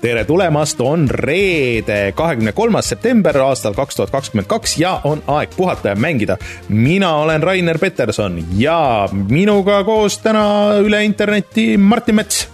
tere 0.00 0.24
tulemast, 0.24 0.80
on 0.80 1.04
reede, 1.10 2.12
kahekümne 2.16 2.52
kolmas 2.56 2.88
september 2.88 3.36
aastal 3.44 3.74
kaks 3.76 3.98
tuhat 3.98 4.12
kakskümmend 4.14 4.48
kaks 4.48 4.78
ja 4.80 4.94
on 5.04 5.22
aeg 5.28 5.52
puhata 5.56 5.92
ja 5.92 5.96
mängida. 5.96 6.36
mina 6.68 7.14
olen 7.16 7.42
Rainer 7.42 7.78
Peterson 7.78 8.44
ja 8.56 9.08
minuga 9.12 9.84
koos 9.84 10.18
täna 10.18 10.44
üle 10.80 11.04
interneti 11.04 11.76
Martin 11.76 12.14
Mets. 12.14 12.48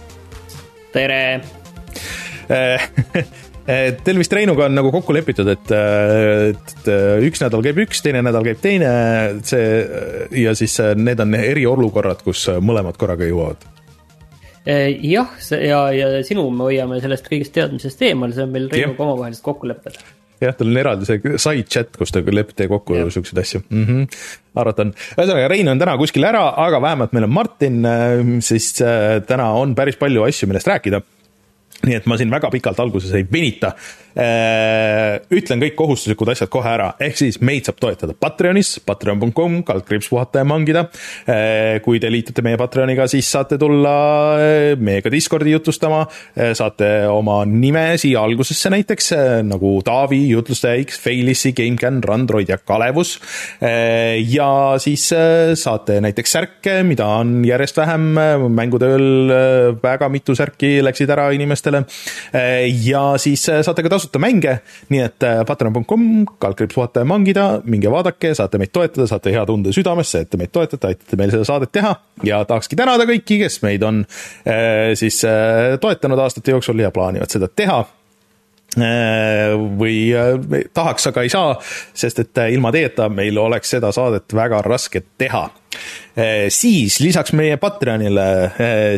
tere 0.91 1.41
Teil 4.03 4.19
vist 4.19 4.31
Reinuga 4.31 4.65
on 4.65 4.75
nagu 4.79 4.91
kokku 4.91 5.11
lepitud, 5.13 5.47
et, 5.51 5.71
et 5.75 6.87
üks 7.27 7.41
nädal 7.43 7.63
käib 7.65 7.81
üks, 7.83 7.99
teine 8.03 8.21
nädal 8.23 8.45
käib 8.47 8.61
teine, 8.63 8.91
see 9.43 9.65
ja 10.43 10.55
siis 10.55 10.79
need 10.95 11.19
on 11.19 11.35
eriolukorrad, 11.35 12.23
kus 12.23 12.47
mõlemad 12.63 12.95
korraga 12.95 13.27
jõuavad 13.27 13.59
Eh, 13.59 13.76
jah, 14.67 15.33
ja, 15.63 15.81
ja 15.95 16.07
sinu 16.27 16.47
me 16.51 16.69
hoiame 16.69 17.01
sellest 17.03 17.27
kõigest 17.31 17.53
teadmisest 17.55 18.01
eemal, 18.09 18.33
see 18.35 18.45
on 18.47 18.53
meil 18.53 18.69
Reinuga 18.71 19.05
omavahelised 19.05 19.45
kokkulepped. 19.45 19.99
jah, 20.43 20.55
tal 20.57 20.71
on 20.71 20.79
eraldi 20.83 21.07
see 21.07 21.35
side 21.41 21.67
chat, 21.71 21.93
kus 21.97 22.13
te 22.13 22.21
lepite 22.25 22.67
kokku 22.71 23.07
siukseid 23.13 23.43
asju 23.43 23.61
mm. 23.63 23.85
-hmm. 23.85 24.17
arvata 24.55 24.87
on. 24.87 24.95
ühesõnaga, 25.17 25.51
Rein 25.53 25.73
on 25.73 25.79
täna 25.79 25.97
kuskil 25.97 26.27
ära, 26.27 26.47
aga 26.67 26.81
vähemalt 26.81 27.13
meil 27.15 27.29
on 27.29 27.33
Martin, 27.33 27.85
äh, 27.85 28.39
siis 28.39 28.73
äh, 28.81 29.21
täna 29.27 29.51
on 29.57 29.75
päris 29.75 29.95
palju 29.95 30.27
asju, 30.27 30.51
millest 30.51 30.67
rääkida 30.67 31.01
nii 31.85 31.97
et 31.97 32.07
ma 32.09 32.17
siin 32.17 32.31
väga 32.33 32.49
pikalt 32.53 32.79
alguses 32.81 33.13
ei 33.17 33.25
venita. 33.31 33.73
Äh, 34.17 35.19
ütlen 35.29 35.61
kõik 35.61 35.75
kohustuslikud 35.77 36.31
asjad 36.31 36.49
kohe 36.49 36.69
ära, 36.71 36.87
ehk 37.05 37.19
siis 37.19 37.35
meid 37.45 37.67
saab 37.67 37.77
toetada 37.81 38.15
Patreonis, 38.17 38.79
patreon.com, 38.81 39.59
kaldkriips 39.67 40.09
puhata 40.09 40.41
ja 40.41 40.47
mangida. 40.47 40.87
Äh, 41.29 41.77
kui 41.85 42.01
te 42.01 42.09
liitute 42.09 42.41
meie 42.45 42.57
Patreoniga, 42.57 43.05
siis 43.11 43.29
saate 43.29 43.59
tulla 43.61 43.93
äh, 44.41 44.71
meiega 44.81 45.11
Discordi 45.13 45.53
jutustama, 45.53 46.03
saate 46.57 46.87
oma 47.11 47.39
nime 47.47 47.83
siia 48.01 48.23
algusesse 48.25 48.71
näiteks, 48.73 49.11
nagu 49.45 49.75
Taavi, 49.85 50.19
jutlustaja 50.31 50.81
X, 50.81 50.97
Failissi, 51.03 51.53
GameCAN, 51.57 52.01
Randroid 52.05 52.49
ja 52.49 52.57
Kalevus. 52.57 53.17
ja 53.61 54.49
siis 54.81 55.05
saate 55.59 55.99
näiteks 56.03 56.33
särke, 56.37 56.75
mida 56.87 57.07
on 57.21 57.41
järjest 57.45 57.77
vähem, 57.77 58.07
mängutööl 58.57 59.31
väga 59.83 60.09
mitu 60.13 60.35
särki 60.37 60.77
läksid 60.85 61.11
ära 61.13 61.29
inimestele. 61.35 61.83
ja 62.83 63.03
siis 63.21 63.47
saate 63.47 63.85
ka 63.85 63.93
tasuta 63.93 64.06
tasuta 64.07 64.21
mänge, 64.23 64.57
nii 64.89 65.01
et 65.03 65.23
äh, 65.27 65.41
patreon.com, 65.47 66.25
kaldkriips 66.39 66.75
puhata 66.75 67.03
ja 67.03 67.09
mangida, 67.09 67.47
minge 67.67 67.91
vaadake, 67.91 68.33
saate 68.37 68.59
meid 68.61 68.71
toetada, 68.75 69.07
saate 69.09 69.33
hea 69.35 69.43
tunde 69.45 69.73
südamesse, 69.75 70.23
et 70.23 70.31
te 70.31 70.39
meid 70.39 70.53
toetate, 70.55 70.93
aitate 70.93 71.19
meil 71.19 71.33
seda 71.33 71.47
saadet 71.47 71.73
teha. 71.75 71.93
Ja 72.25 72.41
tahakski 72.47 72.79
tänada 72.79 73.07
kõiki, 73.09 73.41
kes 73.43 73.61
meid 73.65 73.83
on 73.85 74.03
äh, 74.47 74.95
siis 74.99 75.19
äh, 75.27 75.75
toetanud 75.81 76.23
aastate 76.23 76.55
jooksul 76.55 76.79
ja 76.83 76.91
plaanivad 76.95 77.31
seda 77.33 77.51
teha 77.51 77.83
või 78.77 79.97
tahaks, 80.73 81.07
aga 81.09 81.23
ei 81.25 81.31
saa, 81.33 81.55
sest 81.97 82.19
et 82.21 82.43
ilma 82.53 82.71
teieta 82.75 83.09
meil 83.09 83.37
oleks 83.41 83.73
seda 83.73 83.89
saadet 83.95 84.35
väga 84.37 84.61
raske 84.65 85.01
teha 85.17 85.47
Eh, 86.17 86.47
siis 86.49 86.97
lisaks 87.03 87.33
meie 87.37 87.59
Patreonile, 87.61 88.23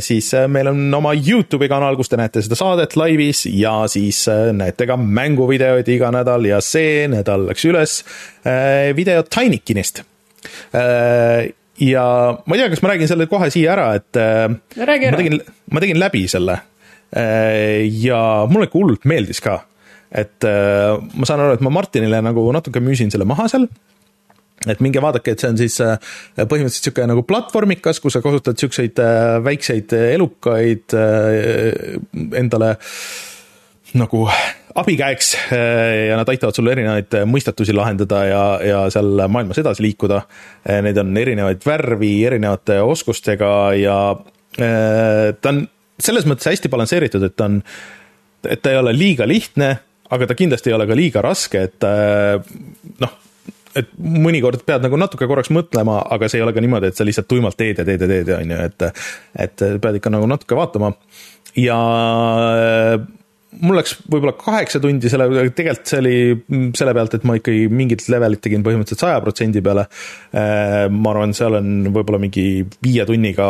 siis 0.04 0.30
meil 0.48 0.70
on 0.72 0.86
oma 0.96 1.12
Youtube'i 1.18 1.68
kanal, 1.72 1.98
kus 2.00 2.12
te 2.12 2.20
näete 2.20 2.44
seda 2.46 2.56
saadet 2.56 2.96
laivis 3.00 3.44
ja 3.52 3.74
siis 3.92 4.22
näete 4.56 4.88
ka 4.88 4.96
mänguvideoid 5.00 5.90
iga 5.92 6.14
nädal 6.16 6.48
ja 6.48 6.62
see 6.64 7.10
nädal 7.12 7.50
läks 7.50 7.68
üles 7.68 7.98
video 8.96 9.26
Tinykinist. 9.28 10.04
ja 11.84 12.06
ma 12.40 12.56
ei 12.56 12.62
tea, 12.62 12.72
kas 12.72 12.84
ma 12.86 12.94
räägin 12.94 13.12
selle 13.12 13.28
kohe 13.32 13.52
siia 13.52 13.76
ära, 13.76 13.92
et 14.00 14.16
Räägi 14.80 15.12
ma 15.12 15.20
tegin, 15.20 15.40
ma 15.76 15.84
tegin 15.84 16.00
läbi 16.00 16.24
selle 16.32 16.62
ja 18.00 18.22
mulle 18.48 18.70
ikka 18.70 18.80
hullult 18.80 19.10
meeldis 19.10 19.44
ka. 19.44 19.60
Et 20.10 20.46
ma 20.46 21.28
saan 21.28 21.44
aru, 21.44 21.54
et 21.58 21.62
ma 21.62 21.70
Martinile 21.74 22.22
nagu 22.26 22.48
natuke 22.56 22.82
müüsin 22.82 23.12
selle 23.14 23.28
maha 23.30 23.46
seal 23.52 23.68
et 24.68 24.82
minge 24.84 25.02
vaadake, 25.04 25.34
et 25.34 25.42
see 25.42 25.52
on 25.52 25.60
siis 25.60 25.78
äh, 25.84 25.96
põhimõtteliselt 26.36 26.90
niisugune 26.90 27.12
nagu 27.14 27.24
platvormikas, 27.28 28.02
kus 28.04 28.18
sa 28.18 28.24
kasutad 28.24 28.58
niisuguseid 28.58 29.00
äh, 29.04 29.38
väikseid 29.46 29.96
äh, 29.96 30.08
elukaid 30.18 30.96
endale 32.40 32.74
nagu 34.00 34.26
abikäeks 34.80 35.32
ja 35.50 36.18
nad 36.20 36.30
aitavad 36.30 36.54
sul 36.56 36.70
erinevaid 36.70 37.16
mõistatusi 37.28 37.74
lahendada 37.74 38.20
ja, 38.28 38.44
ja 38.62 38.82
seal 38.94 39.24
maailmas 39.34 39.58
edasi 39.60 39.82
liikuda. 39.82 40.20
Neid 40.86 41.00
on 41.02 41.18
erinevaid 41.18 41.66
värvi, 41.66 42.12
erinevate 42.30 42.78
oskustega 42.86 43.50
ja 43.80 43.98
ta 44.54 45.52
on 45.52 45.64
selles 46.00 46.30
mõttes 46.30 46.52
hästi 46.52 46.70
balansseeritud, 46.72 47.26
et 47.26 47.36
ta 47.36 47.50
on, 47.50 47.58
et 48.46 48.62
ta 48.62 48.76
ei 48.76 48.80
ole 48.80 48.94
liiga 48.94 49.26
lihtne, 49.28 49.72
aga 50.10 50.30
ta 50.30 50.38
kindlasti 50.38 50.72
ei 50.72 50.78
ole 50.78 50.88
ka 50.90 50.98
liiga 50.98 51.26
raske, 51.26 51.66
et 51.70 51.90
noh 53.00 53.18
et 53.78 53.92
mõnikord 54.02 54.64
pead 54.66 54.82
nagu 54.82 54.98
natuke 54.98 55.28
korraks 55.30 55.52
mõtlema, 55.54 56.00
aga 56.12 56.28
see 56.28 56.40
ei 56.40 56.44
ole 56.44 56.56
ka 56.56 56.62
niimoodi, 56.64 56.90
et 56.90 56.98
sa 56.98 57.06
lihtsalt 57.06 57.28
tuimalt 57.30 57.56
teed 57.56 57.78
ja 57.80 57.86
teed 57.86 58.02
ja 58.02 58.08
teed, 58.10 58.32
on 58.34 58.54
ju, 58.56 58.58
et 58.66 58.88
et 59.46 59.64
pead 59.84 60.00
ikka 60.00 60.12
nagu 60.12 60.26
natuke 60.28 60.58
vaatama 60.58 60.90
ja 61.58 61.78
äh, 61.78 62.96
mul 63.62 63.80
läks 63.80 63.96
võib-olla 64.06 64.36
kaheksa 64.38 64.82
tundi 64.84 65.10
selle, 65.12 65.28
tegelikult 65.56 65.92
see 65.92 66.02
oli 66.02 66.16
selle 66.78 66.94
pealt, 66.98 67.16
et 67.18 67.28
ma 67.28 67.38
ikkagi 67.40 67.68
mingit 67.74 68.06
levelit 68.12 68.42
tegin 68.44 68.66
põhimõtteliselt 68.66 69.06
saja 69.06 69.22
protsendi 69.24 69.64
peale. 69.66 69.88
Äh, 70.34 70.86
ma 70.94 71.14
arvan, 71.14 71.36
seal 71.38 71.58
on 71.60 71.90
võib-olla 71.90 72.22
mingi 72.22 72.46
viie 72.86 73.06
tunniga, 73.10 73.50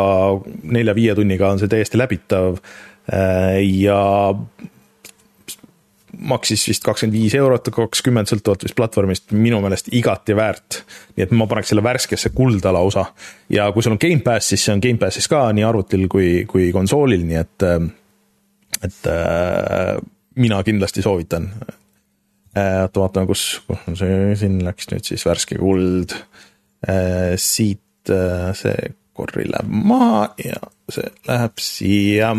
nelja-viie 0.76 1.16
tunniga 1.18 1.52
on 1.52 1.62
see 1.62 1.70
täiesti 1.72 2.00
läbitav. 2.00 2.60
Äh, 3.10 3.60
ja 3.82 4.00
maksis 6.20 6.66
vist 6.68 6.84
kakskümmend 6.84 7.16
viis 7.16 7.34
eurot, 7.38 7.70
kakskümmend, 7.74 8.28
sõltuvalt 8.30 8.64
vist 8.66 8.76
platvormist, 8.78 9.32
minu 9.36 9.60
meelest 9.62 9.90
igati 9.96 10.36
väärt. 10.36 10.82
nii 11.16 11.24
et 11.24 11.34
ma 11.36 11.46
paneks 11.50 11.72
selle 11.72 11.84
värskesse 11.84 12.32
kulda 12.34 12.72
lausa. 12.76 13.06
ja 13.48 13.70
kui 13.72 13.82
sul 13.82 13.96
on 13.96 14.02
Gamepass, 14.02 14.52
siis 14.52 14.64
see 14.64 14.74
on 14.74 14.82
Gamepassis 14.84 15.28
ka 15.28 15.46
nii 15.56 15.66
arvutil 15.66 16.06
kui, 16.08 16.44
kui 16.50 16.70
konsoolil, 16.72 17.24
nii 17.26 17.40
et, 17.40 17.66
et 18.84 19.10
äh, 19.10 19.96
mina 20.40 20.62
kindlasti 20.62 21.02
soovitan 21.02 21.50
äh,. 22.56 22.82
oota, 22.82 23.00
vaatame, 23.00 23.26
kus, 23.30 23.62
on 23.68 23.96
see, 23.96 24.34
siin 24.40 24.60
läks 24.64 24.90
nüüd 24.92 25.06
siis 25.06 25.26
värske 25.26 25.60
kuld 25.60 26.16
äh,. 26.88 27.36
siit 27.36 28.12
äh, 28.12 28.50
see 28.58 28.94
korri 29.16 29.48
läheb 29.50 29.68
maha 29.68 30.30
ja 30.44 30.60
see 30.92 31.10
läheb 31.28 31.60
siia 31.62 32.34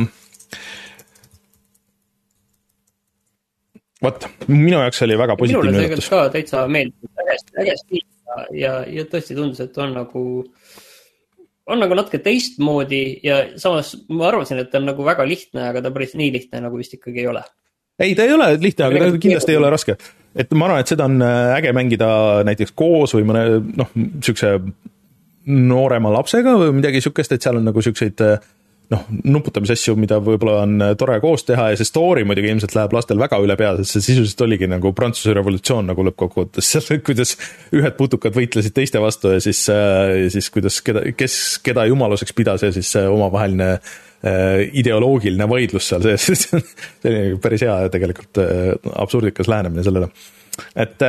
vot, 4.04 4.26
minu 4.48 4.80
jaoks 4.80 5.04
oli 5.06 5.18
väga 5.20 5.36
positiivne 5.40 5.70
üllatus. 5.70 5.78
minule 5.78 5.88
tegelikult 5.88 6.14
ka 6.14 6.34
täitsa 6.36 6.64
meeldis, 6.72 7.12
äge, 7.22 7.38
äge 7.64 7.78
stiil 7.82 8.08
ja, 8.32 8.46
ja, 8.56 8.76
ja 9.00 9.08
tõesti 9.10 9.38
tundus, 9.38 9.62
et 9.64 9.78
on 9.82 9.96
nagu, 9.96 10.24
on 11.72 11.84
nagu 11.84 11.98
natuke 11.98 12.22
teistmoodi 12.24 13.04
ja 13.26 13.42
samas 13.62 13.94
ma 14.10 14.30
arvasin, 14.32 14.62
et 14.64 14.72
ta 14.72 14.82
on 14.82 14.90
nagu 14.92 15.06
väga 15.06 15.26
lihtne, 15.28 15.68
aga 15.72 15.84
ta 15.84 15.94
päris 15.94 16.16
nii 16.20 16.32
lihtne 16.38 16.64
nagu 16.66 16.80
vist 16.80 16.96
ikkagi 16.98 17.24
ei 17.24 17.30
ole. 17.32 17.44
ei, 18.00 18.16
ta 18.18 18.26
ei 18.28 18.34
ole 18.38 18.54
lihtne, 18.62 18.88
aga 18.88 19.04
ta 19.06 19.12
kindlasti 19.18 19.56
ei 19.56 19.60
ole 19.62 19.74
raske. 19.74 19.98
et 20.36 20.56
ma 20.56 20.70
arvan, 20.70 20.86
et 20.86 20.94
seda 20.94 21.10
on 21.10 21.20
äh, 21.26 21.58
äge 21.60 21.76
mängida 21.76 22.10
näiteks 22.48 22.74
koos 22.78 23.16
või 23.18 23.28
mõne 23.28 23.46
noh, 23.60 23.94
niisuguse 23.98 24.58
noorema 25.52 26.12
lapsega 26.14 26.56
või 26.60 26.76
midagi 26.78 27.02
niisugust, 27.02 27.34
et 27.34 27.44
seal 27.44 27.60
on 27.60 27.70
nagu 27.70 27.82
niisuguseid 27.82 28.26
äh, 28.26 28.50
noh, 28.92 29.06
nuputamisasju, 29.36 29.96
mida 30.00 30.20
võib-olla 30.24 30.66
on 30.66 30.76
äh, 30.84 30.94
tore 31.00 31.18
koos 31.24 31.46
teha 31.48 31.70
ja 31.72 31.80
see 31.80 31.88
story 31.88 32.26
muidugi 32.28 32.52
ilmselt 32.52 32.76
läheb 32.78 32.94
lastel 32.96 33.20
väga 33.22 33.40
üle 33.44 33.56
pea, 33.60 33.74
sest 33.80 33.98
see 33.98 34.06
sisuliselt 34.12 34.46
oligi 34.48 34.70
nagu 34.72 34.94
Prantsuse 34.98 35.36
revolutsioon 35.38 35.90
nagu 35.92 36.06
lõppkokkuvõttes, 36.10 36.70
seal, 36.74 37.02
kuidas 37.06 37.36
ühed 37.78 37.98
putukad 38.00 38.36
võitlesid 38.38 38.76
teiste 38.78 39.02
vastu 39.04 39.34
ja 39.36 39.42
siis, 39.44 39.64
äh, 39.74 40.28
siis 40.34 40.52
kuidas, 40.54 40.82
keda, 40.86 41.06
kes 41.18 41.40
keda 41.66 41.88
jumaluseks 41.90 42.38
pidas 42.38 42.68
ja 42.68 42.72
siis 42.76 42.94
omavaheline 43.02 43.72
äh, 43.74 44.68
ideoloogiline 44.84 45.50
vaidlus 45.50 45.92
seal 45.92 46.06
sees. 46.06 46.48
See 47.02 47.10
oli 47.10 47.42
päris 47.42 47.66
hea 47.66 47.76
tegelikult 47.94 48.40
absurdikas 48.94 49.50
lähenemine 49.52 49.84
sellele. 49.88 50.12
et 50.76 51.04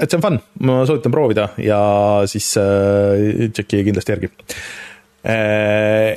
et 0.00 0.08
see 0.08 0.18
on 0.18 0.24
fun, 0.24 0.38
ma 0.66 0.80
soovitan 0.88 1.12
proovida 1.12 1.50
ja 1.60 1.80
siis 2.30 2.48
äh, 2.60 3.48
tšeki 3.52 3.84
kindlasti 3.88 4.14
järgi 4.14 4.30
äh, 5.28 6.16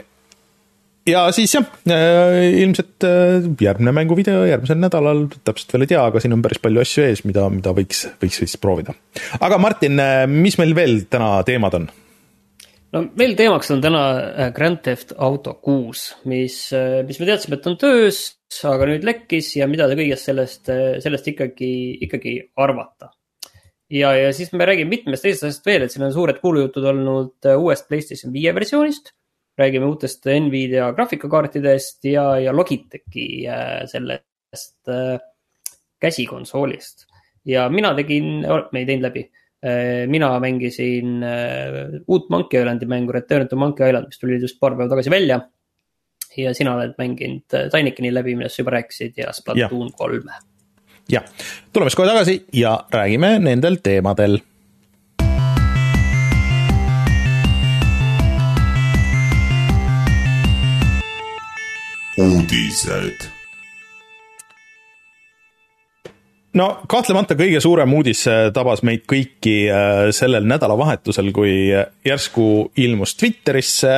ja 1.10 1.24
siis 1.36 1.54
jah, 1.56 1.66
äh, 1.90 2.38
ilmselt 2.62 3.06
äh, 3.08 3.48
järgmine 3.62 3.94
mänguvideo 3.96 4.46
järgmisel 4.48 4.80
nädalal, 4.80 5.26
täpselt 5.44 5.76
veel 5.76 5.86
ei 5.86 5.92
tea, 5.94 6.04
aga 6.08 6.22
siin 6.24 6.36
on 6.36 6.44
päris 6.46 6.62
palju 6.64 6.84
asju 6.84 7.08
ees, 7.08 7.24
mida, 7.28 7.48
mida 7.54 7.74
võiks, 7.76 8.06
võiks 8.22 8.40
siis 8.44 8.56
proovida. 8.62 8.96
aga 9.44 9.60
Martin, 9.62 10.00
äh, 10.00 10.24
mis 10.32 10.58
meil 10.62 10.76
veel 10.78 11.04
täna 11.12 11.36
teemad 11.48 11.80
on? 11.80 11.90
no 12.94 13.02
meil 13.20 13.36
teemaks 13.40 13.74
on 13.74 13.82
täna 13.84 14.04
Grand 14.56 14.84
Theft 14.86 15.16
Auto 15.18 15.58
kuus, 15.64 16.12
mis, 16.30 16.60
mis 17.08 17.20
me 17.20 17.28
teadsime, 17.28 17.58
et 17.60 17.68
on 17.72 17.76
töös, 17.82 18.22
aga 18.70 18.88
nüüd 18.92 19.08
lekkis 19.08 19.56
ja 19.58 19.68
mida 19.68 19.90
te 19.90 19.98
kõigest 20.00 20.30
sellest, 20.30 20.72
sellest 21.04 21.28
ikkagi, 21.34 21.74
ikkagi 22.06 22.38
arvata. 22.62 23.10
ja, 23.92 24.14
ja 24.16 24.30
siis 24.36 24.54
me 24.54 24.70
räägime 24.70 24.94
mitmest 24.94 25.26
teisest 25.26 25.50
asjast 25.50 25.68
veel, 25.68 25.84
et 25.84 25.96
siin 25.96 26.06
on 26.06 26.16
suured 26.16 26.40
kuulujutud 26.40 26.86
olnud 26.94 27.52
uuest 27.58 27.90
PlayStation 27.90 28.32
viie 28.36 28.54
versioonist 28.56 29.12
räägime 29.58 29.86
uutest 29.86 30.26
Nvidia 30.26 30.92
graafikakaartidest 30.94 32.06
ja, 32.06 32.40
ja 32.40 32.56
Logitechi 32.56 33.48
äh, 33.48 33.86
sellest 33.86 34.90
äh, 34.90 35.20
käsikonsoolist. 36.00 37.08
ja 37.46 37.70
mina 37.70 37.94
tegin, 37.96 38.46
me 38.72 38.80
ei 38.80 38.86
teinud 38.88 39.04
läbi, 39.04 39.24
mina 40.08 40.30
mängisin 40.40 41.24
uut 42.08 42.30
Monkey 42.30 42.60
Islandi 42.60 42.88
mängu, 42.88 43.12
Return 43.12 43.48
to 43.48 43.56
Monkey 43.56 43.88
Island, 43.88 44.08
mis 44.08 44.20
tuli 44.20 44.40
just 44.40 44.60
paar 44.60 44.76
päeva 44.76 44.90
tagasi 44.92 45.12
välja. 45.12 45.42
ja 46.38 46.54
sina 46.54 46.76
oled 46.76 46.96
mänginud 46.98 47.56
Tinekini 47.72 48.14
läbi, 48.14 48.36
millest 48.36 48.56
sa 48.56 48.64
juba 48.64 48.78
rääkisid 48.78 49.20
ja 49.20 49.32
Splatoon 49.34 49.92
kolme. 49.96 50.40
jah, 51.12 51.24
tuleme 51.74 51.92
siis 51.92 52.00
kohe 52.00 52.08
tagasi 52.08 52.38
ja 52.54 52.78
räägime 52.92 53.38
nendel 53.40 53.80
teemadel 53.84 54.40
uudised. 62.18 63.26
no 66.54 66.68
kahtlemata 66.90 67.38
kõige 67.40 67.62
suurem 67.64 67.94
uudis 67.98 68.26
äh, 68.30 68.48
tabas 68.54 68.84
meid 68.86 69.08
kõiki 69.10 69.58
äh, 69.74 70.08
sellel 70.16 70.46
nädalavahetusel, 70.50 71.32
kui 71.34 71.56
järsku 72.06 72.48
ilmus 72.78 73.16
Twitterisse 73.18 73.96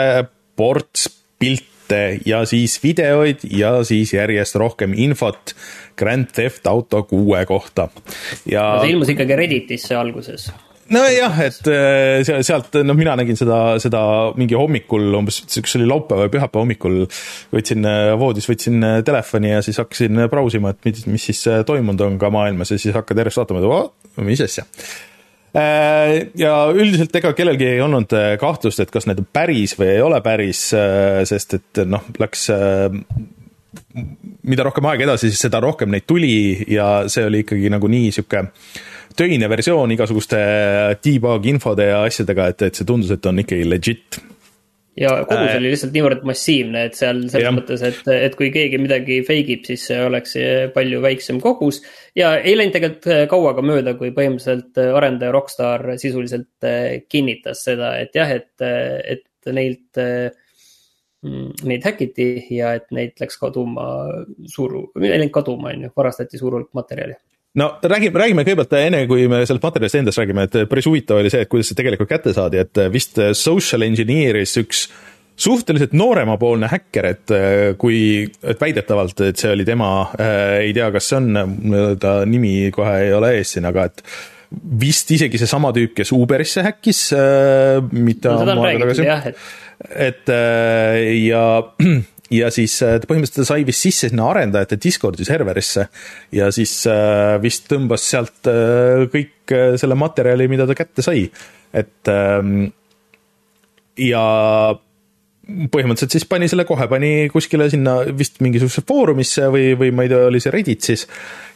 ports 0.56 1.10
pilte 1.40 2.22
ja 2.26 2.46
siis 2.50 2.78
videoid 2.84 3.44
ja 3.52 3.78
siis 3.84 4.14
järjest 4.16 4.56
rohkem 4.56 4.96
infot 4.96 5.56
Grand 6.00 6.32
Theft 6.32 6.68
Auto 6.68 7.04
kuue 7.04 7.46
kohta. 7.46 7.90
ja 8.48 8.70
see 8.82 8.96
ilmus 8.96 9.12
ikkagi 9.12 9.36
Redditisse 9.44 10.00
alguses 10.00 10.50
nojah, 10.94 11.40
et 11.46 11.70
äh, 11.72 12.42
sealt, 12.46 12.76
noh, 12.86 12.98
mina 12.98 13.16
nägin 13.18 13.38
seda, 13.40 13.78
seda 13.82 14.02
mingi 14.38 14.58
hommikul 14.58 15.18
umbes, 15.18 15.42
kas 15.48 15.78
oli 15.80 15.88
laupäeva 15.90 16.28
või 16.28 16.34
pühapäeva 16.36 16.64
hommikul, 16.64 17.00
võtsin 17.56 17.88
äh, 17.90 18.12
voodis, 18.20 18.48
võtsin 18.50 18.86
äh, 18.86 19.00
telefoni 19.08 19.56
ja 19.56 19.64
siis 19.66 19.80
hakkasin 19.82 20.26
brausima, 20.32 20.76
et 20.76 20.88
mis, 20.88 21.06
mis 21.10 21.28
siis 21.32 21.42
toimunud 21.68 22.06
on 22.06 22.20
ka 22.22 22.32
maailmas 22.34 22.74
ja 22.74 22.80
siis 22.82 22.96
hakkad 22.98 23.24
järjest 23.24 23.42
vaatama, 23.42 23.82
et 24.06 24.24
mis 24.26 24.46
asja. 24.46 24.66
ja 26.36 26.54
üldiselt 26.76 27.16
ega 27.16 27.32
kellelgi 27.34 27.70
ei 27.78 27.82
olnud 27.82 28.12
kahtlust, 28.42 28.82
et 28.84 28.92
kas 28.92 29.08
need 29.08 29.24
on 29.24 29.30
päris 29.34 29.78
või 29.80 29.94
ei 29.94 30.04
ole 30.04 30.20
päris, 30.22 30.68
sest 31.32 31.58
et 31.58 31.86
noh, 31.88 32.04
läks 32.20 32.50
mida 34.46 34.66
rohkem 34.68 34.86
aega 34.92 35.10
edasi, 35.10 35.32
siis 35.32 35.48
seda 35.48 35.62
rohkem 35.64 35.92
neid 35.94 36.06
tuli 36.08 36.36
ja 36.72 37.06
see 37.12 37.26
oli 37.28 37.44
ikkagi 37.46 37.72
nagu 37.74 37.90
nii 37.92 38.12
sihuke 38.16 38.46
töine 39.16 39.50
versioon 39.52 39.96
igasuguste 39.96 40.40
debug 41.04 41.46
infode 41.50 41.90
ja 41.90 42.04
asjadega, 42.06 42.52
et, 42.52 42.70
et 42.70 42.80
see 42.80 42.88
tundus, 42.88 43.14
et 43.16 43.30
on 43.32 43.44
ikkagi 43.44 43.68
legit 43.68 44.20
ja 45.00 45.12
kogus 45.28 45.50
äh, 45.52 45.58
oli 45.60 45.72
lihtsalt 45.74 45.96
niivõrd 45.96 46.24
massiivne, 46.28 46.86
et 46.88 46.96
seal 46.96 47.26
selles 47.26 47.44
jah. 47.44 47.56
mõttes, 47.56 47.84
et, 47.84 48.00
et 48.12 48.38
kui 48.40 48.48
keegi 48.54 48.80
midagi 48.80 49.20
fake 49.28 49.58
ib, 49.58 49.66
siis 49.68 49.84
see 49.90 50.00
oleks 50.04 50.38
palju 50.76 51.02
väiksem 51.04 51.42
kogus. 51.44 51.82
ja 52.16 52.36
ei 52.40 52.56
läinud 52.56 52.76
tegelikult 52.78 53.28
kaua 53.32 53.54
ka 53.58 53.66
mööda, 53.66 53.96
kui 54.00 54.14
põhimõtteliselt 54.16 54.80
arendaja 54.86 55.36
Rockstar 55.36 55.84
sisuliselt 56.00 56.70
kinnitas 57.12 57.66
seda, 57.68 57.96
et 58.04 58.16
jah, 58.16 58.32
et, 58.32 58.54
et 58.64 59.54
neilt, 59.56 60.00
neid 61.66 61.86
häkiti 61.86 62.28
ja 62.56 62.76
et 62.80 62.90
neid 62.96 63.16
läks 63.22 63.40
kaduma 63.42 63.88
suur, 64.52 64.78
ei 65.02 65.16
läinud 65.16 65.34
kaduma, 65.36 65.72
on 65.74 65.88
ju, 65.88 65.94
varastati 65.98 66.42
suur 66.42 66.60
hulk 66.60 66.72
materjali. 66.78 67.18
No 67.56 67.70
räägime, 67.80 68.20
räägime 68.20 68.44
kõigepealt 68.44 68.74
enne, 68.82 69.06
kui 69.08 69.30
me 69.32 69.40
sellest 69.48 69.64
materjalist 69.64 70.02
endast 70.02 70.20
räägime, 70.20 70.44
et 70.50 70.58
päris 70.70 70.88
huvitav 70.90 71.22
oli 71.22 71.32
see, 71.32 71.46
et 71.46 71.52
kuidas 71.52 71.72
see 71.72 71.78
tegelikult 71.80 72.12
kätte 72.12 72.34
saadi, 72.36 72.60
et 72.60 72.82
vist 72.92 73.22
social 73.40 73.86
engineer'is 73.88 74.58
üks 74.60 74.90
suhteliselt 75.40 75.96
nooremapoolne 75.96 76.68
häkker, 76.72 77.08
et 77.12 77.34
kui, 77.80 77.98
et 78.44 78.60
väidetavalt, 78.60 79.24
et 79.30 79.40
see 79.40 79.52
oli 79.56 79.66
tema 79.68 79.90
äh,, 80.20 80.68
ei 80.68 80.76
tea, 80.76 80.88
kas 80.96 81.10
see 81.12 81.20
on, 81.20 81.98
ta 82.00 82.18
nimi 82.28 82.72
kohe 82.76 82.94
ei 83.08 83.16
ole 83.16 83.34
ees 83.40 83.56
siin, 83.56 83.68
aga 83.72 83.88
et 83.90 84.04
vist 84.82 85.12
isegi 85.16 85.40
seesama 85.42 85.72
tüüp, 85.76 85.96
kes 85.98 86.12
Uberisse 86.16 86.64
häkkis 86.66 87.06
äh,, 87.18 87.80
mitte 87.92 88.32
no, 88.32 88.44
on 88.56 88.66
räägitud 88.66 89.06
jah, 89.06 89.30
et 89.92 90.30
äh, 90.32 91.00
ja 91.26 91.46
ja 92.34 92.50
siis 92.54 92.78
äh, 92.84 92.98
ta 93.02 93.10
põhimõtteliselt 93.10 93.50
sai 93.50 93.66
vist 93.68 93.86
sisse 93.86 94.10
sinna 94.10 94.30
arendajate 94.32 94.80
Discordi 94.82 95.26
serverisse 95.28 95.88
ja 96.36 96.50
siis 96.56 96.74
äh, 96.90 97.36
vist 97.44 97.68
tõmbas 97.72 98.08
sealt 98.10 98.50
äh, 98.50 99.06
kõik 99.14 99.56
selle 99.80 99.98
materjali, 100.00 100.48
mida 100.50 100.66
ta 100.66 100.74
kätte 100.78 101.06
sai, 101.06 101.28
et 101.76 102.10
ähm, 102.10 102.72
ja 104.02 104.24
põhimõtteliselt 105.46 106.16
siis 106.16 106.26
pani 106.26 106.50
selle 106.50 106.66
kohe, 106.66 106.88
pani 106.90 107.28
kuskile 107.30 107.68
sinna 107.70 108.00
vist 108.18 108.42
mingisugusesse 108.42 108.82
foorumisse 108.90 109.52
või, 109.54 109.76
või 109.78 109.92
ma 109.94 110.08
ei 110.08 110.10
tea, 110.10 110.24
oli 110.32 110.42
see 110.42 110.56
Reddit 110.56 110.88
siis 110.90 111.06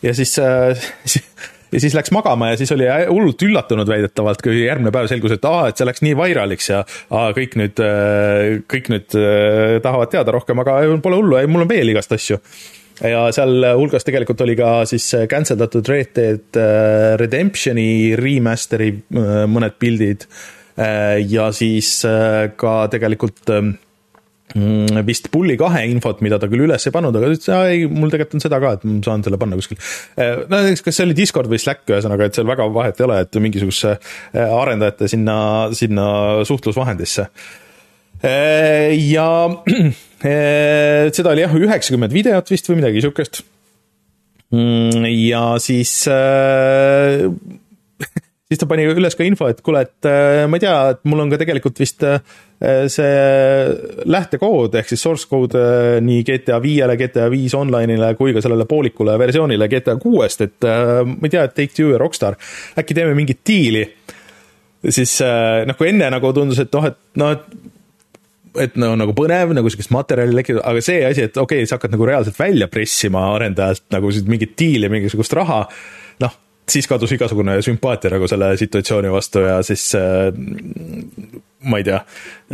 ja 0.06 0.14
siis 0.14 0.36
ja 1.72 1.82
siis 1.82 1.96
läks 1.98 2.12
magama 2.16 2.52
ja 2.52 2.60
siis 2.60 2.72
oli 2.76 2.88
hullult 3.10 3.44
üllatunud 3.46 3.90
väidetavalt, 3.90 4.42
kui 4.46 4.64
järgmine 4.64 4.94
päev 4.96 5.10
selgus, 5.12 5.36
et 5.36 5.48
aa, 5.48 5.70
et 5.70 5.80
see 5.80 5.88
läks 5.88 6.04
nii 6.06 6.18
vairaliks 6.20 6.72
ja 6.72 6.82
aa, 6.84 7.32
kõik 7.38 7.56
nüüd, 7.60 7.82
äh, 7.86 8.60
kõik 8.70 8.92
nüüd 8.94 9.18
äh, 9.20 9.78
tahavad 9.86 10.14
teada 10.14 10.36
rohkem, 10.36 10.62
aga 10.64 10.82
pole 11.04 11.22
hullu, 11.22 11.40
mul 11.52 11.66
on 11.66 11.72
veel 11.72 11.94
igast 11.94 12.14
asju. 12.16 12.40
Ja 13.00 13.30
sealhulgas 13.32 14.04
tegelikult 14.04 14.42
oli 14.44 14.58
ka 14.60 14.82
siis 14.90 15.06
cancel 15.32 15.56
datud 15.62 15.88
Red 15.88 16.10
Dead 16.18 16.60
äh, 16.60 17.14
Redemptioni 17.22 18.16
remaster'i 18.20 18.92
mõned 19.48 19.78
pildid 19.80 20.26
ja 20.80 21.50
siis 21.52 21.90
ka 22.60 22.74
tegelikult 22.92 23.52
ähm, 23.52 23.74
vist 25.06 25.30
Pulli 25.30 25.54
kahe 25.60 25.84
infot, 25.92 26.24
mida 26.26 26.40
ta 26.42 26.48
küll 26.50 26.64
üles 26.66 26.88
ei 26.88 26.94
pannud, 26.94 27.14
aga 27.14 27.28
ta 27.28 27.36
ütles, 27.36 27.50
ei, 27.70 27.84
mul 27.86 28.10
tegelikult 28.10 28.40
on 28.40 28.44
seda 28.44 28.58
ka, 28.62 28.72
et 28.78 28.84
ma 28.88 28.98
saan 29.06 29.24
selle 29.26 29.38
panna 29.42 29.60
kuskil. 29.60 29.78
Eh, 30.18 30.46
no 30.50 30.56
näiteks, 30.56 30.82
kas 30.86 30.98
see 30.98 31.06
oli 31.06 31.18
Discord 31.18 31.52
või 31.52 31.62
Slack, 31.62 31.86
ühesõnaga, 31.90 32.26
et 32.26 32.38
seal 32.38 32.50
väga 32.50 32.66
vahet 32.74 33.00
ei 33.00 33.06
ole, 33.06 33.20
et 33.26 33.40
mingisugusesse 33.46 33.92
eh, 33.94 34.42
arendajate 34.42 35.10
sinna, 35.12 35.38
sinna 35.78 36.08
suhtlusvahendisse. 36.50 37.24
Eh, 38.26 38.90
ja 39.12 39.30
seda 41.20 41.36
oli 41.36 41.46
jah, 41.46 41.56
üheksakümmend 41.56 42.16
videot 42.16 42.46
vist 42.52 42.70
või 42.72 42.82
midagi 42.82 43.06
sihukest. 43.06 43.44
Mm, 44.50 45.06
ja 45.30 45.44
siis 45.62 45.94
siis 48.50 48.60
ta 48.60 48.66
pani 48.70 48.88
üles 48.90 49.16
ka 49.16 49.26
info, 49.28 49.48
et 49.52 49.62
kuule, 49.62 49.86
et 49.86 50.10
ma 50.50 50.58
ei 50.58 50.64
tea, 50.64 50.76
et 50.96 51.04
mul 51.06 51.22
on 51.22 51.30
ka 51.30 51.38
tegelikult 51.42 51.80
vist 51.80 52.04
äh, 52.08 52.18
Äh, 52.60 52.90
see 52.92 53.12
lähtekood 54.12 54.74
ehk 54.76 54.90
siis 54.92 55.00
source 55.06 55.30
code 55.32 55.56
äh, 55.56 56.02
nii 56.04 56.26
GTA 56.28 56.58
viiele, 56.60 56.98
GTA 57.00 57.30
viis 57.32 57.54
online'ile 57.56 58.10
kui 58.20 58.34
ka 58.36 58.42
sellele 58.44 58.66
poolikule 58.68 59.14
versioonile 59.20 59.70
GTA 59.72 59.96
kuuest, 59.96 60.44
et 60.44 60.68
äh, 60.68 61.00
ma 61.08 61.24
ei 61.24 61.32
tea, 61.32 61.46
et 61.48 61.54
Take-Two 61.56 61.94
ja 61.94 62.02
Rockstar, 62.02 62.36
äkki 62.82 62.98
teeme 62.98 63.14
mingit 63.16 63.40
diili. 63.48 63.86
siis 64.90 65.14
noh, 65.68 65.76
kui 65.80 65.90
enne 65.90 66.08
nagu 66.12 66.34
tundus, 66.36 66.60
et 66.60 66.76
noh, 66.76 66.90
et 66.92 67.00
noh, 67.20 67.32
et 67.38 68.60
et 68.66 68.76
no 68.82 68.92
nagu 68.98 69.14
põnev, 69.16 69.54
nagu 69.56 69.72
sihukest 69.72 69.92
materjali 69.96 70.36
lekkinud, 70.36 70.60
aga 70.68 70.84
see 70.84 71.00
asi, 71.08 71.30
et 71.30 71.38
okei 71.38 71.62
okay,, 71.62 71.70
sa 71.70 71.78
hakkad 71.78 71.96
nagu 71.96 72.08
reaalselt 72.12 72.40
välja 72.40 72.68
pressima 72.68 73.24
arendajalt 73.38 73.86
nagu 73.96 74.12
mingit 74.28 74.58
diili, 74.60 74.92
mingisugust 74.92 75.36
raha, 75.38 75.62
siis 76.74 76.88
kadus 76.90 77.14
igasugune 77.16 77.60
sümpaatia 77.66 78.12
nagu 78.14 78.28
selle 78.30 78.52
situatsiooni 78.60 79.12
vastu 79.14 79.44
ja 79.46 79.60
siis 79.66 79.86
äh, 79.98 80.30
ma 81.70 81.80
ei 81.80 81.88
tea. 81.88 82.00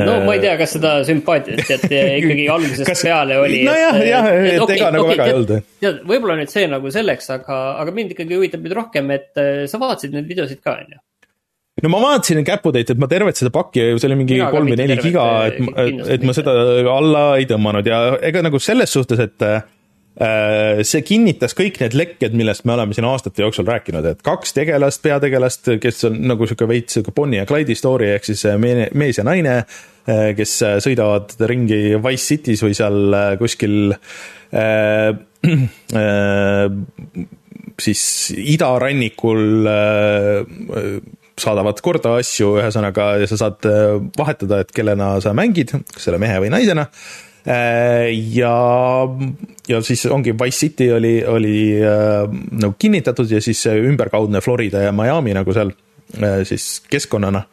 no 0.01 0.19
ma 0.25 0.35
ei 0.35 0.43
tea, 0.43 0.55
kas 0.59 0.75
seda 0.77 0.93
sümpaatiat 1.07 1.63
sealt 1.67 1.87
ikkagi 2.19 2.47
algusest 2.51 2.85
kas... 2.89 3.03
peale 3.05 3.39
oli. 3.41 3.63
nojah, 3.67 3.99
jah, 4.07 4.29
et 4.33 4.61
okay, 4.65 4.79
ega 4.79 4.93
nagu 4.95 5.07
okay, 5.07 5.17
väga 5.17 5.27
ei 5.29 5.39
olnud. 5.39 5.67
tead, 5.83 5.99
võib-olla 6.09 6.39
nüüd 6.41 6.53
see 6.53 6.69
nagu 6.71 6.93
selleks, 6.93 7.29
aga, 7.37 7.59
aga 7.83 7.95
mind 7.95 8.15
ikkagi 8.15 8.39
huvitab 8.39 8.65
nüüd 8.65 8.77
rohkem, 8.79 9.11
et 9.15 9.41
äh, 9.41 9.65
sa 9.71 9.81
vaatasid 9.81 10.15
neid 10.15 10.31
videosid 10.31 10.63
ka, 10.63 10.79
on 10.81 10.97
ju? 10.97 11.01
no 11.85 11.91
ma 11.91 12.01
vaatasin 12.07 12.41
Käputäit, 12.47 12.95
et 12.95 13.01
ma 13.01 13.09
tervet 13.11 13.37
seda 13.37 13.53
pakki, 13.53 13.91
see 13.99 14.09
oli 14.09 14.19
mingi 14.23 14.41
kolm 14.41 14.73
või 14.73 14.79
neli 14.79 14.97
giga, 15.03 15.29
et, 15.51 15.61
et, 15.85 16.03
et 16.17 16.25
ma 16.25 16.35
seda 16.37 16.55
alla 16.95 17.25
ei 17.37 17.47
tõmmanud 17.49 17.89
ja 17.91 18.01
ega 18.25 18.45
nagu 18.45 18.61
selles 18.63 18.95
suhtes, 18.95 19.21
et 19.21 19.45
äh, 19.45 19.61
Äh, 19.61 19.74
see 20.15 21.01
kinnitas 21.03 21.51
kõik 21.57 21.81
need 21.81 21.95
lekked, 21.97 22.35
millest 22.39 22.63
me 22.63 22.71
oleme 22.77 22.95
siin 22.95 23.07
aastate 23.09 23.43
jooksul 23.43 23.67
rääkinud, 23.67 24.05
et 24.07 24.21
kaks 24.23 24.55
tegelast, 24.55 25.01
peategelast, 25.03 25.73
kes 25.83 26.07
on 26.07 26.21
nagu 26.29 26.47
sihuke 26.47 26.69
veits 26.69 26.95
sihuke 26.95 27.11
Bonnie 27.15 27.41
ja 27.41 27.49
Clyde'i 27.49 27.75
story 27.75 28.13
ehk 28.13 28.29
siis 28.29 28.45
äh, 28.47 28.55
mees 28.55 29.19
ja 29.19 29.25
naine, 29.27 29.57
äh, 30.07 30.29
kes 30.37 30.55
sõidavad 30.85 31.35
ringi 31.51 31.97
Wise 31.99 32.29
City's 32.31 32.63
või 32.63 32.77
seal 32.79 33.19
kuskil 33.41 33.91
äh, 33.91 35.11
äh, 36.01 36.65
siis 37.81 38.05
idarannikul 38.39 39.69
äh, 39.69 40.97
saadavad 41.35 41.81
korda 41.83 42.15
asju, 42.21 42.53
ühesõnaga, 42.61 43.09
ja 43.19 43.27
sa 43.27 43.35
saad 43.35 43.65
vahetada, 44.15 44.61
et 44.63 44.69
kellena 44.71 45.17
sa 45.19 45.33
mängid, 45.35 45.73
kas 45.91 46.07
selle 46.07 46.19
mehe 46.21 46.37
või 46.39 46.53
naisena. 46.53 46.87
Äh, 46.87 47.34
ja, 47.45 48.53
ja 49.69 49.81
siis 49.85 50.05
ongi 50.09 50.33
Wise 50.33 50.57
City 50.65 50.87
oli, 50.91 51.17
oli 51.29 51.57
äh, 51.77 52.23
nagu 52.61 52.73
kinnitatud 52.79 53.29
ja 53.31 53.41
siis 53.41 53.61
see 53.67 53.83
ümberkaudne 53.85 54.41
Florida 54.41 54.81
ja 54.87 54.93
Miami 54.95 55.35
nagu 55.37 55.53
seal 55.53 55.69
äh, 56.21 56.41
siis 56.47 56.81
keskkonnana. 56.89 57.45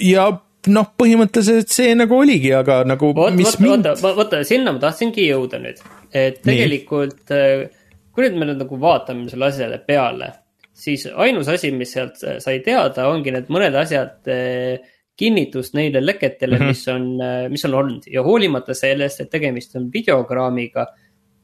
ja 0.00 0.28
noh, 0.68 0.92
põhimõtteliselt 0.98 1.72
see 1.72 1.94
nagu 1.96 2.16
oligi, 2.20 2.52
aga 2.56 2.82
nagu 2.88 3.10
Oot, 3.14 3.34
mis 3.36 3.50
vaata, 3.54 3.64
mind. 3.64 3.88
vaata, 3.90 4.16
vaata, 4.18 4.42
sinna 4.46 4.74
ma 4.76 4.82
tahtsingi 4.82 5.26
jõuda 5.30 5.60
nüüd, 5.62 5.82
et 6.12 6.40
tegelikult 6.44 7.32
Nii. 7.32 7.66
Äh, 7.66 7.98
kui 8.14 8.26
nüüd 8.26 8.38
me 8.40 8.48
nüüd 8.50 8.62
nagu 8.64 8.78
vaatame 8.80 9.28
selle 9.30 9.50
asjale 9.50 9.80
peale, 9.86 10.32
siis 10.76 11.06
ainus 11.10 11.48
asi, 11.52 11.70
mis 11.76 11.92
sealt 11.96 12.20
sai 12.20 12.58
teada, 12.66 13.08
ongi 13.10 13.34
need 13.34 13.50
mõned 13.52 13.76
asjad 13.80 14.30
äh, 14.32 14.80
kinnitust 15.20 15.76
neile 15.76 16.00
leketele 16.04 16.56
mm, 16.56 16.62
-hmm. 16.62 16.72
mis 16.72 16.88
on, 16.88 17.06
äh, 17.24 17.44
mis 17.52 17.64
on 17.68 17.76
olnud 17.82 18.08
ja 18.10 18.24
hoolimata 18.24 18.74
sellest, 18.74 19.20
et 19.20 19.30
tegemist 19.30 19.76
on 19.76 19.90
videograamiga. 19.92 20.86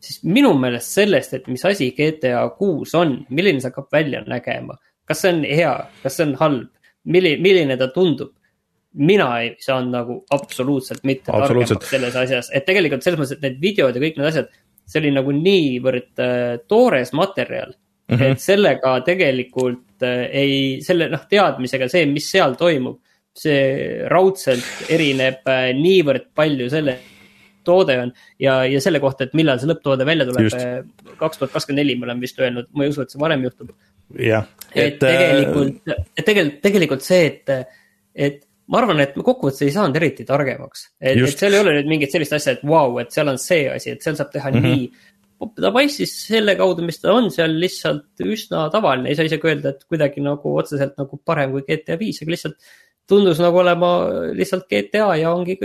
siis 0.01 0.21
minu 0.25 0.53
meelest 0.61 0.93
sellest, 0.93 1.33
et 1.35 1.47
mis 1.49 1.65
asi 1.65 1.91
GTA 1.97 2.49
kuus 2.59 2.95
on, 2.95 3.25
milline 3.31 3.61
see 3.61 3.71
hakkab 3.71 3.87
välja 3.93 4.21
nägema, 4.29 4.77
kas 5.09 5.23
see 5.25 5.33
on 5.33 5.45
hea, 5.45 5.73
kas 6.03 6.17
see 6.17 6.27
on 6.27 6.35
halb, 6.41 6.69
milline, 7.05 7.41
milline 7.43 7.77
ta 7.81 7.89
tundub 7.89 8.35
mina 8.97 9.29
ei 9.41 9.55
saanud 9.61 9.93
nagu 9.93 10.19
absoluutselt 10.33 11.03
mitte 11.05 11.33
targemaks 11.33 11.91
selles 11.91 12.17
asjas, 12.17 12.51
et 12.55 12.65
tegelikult 12.69 13.05
selles 13.05 13.21
mõttes, 13.21 13.37
et 13.37 13.45
need 13.45 13.59
videod 13.61 13.97
ja 13.97 14.03
kõik 14.03 14.21
need 14.21 14.29
asjad, 14.31 14.53
see 14.87 15.03
oli 15.03 15.13
nagu 15.17 15.35
niivõrd 15.35 16.23
äh, 16.23 16.45
toores 16.71 17.13
materjal 17.17 17.75
mm. 17.75 18.17
-hmm. 18.17 18.33
et 18.33 18.41
sellega 18.43 18.95
tegelikult 19.07 20.07
äh, 20.07 20.23
ei, 20.31 20.57
selle 20.87 21.11
noh, 21.13 21.27
teadmisega 21.29 21.91
see, 21.93 22.07
mis 22.11 22.31
seal 22.31 22.57
toimub, 22.59 23.01
see 23.41 24.07
raudselt 24.13 24.89
erineb 24.93 25.47
äh, 25.51 25.71
niivõrd 25.77 26.31
palju 26.37 26.71
selle 26.73 26.99
toode 27.67 27.99
on 28.01 28.13
ja, 28.43 28.61
ja 28.69 28.81
selle 28.83 29.01
kohta, 29.03 29.27
et 29.27 29.37
millal 29.39 29.61
see 29.61 29.71
lõpptoode 29.71 30.07
välja 30.09 30.27
tuleb, 30.29 30.49
äh, 30.55 31.17
kaks 31.21 31.41
tuhat 31.41 31.55
kakskümmend 31.55 31.83
neli 31.83 31.97
me 31.99 32.09
oleme 32.09 32.27
vist 32.27 32.39
öelnud, 32.41 32.71
ma 32.77 32.87
ei 32.87 32.93
usu, 32.95 33.05
et 33.05 33.15
see 33.15 33.23
varem 33.23 33.47
juhtub. 33.47 33.73
jah, 34.23 34.47
et, 34.73 34.85
et 34.85 35.01
tegelikult, 35.03 35.81
et 35.91 36.29
tegelikult, 36.29 36.61
tegelikult 36.69 37.07
see, 37.07 37.25
et, 37.33 37.75
et 38.29 38.45
ma 38.71 38.81
arvan, 38.83 39.03
et 39.03 39.19
me 39.19 39.27
kokkuvõttes 39.27 39.67
ei 39.67 39.75
saanud 39.75 39.99
eriti 39.99 40.27
targemaks. 40.29 40.89
et, 41.01 41.19
et 41.19 41.43
seal 41.43 41.59
ei 41.59 41.65
ole 41.65 41.77
nüüd 41.81 41.93
mingit 41.97 42.15
sellist 42.15 42.39
asja, 42.39 42.57
et 42.57 42.65
vau 42.65 42.95
wow,, 42.95 43.03
et 43.03 43.13
seal 43.15 43.31
on 43.33 43.43
see 43.43 43.67
asi, 43.73 43.97
et 43.97 44.07
seal 44.07 44.19
saab 44.19 44.33
teha 44.35 44.53
mm 44.53 44.63
-hmm. 44.63 44.81
nii. 44.87 45.53
ta 45.61 45.71
paistis 45.75 46.15
selle 46.31 46.57
kaudu, 46.57 46.87
mis 46.87 47.03
ta 47.03 47.13
on 47.13 47.31
seal 47.35 47.59
lihtsalt 47.61 48.25
üsna 48.25 48.67
tavaline, 48.73 49.11
ei 49.11 49.19
saa 49.19 49.29
isegi 49.29 49.51
öelda, 49.51 49.75
et 49.75 49.85
kuidagi 49.85 50.25
nagu 50.25 50.57
otseselt 50.63 50.97
nagu 50.97 51.21
parem 51.25 51.53
kui 51.53 51.67
GTA 51.67 51.99
viis, 52.01 52.23
aga 52.23 52.35
lihtsalt 52.35 52.57
tundus 53.11 53.41
nagu 53.43 53.63
olema 53.63 53.91
lihtsalt 54.37 54.67
GTA 54.71 55.15
ja 55.21 55.33
ongi, 55.33 55.59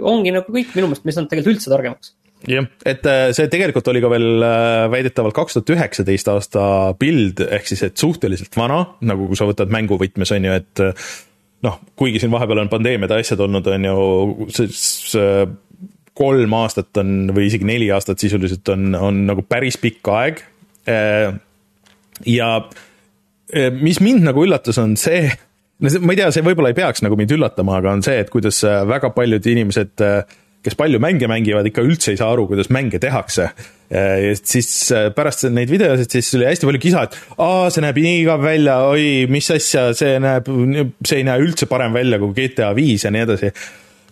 ongi 0.00 0.34
nagu 0.34 0.48
kõik 0.48 0.74
minu 0.76 0.90
meelest, 0.90 1.06
me 1.06 1.12
ei 1.12 1.18
saanud 1.18 1.32
tegelikult 1.32 1.56
üldse 1.56 1.72
targemaks 1.72 2.14
jah, 2.48 2.68
et 2.88 3.04
äh, 3.06 3.26
see 3.36 3.50
tegelikult 3.52 3.90
oli 3.92 4.02
ka 4.02 4.12
veel 4.12 4.46
äh, 4.46 4.86
väidetavalt 4.92 5.36
kaks 5.36 5.58
tuhat 5.58 5.74
üheksateist 5.76 6.30
aasta 6.32 6.64
build, 6.98 7.44
ehk 7.44 7.68
siis, 7.70 7.84
et 7.86 8.00
suhteliselt 8.00 8.56
vana, 8.58 8.80
nagu 9.06 9.28
kui 9.30 9.38
sa 9.38 9.46
võtad 9.48 9.70
mängu 9.72 10.00
võtmes, 10.00 10.32
on 10.34 10.48
ju, 10.48 10.56
et 10.58 10.86
noh, 11.62 11.76
kuigi 11.98 12.18
siin 12.18 12.32
vahepeal 12.34 12.64
on 12.64 12.72
pandeemiad 12.72 13.14
ja 13.14 13.20
asjad 13.22 13.44
olnud, 13.44 13.68
on 13.70 13.86
ju, 13.86 14.48
siis 14.56 14.88
kolm 16.16 16.56
aastat 16.56 16.96
on 17.00 17.32
või 17.34 17.48
isegi 17.48 17.66
neli 17.68 17.88
aastat 17.94 18.20
sisuliselt 18.22 18.68
on, 18.72 18.92
on 18.98 19.22
nagu 19.30 19.44
päris 19.48 19.78
pikk 19.80 20.10
aeg. 20.12 20.42
Äh, 20.88 21.32
ja 22.28 22.50
äh, 22.60 23.70
mis 23.72 24.00
mind 24.04 24.26
nagu 24.28 24.44
üllatas, 24.44 24.80
on 24.82 24.96
see, 25.00 25.30
no 25.82 25.92
ma 26.06 26.14
ei 26.14 26.20
tea, 26.20 26.30
see 26.34 26.46
võib-olla 26.46 26.72
ei 26.72 26.78
peaks 26.78 27.04
nagu 27.04 27.18
mind 27.18 27.34
üllatama, 27.36 27.80
aga 27.82 27.96
on 27.96 28.06
see, 28.06 28.20
et 28.22 28.30
kuidas 28.32 28.62
äh, 28.68 28.82
väga 28.88 29.12
paljud 29.16 29.50
inimesed 29.52 30.04
äh, 30.06 30.40
kes 30.62 30.78
palju 30.78 31.00
mänge 31.02 31.26
mängivad, 31.30 31.66
ikka 31.66 31.82
üldse 31.84 32.12
ei 32.12 32.18
saa 32.20 32.30
aru, 32.32 32.46
kuidas 32.50 32.70
mänge 32.70 33.00
tehakse. 33.02 33.48
ja 33.92 34.36
siis 34.38 34.70
äh, 34.94 35.10
pärast 35.12 35.44
neid 35.52 35.68
videosid, 35.68 36.14
siis 36.14 36.30
oli 36.38 36.46
hästi 36.48 36.68
palju 36.68 36.80
kisa, 36.80 37.02
et 37.08 37.18
aa, 37.36 37.68
see 37.74 37.84
näeb 37.84 37.98
nii 38.00 38.22
igav 38.22 38.40
välja, 38.44 38.78
oi, 38.88 39.26
mis 39.28 39.50
asja, 39.52 39.90
see 39.98 40.16
näeb, 40.22 40.48
see 41.04 41.20
ei 41.20 41.26
näe 41.28 41.42
üldse 41.44 41.68
parem 41.68 41.92
välja 41.92 42.20
kui 42.22 42.32
GTA 42.38 42.70
viis 42.78 43.04
ja 43.04 43.12
nii 43.12 43.26
edasi 43.26 43.52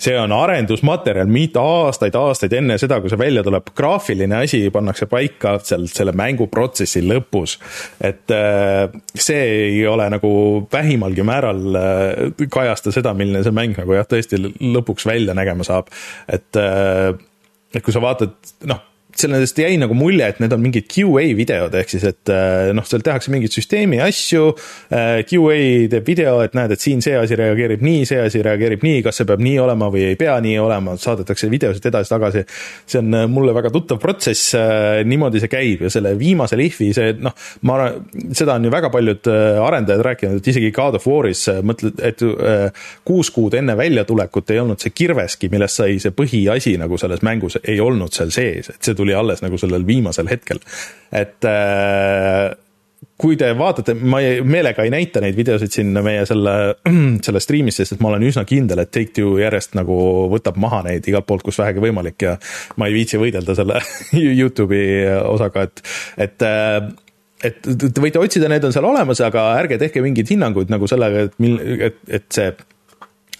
see 0.00 0.16
on 0.18 0.32
arendusmaterjal, 0.32 1.28
mitte 1.30 1.60
aastaid-aastaid 1.60 2.54
enne 2.56 2.78
seda, 2.80 3.00
kui 3.02 3.12
see 3.12 3.20
välja 3.20 3.44
tuleb, 3.46 3.70
graafiline 3.76 4.40
asi 4.40 4.62
pannakse 4.72 5.08
paika 5.10 5.56
seal 5.64 5.86
selle 5.92 6.14
mänguprotsessi 6.16 7.02
lõpus. 7.06 7.58
et 8.00 8.34
äh, 8.34 8.88
see 9.14 9.46
ei 9.70 9.86
ole 9.86 10.08
nagu 10.12 10.32
vähimalgi 10.72 11.26
määral 11.26 11.80
äh, 11.80 12.46
kajasta 12.50 12.94
seda, 12.94 13.14
milline 13.14 13.44
see 13.46 13.56
mäng 13.56 13.76
nagu 13.78 13.98
jah, 13.98 14.08
tõesti 14.08 14.40
lõpuks 14.40 15.08
välja 15.08 15.36
nägema 15.36 15.66
saab. 15.66 15.92
et, 16.28 16.48
äh, 16.56 17.12
et 17.74 17.84
kui 17.84 17.94
sa 17.94 18.02
vaatad, 18.02 18.36
noh 18.70 18.86
sellest 19.18 19.58
jäi 19.58 19.76
nagu 19.80 19.94
mulje, 19.96 20.26
et 20.30 20.40
need 20.42 20.52
on 20.54 20.62
mingid 20.62 20.86
QA 20.90 21.24
videod, 21.36 21.74
ehk 21.80 21.92
siis, 21.92 22.04
et 22.08 22.30
äh, 22.32 22.70
noh, 22.76 22.86
seal 22.86 23.02
tehakse 23.04 23.32
mingeid 23.32 23.54
süsteemi 23.54 24.00
asju. 24.04 24.50
Äh, 24.94 25.22
QA 25.28 25.58
teeb 25.92 26.06
video, 26.06 26.36
et 26.44 26.54
näed, 26.58 26.74
et 26.74 26.82
siin 26.82 27.02
see 27.04 27.16
asi 27.18 27.38
reageerib 27.38 27.82
nii, 27.84 28.04
see 28.08 28.20
asi 28.22 28.42
reageerib 28.44 28.84
nii, 28.86 29.02
kas 29.06 29.20
see 29.20 29.28
peab 29.28 29.42
nii 29.44 29.56
olema 29.62 29.90
või 29.92 30.06
ei 30.10 30.18
pea 30.20 30.36
nii 30.42 30.56
olema, 30.62 30.96
saadetakse 31.00 31.50
videosid 31.52 31.90
edasi-tagasi. 31.90 32.44
see 32.86 33.02
on 33.02 33.18
äh, 33.22 33.26
mulle 33.30 33.54
väga 33.56 33.72
tuttav 33.74 34.00
protsess, 34.02 34.54
niimoodi 35.06 35.42
see 35.42 35.50
käib 35.52 35.84
ja 35.86 35.90
selle 35.92 36.14
viimase 36.18 36.58
lihvi, 36.58 36.90
see 36.96 37.14
noh, 37.18 37.34
ma 37.66 37.76
arvan, 37.76 38.08
seda 38.36 38.56
on 38.58 38.66
ju 38.66 38.72
väga 38.72 38.90
paljud 38.92 39.30
arendajad 39.30 40.04
rääkinud, 40.06 40.40
et 40.40 40.50
isegi 40.52 40.70
God 40.74 40.98
of 40.98 41.06
War'is 41.08 41.46
mõtled, 41.66 42.00
et 42.04 42.22
kuus 43.06 43.30
kuud 43.34 43.54
enne 43.58 43.76
väljatulekut 43.78 44.50
ei 44.54 44.60
olnud 44.62 44.80
see 44.82 44.94
kirveski, 44.94 45.50
millest 45.52 45.80
sai 45.80 45.98
see 46.02 46.14
põhiasi 46.16 46.76
nagu 46.80 46.98
selles 47.00 47.22
mängus, 47.26 47.58
ei 47.64 47.80
olnud 47.82 48.14
seal 48.14 48.32
sees, 48.34 48.70
et 48.72 48.82
see 48.84 48.96
tuli 49.00 49.16
alles 49.16 49.44
nagu 49.44 49.58
sellel 49.60 49.86
viimasel 49.88 50.30
hetkel. 50.30 50.60
et 51.10 51.48
äh, 51.48 52.50
kui 53.20 53.36
te 53.40 53.50
vaatate, 53.56 53.94
ma 53.94 54.20
ei, 54.24 54.40
meelega 54.44 54.84
ei 54.84 54.92
näita 54.92 55.20
neid 55.22 55.36
videosid 55.36 55.72
sinna 55.72 56.02
meie 56.04 56.24
selle, 56.28 56.54
selle 57.26 57.42
stream'is, 57.42 57.80
sest 57.80 57.96
et 57.96 58.02
ma 58.04 58.12
olen 58.12 58.24
üsna 58.28 58.46
kindel, 58.48 58.82
et 58.82 58.92
Take-Two 58.94 59.36
järjest 59.40 59.76
nagu 59.78 59.96
võtab 60.32 60.58
maha 60.60 60.82
neid 60.88 61.06
igalt 61.08 61.28
poolt, 61.28 61.44
kus 61.46 61.60
vähegi 61.60 61.82
võimalik 61.84 62.26
ja 62.26 62.36
ma 62.80 62.88
ei 62.88 62.96
viitsi 62.96 63.20
võidelda 63.20 63.56
selle 63.58 63.80
Youtube'i 64.38 65.06
osaga, 65.28 65.68
et, 65.68 65.84
et 66.28 66.48
äh, 66.48 66.82
et 67.40 67.64
te 67.64 68.02
võite 68.02 68.20
otsida, 68.20 68.50
need 68.52 68.64
on 68.68 68.74
seal 68.74 68.84
olemas, 68.84 69.22
aga 69.24 69.46
ärge 69.56 69.78
tehke 69.80 70.02
mingeid 70.04 70.28
hinnanguid 70.28 70.68
nagu 70.72 70.88
sellega, 70.90 71.24
et 71.28 71.38
mil-, 71.40 71.60
et, 71.88 71.96
et 72.12 72.26
see 72.28 72.50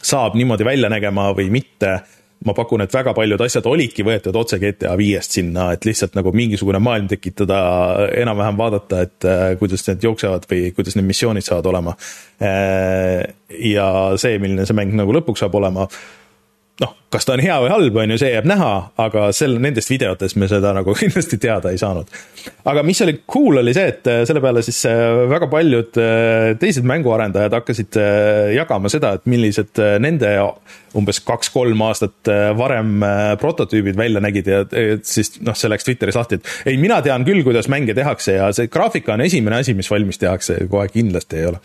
saab 0.00 0.38
niimoodi 0.38 0.64
välja 0.64 0.88
nägema 0.88 1.28
või 1.36 1.50
mitte 1.52 1.98
ma 2.46 2.54
pakun, 2.56 2.80
et 2.84 2.94
väga 2.94 3.12
paljud 3.16 3.42
asjad 3.44 3.66
olidki 3.68 4.04
võetud 4.06 4.36
otse 4.40 4.56
GTA 4.62 4.94
viiest 4.96 5.36
sinna, 5.36 5.70
et 5.74 5.84
lihtsalt 5.84 6.14
nagu 6.16 6.32
mingisugune 6.32 6.80
maailm 6.80 7.10
tekitada, 7.10 7.58
enam-vähem 8.16 8.60
vaadata, 8.60 9.02
et 9.04 9.28
äh, 9.28 9.42
kuidas 9.60 9.84
need 9.88 10.06
jooksevad 10.08 10.48
või 10.50 10.70
kuidas 10.76 10.96
need 10.96 11.08
missioonid 11.10 11.44
saavad 11.44 11.68
olema. 11.72 11.96
Äh, 12.40 13.28
ja 13.60 13.90
see, 14.20 14.40
milline 14.40 14.64
see 14.68 14.78
mäng 14.78 14.96
nagu 14.96 15.14
lõpuks 15.18 15.44
saab 15.44 15.60
olema 15.60 15.88
noh, 16.80 16.94
kas 17.12 17.26
ta 17.26 17.34
on 17.34 17.42
hea 17.44 17.56
või 17.62 17.70
halb, 17.72 17.96
on 18.02 18.14
ju, 18.14 18.18
see 18.22 18.30
jääb 18.32 18.46
näha, 18.48 18.70
aga 19.04 19.26
sel, 19.36 19.56
nendest 19.62 19.90
videotest 19.92 20.38
me 20.40 20.48
seda 20.50 20.72
nagu 20.76 20.94
kindlasti 21.00 21.38
teada 21.42 21.72
ei 21.72 21.80
saanud. 21.80 22.08
aga 22.70 22.84
mis 22.86 23.02
oli 23.04 23.18
cool, 23.30 23.60
oli 23.62 23.74
see, 23.76 23.90
et 23.92 24.08
äh, 24.10 24.22
selle 24.28 24.42
peale 24.44 24.62
siis 24.66 24.78
äh, 24.88 25.02
väga 25.30 25.50
paljud 25.52 26.00
äh, 26.00 26.52
teised 26.60 26.86
mänguarendajad 26.88 27.58
hakkasid 27.58 27.98
jagama 28.54 28.90
seda, 28.92 29.14
et 29.18 29.28
millised 29.30 29.80
nende 30.02 30.30
umbes 30.96 31.20
kaks-kolm 31.22 31.82
aastat 31.86 32.30
varem 32.58 33.04
prototüübid 33.38 33.98
välja 33.98 34.22
nägid 34.22 34.48
ja 34.50 34.62
siis 35.06 35.36
noh, 35.44 35.54
see 35.58 35.70
läks 35.70 35.86
Twitteris 35.86 36.18
lahti, 36.18 36.40
et 36.40 36.72
ei, 36.72 36.80
mina 36.80 36.98
tean 37.04 37.26
küll, 37.26 37.44
kuidas 37.46 37.70
mänge 37.70 37.94
tehakse 37.94 38.38
ja 38.40 38.50
see 38.56 38.70
graafika 38.72 39.14
on 39.14 39.26
esimene 39.26 39.60
asi, 39.62 39.76
mis 39.78 39.90
valmis 39.90 40.18
tehakse, 40.18 40.58
kohe 40.70 40.88
kindlasti 40.90 41.42
ei 41.42 41.50
ole 41.52 41.62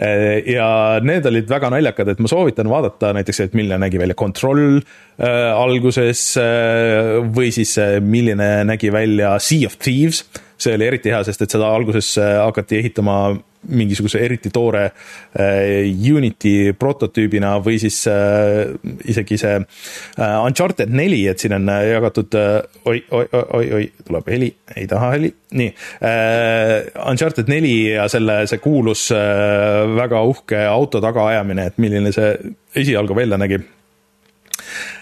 ja 0.00 1.00
need 1.04 1.26
olid 1.28 1.48
väga 1.50 1.68
naljakad, 1.74 2.08
et 2.08 2.20
ma 2.22 2.30
soovitan 2.30 2.70
vaadata 2.70 3.12
näiteks, 3.16 3.42
et 3.44 3.56
milline 3.58 3.76
nägi 3.82 4.00
välja 4.00 4.16
Control 4.16 4.78
äh, 4.78 5.50
alguses 5.52 6.22
äh, 6.40 7.18
või 7.28 7.50
siis 7.52 7.76
milline 8.00 8.52
nägi 8.68 8.92
välja 8.94 9.34
Sea 9.42 9.68
of 9.68 9.76
Thieves. 9.82 10.24
See 10.60 10.74
oli 10.76 10.86
eriti 10.90 11.12
hea, 11.12 11.22
sest 11.24 11.46
et 11.46 11.56
seda 11.56 11.70
alguses 11.72 12.14
hakati 12.20 12.80
ehitama 12.82 13.20
mingisuguse 13.68 14.20
eriti 14.24 14.50
toore 14.52 14.84
äh, 14.86 15.84
Unity 16.12 16.72
prototüübina 16.78 17.52
või 17.64 17.76
siis 17.82 17.98
äh, 18.08 18.72
isegi 19.08 19.36
see 19.40 19.58
äh, 19.58 20.36
Uncharted 20.46 20.92
neli, 20.96 21.26
et 21.28 21.42
siin 21.42 21.54
on 21.58 21.68
äh, 21.72 21.82
jagatud 21.90 22.36
äh, 22.40 22.60
oi, 22.88 23.02
oi, 23.10 23.26
oi, 23.26 23.42
oi, 23.58 23.66
oi, 23.78 23.88
tuleb 24.06 24.30
heli, 24.32 24.48
ei 24.76 24.86
taha 24.90 25.12
heli, 25.16 25.32
nii 25.60 25.68
äh,. 26.06 26.88
Uncharted 27.10 27.50
neli 27.52 27.74
ja 27.92 28.06
selle, 28.12 28.42
see 28.48 28.62
kuulus 28.62 29.08
äh, 29.14 29.84
väga 29.98 30.22
uhke 30.30 30.62
auto 30.70 31.02
tagaajamine, 31.04 31.68
et 31.70 31.82
milline 31.82 32.14
see 32.16 32.32
esialgu 32.80 33.16
välja 33.18 33.38
nägi 33.40 33.60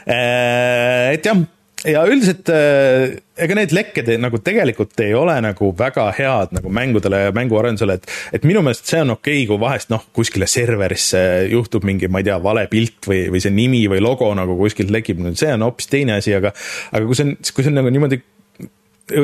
äh,. 0.09 1.15
et 1.15 1.31
jah 1.31 1.47
ja 1.87 2.03
üldiselt 2.09 2.49
äh, 2.51 3.19
ega 3.39 3.55
need 3.59 3.73
lekked 3.75 4.11
nagu 4.19 4.41
tegelikult 4.43 4.99
ei 5.05 5.13
ole 5.15 5.37
nagu 5.45 5.71
väga 5.79 6.09
head 6.17 6.55
nagu 6.57 6.73
mängudele 6.75 7.21
ja 7.29 7.35
mänguarendusele, 7.37 7.99
et, 8.01 8.09
et 8.35 8.49
minu 8.49 8.65
meelest 8.67 8.91
see 8.91 9.03
on 9.05 9.15
okei 9.15 9.43
okay,, 9.43 9.47
kui 9.51 9.61
vahest 9.63 9.93
noh, 9.95 10.09
kuskile 10.17 10.49
serverisse 10.51 11.21
juhtub 11.53 11.87
mingi, 11.87 12.11
ma 12.11 12.23
ei 12.23 12.29
tea, 12.31 12.41
vale 12.43 12.67
pilt 12.73 13.11
või, 13.11 13.27
või 13.35 13.43
see 13.45 13.55
nimi 13.55 13.85
või 13.91 14.03
logo 14.03 14.33
nagu 14.39 14.59
kuskilt 14.59 14.91
lekib, 14.95 15.23
see 15.39 15.55
on 15.55 15.69
hoopis 15.69 15.91
teine 15.93 16.19
asi, 16.19 16.35
aga, 16.35 16.55
aga 16.91 17.07
kui 17.07 17.19
see 17.19 17.29
on, 17.29 17.37
kui 17.39 17.63
see 17.63 17.71
on 17.71 17.81
nagu 17.83 17.95
niimoodi 17.95 18.23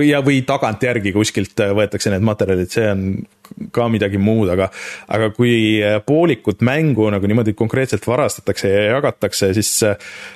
ja, 0.04 0.20
või 0.24 0.42
tagantjärgi 0.46 1.12
kuskilt 1.14 1.60
võetakse 1.76 2.12
need 2.12 2.24
materjalid, 2.26 2.70
see 2.72 2.86
on 2.90 3.04
ka 3.74 3.86
midagi 3.92 4.18
muud, 4.20 4.48
aga, 4.54 4.70
aga 5.12 5.28
kui 5.36 5.78
poolikut 6.06 6.62
mängu 6.64 7.10
nagu 7.12 7.28
niimoodi 7.28 7.52
konkreetselt 7.56 8.06
varastatakse 8.08 8.70
ja 8.70 8.86
jagatakse, 8.94 9.50
siis 9.56 9.70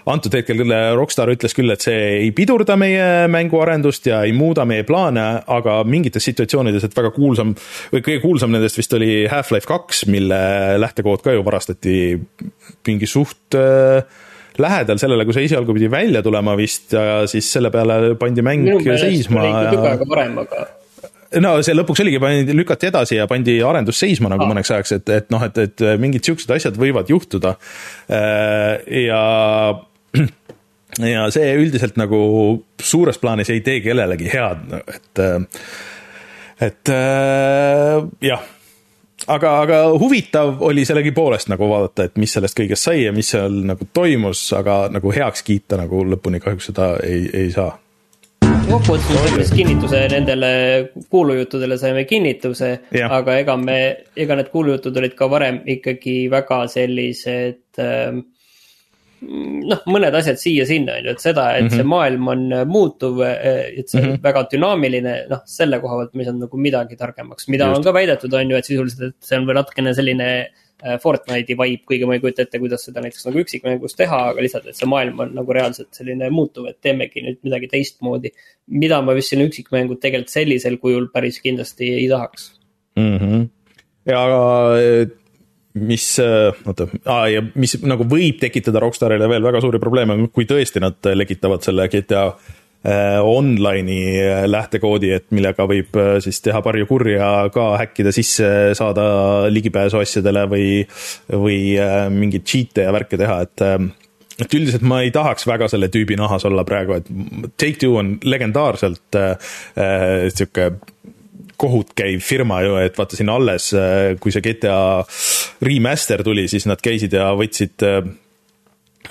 antud 0.08 0.36
hetkel 0.36 0.60
Rockstar 0.98 1.32
ütles 1.32 1.56
küll, 1.56 1.72
et 1.72 1.84
see 1.84 1.96
ei 2.18 2.30
pidurda 2.36 2.76
meie 2.80 3.26
mänguarendust 3.32 4.10
ja 4.10 4.20
ei 4.28 4.36
muuda 4.36 4.66
meie 4.68 4.84
plaane, 4.88 5.26
aga 5.48 5.80
mingites 5.88 6.28
situatsioonides, 6.28 6.84
et 6.84 6.96
väga 6.98 7.12
kuulsam 7.16 7.54
või 7.94 8.04
kõige 8.04 8.22
kuulsam 8.24 8.54
nendest 8.54 8.80
vist 8.80 8.94
oli 8.98 9.24
Half-Life 9.30 9.68
kaks, 9.68 10.04
mille 10.12 10.40
lähtekood 10.78 11.24
ka 11.24 11.36
ju 11.36 11.44
varastati 11.46 11.98
mingi 12.88 13.08
suht 13.08 13.56
äh, 13.56 14.04
lähedal 14.62 14.98
sellele, 15.00 15.26
kui 15.26 15.36
see 15.36 15.46
esialgu 15.48 15.76
pidi 15.76 15.90
välja 15.92 16.22
tulema 16.24 16.56
vist 16.58 16.94
ja 16.96 17.22
siis 17.30 17.48
selle 17.52 17.70
peale 17.74 18.14
pandi 18.20 18.44
mäng 18.44 18.68
seisma. 18.88 19.46
tükk 19.70 19.88
aega 19.92 20.08
varem, 20.10 20.42
aga 20.44 20.66
no 21.42 21.54
see 21.64 21.76
lõpuks 21.76 22.02
oligi, 22.04 22.20
pandi, 22.22 22.56
lükati 22.56 22.88
edasi 22.90 23.18
ja 23.18 23.28
pandi 23.30 23.58
arendus 23.64 24.00
seisma 24.00 24.30
nagu 24.32 24.46
ah. 24.46 24.50
mõneks 24.52 24.72
ajaks, 24.74 24.94
et, 24.98 25.14
et 25.14 25.32
noh, 25.34 25.44
et, 25.44 25.62
et 25.66 25.86
mingid 26.00 26.24
siuksed 26.24 26.52
asjad 26.56 26.78
võivad 26.80 27.10
juhtuda. 27.12 27.54
Äh, 28.08 29.04
ja, 29.04 29.22
ja 31.14 31.26
see 31.34 31.54
üldiselt 31.60 31.98
nagu 32.00 32.20
suures 32.80 33.20
plaanis 33.20 33.52
ei 33.54 33.64
tee 33.66 33.82
kellelegi 33.84 34.30
head, 34.32 34.78
et, 34.96 35.24
et 36.70 36.94
äh, 36.96 38.06
jah 38.30 38.46
aga, 39.28 39.52
aga 39.62 39.80
huvitav 40.00 40.62
oli 40.64 40.84
sellegipoolest 40.88 41.50
nagu 41.52 41.68
vaadata, 41.70 42.08
et 42.08 42.16
mis 42.20 42.32
sellest 42.36 42.56
kõigest 42.58 42.88
sai 42.88 43.04
ja 43.04 43.12
mis 43.14 43.32
seal 43.34 43.60
nagu 43.68 43.88
toimus, 43.94 44.46
aga 44.56 44.86
nagu 44.92 45.12
heaks 45.14 45.44
kiita 45.46 45.78
nagu 45.80 46.04
lõpuni 46.08 46.40
kahjuks 46.42 46.70
seda 46.70 46.94
ei, 47.04 47.28
ei 47.34 47.52
saa. 47.54 47.70
kokkuvõttes 48.68 49.10
me 49.10 49.20
saime 49.24 49.44
kinnituse 49.56 50.00
nendele 50.12 50.50
kuulujuttudele 51.10 51.78
saime 51.78 52.04
kinnituse, 52.08 52.72
aga 53.08 53.38
ega 53.42 53.56
me, 53.60 53.78
ega 54.16 54.38
need 54.38 54.50
kuulujutud 54.52 54.96
olid 55.02 55.14
ka 55.18 55.30
varem 55.30 55.62
ikkagi 55.76 56.18
väga 56.32 56.64
sellised 56.72 57.82
äh, 57.84 58.18
noh, 59.22 59.80
mõned 59.90 60.14
asjad 60.14 60.38
siia-sinna, 60.40 60.98
on 60.98 61.08
ju, 61.08 61.14
et 61.16 61.24
seda, 61.24 61.48
et 61.56 61.64
mm 61.64 61.68
-hmm. 61.68 61.74
see 61.74 61.82
mhm. 61.82 61.90
maailm 61.94 62.28
on 62.34 62.52
äh, 62.52 62.64
muutuv, 62.66 63.20
äh, 63.26 63.80
et 63.80 63.88
see 63.88 64.00
mm 64.00 64.06
-hmm. 64.06 64.12
on 64.18 64.22
väga 64.22 64.46
dünaamiline, 64.52 65.16
noh, 65.30 65.42
selle 65.44 65.80
koha 65.80 65.98
pealt 65.98 66.14
me 66.14 66.22
ei 66.22 66.28
saanud 66.28 66.46
nagu 66.46 66.56
midagi 66.68 66.96
targemaks, 66.96 67.48
mida 67.48 67.66
Just. 67.66 67.76
on 67.76 67.84
ka 67.84 67.92
väidetud, 67.92 68.32
on 68.34 68.50
ju, 68.50 68.56
et 68.56 68.64
sisuliselt, 68.64 69.02
et 69.08 69.16
see 69.20 69.38
on 69.38 69.46
veel 69.46 69.60
natukene 69.60 69.94
selline 69.94 70.28
äh, 70.84 70.98
Fortnite'i 71.02 71.58
vibe, 71.58 71.84
kuigi 71.84 72.06
ma 72.06 72.14
ei 72.14 72.20
kujuta 72.20 72.42
ette, 72.42 72.58
kuidas 72.58 72.84
seda 72.84 73.00
näiteks 73.00 73.26
nagu 73.26 73.38
üksikmängus 73.44 73.96
teha, 73.96 74.22
aga 74.30 74.40
lihtsalt, 74.40 74.66
et 74.66 74.76
see 74.76 74.88
maailm 74.88 75.20
on 75.20 75.34
nagu 75.34 75.52
reaalselt 75.52 75.92
selline 75.92 76.30
muutuv, 76.30 76.68
et 76.70 76.80
teemegi 76.80 77.24
nüüd 77.26 77.38
midagi 77.42 77.68
teistmoodi. 77.74 78.32
mida 78.68 79.02
ma 79.02 79.14
vist 79.14 79.30
sinna 79.32 79.44
üksikmängu 79.48 79.96
tegelikult 79.96 80.30
sellisel 80.30 80.76
kujul 80.76 81.08
päris 81.08 81.40
kindlasti 81.40 81.94
ei 81.94 82.08
tahaks 82.08 82.52
mm. 82.96 83.16
-hmm. 83.18 83.48
ja 84.06 84.20
mis, 85.74 86.18
äh, 86.22 86.54
oota 86.66 86.88
ja 87.30 87.42
mis 87.54 87.76
nagu 87.84 88.06
võib 88.08 88.40
tekitada 88.40 88.80
Rockstarile 88.82 89.28
veel 89.30 89.44
väga 89.44 89.60
suuri 89.64 89.80
probleeme, 89.82 90.16
kui 90.32 90.48
tõesti 90.48 90.82
nad 90.82 91.10
lekitavad 91.14 91.64
selle 91.66 91.88
GTA 91.92 92.24
äh, 92.28 93.18
online'i 93.20 94.00
äh, 94.22 94.42
lähtekoodi, 94.48 95.12
et 95.16 95.28
millega 95.34 95.68
võib 95.68 96.00
siis 96.24 96.40
teha 96.44 96.62
palju 96.64 96.88
kurja, 96.88 97.30
ka 97.54 97.70
häkkida 97.84 98.14
sisse, 98.16 98.50
saada 98.78 99.06
ligipääsu 99.52 100.02
asjadele 100.02 100.48
või, 100.50 100.68
või 101.32 101.62
mingeid 102.14 102.46
cheat'e 102.48 102.88
ja 102.88 102.94
värke 102.94 103.20
teha, 103.20 103.42
et 103.46 103.66
et 104.38 104.54
üldiselt 104.54 104.84
ma 104.86 105.00
ei 105.02 105.10
tahaks 105.14 105.48
väga 105.50 105.66
selle 105.70 105.88
tüübi 105.90 106.14
nahas 106.18 106.44
olla 106.46 106.62
praegu, 106.66 106.98
et 106.98 107.08
Take-Two 107.58 107.96
on 107.98 108.12
legendaarselt 108.22 109.18
äh, 109.18 109.34
sihuke 110.30 110.70
kohut 111.58 111.92
käiv 111.98 112.22
firma 112.22 112.62
ju, 112.62 112.78
et 112.80 112.98
vaata 112.98 113.18
siin 113.18 113.30
alles, 113.32 113.72
äh, 113.74 114.14
kui 114.22 114.32
see 114.34 114.44
GTA 114.44 114.78
remaster 115.66 116.22
tuli, 116.26 116.46
siis 116.50 116.68
nad 116.70 116.82
käisid 116.82 117.14
ja 117.18 117.32
võtsid 117.38 117.84
äh, 117.86 117.96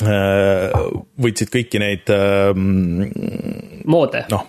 äh, 0.07 0.77
võtsid 1.23 1.51
kõiki 1.53 1.81
neid 1.83 2.11
moode. 3.87 4.23
noh, 4.31 4.45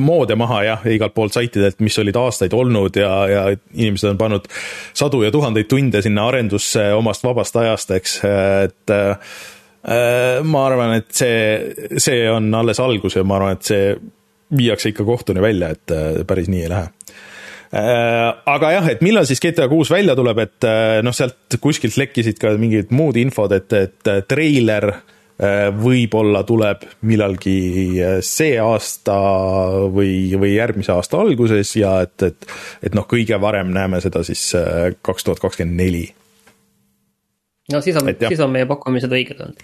moode 0.00 0.36
maha 0.40 0.62
jah, 0.66 0.84
igalt 0.92 1.14
poolt 1.16 1.36
saitidelt, 1.36 1.80
mis 1.84 1.96
olid 2.02 2.16
aastaid 2.20 2.56
olnud 2.56 2.98
ja, 3.00 3.12
ja 3.32 3.46
inimesed 3.54 4.12
on 4.12 4.20
pannud 4.20 4.50
sadu 4.96 5.22
ja 5.24 5.32
tuhandeid 5.32 5.70
tunde 5.70 6.02
sinna 6.04 6.26
arendusse 6.28 6.90
omast 6.98 7.24
vabast 7.24 7.56
ajast, 7.62 7.96
eks, 7.96 8.18
et 8.66 8.92
äh, 8.92 9.32
ma 10.44 10.66
arvan, 10.68 10.98
et 11.00 11.08
see, 11.16 11.96
see 11.96 12.28
on 12.28 12.52
alles 12.60 12.80
algus 12.84 13.16
ja 13.16 13.24
ma 13.24 13.40
arvan, 13.40 13.56
et 13.56 13.72
see 13.72 13.90
viiakse 14.58 14.92
ikka 14.92 15.04
kohtuni 15.04 15.40
välja, 15.44 15.72
et 15.76 16.24
päris 16.28 16.48
nii 16.52 16.62
ei 16.66 16.70
lähe 16.72 16.88
Äh, 16.88 17.34
aga 17.72 18.72
jah, 18.72 18.88
et 18.92 19.04
millal 19.04 19.26
siis 19.28 19.42
GTA 19.42 19.68
kuus 19.68 19.90
välja 19.92 20.16
tuleb, 20.16 20.40
et 20.44 20.66
äh, 20.68 20.98
noh, 21.04 21.14
sealt 21.16 21.58
kuskilt 21.60 21.98
lekkisid 22.00 22.40
ka 22.40 22.54
mingid 22.60 22.92
muud 22.96 23.18
infod, 23.20 23.52
et, 23.56 23.72
et 23.76 24.10
äh, 24.10 24.24
treiler 24.28 24.92
võib-olla 25.38 26.40
tuleb 26.42 26.80
millalgi 27.06 28.00
see 28.26 28.56
aasta 28.58 29.18
või, 29.94 30.32
või 30.34 30.48
järgmise 30.56 30.90
aasta 30.90 31.20
alguses 31.22 31.76
ja 31.78 31.92
et, 32.02 32.24
et, 32.26 32.48
et 32.88 32.96
noh, 32.98 33.06
kõige 33.06 33.38
varem 33.38 33.70
näeme 33.70 34.00
seda 34.02 34.24
siis 34.26 34.42
kaks 34.98 35.28
tuhat 35.28 35.38
kakskümmend 35.38 35.78
neli. 35.78 36.02
no 37.70 37.78
siis 37.86 38.00
on, 38.02 38.10
siis 38.18 38.42
on 38.42 38.50
meie 38.50 38.66
pakkumised 38.66 39.14
õiged 39.14 39.38
olnud 39.46 39.62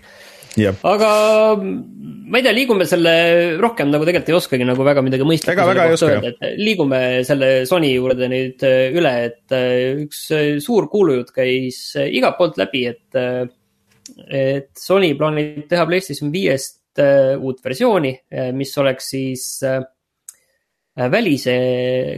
aga 0.86 1.10
ma 2.24 2.38
ei 2.38 2.44
tea, 2.44 2.52
liigume 2.56 2.86
selle 2.88 3.14
rohkem 3.60 3.90
nagu 3.92 4.06
tegelikult 4.06 4.30
ei 4.32 4.36
oskagi 4.38 4.68
nagu 4.68 4.86
väga 4.86 5.02
midagi 5.04 5.26
mõistlikku. 5.28 5.64
liigume 6.60 7.00
selle 7.28 7.50
Sony 7.68 7.92
juurde 7.94 8.28
nüüd 8.32 8.64
äh, 8.66 8.94
üle, 8.96 9.12
et 9.28 9.54
äh, 9.56 10.04
üks 10.04 10.24
äh, 10.34 10.46
suur 10.64 10.88
kuulujutt 10.92 11.34
käis 11.34 11.80
igalt 12.04 12.38
poolt 12.38 12.60
läbi, 12.60 12.86
et, 12.92 13.20
et 14.28 14.70
Sony 14.78 15.12
plaanib 15.18 15.66
teha 15.70 15.86
Playstation 15.90 16.32
viiest 16.34 16.80
uut 16.94 17.58
versiooni, 17.58 18.12
mis 18.54 18.70
oleks 18.78 19.08
siis 19.16 19.44
välise 20.94 21.54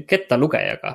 kettalugejaga 0.04 0.92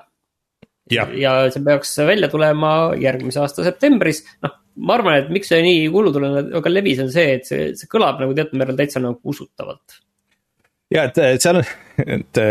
ja. 0.93 1.07
ja 1.17 1.35
see 1.53 1.63
peaks 1.65 1.95
välja 2.07 2.29
tulema 2.31 2.73
järgmise 2.99 3.41
aasta 3.43 3.65
septembris, 3.67 4.23
noh 4.45 4.57
ma 4.81 4.95
arvan, 4.95 5.17
et 5.19 5.31
miks 5.33 5.51
see 5.51 5.63
nii 5.65 5.87
hullutulena 5.91 6.45
väga 6.53 6.71
levis, 6.71 7.01
on 7.03 7.09
see, 7.11 7.35
et 7.37 7.47
see, 7.47 7.71
see 7.77 7.89
kõlab 7.91 8.21
nagu 8.21 8.35
teatud 8.37 8.59
määral 8.59 8.77
täitsa 8.79 9.01
nagu 9.03 9.19
usutavalt. 9.33 9.99
ja 10.93 11.09
et, 11.09 11.19
et 11.35 11.43
seal 11.43 11.59
on, 11.59 11.67
et 12.17 12.41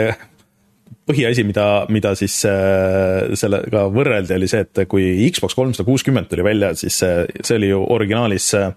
põhiasi, 1.11 1.45
mida, 1.47 1.67
mida 1.93 2.13
siis 2.19 2.37
äh, 2.49 3.33
sellega 3.39 3.87
võrreldi, 3.93 4.37
oli 4.37 4.51
see, 4.51 4.63
et 4.67 4.85
kui 4.91 5.09
Xbox 5.33 5.57
kolmsada 5.59 5.87
kuuskümmend 5.89 6.31
tuli 6.31 6.45
välja, 6.47 6.73
siis 6.79 7.01
see, 7.03 7.25
see 7.41 7.59
oli 7.59 7.73
ju 7.73 7.83
originaalis 7.97 8.51
äh, 8.59 8.71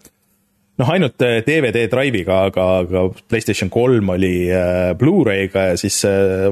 noh, 0.82 0.90
ainult 0.90 1.22
DVD 1.46 1.86
drive'iga, 1.92 2.40
aga, 2.50 2.68
aga 2.84 3.04
Playstation 3.30 3.70
kolm 3.74 4.14
oli 4.16 4.48
äh, 4.50 4.94
Blu-ray'ga 4.98 5.68
ja 5.72 5.80
siis 5.80 6.00
äh, 6.10 6.50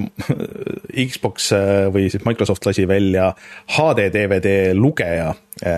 Xbox 1.08 1.52
äh, 1.58 1.88
või 1.94 2.10
siis 2.14 2.26
Microsoft 2.28 2.66
lasi 2.68 2.86
välja 2.90 3.32
HD 3.78 4.10
DVD 4.14 4.76
lugeja, 4.78 5.32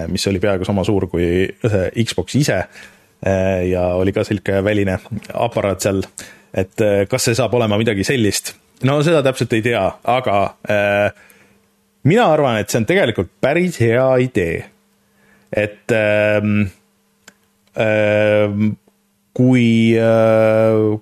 mis 0.07 0.23
oli 0.31 0.39
peaaegu 0.39 0.63
sama 0.67 0.85
suur 0.87 1.09
kui 1.11 1.47
Xbox 1.97 2.35
ise. 2.39 2.63
ja 3.67 3.81
oli 3.95 4.11
ka 4.11 4.23
sihuke 4.27 4.61
väline 4.63 4.97
aparaat 5.39 5.83
seal, 5.83 6.01
et 6.55 6.81
kas 7.09 7.27
see 7.27 7.35
saab 7.35 7.53
olema 7.55 7.77
midagi 7.79 8.03
sellist, 8.07 8.53
no 8.87 8.97
seda 9.03 9.21
täpselt 9.23 9.55
ei 9.55 9.63
tea, 9.63 9.83
aga 10.11 10.37
mina 12.07 12.27
arvan, 12.31 12.59
et 12.59 12.71
see 12.71 12.81
on 12.81 12.87
tegelikult 12.87 13.31
päris 13.43 13.79
hea 13.83 14.05
idee. 14.23 14.63
et 15.53 15.91
äh, 15.91 16.39
kui, 19.33 19.97
äh, 19.97 20.99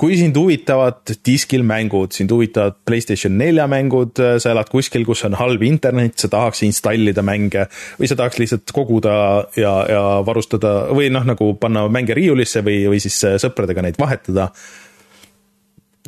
kui 0.00 0.16
sind 0.16 0.36
huvitavad 0.38 1.12
diskil 1.26 1.64
mängud, 1.66 2.14
sind 2.14 2.30
huvitavad 2.32 2.78
Playstation 2.86 3.36
nelja 3.38 3.66
mängud, 3.70 4.18
äh, 4.22 4.38
sa 4.40 4.54
elad 4.54 4.70
kuskil, 4.70 5.04
kus 5.08 5.24
on 5.28 5.36
halb 5.38 5.62
internet, 5.66 6.16
sa 6.18 6.30
tahaks 6.32 6.62
installida 6.66 7.24
mänge 7.26 7.66
või 7.98 8.10
sa 8.10 8.16
tahaks 8.18 8.40
lihtsalt 8.40 8.74
koguda 8.74 9.14
ja, 9.58 9.74
ja 9.90 10.04
varustada 10.26 10.92
või 10.94 11.10
noh, 11.12 11.26
nagu 11.26 11.52
panna 11.60 11.86
mänge 11.92 12.16
riiulisse 12.16 12.64
või, 12.66 12.84
või 12.92 13.02
siis 13.02 13.18
äh, 13.28 13.38
sõpradega 13.42 13.84
neid 13.84 13.98
vahetada. 14.00 14.50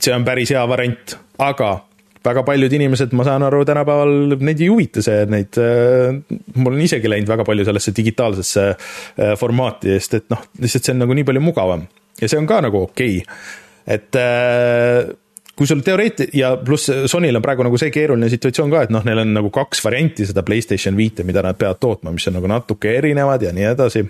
see 0.02 0.14
on 0.14 0.24
päris 0.24 0.50
hea 0.50 0.62
variant, 0.66 1.18
aga 1.38 1.74
väga 2.24 2.44
paljud 2.46 2.76
inimesed, 2.78 3.14
ma 3.18 3.26
saan 3.26 3.46
aru, 3.46 3.62
tänapäeval 3.68 4.36
neid 4.42 4.60
ei 4.62 4.70
huvita 4.70 5.02
see, 5.04 5.24
neid, 5.30 5.58
äh, 5.60 6.12
mul 6.58 6.76
on 6.76 6.84
isegi 6.84 7.10
läinud 7.10 7.30
väga 7.30 7.46
palju 7.48 7.66
sellesse 7.68 7.94
digitaalsesse 7.96 8.68
äh, 8.68 9.34
formaati, 9.40 9.96
sest 9.98 10.20
et 10.20 10.30
noh, 10.32 10.44
lihtsalt 10.62 10.86
see 10.86 10.96
on 10.96 11.04
nagu 11.04 11.18
nii 11.18 11.26
palju 11.28 11.42
mugavam. 11.44 11.88
Ja 12.20 12.28
see 12.28 12.38
on 12.40 12.48
ka 12.50 12.60
nagu 12.64 12.84
okei. 12.86 13.18
Okay., 13.22 13.58
et 13.92 14.14
äh, 14.18 15.10
kui 15.58 15.66
sul 15.66 15.82
teoreet- 15.84 16.28
ja 16.36 16.54
pluss 16.56 16.90
Sonyl 17.10 17.36
on 17.36 17.44
praegu 17.44 17.66
nagu 17.66 17.78
see 17.80 17.90
keeruline 17.94 18.30
situatsioon 18.32 18.70
ka, 18.72 18.84
et 18.86 18.94
noh, 18.94 19.04
neil 19.06 19.22
on 19.24 19.34
nagu 19.36 19.50
kaks 19.54 19.82
varianti 19.84 20.26
seda 20.28 20.44
Playstation 20.46 20.96
viite, 20.98 21.26
mida 21.28 21.42
nad 21.44 21.58
peavad 21.58 21.80
tootma, 21.82 22.14
mis 22.14 22.28
on 22.30 22.38
nagu 22.38 22.50
natuke 22.50 22.96
erinevad 22.98 23.42
ja 23.42 23.52
nii 23.54 23.68
edasi. 23.72 24.06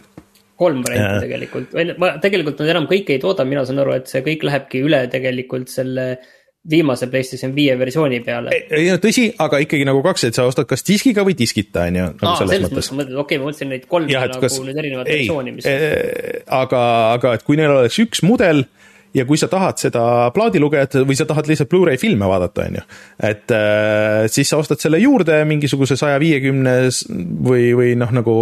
Kolm 0.63 0.85
varianti 0.87 1.27
tegelikult, 1.27 1.73
tegelikult 2.23 2.61
nad 2.63 2.71
enam 2.77 2.87
kõike 2.91 3.17
ei 3.17 3.23
tooda, 3.23 3.47
mina 3.49 3.65
saan 3.67 3.83
aru, 3.83 3.97
et 3.99 4.11
see 4.11 4.23
kõik 4.23 4.45
lähebki 4.47 4.85
üle 4.87 5.01
tegelikult 5.11 5.73
selle 5.73 6.07
viimase 6.71 7.09
PlayStation 7.11 7.55
viie 7.55 7.75
versiooni 7.79 8.21
peale. 8.23 8.53
ei 8.71 8.91
no 8.93 8.99
tõsi, 9.03 9.27
aga 9.43 9.59
ikkagi 9.65 9.87
nagu 9.89 10.03
kaks, 10.05 10.29
et 10.29 10.39
sa 10.39 10.47
ostad 10.47 10.69
kas 10.71 10.87
diskiga 10.87 11.25
või 11.27 11.35
diskita, 11.39 11.89
on 11.91 11.99
ju, 11.99 12.05
nagu 12.13 12.31
Aa, 12.31 12.37
selles 12.45 12.69
mõttes. 12.69 12.93
okei 12.95 13.19
okay,, 13.25 13.41
ma 13.41 13.49
mõtlesin 13.49 13.73
neid 13.75 13.89
kolme 13.91 14.15
ja, 14.15 14.23
nagu 14.31 14.45
kas, 14.45 14.61
nüüd 14.63 14.79
erinevat 14.79 15.11
versiooni, 15.11 15.57
mis. 15.57 15.67
aga, 16.47 16.85
aga 17.17 17.35
et 17.39 17.45
kui 17.49 17.59
neil 17.59 17.75
oleks 17.75 17.99
üks 18.05 18.23
mudel 18.27 18.65
ja 19.13 19.27
kui 19.29 19.41
sa 19.41 19.49
tahad 19.51 19.83
seda 19.83 20.05
plaadilugejat 20.37 21.01
või 21.03 21.19
sa 21.19 21.27
tahad 21.29 21.51
lihtsalt 21.51 21.71
Blu-ray 21.73 21.99
filme 22.01 22.31
vaadata, 22.31 22.69
on 22.71 22.79
ju, 22.79 22.87
et 23.33 23.59
äh, 23.59 24.23
siis 24.33 24.55
sa 24.55 24.63
ostad 24.63 24.81
selle 24.81 25.03
juurde 25.03 25.43
mingisuguse 25.51 25.99
saja 25.99 26.23
viiekümnes 26.23 27.05
või, 27.11 27.73
või 27.77 27.93
noh, 27.99 28.15
nagu 28.23 28.39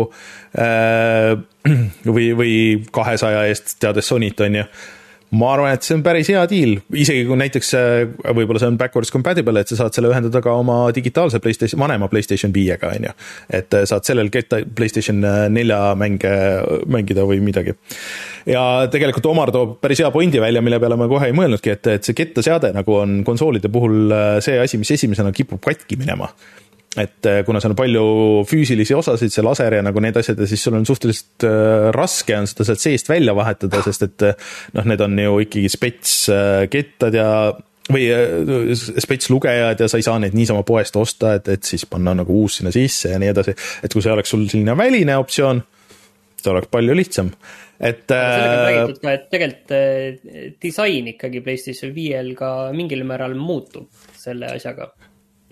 äh, 0.61 1.35
või, 2.15 2.31
või 2.37 2.55
kahesaja 2.93 3.49
eest, 3.49 3.79
teades 3.81 4.13
Sonyt, 4.13 4.45
on 4.45 4.61
ju 4.61 4.71
ma 5.31 5.53
arvan, 5.55 5.75
et 5.77 5.87
see 5.87 5.95
on 5.95 6.03
päris 6.03 6.29
hea 6.33 6.43
deal, 6.51 6.77
isegi 6.99 7.23
kui 7.29 7.39
näiteks 7.39 7.69
äh, 7.79 8.33
võib-olla 8.35 8.63
see 8.63 8.71
on 8.73 8.79
backwards 8.81 9.13
compatible, 9.15 9.63
et 9.63 9.71
sa 9.71 9.79
saad 9.79 9.95
selle 9.95 10.11
ühendada 10.11 10.43
ka 10.43 10.55
oma 10.59 10.79
digitaalse 10.95 11.39
Playstation, 11.43 11.79
vanema 11.83 12.09
Playstation 12.11 12.55
viiega, 12.55 12.91
on 12.97 13.07
ju. 13.11 13.13
et 13.61 13.77
äh, 13.79 13.87
saad 13.89 14.07
sellel 14.09 14.33
ketta 14.35 14.63
Playstation 14.77 15.23
äh, 15.27 15.45
nelja 15.53 15.79
mänge 15.99 16.33
mängida 16.91 17.27
või 17.29 17.39
midagi. 17.45 17.77
ja 18.51 18.65
tegelikult 18.91 19.31
Omar 19.31 19.55
toob 19.55 19.79
päris 19.85 20.03
hea 20.03 20.11
pointi 20.15 20.43
välja, 20.43 20.65
mille 20.67 20.81
peale 20.83 20.99
ma 20.99 21.09
kohe 21.11 21.31
ei 21.31 21.37
mõelnudki, 21.37 21.77
et, 21.77 21.93
et 21.95 22.09
see 22.09 22.19
kettaseade 22.19 22.73
nagu 22.75 22.99
on 22.99 23.21
konsoolide 23.27 23.71
puhul 23.71 24.11
see 24.43 24.59
asi, 24.59 24.81
mis 24.83 24.91
esimesena 24.99 25.31
kipub 25.37 25.63
katki 25.63 26.01
minema 26.01 26.31
et 26.99 27.27
äh, 27.27 27.45
kuna 27.47 27.61
seal 27.63 27.71
on 27.71 27.79
palju 27.79 28.05
füüsilisi 28.51 28.97
osasid, 28.99 29.31
see 29.31 29.45
laser 29.47 29.77
ja 29.79 29.83
nagu 29.87 30.03
need 30.03 30.17
asjad 30.19 30.41
ja 30.43 30.47
siis 30.51 30.65
sul 30.67 30.75
on 30.75 30.87
suhteliselt 30.89 31.47
äh, 31.47 31.87
raske 31.95 32.35
on 32.35 32.49
seda 32.51 32.67
sealt 32.67 32.83
seest 32.83 33.11
välja 33.11 33.35
vahetada, 33.37 33.83
sest 33.87 34.07
et 34.09 34.25
äh, 34.27 34.55
noh, 34.75 34.89
need 34.91 35.05
on 35.05 35.19
ju 35.23 35.37
ikkagi 35.47 35.71
spets 35.71 36.15
kettad 36.73 37.15
ja 37.15 37.29
või 37.91 38.09
spets 38.75 39.31
lugejad 39.31 39.81
ja 39.83 39.87
sa 39.91 39.99
ei 39.99 40.07
saa 40.07 40.19
neid 40.23 40.35
niisama 40.35 40.65
poest 40.67 40.99
osta, 40.99 41.37
et, 41.39 41.49
et 41.55 41.67
siis 41.67 41.87
panna 41.91 42.15
nagu 42.19 42.43
uus 42.43 42.59
sinna 42.59 42.75
sisse 42.75 43.15
ja 43.15 43.19
nii 43.23 43.31
edasi. 43.33 43.55
et 43.87 43.95
kui 43.95 44.03
see 44.03 44.13
oleks 44.15 44.35
sul 44.35 44.45
selline 44.51 44.75
väline 44.79 45.17
optsioon, 45.19 45.63
see 46.43 46.53
oleks 46.53 46.71
palju 46.75 46.97
lihtsam, 46.99 47.31
et. 47.79 48.03
sellega 48.11 48.51
on 48.51 48.65
räägitud 48.67 49.03
ka, 49.03 49.15
et 49.15 49.29
tegelikult 49.35 50.59
disain 50.63 51.15
ikkagi 51.15 51.43
PlayStation 51.47 51.95
viiel 51.95 52.35
ka 52.39 52.51
mingil 52.75 53.07
määral 53.07 53.39
muutub 53.39 53.87
selle 54.19 54.51
asjaga 54.59 54.91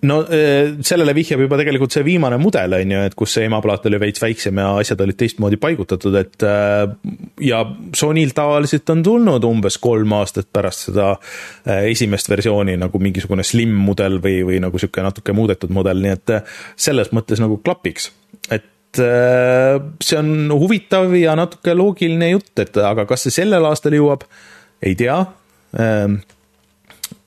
no 0.07 0.19
eh, 0.31 0.77
sellele 0.87 1.15
vihjab 1.17 1.41
juba 1.43 1.59
tegelikult 1.59 1.95
see 1.95 2.05
viimane 2.07 2.39
mudel, 2.39 2.77
on 2.79 2.93
ju, 2.95 3.01
et 3.09 3.17
kus 3.19 3.35
see 3.35 3.49
emaplaat 3.49 3.89
oli 3.91 3.99
veits 4.03 4.23
väiksem 4.23 4.61
ja 4.61 4.69
asjad 4.79 5.03
olid 5.03 5.19
teistmoodi 5.19 5.59
paigutatud, 5.61 6.15
et 6.21 6.47
eh, 6.47 6.85
ja 7.49 7.65
Sonyl 7.97 8.35
tavaliselt 8.37 8.91
on 8.95 9.03
tulnud 9.07 9.49
umbes 9.49 9.81
kolm 9.83 10.15
aastat 10.21 10.51
pärast 10.55 10.89
seda 10.89 11.11
eh, 11.17 11.89
esimest 11.91 12.31
versiooni 12.31 12.79
nagu 12.79 13.03
mingisugune 13.03 13.47
slim 13.47 13.75
mudel 13.89 14.21
või, 14.23 14.41
või 14.47 14.63
nagu 14.63 14.79
niisugune 14.79 15.09
natuke 15.09 15.35
muudetud 15.35 15.75
mudel, 15.75 16.03
nii 16.05 16.15
et 16.15 16.35
selles 16.79 17.11
mõttes 17.17 17.43
nagu 17.43 17.59
klapiks, 17.65 18.13
et 18.55 18.67
see 18.99 20.17
on 20.17 20.49
huvitav 20.55 21.13
ja 21.19 21.35
natuke 21.39 21.75
loogiline 21.77 22.31
jutt, 22.33 22.55
et 22.63 22.79
aga 22.83 23.05
kas 23.07 23.27
see 23.27 23.35
sellel 23.43 23.67
aastal 23.69 23.95
jõuab, 23.99 24.25
ei 24.83 24.95
tea 24.99 25.19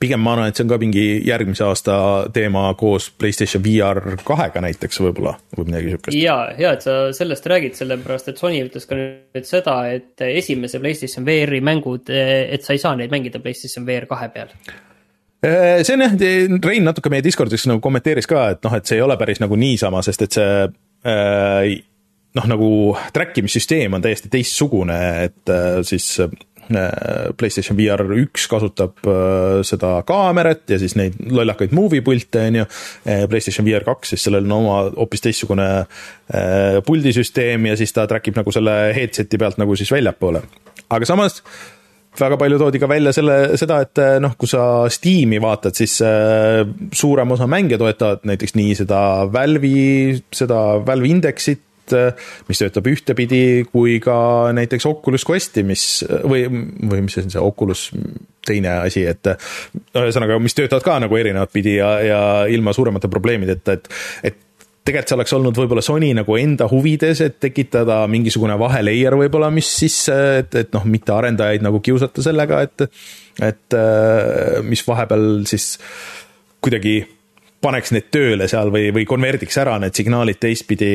pigem 0.02 0.22
ma 0.22 0.34
arvan, 0.36 0.50
et 0.50 0.58
see 0.58 0.64
on 0.66 0.70
ka 0.72 0.78
mingi 0.82 1.04
järgmise 1.26 1.64
aasta 1.66 1.96
teema 2.34 2.64
koos 2.78 3.08
Playstation 3.18 3.62
VR 3.64 4.16
kahega 4.26 4.62
näiteks 4.64 5.00
võib-olla 5.04 5.34
või 5.56 5.68
midagi 5.70 5.92
siukest. 5.94 6.16
ja, 6.18 6.36
ja 6.58 6.72
et 6.76 6.86
sa 6.86 6.96
sellest 7.16 7.46
räägid, 7.50 7.76
sellepärast 7.78 8.32
et 8.32 8.40
Sony 8.42 8.62
ütles 8.66 8.88
ka 8.88 8.98
nüüd 8.98 9.48
seda, 9.48 9.76
et 9.94 10.24
esimese 10.26 10.80
Playstation 10.82 11.26
VR-i 11.28 11.62
mängud, 11.64 12.10
et 12.12 12.66
sa 12.66 12.74
ei 12.74 12.82
saa 12.82 12.96
neid 12.98 13.14
mängida 13.14 13.42
Playstation 13.42 13.86
VR 13.88 14.08
kahe 14.10 14.30
peal 14.34 14.50
äh, 15.46 15.82
see 15.86 15.96
on 15.96 16.06
jah, 16.06 16.18
Rein 16.66 16.88
natuke 16.88 17.12
meie 17.12 17.24
Discordis 17.24 17.68
nagu 17.70 17.82
kommenteeris 17.84 18.30
ka, 18.30 18.48
et 18.56 18.66
noh, 18.66 18.76
et 18.78 18.88
see 18.88 18.98
ei 18.98 19.06
ole 19.06 19.18
päris 19.20 19.42
nagu 19.42 19.58
niisama, 19.58 20.02
sest 20.06 20.26
et 20.26 20.40
see 20.40 20.52
äh, 21.06 21.72
noh, 22.38 22.48
nagu 22.48 22.70
track 23.14 23.38
imissüsteem 23.42 23.94
on 23.98 24.04
täiesti 24.04 24.32
teistsugune, 24.32 24.98
et 25.28 25.52
äh, 25.52 25.82
siis 25.86 26.16
PlayStation 27.38 27.76
VR 27.78 28.04
üks 28.22 28.46
kasutab 28.50 29.02
äh, 29.08 29.60
seda 29.66 29.94
kaamerat 30.06 30.70
ja 30.70 30.78
siis 30.80 30.94
neid 30.98 31.18
lollakaid 31.32 31.74
movie 31.76 32.04
pilte, 32.04 32.46
on 32.48 32.62
ju. 32.62 32.68
Äh, 33.06 33.26
PlayStation 33.30 33.66
VR 33.66 33.86
kaks, 33.86 34.14
siis 34.14 34.26
sellel 34.28 34.46
on 34.48 34.56
oma 34.60 34.78
hoopis 34.96 35.24
teistsugune 35.24 35.68
puldisüsteem 36.86 37.66
ja 37.68 37.74
siis 37.76 37.92
ta 37.92 38.06
track 38.08 38.30
ib 38.30 38.38
nagu 38.38 38.52
selle 38.54 38.72
headset'i 38.96 39.36
pealt 39.40 39.58
nagu 39.60 39.74
siis 39.76 39.90
väljapoole. 39.92 40.40
aga 40.88 41.08
samas 41.08 41.42
väga 42.16 42.38
palju 42.40 42.60
toodi 42.60 42.80
ka 42.80 42.88
välja 42.88 43.12
selle, 43.12 43.36
seda, 43.60 43.82
et 43.84 44.00
noh, 44.22 44.32
kui 44.40 44.48
sa 44.48 44.86
Steam'i 44.92 45.40
vaatad, 45.42 45.76
siis 45.76 45.98
suurem 46.96 47.36
osa 47.36 47.48
mänge 47.50 47.76
toetavad 47.80 48.24
näiteks 48.28 48.56
nii 48.56 48.78
seda 48.80 49.02
Valve'i, 49.32 50.22
seda 50.32 50.62
Valve 50.86 51.12
indeksit 51.12 51.60
Quest, 51.92 52.48
mis 52.48 52.60
töötab 52.60 52.88
ühtepidi, 52.90 53.42
kui 53.70 53.98
ka 54.02 54.52
näiteks 54.56 54.86
Oculus 54.88 55.24
Questi, 55.28 55.64
mis 55.66 56.04
või, 56.24 56.46
või 56.48 57.04
mis 57.04 57.16
see 57.16 57.26
on, 57.26 57.32
see 57.34 57.42
Oculus 57.42 57.88
teine 58.46 58.78
asi, 58.82 59.04
et 59.06 59.32
ühesõnaga, 59.94 60.38
mis 60.42 60.56
töötavad 60.58 60.86
ka 60.86 60.96
nagu 61.04 61.18
erinevat 61.18 61.52
pidi 61.52 61.76
ja, 61.78 61.92
ja 62.02 62.22
ilma 62.50 62.74
suuremate 62.74 63.10
probleemideta, 63.12 63.76
et, 63.78 63.92
et 64.24 64.40
tegelikult 64.82 65.12
see 65.12 65.18
oleks 65.18 65.34
olnud 65.36 65.58
võib-olla 65.62 65.84
Sony 65.84 66.10
nagu 66.16 66.36
enda 66.40 66.66
huvides, 66.70 67.22
et 67.22 67.38
tekitada 67.42 68.00
mingisugune 68.10 68.56
vahelayer 68.58 69.14
võib-olla, 69.20 69.52
mis 69.54 69.70
siis, 69.82 69.98
et, 70.10 70.54
et 70.58 70.74
noh, 70.74 70.86
mitte 70.90 71.14
arendajaid 71.14 71.62
nagu 71.62 71.78
kiusata 71.84 72.24
sellega, 72.24 72.64
et, 72.66 72.88
et 73.46 73.78
mis 74.66 74.82
vahepeal 74.88 75.44
siis 75.50 75.76
kuidagi 76.62 77.00
paneks 77.62 77.94
need 77.94 78.10
tööle 78.10 78.48
seal 78.50 78.72
või, 78.74 78.90
või 78.94 79.06
konverdiks 79.06 79.58
ära 79.62 79.76
need 79.82 79.94
signaalid 79.94 80.40
teistpidi 80.42 80.92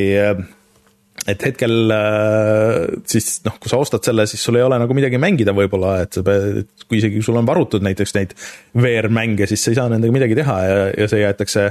et 1.28 1.44
hetkel 1.44 1.92
äh, 1.92 2.86
siis 3.10 3.42
noh, 3.46 3.58
kui 3.60 3.72
sa 3.72 3.80
ostad 3.82 4.06
selle, 4.08 4.28
siis 4.30 4.44
sul 4.44 4.60
ei 4.60 4.66
ole 4.66 4.80
nagu 4.80 4.96
midagi 4.96 5.20
mängida 5.22 5.56
võib-olla, 5.56 5.98
et 6.06 6.16
sa 6.16 6.24
pead, 6.26 6.70
kui 6.88 7.02
isegi 7.02 7.24
sul 7.26 7.40
on 7.40 7.48
varutud 7.48 7.84
näiteks 7.86 8.16
neid 8.16 8.36
VR-mänge, 8.78 9.50
siis 9.50 9.66
sa 9.66 9.74
ei 9.74 9.80
saa 9.80 9.92
nendega 9.92 10.16
midagi 10.16 10.38
teha 10.40 10.58
ja, 10.64 10.80
ja 10.96 11.10
see 11.12 11.22
jäetakse, 11.24 11.68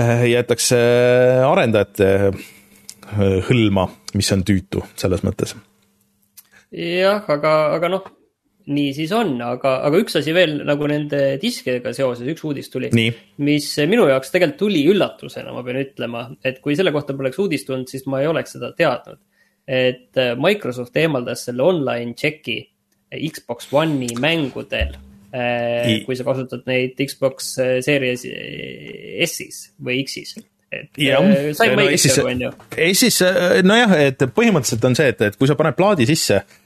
äh, 0.00 0.24
jäetakse 0.32 0.80
arendajate 1.48 2.10
äh, 2.30 2.48
hõlma, 3.50 3.90
mis 4.16 4.32
on 4.32 4.46
tüütu 4.48 4.86
selles 4.96 5.24
mõttes. 5.26 5.54
jah, 6.72 7.22
aga, 7.28 7.56
aga 7.76 7.92
noh 7.92 8.10
nii 8.70 8.92
siis 8.96 9.12
on, 9.16 9.34
aga, 9.42 9.74
aga 9.86 10.00
üks 10.02 10.16
asi 10.20 10.34
veel 10.36 10.60
nagu 10.66 10.86
nende 10.90 11.20
diskidega 11.42 11.92
seoses, 11.96 12.28
üks 12.30 12.44
uudis 12.46 12.70
tuli, 12.72 12.90
mis 13.42 13.68
minu 13.90 14.06
jaoks 14.10 14.32
tegelikult 14.34 14.60
tuli 14.62 14.82
üllatusena, 14.92 15.54
ma 15.54 15.64
pean 15.66 15.80
ütlema, 15.82 16.26
et 16.46 16.60
kui 16.64 16.76
selle 16.78 16.92
kohta 16.94 17.16
poleks 17.18 17.40
uudist 17.42 17.68
tulnud, 17.68 17.90
siis 17.90 18.06
ma 18.10 18.22
ei 18.22 18.30
oleks 18.30 18.56
seda 18.56 18.72
teadnud. 18.78 19.20
et 19.66 20.18
äh, 20.18 20.34
Microsoft 20.36 20.96
eemaldas 20.98 21.44
selle 21.46 21.62
online 21.62 22.14
check'i 22.18 22.58
Xbox 23.12 23.68
One'i 23.70 24.16
mängudel. 24.18 24.96
Äh, 25.32 26.02
kui 26.04 26.16
sa 26.18 26.26
kasutad 26.26 26.66
neid 26.68 26.98
Xbox 26.98 27.54
äh, 27.62 27.78
Series 27.80 28.26
S-is 28.26 29.70
või 29.80 30.02
X-is 30.04 30.34
et 30.72 30.98
jah, 31.00 31.24
sain 31.56 31.72
ma 31.76 31.86
õigesti 31.86 32.10
aru, 32.16 32.26
on 32.32 32.42
ju? 32.46 32.50
Eestis, 32.80 33.18
nojah, 33.64 33.94
et 34.08 34.24
põhimõtteliselt 34.32 34.84
on 34.88 34.96
see, 34.96 35.08
et, 35.12 35.24
et 35.28 35.38
kui 35.40 35.48
sa 35.48 35.56
paned 35.56 35.76
plaadi 35.76 36.08
sisse 36.08 36.40
Äh, 36.40 36.61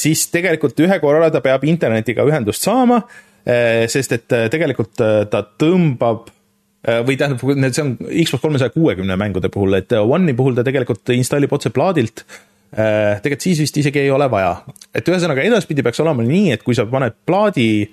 siis 0.00 0.26
tegelikult 0.32 0.78
ühe 0.80 1.00
korra 1.02 1.30
ta 1.32 1.42
peab 1.44 1.64
internetiga 1.68 2.24
ühendust 2.28 2.64
saama, 2.64 3.02
äh, 3.44 3.86
sest 3.92 4.14
et 4.16 4.36
äh, 4.36 4.46
tegelikult 4.52 4.94
ta 4.96 5.42
tõmbab 5.60 6.30
või 6.80 7.12
tähendab, 7.20 7.42
see 7.44 7.82
on 7.82 7.90
Xbox 8.00 8.40
kolmesaja 8.40 8.72
kuuekümne 8.72 9.12
mängude 9.20 9.50
puhul, 9.52 9.76
et 9.76 9.92
One'i 9.92 10.32
puhul 10.32 10.54
ta 10.56 10.62
tegelikult 10.64 11.10
installib 11.12 11.52
otse 11.52 11.68
plaadilt. 11.76 12.22
tegelikult 12.72 13.44
siis 13.44 13.60
vist 13.60 13.76
isegi 13.76 14.00
ei 14.00 14.08
ole 14.10 14.30
vaja, 14.32 14.62
et 14.96 15.04
ühesõnaga 15.04 15.44
edaspidi 15.44 15.84
peaks 15.84 16.00
olema 16.00 16.24
nii, 16.24 16.54
et 16.54 16.64
kui 16.64 16.72
sa 16.78 16.86
paned 16.88 17.18
plaadi 17.28 17.84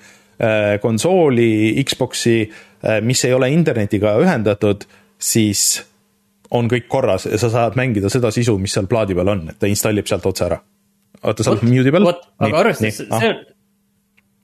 konsooli, 0.80 1.84
Xbox'i, 1.84 2.38
mis 3.04 3.26
ei 3.28 3.36
ole 3.36 3.52
internetiga 3.52 4.16
ühendatud, 4.24 4.88
siis 5.20 5.84
on 6.56 6.72
kõik 6.72 6.88
korras 6.88 7.28
ja 7.28 7.42
sa 7.44 7.52
saad 7.52 7.76
mängida 7.76 8.08
seda 8.08 8.32
sisu, 8.32 8.56
mis 8.56 8.72
seal 8.72 8.88
plaadi 8.88 9.20
peal 9.20 9.36
on, 9.36 9.50
et 9.52 9.60
ta 9.60 9.68
installib 9.68 10.08
sealt 10.08 10.32
otse 10.32 10.48
ära 10.48 10.64
oota, 11.24 11.46
sa 11.46 11.54
oled 11.54 11.66
mute'i 11.68 11.94
peal? 11.94 12.10
aga 12.10 12.60
arvestades, 12.62 13.00
see 13.02 13.32
on, 13.32 13.42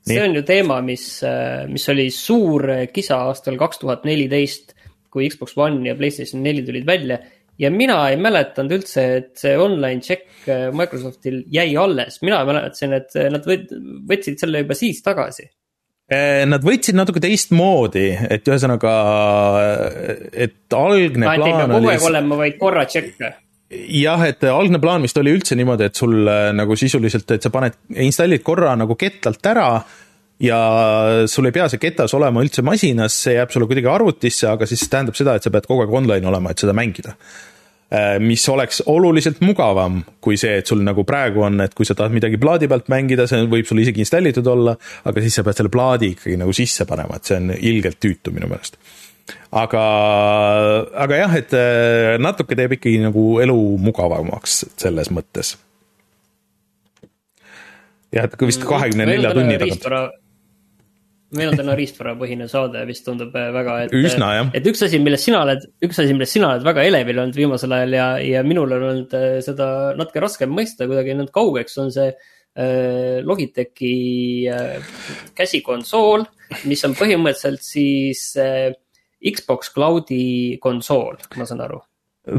see 0.07 0.19
on 0.23 0.38
ju 0.39 0.43
teema, 0.47 0.79
mis, 0.86 1.05
äh, 1.27 1.63
mis 1.71 1.86
oli 1.93 2.09
suur 2.13 2.67
kisa 2.93 3.23
aastal 3.29 3.59
kaks 3.62 3.83
tuhat 3.83 4.07
neliteist, 4.09 4.75
kui 5.13 5.29
Xbox 5.29 5.57
One 5.59 5.83
ja 5.88 5.97
Playstation 5.99 6.43
neli 6.45 6.65
tulid 6.65 6.88
välja. 6.89 7.19
ja 7.62 7.69
mina 7.69 7.99
ei 8.09 8.15
mäletanud 8.17 8.71
üldse, 8.79 9.03
et 9.19 9.36
see 9.38 9.57
online 9.62 10.01
check 10.01 10.47
äh, 10.49 10.71
Microsoftil 10.73 11.43
jäi 11.53 11.75
alles, 11.77 12.21
mina 12.25 12.41
mäletasin, 12.47 12.97
et 12.97 13.13
nad 13.29 13.45
võtsid 13.45 14.41
selle 14.41 14.63
juba 14.63 14.77
siis 14.77 15.03
tagasi 15.05 15.45
äh, 15.45 16.41
Nad 16.49 16.65
võtsid 16.65 16.97
natuke 16.97 17.21
teistmoodi, 17.23 18.09
et 18.33 18.49
ühesõnaga, 18.49 18.95
et 20.33 20.75
algne 20.75 21.29
plaan 21.38 21.63
oli. 21.69 21.77
kogu 21.77 21.93
aeg 21.93 22.09
olema, 22.09 22.41
vaid 22.43 22.59
korra 22.62 22.89
tšekk 22.89 23.42
jah, 23.99 24.23
et 24.27 24.43
algne 24.49 24.79
plaan 24.83 25.05
vist 25.05 25.17
oli 25.21 25.33
üldse 25.36 25.57
niimoodi, 25.59 25.89
et 25.89 25.99
sul 25.99 26.15
äh, 26.27 26.49
nagu 26.55 26.77
sisuliselt, 26.79 27.29
et 27.36 27.45
sa 27.45 27.51
paned, 27.53 27.77
installid 28.05 28.43
korra 28.45 28.75
nagu 28.79 28.97
ketlalt 28.99 29.51
ära 29.53 29.69
ja 30.43 30.59
sul 31.29 31.47
ei 31.47 31.55
pea 31.55 31.69
see 31.71 31.81
ketas 31.81 32.13
olema 32.17 32.43
üldse 32.43 32.65
masinas, 32.65 33.15
see 33.25 33.38
jääb 33.38 33.53
sulle 33.53 33.69
kuidagi 33.69 33.89
arvutisse, 33.91 34.49
aga 34.49 34.67
siis 34.69 34.86
tähendab 34.91 35.17
seda, 35.17 35.38
et 35.38 35.45
sa 35.45 35.53
pead 35.53 35.69
kogu 35.69 35.86
aeg 35.86 35.97
online 36.01 36.29
olema, 36.29 36.51
et 36.51 36.63
seda 36.63 36.75
mängida 36.75 37.15
Äh, 37.93 38.19
mis 38.19 38.41
oleks 38.49 38.79
oluliselt 38.89 39.41
mugavam 39.45 39.99
kui 40.23 40.38
see, 40.39 40.55
et 40.63 40.69
sul 40.69 40.79
nagu 40.81 41.03
praegu 41.05 41.43
on, 41.45 41.59
et 41.62 41.75
kui 41.77 41.86
sa 41.86 41.93
tahad 41.93 42.15
midagi 42.15 42.39
plaadi 42.41 42.65
pealt 42.71 42.88
mängida, 42.89 43.27
see 43.29 43.43
võib 43.51 43.67
sul 43.69 43.83
isegi 43.83 44.01
installitud 44.01 44.47
olla, 44.49 44.73
aga 45.05 45.21
siis 45.21 45.38
sa 45.38 45.43
pead 45.45 45.59
selle 45.59 45.69
plaadi 45.73 46.09
ikkagi 46.15 46.39
nagu 46.41 46.55
sisse 46.57 46.88
panema, 46.89 47.19
et 47.19 47.29
see 47.29 47.38
on 47.38 47.51
ilgelt 47.53 47.99
tüütu 48.01 48.33
minu 48.33 48.49
meelest. 48.49 48.79
Aga, 49.51 49.83
aga 51.05 51.21
jah, 51.21 51.38
et 51.39 51.53
äh, 51.57 52.15
natuke 52.21 52.57
teeb 52.59 52.75
ikkagi 52.77 53.03
nagu 53.05 53.27
elu 53.43 53.59
mugavamaks 53.83 54.63
selles 54.81 55.12
mõttes. 55.13 55.55
jah, 58.13 58.27
et 58.27 58.36
vist 58.41 58.62
mm, 58.62 58.69
kahekümne 58.69 59.09
nelja 59.09 59.33
tunni 59.36 59.62
tagant 59.62 60.19
meil 61.33 61.49
on 61.51 61.57
täna 61.57 61.75
riistvarapõhine 61.77 62.47
saade, 62.51 62.83
vist 62.89 63.05
tundub 63.07 63.33
äh, 63.38 63.49
väga, 63.55 63.77
et. 63.86 63.95
üsna 63.97 64.29
jah. 64.38 64.51
et 64.57 64.67
üks 64.69 64.83
asi, 64.86 64.99
millest 65.03 65.27
sina 65.29 65.41
oled, 65.45 65.65
üks 65.86 65.99
asi, 66.03 66.13
millest 66.15 66.38
sina 66.38 66.51
oled 66.53 66.67
väga 66.67 66.86
elevil 66.89 67.23
olnud 67.23 67.39
viimasel 67.39 67.73
ajal 67.77 67.97
ja, 67.97 68.07
ja 68.21 68.43
minul 68.45 68.75
on 68.77 68.88
olnud 68.91 69.17
äh, 69.17 69.39
seda 69.45 69.67
natuke 69.97 70.23
raskem 70.23 70.53
mõista, 70.53 70.88
kuidagi 70.89 71.17
nüüd 71.17 71.33
kaugeks 71.33 71.79
on 71.81 71.91
see 71.95 72.12
äh, 72.12 73.19
Logitechi 73.25 73.95
äh, 74.53 74.93
käsikonsool, 75.38 76.27
mis 76.69 76.86
on 76.86 76.95
põhimõtteliselt 76.97 77.65
siis 77.65 78.27
äh, 78.41 78.69
Xbox 79.23 79.71
Cloudi 79.73 80.59
konsool, 80.62 81.17
ma 81.38 81.47
saan 81.47 81.63
aru 81.65 81.81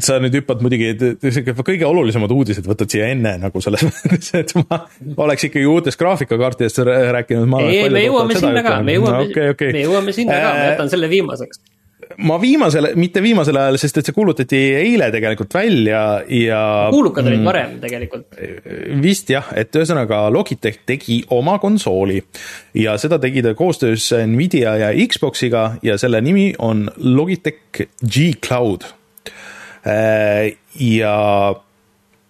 sa 0.00 0.16
nüüd 0.22 0.32
hüppad 0.38 0.62
muidugi, 0.64 0.94
kõige 1.60 1.84
olulisemad 1.84 2.32
uudised 2.32 2.64
võtad 2.64 2.88
siia 2.88 3.10
enne 3.12 3.34
nagu 3.42 3.60
selles 3.60 3.84
mõttes, 3.88 4.30
et 4.38 4.54
ma 4.56 4.78
oleks 5.26 5.50
ikkagi 5.50 5.68
uutest 5.68 6.00
graafikakaartidest 6.00 6.80
rääkinud. 6.88 7.52
ei, 7.68 7.90
me 7.92 8.06
jõuame 8.06 8.38
sinna 8.38 8.64
ka, 8.64 8.78
me 8.80 8.96
jõuame 8.96 9.18
no,, 9.18 9.28
okay, 9.28 9.52
okay. 9.52 9.74
me 9.76 9.84
jõuame 9.84 10.16
sinna 10.16 10.40
ka, 10.40 10.52
ma 10.56 10.66
jätan 10.70 10.92
selle 10.94 11.10
viimaseks 11.12 11.60
ma 12.18 12.38
viimasel, 12.40 12.90
mitte 13.00 13.22
viimasel 13.24 13.58
ajal, 13.60 13.78
sest 13.80 14.00
et 14.00 14.08
see 14.10 14.16
kuulutati 14.16 14.62
eile 14.78 15.10
tegelikult 15.14 15.54
välja 15.54 16.02
ja. 16.30 16.62
kuulukad 16.94 17.26
olid 17.26 17.40
mm, 17.40 17.50
varem 17.50 17.78
tegelikult. 17.82 18.40
vist 19.02 19.30
jah, 19.34 19.52
et 19.56 19.74
ühesõnaga 19.74 20.26
Logitech 20.34 20.82
tegi 20.86 21.22
oma 21.34 21.58
konsooli 21.62 22.20
ja 22.80 22.98
seda 23.00 23.20
tegi 23.22 23.44
ta 23.44 23.54
koostöös 23.58 24.10
Nvidia 24.26 24.76
ja 24.86 24.92
Xboxiga 25.08 25.72
ja 25.82 25.98
selle 26.00 26.20
nimi 26.24 26.52
on 26.58 26.86
Logitech 26.96 27.88
G 28.02 28.34
Cloud 28.40 28.86
Äh, 29.84 30.56
ja 30.80 31.16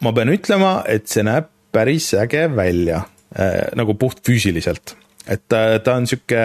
ma 0.02 0.12
pean 0.12 0.32
ütlema, 0.34 0.80
et 0.90 1.06
see 1.10 1.22
näeb 1.26 1.46
päris 1.74 2.10
äge 2.18 2.48
välja, 2.50 3.04
äh, 3.30 3.70
nagu 3.78 3.94
puhtfüüsiliselt, 3.98 4.96
et 5.30 5.44
ta, 5.48 5.78
ta 5.78 5.94
on 6.00 6.08
sihuke 6.10 6.42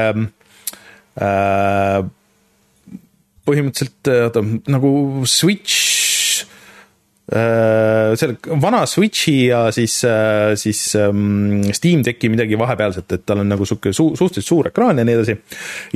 äh, 1.17 2.03
põhimõtteliselt 3.49 4.13
oota, 4.15 4.45
nagu 4.71 4.91
Switch 5.29 5.97
selle 7.29 8.39
vana 8.57 8.79
Switchi 8.89 9.51
ja 9.51 9.67
siis, 9.69 9.99
siis 10.57 10.79
ähm, 10.97 11.59
Steam 11.77 12.01
Decki 12.01 12.25
midagi 12.33 12.57
vahepealset, 12.57 13.05
et 13.13 13.25
tal 13.29 13.43
on 13.43 13.51
nagu 13.53 13.67
sihuke 13.69 13.91
su 13.93 14.07
suhteliselt 14.17 14.47
suur 14.47 14.69
ekraan 14.71 14.97
ja 14.97 15.05
nii 15.05 15.17
edasi. 15.19 15.35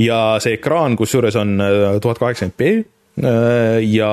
ja 0.03 0.19
see 0.43 0.59
ekraan, 0.59 0.93
kusjuures 0.99 1.39
on 1.41 1.55
tuhat 2.03 2.21
kaheksakümmend 2.21 2.59
B 2.59 2.83
Äh, 3.21 3.83
ja 3.93 4.09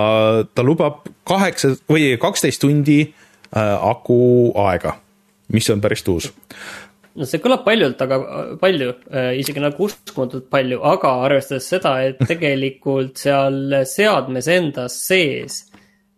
ta 0.54 0.64
lubab 0.64 1.06
kaheksa 1.24 1.72
või 1.88 2.18
kaksteist 2.20 2.60
tundi 2.60 2.98
äh, 3.00 3.76
aku 3.80 4.52
aega, 4.60 4.98
mis 5.56 5.70
on 5.72 5.80
päris 5.80 6.04
tuus 6.04 6.26
no 7.18 7.28
see 7.28 7.42
kõlab 7.42 7.64
paljult, 7.66 8.00
aga 8.04 8.20
palju, 8.60 8.94
äh, 9.10 9.32
isegi 9.40 9.62
nagu 9.62 9.86
uskumatult 9.86 10.48
palju, 10.52 10.80
aga 10.92 11.16
arvestades 11.26 11.68
seda, 11.72 11.96
et 12.06 12.22
tegelikult 12.30 13.20
seal 13.20 13.82
seadmes 13.88 14.50
endas 14.50 15.00
sees 15.08 15.64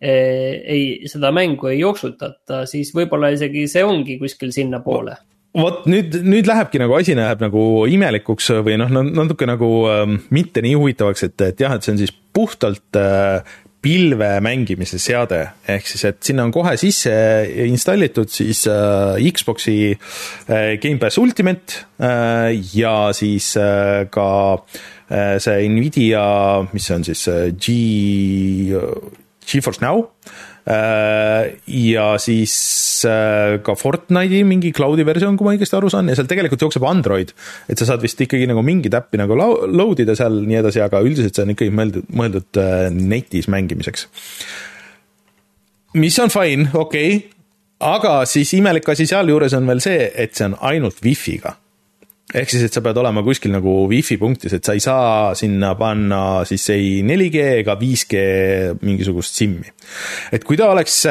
ei, 0.03 1.05
seda 1.07 1.29
mängu 1.31 1.69
ei 1.71 1.77
jooksutata, 1.79 2.65
siis 2.67 2.89
võib-olla 2.91 3.29
isegi 3.31 3.69
see 3.71 3.85
ongi 3.87 4.17
kuskil 4.19 4.49
sinnapoole. 4.51 5.15
Vot 5.53 5.83
nüüd, 5.85 6.15
nüüd 6.25 6.47
lähebki 6.49 6.79
nagu 6.81 6.95
asi 6.97 7.13
läheb 7.13 7.43
nagu 7.43 7.63
imelikuks 7.85 8.49
või 8.65 8.73
noh, 8.81 8.89
natuke 8.89 9.45
nagu 9.45 9.69
äh, 9.85 10.07
mitte 10.33 10.63
nii 10.65 10.73
huvitavaks, 10.79 11.27
et, 11.27 11.35
et 11.45 11.61
jah, 11.61 11.75
et 11.77 11.85
see 11.85 11.93
on 11.93 11.99
siis 12.01 12.13
puhtalt 12.33 12.97
äh, 12.97 13.53
pilve 13.83 14.29
mängimise 14.41 14.97
seade, 15.01 15.41
ehk 15.67 15.87
siis, 15.89 16.05
et 16.07 16.21
sinna 16.23 16.45
on 16.47 16.53
kohe 16.55 16.75
sisse 16.79 17.11
installitud 17.67 18.31
siis 18.31 18.63
äh, 18.71 19.19
Xbox'i 19.35 19.77
äh, 19.91 20.77
Gamepass 20.81 21.19
Ultimate 21.19 21.83
äh, 21.99 22.55
ja 22.73 23.11
siis 23.13 23.55
äh, 23.59 24.07
ka 24.11 24.63
äh, 25.09 25.37
see 25.43 25.67
Nvidia, 25.67 26.63
mis 26.71 26.87
see 26.87 26.95
on 26.95 27.03
siis 27.03 27.27
äh, 27.27 27.51
G, 27.51 28.73
GeForce 29.45 29.83
Now 29.83 30.07
äh, 30.07 30.31
Äh, 30.33 30.52
ja 30.63 32.05
siis 32.23 32.53
äh, 33.09 33.57
ka 33.63 33.75
Fortnite'i 33.75 34.43
mingi 34.47 34.71
cloud'i 34.75 35.05
versioon, 35.05 35.35
kui 35.37 35.47
ma 35.47 35.55
õigesti 35.57 35.75
aru 35.75 35.89
saan, 35.91 36.07
ja 36.07 36.15
seal 36.15 36.29
tegelikult 36.29 36.63
jookseb 36.63 36.85
Android. 36.87 37.33
et 37.67 37.79
sa 37.79 37.89
saad 37.89 38.03
vist 38.03 38.21
ikkagi 38.23 38.47
nagu 38.47 38.63
mingit 38.63 38.95
äppi 38.95 39.19
nagu 39.19 39.35
load 39.35 40.03
ida 40.03 40.15
seal 40.15 40.39
nii 40.47 40.61
edasi, 40.61 40.83
aga 40.83 41.03
üldiselt 41.03 41.35
see 41.35 41.43
on 41.43 41.55
ikkagi 41.55 41.75
mõeldud, 41.75 42.07
mõeldud 42.15 42.61
äh, 42.63 42.87
netis 42.93 43.49
mängimiseks. 43.51 44.07
mis 45.99 46.19
on 46.23 46.31
fine, 46.33 46.69
okei 46.73 47.17
okay., 47.17 47.29
aga 47.83 48.21
siis 48.29 48.53
imelik 48.55 48.87
asi 48.87 49.07
sealjuures 49.09 49.57
on 49.57 49.67
veel 49.67 49.83
see, 49.83 50.07
et 50.15 50.31
see 50.37 50.47
on 50.47 50.55
ainult 50.63 51.03
wifi'ga 51.03 51.57
ehk 52.33 52.49
siis, 52.49 52.65
et 52.67 52.73
sa 52.73 52.81
pead 52.85 52.97
olema 53.01 53.23
kuskil 53.25 53.53
nagu 53.53 53.75
wifi 53.91 54.17
punktis, 54.21 54.55
et 54.57 54.65
sa 54.65 54.75
ei 54.75 54.83
saa 54.83 55.33
sinna 55.37 55.73
panna 55.79 56.43
siis 56.49 56.65
ei 56.73 56.87
4G 57.05 57.45
ega 57.61 57.77
5G 57.79 58.25
mingisugust 58.81 59.37
SIM-i. 59.39 59.69
et 60.33 60.43
kui 60.47 60.57
ta 60.59 60.71
oleks 60.73 61.03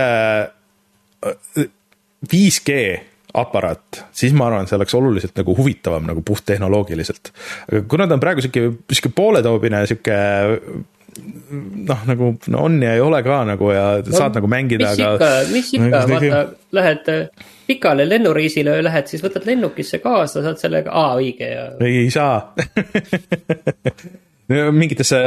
5G 2.32 2.78
äh, 2.82 3.08
aparaat, 3.32 4.02
siis 4.12 4.34
ma 4.36 4.50
arvan, 4.50 4.66
see 4.68 4.76
oleks 4.76 4.94
oluliselt 4.98 5.38
nagu 5.38 5.54
huvitavam 5.56 6.04
nagu 6.10 6.20
puhttehnoloogiliselt. 6.26 7.32
aga 7.70 7.84
kuna 7.88 8.08
ta 8.08 8.18
on 8.18 8.24
praegu 8.24 8.44
sihuke, 8.44 8.60
sihuke 8.92 9.14
pooletoobine, 9.16 9.86
sihuke 9.88 10.18
noh, 11.88 12.04
nagu 12.08 12.34
no 12.52 12.66
on 12.66 12.78
ja 12.82 12.94
ei 12.96 13.02
ole 13.04 13.22
ka 13.24 13.42
nagu 13.48 13.72
ja 13.72 13.86
no, 14.02 14.12
saad 14.16 14.36
nagu 14.38 14.50
mängida, 14.50 14.92
aga. 14.92 15.30
mis 15.52 15.72
ikka, 15.72 16.04
mis 16.08 16.28
ikka, 16.28 16.42
vaata, 16.42 16.44
lähed 16.78 17.10
pikale 17.72 18.06
lennureisile 18.08 18.78
lähed, 18.84 19.08
siis 19.10 19.24
võtad 19.24 19.48
lennukisse 19.48 20.02
kaasa, 20.04 20.44
saad 20.44 20.60
sellega, 20.60 20.92
aa 20.92 21.16
õige 21.20 21.48
ja. 21.54 21.70
ei 21.88 22.10
saa 22.12 22.52
mingitesse, 24.74 25.18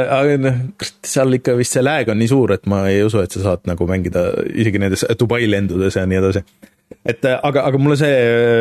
noh, 0.42 0.62
seal 1.06 1.38
ikka 1.38 1.56
vist 1.58 1.76
see 1.76 1.84
lag 1.84 2.08
on 2.12 2.18
nii 2.20 2.30
suur, 2.30 2.54
et 2.56 2.66
ma 2.70 2.84
ei 2.90 3.02
usu, 3.06 3.20
et 3.22 3.32
sa 3.32 3.42
saad 3.44 3.66
nagu 3.68 3.88
mängida 3.88 4.28
isegi 4.54 4.80
nendes 4.82 5.04
Dubai 5.18 5.46
lendudes 5.48 5.96
ja 5.98 6.06
nii 6.08 6.20
edasi. 6.20 6.42
et 7.06 7.24
aga, 7.26 7.64
aga 7.66 7.80
mulle 7.82 7.96
see, 7.98 8.16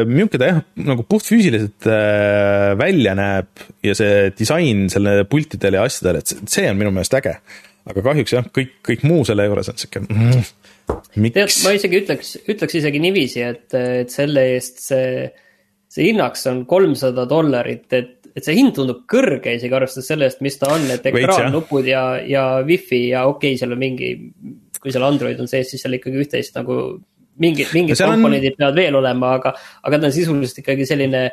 milline 0.10 0.42
ta 0.42 0.50
jah, 0.50 0.62
nagu 0.88 1.06
puhtfüüsiliselt 1.10 1.90
äh, 1.92 2.72
välja 2.80 3.14
näeb 3.18 3.66
ja 3.86 3.96
see 3.98 4.32
disain 4.38 4.88
selle 4.94 5.24
pultidel 5.30 5.78
ja 5.78 5.86
asjadel, 5.86 6.22
et 6.22 6.34
see 6.34 6.66
on 6.70 6.80
minu 6.80 6.94
meelest 6.96 7.20
äge. 7.20 7.38
aga 7.86 8.06
kahjuks 8.10 8.38
jah, 8.38 8.48
kõik, 8.56 8.80
kõik 8.86 9.06
muu 9.06 9.26
selle 9.28 9.46
juures 9.46 9.70
on 9.70 9.82
sihuke 9.82 10.06
mm, 10.08 10.48
tead, 11.34 11.56
ma 11.64 11.74
isegi 11.76 12.02
ütleks, 12.02 12.36
ütleks 12.52 12.78
isegi 12.82 13.02
niiviisi, 13.04 13.42
et, 13.46 13.66
et 13.76 14.14
selle 14.14 14.44
eest 14.56 14.84
see, 14.84 15.26
see 15.92 16.10
hinnaks 16.10 16.46
on 16.52 16.64
kolmsada 16.70 17.26
dollarit, 17.30 17.88
et, 17.96 18.30
et 18.36 18.46
see 18.46 18.58
hind 18.58 18.76
tundub 18.78 19.04
kõrge 19.12 19.56
isegi 19.58 19.78
arvestades 19.78 20.12
selle 20.12 20.30
eest, 20.30 20.44
mis 20.46 20.60
ta 20.62 20.74
on, 20.76 20.88
et 20.94 21.08
ekraannupud 21.12 21.90
ja, 21.90 22.06
ja 22.28 22.46
wifi 22.68 23.08
ja 23.10 23.26
okei 23.32 23.56
okay,, 23.56 23.62
seal 23.62 23.76
on 23.76 23.82
mingi, 23.82 24.14
kui 24.82 24.94
seal 24.94 25.08
Android 25.08 25.40
on 25.42 25.52
sees, 25.52 25.72
siis 25.72 25.86
seal 25.86 25.98
ikkagi 25.98 26.24
üht-teist 26.26 26.58
nagu 26.60 26.80
mingid, 27.42 27.72
mingid 27.76 28.00
komponendid 28.00 28.56
on... 28.56 28.60
peavad 28.62 28.80
veel 28.80 29.00
olema, 29.02 29.36
aga, 29.40 29.56
aga 29.88 30.00
ta 30.00 30.10
on 30.10 30.16
sisuliselt 30.16 30.62
ikkagi 30.64 30.88
selline 30.88 31.26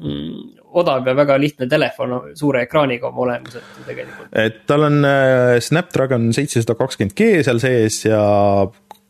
mm, 0.00 0.59
odav 0.78 1.08
ja 1.08 1.14
väga 1.16 1.36
lihtne 1.40 1.68
telefon 1.70 2.16
suure 2.38 2.64
ekraaniga 2.66 3.10
oma 3.10 3.24
olemuselt 3.26 3.80
tegelikult. 3.86 4.30
et 4.32 4.62
tal 4.70 4.86
on 4.88 5.00
äh, 5.06 5.56
Snapdragon 5.64 6.30
seitsesada 6.36 6.76
kakskümmend 6.78 7.16
G 7.18 7.42
seal 7.46 7.60
sees 7.62 8.04
ja 8.06 8.22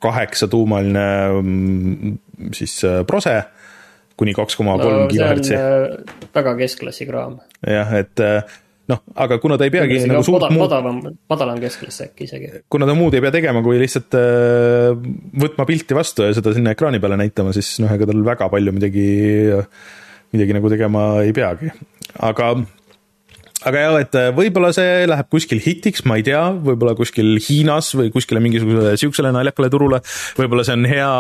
kaheksatuumaline 0.00 1.06
mm, 1.42 2.16
siis 2.56 2.78
äh, 2.88 3.02
Prose 3.08 3.36
kuni 4.20 4.34
kaks 4.36 4.58
koma 4.58 4.74
kolm 4.80 5.06
gigahertsi. 5.08 5.54
Äh, 5.56 6.26
väga 6.34 6.56
keskklassi 6.58 7.08
kraam. 7.08 7.38
jah, 7.64 7.92
et 7.96 8.24
noh, 8.90 9.00
aga 9.22 9.38
kuna 9.40 9.56
ta 9.56 9.68
ei 9.68 9.72
peagi 9.72 10.00
nagu 10.08 10.24
suurt 10.26 10.48
muud. 10.50 10.66
madalam, 10.66 10.98
madalam 11.30 11.60
keskklass 11.62 12.04
äkki 12.08 12.28
isegi. 12.28 12.50
kuna 12.72 12.88
ta 12.88 12.96
muud 12.98 13.16
ei 13.16 13.24
pea 13.24 13.32
tegema, 13.36 13.64
kui 13.64 13.80
lihtsalt 13.80 14.16
võtma 15.44 15.68
pilti 15.68 15.96
vastu 15.96 16.28
ja 16.28 16.36
seda 16.36 16.56
sinna 16.56 16.76
ekraani 16.76 17.00
peale 17.00 17.20
näitama, 17.20 17.54
siis 17.56 17.76
noh, 17.84 17.92
ega 17.96 18.08
tal 18.10 18.24
väga 18.26 18.50
palju 18.52 18.76
midagi 18.76 19.08
midagi 20.34 20.56
nagu 20.56 20.70
tegema 20.72 21.06
ei 21.24 21.32
peagi, 21.36 21.72
aga 22.18 22.52
aga 23.68 23.82
jah, 23.82 23.96
et 24.00 24.16
võib-olla 24.36 24.70
see 24.72 25.04
läheb 25.08 25.28
kuskil 25.32 25.60
hitiks, 25.60 26.04
ma 26.08 26.16
ei 26.20 26.24
tea, 26.24 26.40
võib-olla 26.64 26.94
kuskil 26.98 27.34
Hiinas 27.44 27.90
või 27.98 28.08
kuskile 28.14 28.40
mingisugusele 28.42 28.94
siuksele 29.00 29.32
naljakale 29.34 29.68
turule, 29.72 30.00
võib-olla 30.38 30.64
see 30.66 30.78
on 30.78 30.88
hea 30.88 31.10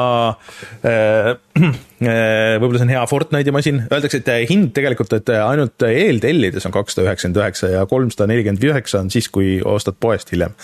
äh,, 0.88 1.30
võib-olla 2.62 2.80
see 2.80 2.88
on 2.88 2.94
hea 2.94 3.04
Fortnite'i 3.10 3.54
masin, 3.54 3.82
öeldakse, 3.90 4.22
et 4.22 4.32
hind 4.50 4.72
tegelikult, 4.76 5.12
et 5.18 5.34
ainult 5.36 5.88
eeltellides 5.90 6.68
on 6.68 6.76
kakssada 6.76 7.08
üheksakümmend 7.08 7.42
üheksa 7.42 7.72
ja 7.74 7.84
kolmsada 7.90 8.30
nelikümmend 8.32 8.64
üheksa 8.70 9.04
on 9.04 9.12
siis, 9.12 9.28
kui 9.32 9.58
ostad 9.60 10.00
poest 10.00 10.32
hiljem. 10.32 10.56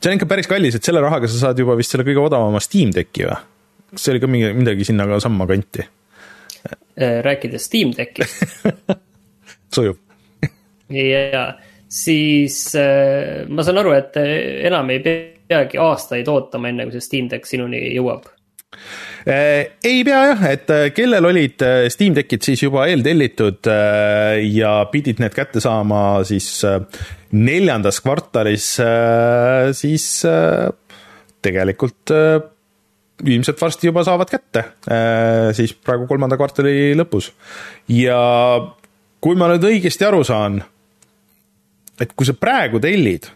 see 0.00 0.12
on 0.12 0.16
ikka 0.16 0.30
päris 0.30 0.48
kallis, 0.48 0.78
et 0.78 0.88
selle 0.88 1.04
rahaga 1.04 1.28
sa 1.28 1.48
saad 1.48 1.60
juba 1.60 1.76
vist 1.76 1.92
selle 1.92 2.08
kõige 2.08 2.24
odavama 2.30 2.62
Steam 2.64 2.94
Decki 2.96 3.28
või? 3.28 3.40
kas 3.90 4.06
see 4.06 4.14
oli 4.14 4.22
ka 4.22 4.28
mingi, 4.30 4.54
midagi 4.56 4.88
sinna 4.88 5.04
ka 5.10 5.20
samma 5.20 5.48
kanti? 5.50 5.84
Rääkides 6.96 7.66
Steam 7.70 7.94
Deckist. 7.96 8.66
Sujub. 9.74 9.98
Ja 10.90 11.44
siis 11.90 12.74
äh, 12.78 13.46
ma 13.50 13.64
saan 13.66 13.80
aru, 13.82 13.94
et 13.98 14.18
enam 14.20 14.92
ei 14.94 15.00
peagi 15.04 15.80
aastaid 15.82 16.28
ootama, 16.30 16.70
enne 16.70 16.86
kui 16.86 16.94
see 16.96 17.08
Steam 17.08 17.30
Deck 17.30 17.48
sinuni 17.48 17.82
jõuab. 17.96 18.28
Äh, 19.26 19.74
ei 19.84 20.04
pea 20.06 20.20
jah, 20.30 20.44
et 20.52 20.70
äh, 20.72 20.86
kellel 20.94 21.26
olid 21.32 21.64
Steam 21.92 22.14
Deckid 22.16 22.46
siis 22.46 22.62
juba 22.62 22.86
eeltellitud 22.90 23.66
ja 23.66 24.76
pidid 24.92 25.20
need 25.22 25.34
kätte 25.36 25.62
saama 25.62 26.22
siis 26.28 26.62
neljandas 27.30 28.00
kvartalis, 28.02 28.70
siis 29.78 30.06
tegelikult 31.42 32.14
ilmselt 33.20 33.60
varsti 33.60 33.90
juba 33.90 34.04
saavad 34.06 34.30
kätte, 34.30 34.64
siis 35.56 35.74
praegu 35.76 36.06
kolmanda 36.10 36.38
kvartali 36.40 36.94
lõpus. 36.98 37.30
ja 37.92 38.20
kui 39.20 39.36
ma 39.36 39.50
nüüd 39.52 39.66
õigesti 39.68 40.06
aru 40.08 40.22
saan 40.24 40.60
et 42.00 42.12
kui 42.16 42.28
sa 42.28 42.34
praegu 42.36 42.80
tellid, 42.82 43.28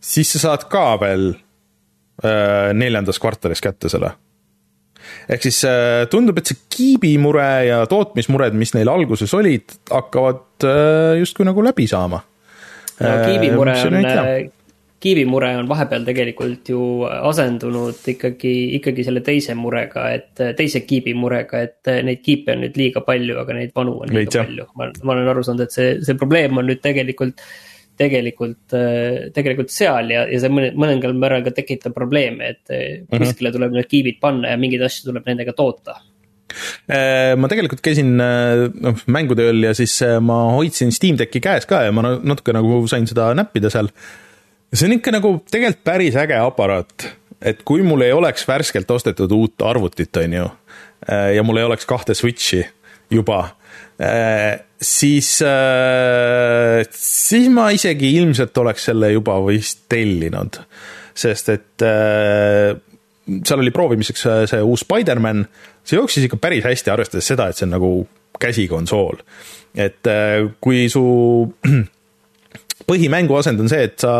siis 0.00 0.34
sa 0.34 0.42
saad 0.46 0.66
ka 0.72 0.84
veel 1.02 1.30
äh, 1.34 2.72
neljandas 2.76 3.20
kvartalis 3.22 3.62
kätte 3.64 3.90
selle. 3.92 4.14
ehk 5.28 5.44
siis 5.44 5.60
äh, 5.68 6.06
tundub, 6.10 6.40
et 6.40 6.48
see 6.48 6.62
kiibimure 6.72 7.48
ja 7.68 7.82
tootmismured, 7.90 8.56
mis 8.56 8.74
neil 8.76 8.90
alguses 8.92 9.34
olid, 9.36 9.76
hakkavad 9.92 10.68
äh, 10.68 11.20
justkui 11.20 11.46
nagu 11.48 11.64
läbi 11.64 11.88
saama. 11.90 12.22
no 13.00 13.16
kiibimure 13.28 13.78
on 13.88 14.00
kiivimure 15.04 15.50
on 15.58 15.68
vahepeal 15.68 16.06
tegelikult 16.06 16.70
ju 16.72 16.80
asendunud 17.04 18.08
ikkagi, 18.14 18.54
ikkagi 18.78 19.04
selle 19.06 19.20
teise 19.26 19.56
murega, 19.58 20.06
et 20.16 20.42
teise 20.58 20.84
kiibimurega, 20.86 21.60
et 21.66 21.92
neid 22.06 22.22
kiipe 22.24 22.54
on 22.54 22.64
nüüd 22.64 22.78
liiga 22.80 23.04
palju, 23.04 23.36
aga 23.42 23.58
neid 23.58 23.74
vanu 23.76 23.98
on 24.04 24.10
liiga 24.12 24.24
Veits, 24.24 24.40
palju. 24.40 24.66
ma, 24.80 24.88
ma 25.02 25.16
olen 25.16 25.30
aru 25.34 25.44
saanud, 25.46 25.66
et 25.66 25.76
see, 25.76 25.92
see 26.06 26.18
probleem 26.20 26.56
on 26.60 26.68
nüüd 26.70 26.80
tegelikult, 26.84 27.44
tegelikult, 28.00 28.78
tegelikult 29.36 29.70
seal 29.74 30.10
ja, 30.14 30.24
ja 30.30 30.40
see 30.42 30.52
mõne, 30.52 30.72
mõningal 30.80 31.14
määral 31.18 31.44
ka 31.46 31.54
tekitab 31.60 31.94
probleeme, 31.96 32.54
et 32.56 32.64
mm 32.72 33.04
-hmm. 33.04 33.22
kuskile 33.26 33.52
tuleb 33.54 33.76
need 33.76 33.92
kiibid 33.92 34.18
panna 34.24 34.54
ja 34.54 34.58
mingeid 34.60 34.82
asju 34.88 35.10
tuleb 35.10 35.28
nendega 35.30 35.52
toota 35.52 36.00
äh, 36.88 37.36
ma 37.36 37.48
tegelikult 37.52 37.84
käisin 37.84 38.16
noh, 38.16 39.06
mängutööl 39.06 39.68
ja 39.68 39.76
siis 39.76 40.00
äh, 40.02 40.16
ma 40.20 40.42
hoidsin 40.56 40.92
Steam 40.92 41.20
Decki 41.20 41.44
käes 41.44 41.68
ka 41.70 41.84
ja 41.84 41.92
ma 41.92 42.16
natuke 42.16 42.56
nagu 42.56 42.82
sain 42.88 43.06
seda 43.06 43.30
näppida 43.36 43.70
seal 43.70 43.92
see 44.72 44.88
on 44.88 44.96
ikka 44.96 45.12
nagu 45.14 45.36
tegelikult 45.50 45.84
päris 45.86 46.16
äge 46.18 46.38
aparaat, 46.40 47.08
et 47.44 47.60
kui 47.66 47.84
mul 47.86 48.06
ei 48.06 48.14
oleks 48.16 48.46
värskelt 48.48 48.90
ostetud 48.90 49.32
uut 49.36 49.62
arvutit, 49.66 50.16
on 50.22 50.38
ju, 50.38 50.46
ja 51.34 51.44
mul 51.46 51.60
ei 51.60 51.68
oleks 51.68 51.86
kahte 51.86 52.14
Switchi 52.16 52.62
juba, 53.12 53.42
siis, 54.80 55.30
siis 56.90 57.48
ma 57.52 57.68
isegi 57.74 58.14
ilmselt 58.18 58.58
oleks 58.58 58.90
selle 58.90 59.12
juba 59.12 59.38
vist 59.46 59.84
tellinud. 59.92 60.60
sest 61.14 61.48
et 61.52 61.84
seal 61.84 63.60
oli 63.62 63.70
proovimiseks 63.70 64.26
see 64.50 64.62
uus 64.62 64.82
Spider-man, 64.82 65.44
see 65.86 65.98
jooksis 66.00 66.26
ikka 66.26 66.40
päris 66.42 66.64
hästi, 66.66 66.90
arvestades 66.90 67.28
seda, 67.30 67.48
et 67.48 67.58
see 67.58 67.68
on 67.68 67.76
nagu 67.76 67.90
käsikonsool. 68.40 69.22
et 69.74 70.10
kui 70.60 70.88
su 70.88 71.04
põhimängu 72.88 73.36
asend 73.38 73.62
on 73.64 73.70
see, 73.70 73.88
et 73.88 73.96
sa 74.02 74.14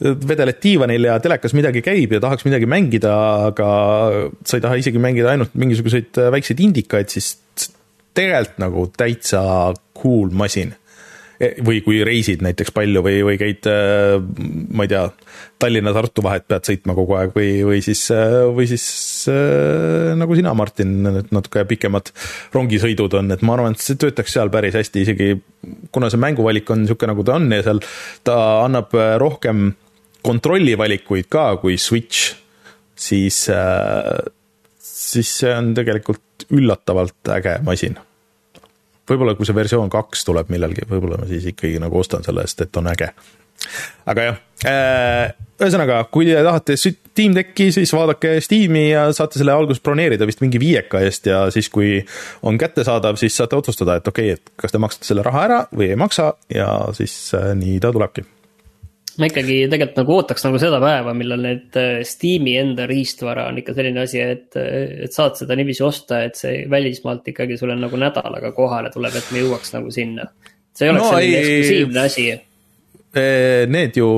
vedeled 0.00 0.60
diivanil 0.62 1.08
ja 1.10 1.18
telekas 1.22 1.54
midagi 1.56 1.82
käib 1.84 2.16
ja 2.16 2.22
tahaks 2.22 2.46
midagi 2.46 2.68
mängida, 2.70 3.12
aga 3.50 3.68
sa 4.46 4.58
ei 4.58 4.64
taha 4.64 4.80
isegi 4.80 5.02
mängida 5.02 5.32
ainult 5.32 5.54
mingisuguseid 5.58 6.22
väikseid 6.34 6.62
indikaid, 6.66 7.12
siis 7.12 7.34
tegelikult 8.16 8.60
nagu 8.62 8.88
täitsa 8.96 9.42
cool 9.96 10.32
masin 10.32 10.74
või 11.36 11.82
kui 11.84 12.00
reisid 12.06 12.42
näiteks 12.44 12.72
palju 12.74 13.02
või, 13.04 13.18
või 13.26 13.36
käid, 13.40 13.66
äh, 13.68 14.16
ma 14.72 14.86
ei 14.86 14.92
tea, 14.92 15.04
Tallinna-Tartu 15.60 16.24
vahet 16.24 16.46
pead 16.48 16.68
sõitma 16.68 16.96
kogu 16.96 17.16
aeg 17.18 17.34
või, 17.36 17.50
või 17.66 17.82
siis, 17.84 18.06
äh, 18.14 18.38
või 18.56 18.68
siis 18.70 18.86
äh, 19.32 20.14
nagu 20.16 20.36
sina, 20.38 20.54
Martin, 20.56 20.94
need 21.04 21.34
natuke 21.36 21.66
pikemad 21.68 22.12
rongisõidud 22.56 23.18
on, 23.20 23.34
et 23.36 23.44
ma 23.46 23.56
arvan, 23.56 23.76
et 23.76 23.84
see 23.84 24.00
töötaks 24.00 24.36
seal 24.36 24.52
päris 24.52 24.78
hästi, 24.78 25.04
isegi 25.04 25.30
kuna 25.92 26.10
see 26.12 26.22
mänguvalik 26.22 26.72
on 26.72 26.84
niisugune, 26.84 27.12
nagu 27.12 27.26
ta 27.26 27.36
on 27.36 27.52
ja 27.52 27.62
seal 27.66 27.82
ta 28.26 28.38
annab 28.64 28.96
rohkem 29.20 29.70
kontrollivalikuid 30.26 31.28
ka 31.30 31.50
kui 31.62 31.76
Switch, 31.78 32.32
siis, 32.96 33.44
siis 34.82 35.38
see 35.42 35.52
on 35.54 35.72
tegelikult 35.76 36.48
üllatavalt 36.56 37.36
äge 37.36 37.58
masin 37.66 38.00
võib-olla 39.10 39.36
kui 39.38 39.48
see 39.48 39.56
versioon 39.56 39.90
kaks 39.92 40.26
tuleb 40.28 40.52
millalgi, 40.52 40.86
võib-olla 40.90 41.20
ma 41.22 41.30
siis 41.30 41.46
ikkagi 41.52 41.80
nagu 41.82 41.98
ostan 42.00 42.24
selle 42.26 42.44
eest, 42.46 42.62
et 42.64 42.80
on 42.80 42.90
äge. 42.92 43.10
aga 44.06 44.24
jah, 44.26 44.38
äh, 44.68 45.34
ühesõnaga, 45.56 46.02
kui 46.12 46.28
te 46.28 46.42
tahate 46.44 46.76
Steam 46.76 47.34
Decki, 47.36 47.70
siis 47.72 47.92
vaadake 47.96 48.36
Steam'i 48.44 48.90
ja 48.90 49.06
saate 49.16 49.40
selle 49.40 49.54
alguses 49.54 49.80
broneerida 49.82 50.28
vist 50.28 50.42
mingi 50.44 50.60
viieka 50.60 51.00
eest 51.06 51.30
ja 51.30 51.46
siis, 51.54 51.70
kui 51.72 51.98
on 52.46 52.60
kättesaadav, 52.60 53.18
siis 53.20 53.36
saate 53.38 53.56
otsustada, 53.56 53.96
et 53.96 54.08
okei 54.08 54.32
okay,, 54.34 54.40
et 54.40 54.60
kas 54.60 54.74
te 54.74 54.82
maksate 54.82 55.08
selle 55.08 55.24
raha 55.26 55.44
ära 55.48 55.60
või 55.72 55.90
ei 55.94 56.00
maksa 56.00 56.34
ja 56.52 56.70
siis 56.96 57.16
äh, 57.38 57.54
nii 57.56 57.80
ta 57.80 57.94
tulebki 57.96 58.26
ma 59.20 59.28
ikkagi 59.30 59.58
tegelikult 59.72 60.00
nagu 60.00 60.16
ootaks 60.16 60.44
nagu 60.46 60.58
seda 60.60 60.80
päeva, 60.82 61.14
millal 61.16 61.44
need 61.44 61.78
äh, 61.80 62.00
Steam'i 62.06 62.56
enda 62.60 62.88
riistvara 62.90 63.46
on 63.50 63.60
ikka 63.62 63.76
selline 63.76 64.02
asi, 64.04 64.20
et, 64.22 64.50
et 64.56 65.14
saad 65.14 65.38
seda 65.40 65.56
niiviisi 65.58 65.84
osta, 65.86 66.24
et 66.28 66.38
see 66.38 66.64
välismaalt 66.72 67.28
ikkagi 67.32 67.58
sulle 67.60 67.78
nagu 67.78 68.00
nädalaga 68.00 68.52
kohale 68.56 68.92
tuleb, 68.94 69.16
et 69.16 69.32
me 69.34 69.44
jõuaks 69.44 69.74
nagu 69.76 69.94
sinna. 69.94 70.28
see 70.76 70.88
ei 70.88 70.94
oleks 70.94 71.04
no, 71.04 71.14
selline 71.14 71.40
ei, 71.40 71.48
eksklusiivne 71.56 72.04
asi. 72.04 72.28
Need 73.72 73.96
ju, 73.96 74.08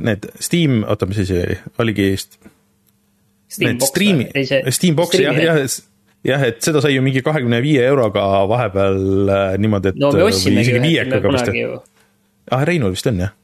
need 0.00 0.30
Steam, 0.40 0.82
oota, 0.88 1.06
mis 1.10 1.20
asi 1.26 1.42
oligi? 1.82 2.14
Steambox, 3.52 3.92
Steambox 4.72 5.18
jah, 5.20 5.36
jah, 5.36 5.58
jah, 6.24 6.44
et 6.48 6.62
seda 6.64 6.80
sai 6.82 6.94
ju 6.94 7.02
mingi 7.04 7.22
kahekümne 7.24 7.60
viie 7.64 7.84
euroga 7.84 8.24
vahepeal 8.50 8.98
äh, 9.28 9.44
niimoodi, 9.60 9.92
et. 9.92 10.00
no 10.00 10.12
me 10.14 10.24
ossimegi 10.28 10.76
ühe 10.78 11.20
kunagi 11.24 11.64
ju. 11.64 11.78
ah, 12.50 12.64
Reinul 12.68 12.94
vist 12.94 13.08
on 13.10 13.20
jah, 13.24 13.34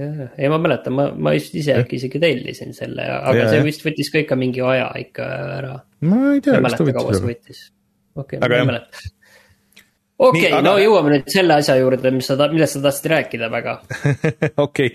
ei 0.00 0.48
ma 0.48 0.58
mäletan, 0.58 0.94
ma, 0.96 1.08
ma 1.12 1.34
just 1.36 1.54
ise 1.58 1.74
äkki 1.76 1.98
isegi 2.00 2.20
tellisin 2.22 2.72
selle, 2.76 3.04
aga 3.12 3.42
ja, 3.42 3.48
see 3.52 3.64
vist 3.66 3.82
võttis 3.84 4.08
ka 4.12 4.22
ikka 4.22 4.38
mingi 4.40 4.62
aja 4.64 4.86
ikka 5.00 5.26
ära. 5.58 5.74
ma 6.08 6.20
ei 6.32 6.44
tea, 6.44 6.60
kas 6.64 6.78
ta 6.78 6.86
võttis. 6.86 7.20
võttis. 7.26 7.66
okei 8.16 8.40
okay,, 8.40 8.48
ma 8.48 8.62
ei 8.62 8.68
mäleta. 8.70 9.02
okei 10.16 10.46
okay,, 10.48 10.62
no 10.64 10.74
jõuame 10.80 11.12
nüüd 11.12 11.28
selle 11.34 11.58
asja 11.60 11.76
juurde, 11.76 12.14
mis 12.16 12.30
sa, 12.30 12.38
millest 12.54 12.78
sa 12.78 12.82
tahtsid 12.86 13.10
rääkida 13.12 13.50
väga. 13.52 13.76
okei 14.64 14.64
okay., 14.64 14.88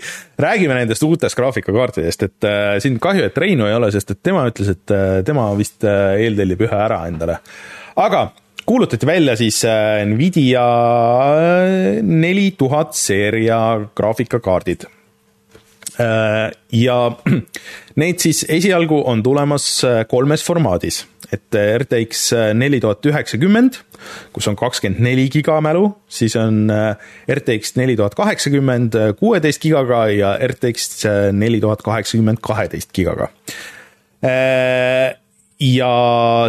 räägime 0.48 0.80
nendest 0.82 1.06
uutest 1.06 1.38
graafikakaartidest, 1.38 2.28
et 2.32 2.50
äh, 2.50 2.74
siin 2.82 2.98
kahju, 3.04 3.30
et 3.30 3.38
Reinu 3.46 3.70
ei 3.70 3.78
ole, 3.78 3.94
sest 3.94 4.16
et 4.16 4.24
tema 4.26 4.48
ütles, 4.50 4.74
et 4.74 4.98
äh, 4.98 5.20
tema 5.28 5.52
vist 5.60 5.86
äh, 5.86 6.16
eeltellib 6.26 6.66
ühe 6.66 6.84
ära 6.88 7.04
endale. 7.12 7.38
aga 8.02 8.32
kuulutati 8.68 9.08
välja 9.08 9.36
siis 9.36 9.66
äh, 9.66 10.06
Nvidia 10.06 10.68
äh, 10.68 12.04
neli 12.04 12.52
tuhat 12.58 12.94
seeria 12.94 13.60
graafikakaardid. 13.96 14.86
Äh, 16.00 16.52
ja 16.72 16.98
neid 18.02 18.20
siis 18.20 18.46
esialgu 18.50 19.02
on 19.08 19.24
tulemas 19.24 19.70
kolmes 20.12 20.44
formaadis, 20.46 21.06
et 21.32 21.56
RTX 21.84 22.26
neli 22.60 22.82
tuhat 22.84 23.08
üheksakümmend, 23.08 23.80
kus 24.36 24.48
on 24.52 24.60
kakskümmend 24.60 25.02
neli 25.04 25.30
giga 25.32 25.58
mälu, 25.64 25.88
siis 26.12 26.36
on 26.40 26.68
RTX 27.32 27.76
neli 27.80 27.96
tuhat 28.00 28.16
kaheksakümmend 28.20 29.00
kuueteist 29.20 29.64
gigaga 29.64 30.04
ja 30.12 30.36
RTX 30.52 31.08
neli 31.36 31.64
tuhat 31.64 31.82
kaheksakümmend 31.88 32.44
kaheteist 32.44 32.92
gigaga 32.96 33.32
ja 35.62 35.92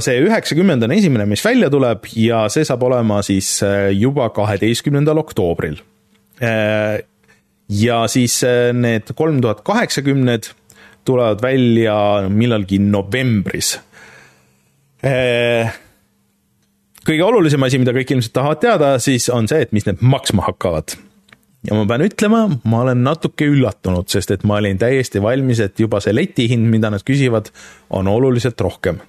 see 0.05 0.21
üheksakümmend 0.25 0.85
on 0.85 0.93
esimene, 0.93 1.27
mis 1.29 1.45
välja 1.45 1.71
tuleb 1.73 2.09
ja 2.19 2.45
see 2.53 2.67
saab 2.69 2.85
olema 2.89 3.23
siis 3.27 3.59
äh, 3.65 3.89
juba 3.97 4.29
kaheteistkümnendal 4.37 5.21
oktoobril. 5.25 5.79
Äh, 6.45 7.01
ja 7.69 8.03
siis 8.11 8.41
äh, 8.47 8.71
need 8.77 9.13
kolm 9.17 9.41
tuhat 9.45 9.65
kaheksakümned 9.67 10.53
tulevad 11.09 11.43
välja 11.43 12.29
millalgi 12.29 12.79
novembris. 12.85 13.79
kõige 17.09 17.23
olulisem 17.25 17.63
asi, 17.63 17.79
mida 17.81 17.95
kõik 17.97 18.11
ilmselt 18.13 18.35
tahavad 18.35 18.61
teada, 18.61 18.89
siis 19.01 19.29
on 19.33 19.47
see, 19.49 19.63
et 19.65 19.73
mis 19.73 19.87
need 19.87 20.03
maksma 20.05 20.45
hakkavad. 20.51 20.99
Ja 21.69 21.77
ma 21.77 21.85
pean 21.89 22.05
ütlema, 22.07 22.43
ma 22.69 22.83
olen 22.85 23.03
natuke 23.05 23.49
üllatunud, 23.49 24.09
sest 24.11 24.33
et 24.33 24.45
ma 24.49 24.59
olin 24.63 24.79
täiesti 24.81 25.21
valmis, 25.23 25.61
et 25.65 25.81
juba 25.81 26.01
see 26.05 26.15
letihind, 26.17 26.69
mida 26.73 26.91
nad 26.93 27.05
küsivad, 27.07 27.51
on 27.95 28.09
oluliselt 28.09 28.61
rohkem. 28.65 29.03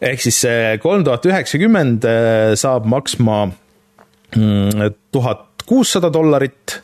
ehk 0.00 0.20
siis 0.20 0.42
see 0.44 0.76
kolm 0.82 1.04
tuhat 1.06 1.24
üheksakümmend 1.24 2.04
äh, 2.04 2.52
saab 2.60 2.84
maksma 2.92 3.46
mm, 3.48 4.92
tuhat 5.12 5.64
kuussada 5.66 6.10
dollarit 6.12 6.76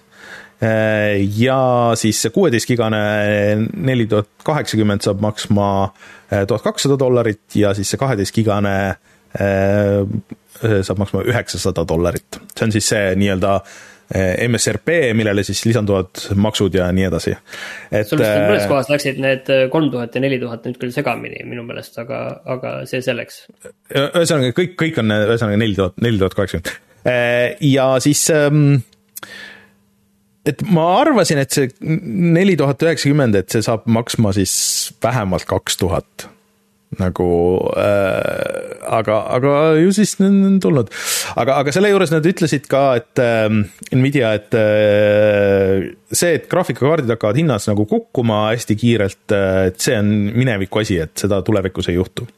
äh, 0.64 1.20
ja 1.36 1.92
siis 1.98 2.22
see 2.24 2.32
kuueteistkigane 2.32 3.02
neli 3.76 4.08
tuhat 4.08 4.30
kaheksakümmend 4.48 5.04
saab 5.04 5.20
maksma 5.20 5.68
äh, 5.84 6.46
tuhat 6.48 6.64
kakssada 6.64 6.96
dollarit 6.98 7.44
ja 7.60 7.74
siis 7.76 7.92
see 7.92 8.00
kaheteistkigane 8.00 8.76
saab 9.32 10.98
maksma 11.00 11.22
üheksasada 11.24 11.86
dollarit. 11.88 12.36
see 12.52 12.66
on 12.66 12.72
siis 12.74 12.88
see 12.92 13.14
nii-öelda 13.16 13.54
MSRP, 14.48 15.14
millele 15.16 15.44
siis 15.46 15.62
lisanduvad 15.64 16.20
maksud 16.36 16.74
ja 16.76 16.88
nii 16.92 17.06
edasi. 17.08 17.32
sul 18.04 18.20
vist 18.20 18.28
eh, 18.28 18.42
mõnes 18.44 18.66
kohas 18.68 18.90
läksid 18.92 19.20
need 19.22 19.48
eh, 19.52 19.62
kolm 19.72 19.88
tuhat 19.92 20.14
ja 20.14 20.20
neli 20.24 20.40
tuhat 20.42 20.66
nüüd 20.68 20.76
küll 20.80 20.92
segamini 20.92 21.44
minu 21.48 21.64
meelest, 21.64 21.96
aga, 22.02 22.20
aga 22.56 22.74
see 22.90 23.00
selleks. 23.04 23.46
ühesõnaga 23.94 24.52
kõik, 24.58 24.76
kõik 24.80 25.00
on 25.00 25.16
ühesõnaga 25.16 25.62
neli 25.62 25.78
tuhat, 25.78 25.96
neli 26.04 26.20
tuhat 26.20 26.36
kaheksakümmend. 26.36 26.74
ja 27.72 27.86
siis 28.04 28.26
ehm, 28.34 28.82
et 30.48 30.66
ma 30.68 30.86
arvasin, 31.00 31.40
et 31.42 31.54
see 31.54 31.72
neli 31.80 32.58
tuhat 32.60 32.84
üheksakümmend, 32.84 33.40
et 33.40 33.54
see 33.54 33.64
saab 33.64 33.88
maksma 33.88 34.34
siis 34.36 34.54
vähemalt 35.02 35.48
kaks 35.48 35.80
tuhat 35.80 36.28
nagu 37.00 37.28
äh, 37.78 38.72
aga, 38.88 39.18
aga 39.36 39.54
ju 39.80 39.92
siis 39.94 40.14
on 40.22 40.58
tulnud. 40.62 40.90
aga, 41.36 41.56
aga 41.62 41.74
selle 41.74 41.92
juures 41.92 42.12
nad 42.12 42.26
ütlesid 42.28 42.68
ka, 42.70 42.84
et 43.00 43.22
äh, 43.22 43.48
Nvidia, 43.96 44.34
et 44.38 44.58
äh, 44.58 45.88
see, 46.12 46.36
et 46.38 46.48
graafikakaardid 46.52 47.14
hakkavad 47.14 47.40
hinnas 47.40 47.68
nagu 47.70 47.86
kukkuma 47.88 48.44
hästi 48.50 48.78
kiirelt, 48.78 49.24
äh, 49.36 49.66
et 49.72 49.82
see 49.82 49.98
on 49.98 50.12
mineviku 50.36 50.82
asi, 50.82 51.00
et 51.02 51.16
seda 51.24 51.42
tulevikus 51.46 51.90
ei 51.92 51.98
juhtu 52.00 52.28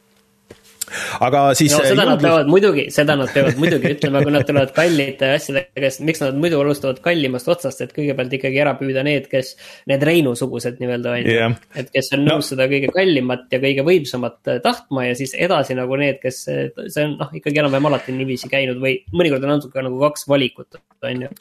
aga 1.25 1.41
siis. 1.57 1.73
no 1.73 1.81
seda 1.81 2.03
jõudlus... 2.03 2.09
nad 2.09 2.23
peavad 2.23 2.51
muidugi, 2.51 2.85
seda 2.93 3.15
nad 3.19 3.31
peavad 3.33 3.59
muidugi 3.61 3.91
ütlema, 3.95 4.21
kui 4.25 4.33
nad 4.35 4.45
tulevad 4.47 4.73
kallite 4.75 5.31
asjadega, 5.35 5.83
sest 5.87 6.03
miks 6.07 6.23
nad 6.23 6.37
muidu 6.39 6.59
alustavad 6.61 7.01
kallimast 7.05 7.49
otsast, 7.51 7.81
et 7.85 7.95
kõigepealt 7.95 8.35
ikkagi 8.37 8.61
ära 8.61 8.75
püüda 8.79 9.03
need, 9.07 9.27
kes, 9.31 9.53
need 9.91 10.05
Reinu-sugused 10.09 10.79
nii-öelda 10.81 11.15
on 11.15 11.29
ju. 11.31 11.49
et 11.81 11.91
kes 11.95 12.11
on 12.17 12.25
nõus 12.27 12.43
no. 12.43 12.49
seda 12.53 12.69
kõige 12.71 12.93
kallimat 12.95 13.51
ja 13.53 13.61
kõige 13.63 13.85
võimsamat 13.87 14.53
äh, 14.53 14.61
tahtma 14.63 15.09
ja 15.09 15.17
siis 15.17 15.35
edasi 15.47 15.77
nagu 15.77 15.99
need, 16.01 16.21
kes, 16.23 16.45
äh, 16.53 16.71
see 16.85 17.07
on 17.07 17.17
noh, 17.21 17.35
ikkagi 17.41 17.63
enam-vähem 17.63 17.91
alati 17.91 18.15
niiviisi 18.15 18.51
käinud 18.51 18.81
või 18.81 18.97
mõnikord 19.13 19.45
on 19.45 19.55
natuke 19.57 19.85
nagu 19.85 20.01
kaks 20.07 20.27
valikut, 20.31 20.81
on 21.05 21.27
ju. 21.27 21.35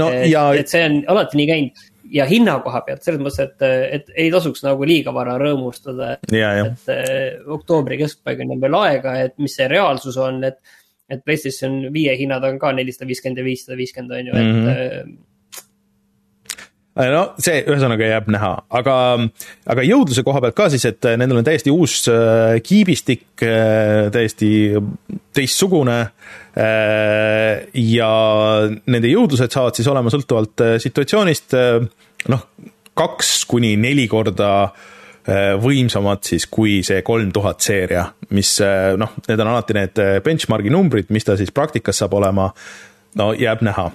no 0.00 0.10
et, 0.12 0.30
ja. 0.30 0.48
et 0.56 0.72
see 0.72 0.84
on 0.86 1.02
alati 1.16 1.40
nii 1.40 1.52
käinud 1.52 1.86
ja 2.12 2.26
hinna 2.28 2.58
koha 2.64 2.82
pealt 2.86 3.04
selles 3.06 3.20
mõttes, 3.22 3.40
et, 3.44 3.66
et 3.98 4.10
ei 4.24 4.32
tasuks 4.32 4.64
nagu 4.66 4.88
liiga 4.88 5.14
vara 5.14 5.36
rõõmustada. 5.40 6.16
et 6.70 6.90
eh, 6.94 7.38
oktoobri 7.58 8.00
keskpaigani 8.02 8.56
on 8.56 8.64
veel 8.64 8.80
aega, 8.80 9.14
et 9.26 9.38
mis 9.42 9.54
see 9.56 9.68
reaalsus 9.72 10.18
on, 10.22 10.42
et, 10.48 10.60
et 11.10 11.22
PlayStation 11.24 11.78
viie 11.94 12.16
hinnad 12.18 12.44
on 12.48 12.60
ka 12.62 12.72
nelisada 12.76 13.08
viiskümmend 13.08 13.42
ja 13.42 13.46
viissada 13.46 13.78
viiskümmend 13.78 14.18
on 14.18 14.30
ju, 14.30 14.36
et 14.36 14.52
mm. 14.52 14.66
-hmm 14.66 15.16
no 16.96 17.22
see 17.42 17.60
ühesõnaga 17.66 18.08
jääb 18.08 18.30
näha, 18.32 18.52
aga, 18.80 18.96
aga 19.68 19.84
jõudluse 19.84 20.24
koha 20.26 20.40
pealt 20.44 20.56
ka 20.56 20.70
siis, 20.72 20.86
et 20.88 21.10
nendel 21.20 21.42
on 21.42 21.46
täiesti 21.46 21.74
uus 21.74 22.02
äh, 22.08 22.56
kiibistik, 22.64 23.28
äh, 23.44 24.08
täiesti 24.14 24.50
teistsugune 25.36 26.00
Äh, 26.56 27.66
ja 27.92 28.10
nende 28.88 29.10
jõudlused 29.10 29.52
saavad 29.52 29.76
siis 29.76 29.88
olema 29.92 30.08
sõltuvalt 30.12 30.62
äh, 30.64 30.76
situatsioonist 30.80 31.52
äh, 31.58 31.82
noh, 32.32 32.46
kaks 32.96 33.42
kuni 33.50 33.74
neli 33.76 34.06
korda 34.08 34.52
võimsamad 35.58 36.20
siis 36.22 36.44
kui 36.46 36.84
see 36.86 37.00
kolm 37.02 37.32
tuhat 37.34 37.58
seeria, 37.58 38.04
mis 38.30 38.52
noh, 38.94 39.16
need 39.26 39.40
on 39.42 39.48
alati 39.50 39.74
need 39.74 39.98
benchmark'i 40.22 40.70
numbrid, 40.70 41.08
mis 41.10 41.26
ta 41.26 41.34
siis 41.34 41.50
praktikas 41.50 41.98
saab 41.98 42.14
olema, 42.14 42.44
no 43.18 43.26
jääb 43.34 43.64
näha. 43.66 43.88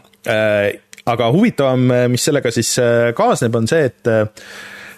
Aga 1.12 1.30
huvitavam, 1.34 1.86
mis 2.12 2.26
sellega 2.28 2.52
siis 2.54 2.74
kaasneb, 3.18 3.56
on 3.56 3.70
see, 3.70 3.86
et 3.92 4.04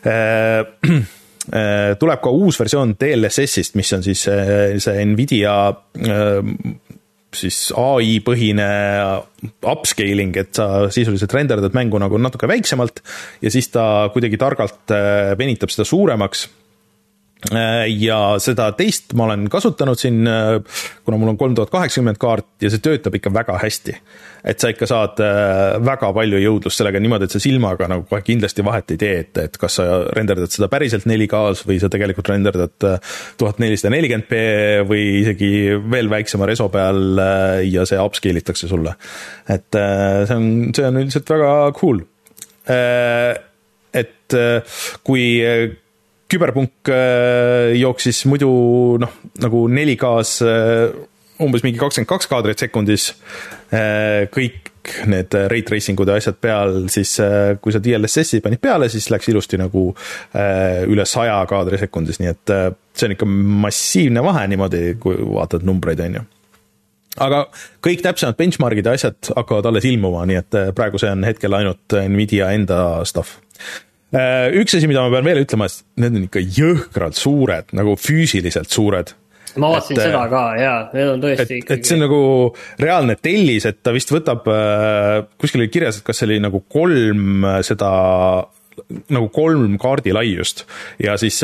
tuleb 1.99 2.23
ka 2.23 2.31
uus 2.31 2.59
versioon 2.59 2.95
DLSS-ist, 2.99 3.77
mis 3.79 3.93
on 3.97 4.03
siis 4.05 4.21
see 4.25 5.05
Nvidia 5.11 5.55
siis 7.37 7.57
ai 7.77 8.17
põhine 8.25 8.67
upscaling, 9.69 10.35
et 10.39 10.53
sa 10.57 10.87
sisuliselt 10.93 11.33
renderdad 11.35 11.75
mängu 11.77 11.99
nagu 12.01 12.19
natuke 12.21 12.49
väiksemalt 12.49 13.01
ja 13.43 13.51
siis 13.53 13.69
ta 13.73 14.09
kuidagi 14.13 14.39
targalt 14.41 14.93
äh, 14.93 15.33
venitab 15.39 15.73
seda 15.73 15.87
suuremaks. 15.87 16.45
Äh, 16.47 16.62
ja 17.51 18.17
seda 18.39 18.69
teist 18.77 19.13
ma 19.17 19.25
olen 19.27 19.47
kasutanud 19.51 19.99
siin, 19.99 20.21
äh, 20.27 20.59
kuna 21.03 21.17
mul 21.19 21.33
on 21.33 21.39
kolm 21.39 21.55
tuhat 21.57 21.73
kaheksakümmend 21.73 22.19
kaart 22.21 22.63
ja 22.63 22.71
see 22.71 22.83
töötab 22.83 23.17
ikka 23.19 23.33
väga 23.33 23.57
hästi. 23.59 23.97
et 24.43 24.59
sa 24.59 24.67
ikka 24.73 24.87
saad 24.87 25.19
äh, 25.23 25.77
väga 25.83 26.09
palju 26.15 26.39
jõudlust 26.39 26.79
sellega 26.79 26.99
niimoodi, 26.99 27.27
et 27.27 27.35
sa 27.35 27.39
silmaga 27.39 27.87
nagu 27.87 28.03
kohe 28.09 28.19
kindlasti 28.27 28.63
vahet 28.63 28.91
ei 28.91 28.99
tee, 28.99 29.19
et, 29.23 29.37
et 29.39 29.59
kas 29.59 29.77
sa 29.79 29.85
renderdad 30.15 30.51
seda 30.51 30.67
päriselt 30.71 31.07
4K-s 31.07 31.63
või 31.67 31.79
sa 31.79 31.87
tegelikult 31.91 32.31
renderdad 32.31 32.87
tuhat 33.39 33.61
nelisada 33.63 33.93
nelikümmend 33.95 34.27
B 34.27 34.41
või 34.89 35.05
isegi 35.21 35.53
veel 35.79 36.11
väiksema 36.11 36.47
reso 36.49 36.67
peal 36.73 37.23
ja 37.67 37.87
see 37.87 37.99
upscale 37.99 38.43
itakse 38.43 38.67
sulle. 38.71 38.95
et 39.47 39.71
see 39.71 40.35
on, 40.35 40.51
see 40.75 40.89
on 40.89 40.99
üldiselt 41.03 41.31
väga 41.35 41.53
cool. 41.79 42.03
et 44.03 44.37
kui 45.07 45.23
küberpunk 46.33 46.89
äh, 46.91 47.73
jooksis 47.77 48.23
muidu 48.29 48.51
noh, 49.01 49.17
nagu 49.43 49.65
4K-s 49.69 50.35
äh, 50.47 50.93
umbes 51.43 51.63
mingi 51.65 51.81
kakskümmend 51.81 52.09
kaks 52.09 52.29
kaadrit 52.31 52.61
sekundis, 52.63 53.11
äh, 53.73 54.25
kõik 54.33 54.71
need 55.07 55.31
rate 55.31 55.67
tracing 55.69 55.99
ud 56.03 56.09
ja 56.11 56.17
asjad 56.19 56.35
peal, 56.43 56.81
siis 56.91 57.13
kui 57.63 57.71
sa 57.71 57.79
DLSS-i 57.79 58.41
panid 58.43 58.59
peale, 58.59 58.89
siis 58.91 59.05
läks 59.13 59.29
ilusti 59.31 59.55
nagu 59.55 59.85
üle 60.91 61.05
saja 61.07 61.37
kaadri 61.47 61.79
sekundis, 61.79 62.19
nii 62.19 62.31
et 62.33 62.51
see 62.91 63.07
on 63.07 63.13
ikka 63.15 63.29
massiivne 63.63 64.25
vahe 64.25 64.43
niimoodi, 64.51 64.81
kui 64.99 65.15
vaatad 65.23 65.63
numbreid, 65.63 66.03
on 66.03 66.17
ju. 66.19 66.25
Aga 67.23 67.45
kõik 67.87 68.03
täpsemad 68.03 68.35
benchmark'id 68.41 68.91
ja 68.91 68.97
asjad 68.99 69.31
hakkavad 69.37 69.71
alles 69.71 69.87
ilmuma, 69.87 70.27
nii 70.27 70.41
et 70.41 70.59
praegu 70.75 70.99
see 70.99 71.15
on 71.15 71.23
hetkel 71.29 71.55
ainult 71.61 71.95
Nvidia 72.11 72.51
enda 72.51 72.83
stuff 73.07 73.39
üks 74.13 74.77
asi, 74.77 74.89
mida 74.89 75.03
ma 75.03 75.11
pean 75.13 75.27
veel 75.27 75.43
ütlema, 75.43 75.67
et 75.69 76.01
need 76.03 76.17
on 76.19 76.29
ikka 76.29 76.43
jõhkralt 76.59 77.17
suured, 77.17 77.73
nagu 77.77 77.97
füüsiliselt 77.99 78.73
suured. 78.73 79.13
Ma 79.59 79.69
vaatasin 79.69 79.99
seda 79.99 80.23
äh, 80.23 80.29
ka 80.31 80.41
jaa, 80.57 80.77
need 80.95 81.09
on 81.11 81.21
tõesti 81.21 81.59
et, 81.61 81.71
et 81.75 81.85
see 81.85 81.97
on 81.99 82.03
nagu 82.07 82.19
reaalne 82.81 83.15
tellis, 83.21 83.67
et 83.69 83.83
ta 83.85 83.93
vist 83.93 84.09
võtab, 84.09 84.47
äh, 84.49 85.19
kuskil 85.41 85.61
oli 85.61 85.69
kirjas, 85.73 85.99
et 85.99 86.07
kas 86.07 86.21
see 86.21 86.29
oli 86.31 86.39
nagu 86.41 86.63
kolm 86.73 87.45
seda 87.65 87.91
nagu 89.13 89.29
kolm 89.33 89.77
kaardi 89.81 90.13
laiust 90.15 90.65
ja 91.03 91.17
siis 91.21 91.39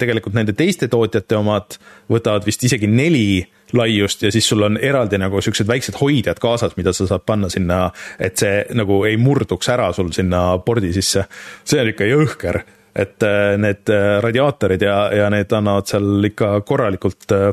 tegelikult 0.00 0.36
nende 0.36 0.52
teiste 0.56 0.88
tootjate 0.92 1.36
omad 1.38 1.78
võtavad 2.12 2.46
vist 2.46 2.64
isegi 2.66 2.90
neli 2.90 3.44
laiust 3.74 4.22
ja 4.22 4.32
siis 4.32 4.48
sul 4.48 4.62
on 4.62 4.78
eraldi 4.80 5.18
nagu 5.20 5.40
siuksed 5.42 5.68
väiksed 5.68 5.98
hoidjad 6.00 6.38
kaasas, 6.42 6.76
mida 6.78 6.92
sa 6.94 7.08
saad 7.08 7.24
panna 7.26 7.50
sinna, 7.52 7.88
et 8.18 8.38
see 8.40 8.62
nagu 8.76 9.02
ei 9.08 9.18
murduks 9.20 9.68
ära 9.72 9.90
sul 9.96 10.12
sinna 10.14 10.46
pordi 10.64 10.92
sisse. 10.94 11.26
see 11.64 11.80
on 11.82 11.90
ikka 11.90 12.08
jõhker, 12.08 12.60
et 12.94 13.26
äh, 13.26 13.56
need 13.58 13.90
äh, 13.90 14.18
radiaatorid 14.22 14.82
ja, 14.86 14.98
ja 15.14 15.30
need 15.34 15.52
annavad 15.52 15.90
seal 15.90 16.30
ikka 16.30 16.60
korralikult 16.66 17.34
äh, 17.34 17.48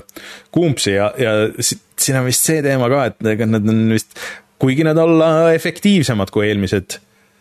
kuumpsi 0.53 0.95
ja, 0.97 1.11
ja 1.17 1.35
siin 1.61 2.19
on 2.19 2.27
vist 2.29 2.45
see 2.45 2.61
teema 2.65 2.89
ka, 2.91 3.05
et 3.11 3.31
ega 3.33 3.47
nad 3.49 3.65
on 3.69 3.87
vist, 3.95 4.13
kuigi 4.61 4.85
nad 4.85 4.99
olla 5.01 5.51
efektiivsemad 5.55 6.33
kui 6.33 6.49
eelmised, 6.49 6.99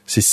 siis 0.08 0.30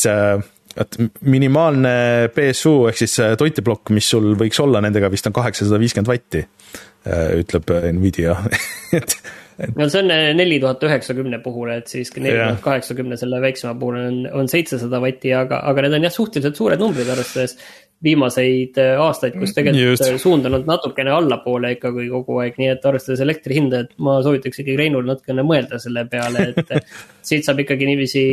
et 0.81 0.99
minimaalne 1.25 1.93
BSU 2.35 2.75
ehk 2.91 2.99
siis 3.01 3.15
toiteplokk, 3.39 3.91
mis 3.95 4.09
sul 4.13 4.33
võiks 4.39 4.59
olla, 4.63 4.81
nendega 4.83 5.09
vist 5.13 5.29
on 5.29 5.35
kaheksasada 5.35 5.79
viiskümmend 5.81 6.11
vatti 6.11 6.43
Äh, 7.07 7.39
ütleb 7.39 7.69
äh, 7.71 7.85
Nvidia 7.93 8.33
et, 8.97 9.13
no 9.77 9.85
see 9.87 10.01
on 10.01 10.11
äh, 10.11 10.31
neli 10.35 10.57
tuhat 10.59 10.81
üheksakümne 10.83 11.37
puhul, 11.43 11.69
et 11.77 11.87
siis 11.91 12.09
neli 12.17 12.35
tuhat 12.35 12.63
kaheksakümne 12.65 13.15
selle 13.19 13.39
väiksema 13.39 13.75
puhul 13.79 13.99
on, 14.01 14.17
on 14.41 14.49
seitsesada 14.51 14.99
vatti, 15.03 15.31
aga, 15.37 15.61
aga 15.69 15.85
need 15.85 15.95
on 15.95 16.07
jah, 16.07 16.15
suhteliselt 16.17 16.59
suured 16.59 16.81
numbrid, 16.81 17.07
arvestades 17.13 17.55
viimaseid 18.03 18.75
aastaid, 18.99 19.37
kus 19.39 19.55
tegelikult 19.55 20.03
Just. 20.03 20.25
suund 20.25 20.49
on 20.49 20.57
olnud 20.57 20.67
natukene 20.69 21.13
allapoole 21.15 21.71
ikkagi 21.77 22.09
kogu 22.11 22.41
aeg, 22.43 22.59
nii 22.59 22.73
et 22.73 22.89
arvestades 22.91 23.23
elektri 23.23 23.61
hinda, 23.61 23.85
et 23.85 23.95
ma 24.03 24.17
soovitaks 24.25 24.61
ikkagi 24.65 24.75
Reinul 24.81 25.07
natukene 25.07 25.45
mõelda 25.47 25.79
selle 25.81 26.03
peale, 26.11 26.49
et 26.51 26.75
siit 27.29 27.47
saab 27.47 27.63
ikkagi 27.63 27.87
niiviisi 27.87 28.25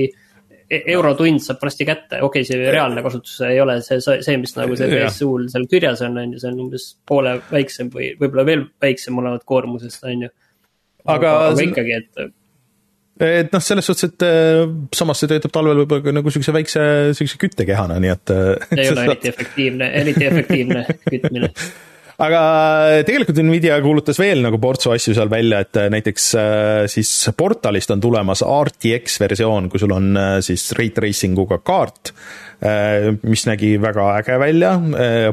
eurotund 0.71 1.43
saab 1.45 1.61
varsti 1.63 1.87
kätte, 1.89 2.21
okei 2.23 2.43
okay,, 2.43 2.49
see 2.49 2.71
reaalne 2.73 3.03
kasutus 3.05 3.41
ei 3.49 3.61
ole 3.61 3.79
see, 3.85 4.01
see, 4.05 4.37
mis 4.41 4.55
nagu 4.57 4.77
see 4.79 4.89
BSU-l 4.93 5.49
seal 5.53 5.67
kirjas 5.71 6.05
on, 6.07 6.17
on 6.23 6.33
ju, 6.35 6.41
see 6.43 6.53
on 6.53 6.63
umbes 6.67 6.87
poole 7.09 7.37
väiksem 7.51 7.91
või 7.93 8.15
võib-olla 8.21 8.47
veel 8.49 8.65
väiksem 8.83 9.21
olevat 9.21 9.45
koormusest, 9.49 10.07
on 10.09 10.27
ju. 10.27 10.33
aga, 11.05 11.37
aga 11.51 11.69
ikkagi, 11.69 12.01
et 12.01 12.25
et 13.25 13.53
noh, 13.55 13.63
selles 13.63 13.87
suhtes, 13.87 14.11
et 14.11 14.27
äh, 14.27 14.65
samas 14.97 15.21
see 15.23 15.31
töötab 15.31 15.53
talvel 15.55 15.85
võib-olla 15.85 16.09
ka 16.09 16.15
nagu 16.17 16.33
siukse 16.35 16.55
väikse, 16.57 16.85
siukse 17.15 17.39
küttekehana, 17.39 18.01
nii 18.03 18.11
et. 18.11 18.33
Äh, 18.35 18.71
ei 18.75 18.89
ole 18.91 19.05
eriti 19.07 19.31
efektiivne, 19.31 19.91
eriti 20.03 20.27
efektiivne 20.27 20.87
kütmine 21.05 21.53
aga 22.23 22.41
tegelikult 23.07 23.41
Nvidia 23.43 23.79
kuulutas 23.85 24.21
veel 24.21 24.45
nagu 24.45 24.61
portsu 24.63 24.93
asju 24.95 25.17
seal 25.17 25.31
välja, 25.33 25.63
et 25.65 25.81
äh, 25.81 25.91
näiteks 25.93 26.29
siis 26.93 27.13
portalist 27.37 27.91
on 27.95 28.03
tulemas 28.03 28.45
RTX 28.45 29.19
versioon, 29.23 29.71
kui 29.73 29.83
sul 29.83 29.95
on 29.97 30.15
siis 30.45 30.71
rate 30.79 31.01
tracing 31.01 31.39
uga 31.41 31.59
kaart, 31.65 32.13
mis 33.27 33.43
nägi 33.49 33.75
väga 33.83 34.07
äge 34.21 34.39
välja, 34.41 34.77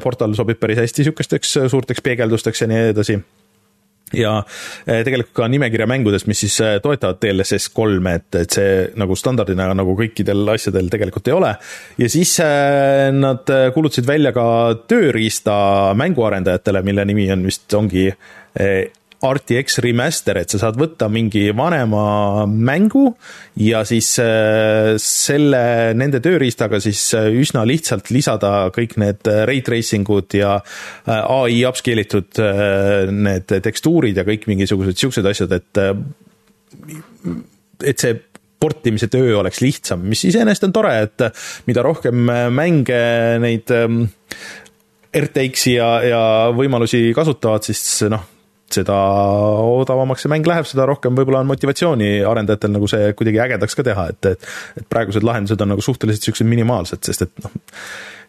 portal 0.04 0.34
sobib 0.36 0.60
päris 0.60 0.82
hästi 0.82 1.06
sihukesteks 1.08 1.54
suurteks 1.72 2.04
peegeldusteks 2.04 2.66
ja 2.66 2.68
nii 2.72 2.90
edasi 2.96 3.22
ja 4.18 4.38
eh, 4.86 5.02
tegelikult 5.06 5.36
ka 5.42 5.48
nimekirja 5.52 5.88
mängudest, 5.90 6.28
mis 6.30 6.44
siis 6.46 6.58
eh, 6.64 6.78
toetavad 6.84 7.20
DLSS 7.22 7.72
kolme, 7.76 8.16
et, 8.20 8.40
et 8.44 8.58
see 8.58 8.72
nagu 9.00 9.18
standardina 9.18 9.70
nagu 9.78 9.96
kõikidel 10.00 10.54
asjadel 10.54 10.90
tegelikult 10.92 11.32
ei 11.32 11.38
ole. 11.38 11.52
ja 12.02 12.10
siis 12.12 12.34
eh, 12.44 13.10
nad 13.16 13.52
kuulutasid 13.74 14.08
välja 14.08 14.34
ka 14.36 14.48
tööriista 14.88 15.56
mänguarendajatele, 16.00 16.84
mille 16.88 17.06
nimi 17.08 17.30
on 17.34 17.48
vist, 17.48 17.68
ongi 17.78 18.10
RTX 19.22 19.78
Remaster, 19.86 20.40
et 20.42 20.50
sa 20.50 20.60
saad 20.64 20.78
võtta 20.82 21.06
mingi 21.12 21.44
vanema 21.54 22.46
mängu 22.50 23.12
ja 23.62 23.84
siis 23.86 24.10
äh, 24.22 24.96
selle, 25.02 25.62
nende 25.98 26.22
tööriistaga 26.24 26.80
siis 26.82 27.04
äh, 27.18 27.30
üsna 27.38 27.62
lihtsalt 27.68 28.10
lisada 28.14 28.72
kõik 28.74 28.98
need 29.02 29.30
äh, 29.30 29.44
ray 29.50 29.62
tracing 29.66 30.10
ud 30.10 30.34
ja 30.38 30.58
ai 31.06 31.62
upscale 31.68 32.06
itud 32.08 32.42
need 33.12 33.54
tekstuurid 33.64 34.18
ja 34.18 34.26
kõik 34.26 34.48
mingisugused 34.50 34.98
siuksed 34.98 35.30
asjad, 35.30 35.54
et 35.60 35.82
et 37.82 38.02
see 38.02 38.18
portimise 38.62 39.10
töö 39.12 39.40
oleks 39.40 39.62
lihtsam, 39.62 40.04
mis 40.06 40.22
iseenesest 40.30 40.68
on 40.68 40.74
tore, 40.76 40.94
et 41.06 41.24
mida 41.70 41.82
rohkem 41.86 42.30
mänge 42.54 43.02
neid 43.42 43.74
ähm, 43.74 44.04
RTX-i 45.18 45.74
ja, 45.76 45.90
ja 46.06 46.22
võimalusi 46.56 47.10
kasutavad, 47.18 47.66
siis 47.66 47.82
noh, 48.12 48.24
seda 48.76 48.98
odavamaks 49.82 50.26
see 50.26 50.32
mäng 50.32 50.48
läheb, 50.48 50.68
seda 50.70 50.86
rohkem 50.90 51.18
võib-olla 51.18 51.44
on 51.44 51.50
motivatsiooni 51.52 52.12
arendajatel 52.28 52.76
nagu 52.76 52.90
see 52.92 53.12
kuidagi 53.18 53.42
ägedaks 53.46 53.78
ka 53.78 53.86
teha, 53.88 54.08
et, 54.14 54.32
et, 54.34 54.52
et 54.82 54.88
praegused 54.92 55.26
lahendused 55.28 55.62
on 55.64 55.74
nagu 55.74 55.86
suhteliselt 55.86 56.30
siuksed 56.30 56.50
minimaalsed, 56.50 57.04
sest 57.08 57.28
et 57.28 57.46
noh, 57.46 57.60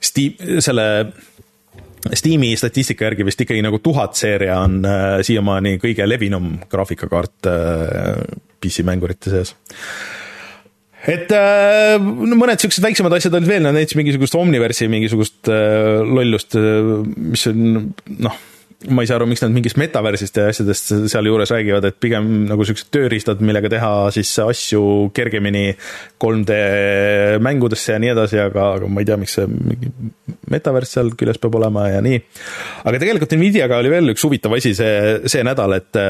Steam, 0.02 0.58
selle 0.64 0.86
Steam'i 2.10 2.56
statistika 2.58 3.06
järgi 3.06 3.26
vist 3.26 3.44
ikkagi 3.44 3.62
nagu 3.62 3.78
tuhat 3.82 4.18
seeria 4.18 4.58
on 4.64 4.80
äh, 4.88 5.20
siiamaani 5.22 5.76
kõige 5.82 6.08
levinum 6.08 6.56
graafikakaart 6.70 7.50
äh, 7.50 8.24
PC 8.62 8.82
mängurite 8.86 9.30
seas 9.30 9.54
et 11.06 11.30
äh, 11.34 11.98
no 11.98 12.38
mõned 12.38 12.62
siuksed 12.62 12.82
väiksemad 12.84 13.14
asjad 13.16 13.34
olid 13.38 13.50
veel, 13.50 13.66
näiteks 13.66 13.98
mingisugust 13.98 14.36
Omniverse'i 14.38 14.90
mingisugust 14.90 15.50
äh, 15.50 16.02
lollust 16.02 16.58
äh,, 16.58 16.90
mis 17.30 17.46
on 17.50 17.92
noh 18.22 18.40
ma 18.90 19.04
ei 19.04 19.08
saa 19.10 19.18
aru, 19.20 19.28
miks 19.30 19.42
nad 19.44 19.52
mingist 19.54 19.78
metaversist 19.80 20.38
ja 20.38 20.48
asjadest 20.50 20.92
sealjuures 21.12 21.52
räägivad, 21.54 21.86
et 21.88 21.98
pigem 22.02 22.28
nagu 22.48 22.66
siuksed 22.66 22.90
tööriistad, 22.94 23.42
millega 23.44 23.70
teha 23.72 23.92
siis 24.14 24.32
asju 24.42 24.82
kergemini 25.14 25.68
3D 26.22 26.58
mängudesse 27.44 27.94
ja 27.94 28.02
nii 28.02 28.12
edasi, 28.14 28.40
aga, 28.42 28.68
aga 28.78 28.90
ma 28.90 29.02
ei 29.02 29.08
tea, 29.08 29.18
miks 29.20 29.38
see 29.38 29.48
mingi 29.50 29.92
metavers 30.52 30.96
seal 30.96 31.12
küljes 31.18 31.40
peab 31.42 31.58
olema 31.60 31.88
ja 31.92 32.02
nii. 32.04 32.20
aga 32.84 33.02
tegelikult 33.02 33.36
Nvidiaga 33.38 33.80
oli 33.82 33.92
veel 33.92 34.14
üks 34.14 34.26
huvitav 34.26 34.58
asi 34.58 34.74
see, 34.78 35.18
see 35.30 35.46
nädal, 35.46 35.78
et 35.78 36.02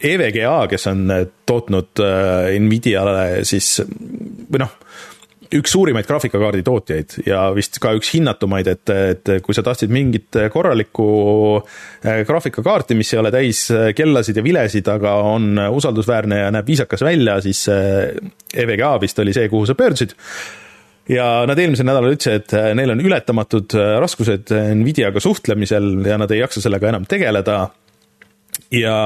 EVGA, 0.00 0.54
kes 0.70 0.86
on 0.88 1.04
tootnud 1.48 2.00
äh, 2.00 2.54
Nvidiale 2.62 3.44
siis 3.48 3.74
või 3.84 4.62
noh 4.62 4.78
üks 5.56 5.72
suurimaid 5.74 6.06
graafikakaardi 6.06 6.62
tootjaid 6.66 7.16
ja 7.26 7.42
vist 7.54 7.80
ka 7.82 7.92
üks 7.98 8.12
hinnatumaid, 8.14 8.70
et, 8.70 8.92
et 8.92 9.32
kui 9.44 9.56
sa 9.56 9.64
tahtsid 9.66 9.92
mingit 9.92 10.38
korralikku 10.52 11.08
äh, 11.58 12.22
graafikakaarti, 12.28 12.96
mis 12.98 13.10
ei 13.14 13.20
ole 13.22 13.32
täis 13.34 13.64
äh, 13.74 13.90
kellasid 13.96 14.38
ja 14.38 14.46
vilesid, 14.46 14.88
aga 14.92 15.16
on 15.32 15.58
usaldusväärne 15.70 16.44
ja 16.44 16.54
näeb 16.54 16.70
viisakas 16.70 17.04
välja, 17.06 17.40
siis 17.44 17.64
äh, 17.72 18.14
EVGA 18.54 18.94
vist 19.02 19.18
oli 19.22 19.34
see, 19.36 19.50
kuhu 19.50 19.68
sa 19.68 19.78
pöördusid. 19.78 20.14
Ja 21.10 21.42
nad 21.48 21.58
eelmisel 21.58 21.88
nädalal 21.88 22.14
ütlesid, 22.14 22.44
et 22.44 22.76
neil 22.78 22.92
on 22.92 23.00
ületamatud 23.02 23.74
raskused 23.98 24.52
Nvidiaga 24.78 25.18
suhtlemisel 25.18 26.04
ja 26.06 26.18
nad 26.20 26.30
ei 26.30 26.38
jaksa 26.38 26.62
sellega 26.62 26.92
enam 26.92 27.08
tegeleda 27.10 27.64
ja 28.70 28.96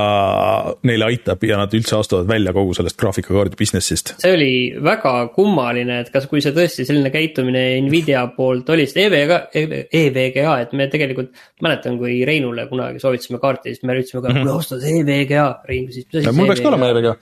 neile 0.84 1.06
aitab 1.08 1.44
ja 1.48 1.56
nad 1.56 1.72
üldse 1.76 1.96
astuvad 1.96 2.26
välja 2.28 2.52
kogu 2.56 2.74
sellest 2.76 2.98
graafikakaardi 3.00 3.56
business'ist. 3.56 4.12
see 4.20 4.32
oli 4.36 4.50
väga 4.84 5.12
kummaline, 5.36 6.02
et 6.04 6.10
kas, 6.12 6.26
kui 6.28 6.42
see 6.44 6.52
tõesti 6.56 6.84
selline 6.84 7.12
käitumine 7.14 7.62
Nvidia 7.86 8.26
poolt 8.36 8.68
oli, 8.74 8.84
sest 8.88 9.00
EVGA, 9.06 9.38
EVGA, 9.54 10.58
et 10.66 10.74
me 10.76 10.88
tegelikult, 10.92 11.32
mäletan, 11.64 11.96
kui 12.00 12.18
Reinule 12.28 12.66
kunagi 12.68 13.00
soovitasime 13.00 13.40
kaarti, 13.40 13.72
siis 13.72 13.88
me 13.88 13.96
ütlesime 13.96 14.20
ka 14.20 14.28
mm, 14.28 14.36
-hmm. 14.36 14.44
kuule 14.44 14.58
osta 14.60 14.80
see 14.82 15.00
EVGA, 15.00 15.46
Rein 15.70 15.88
küsis. 15.88 16.30
mul 16.32 16.52
peaks 16.52 16.60
ka 16.60 16.68
olema 16.74 16.92
EVGA. 16.92 17.16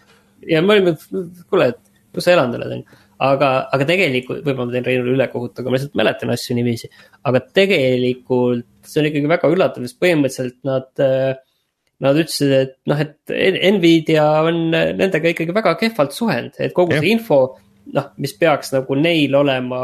ja 0.50 0.62
me 0.62 0.76
olime, 0.76 0.96
kuule, 1.46 1.70
et 1.76 1.80
kus 2.12 2.26
sa 2.26 2.34
elanud 2.34 2.58
oled, 2.58 2.74
on 2.78 2.82
ju 2.82 3.00
aga, 3.22 3.52
aga 3.70 3.86
tegelikult, 3.86 4.42
võib-olla 4.42 4.66
ma 4.66 4.74
teen 4.74 4.86
Reinule 4.88 5.14
ülekohut, 5.14 5.54
aga 5.58 5.70
ma 5.70 5.78
lihtsalt 5.78 5.94
mäletan 5.98 6.34
asju 6.34 6.58
niiviisi. 6.58 6.90
aga 7.22 7.40
tegelikult 7.54 8.66
see 8.82 9.00
on 9.00 9.08
ikkagi 9.12 9.30
väga 9.30 9.50
üllatav, 9.52 9.86
sest 9.86 10.00
põhimõtteliselt 10.02 10.58
nad 10.66 11.02
äh, 11.06 11.38
nad 12.02 12.18
ütlesid, 12.18 12.52
et 12.56 12.76
noh, 12.90 12.98
et 12.98 13.34
Nvidia 13.76 14.26
on 14.42 14.62
nendega 14.72 15.32
ikkagi 15.32 15.54
väga 15.54 15.76
kehvalt 15.80 16.14
suhelnud, 16.16 16.58
et 16.58 16.74
kogu 16.74 16.96
see 16.98 17.12
info, 17.14 17.42
noh, 17.94 18.08
mis 18.22 18.34
peaks 18.38 18.74
nagu 18.74 18.96
neil 18.98 19.36
olema 19.38 19.82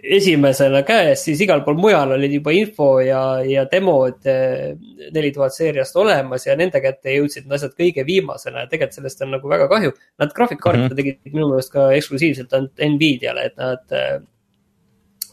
esimesena 0.00 0.82
käes, 0.86 1.24
siis 1.26 1.40
igal 1.44 1.62
pool 1.64 1.76
mujal 1.80 2.14
olid 2.16 2.32
juba 2.32 2.52
info 2.56 2.88
ja, 3.04 3.20
ja 3.44 3.66
demod 3.70 4.28
eh, 4.28 4.70
neli 5.12 5.32
tuhat 5.34 5.54
seeriast 5.54 5.96
olemas 6.00 6.46
ja 6.46 6.56
nende 6.56 6.80
kätte 6.80 7.12
jõudsid 7.18 7.44
need 7.44 7.58
asjad 7.58 7.74
kõige 7.78 8.04
viimasena 8.08 8.64
ja 8.64 8.70
tegelikult 8.70 8.96
sellest 8.96 9.26
on 9.26 9.34
nagu 9.36 9.50
väga 9.50 9.68
kahju. 9.72 9.92
Nad 10.22 10.32
graafikkaarte 10.36 10.80
mm 10.80 10.86
-hmm. 10.88 10.96
tegid 11.02 11.34
minu 11.34 11.50
meelest 11.50 11.72
ka 11.74 11.90
eksklusiivselt 11.96 12.56
ainult 12.56 12.86
Nvidiale, 12.94 13.44
et 13.50 13.60
nad, 13.60 13.84
eh, 13.92 14.16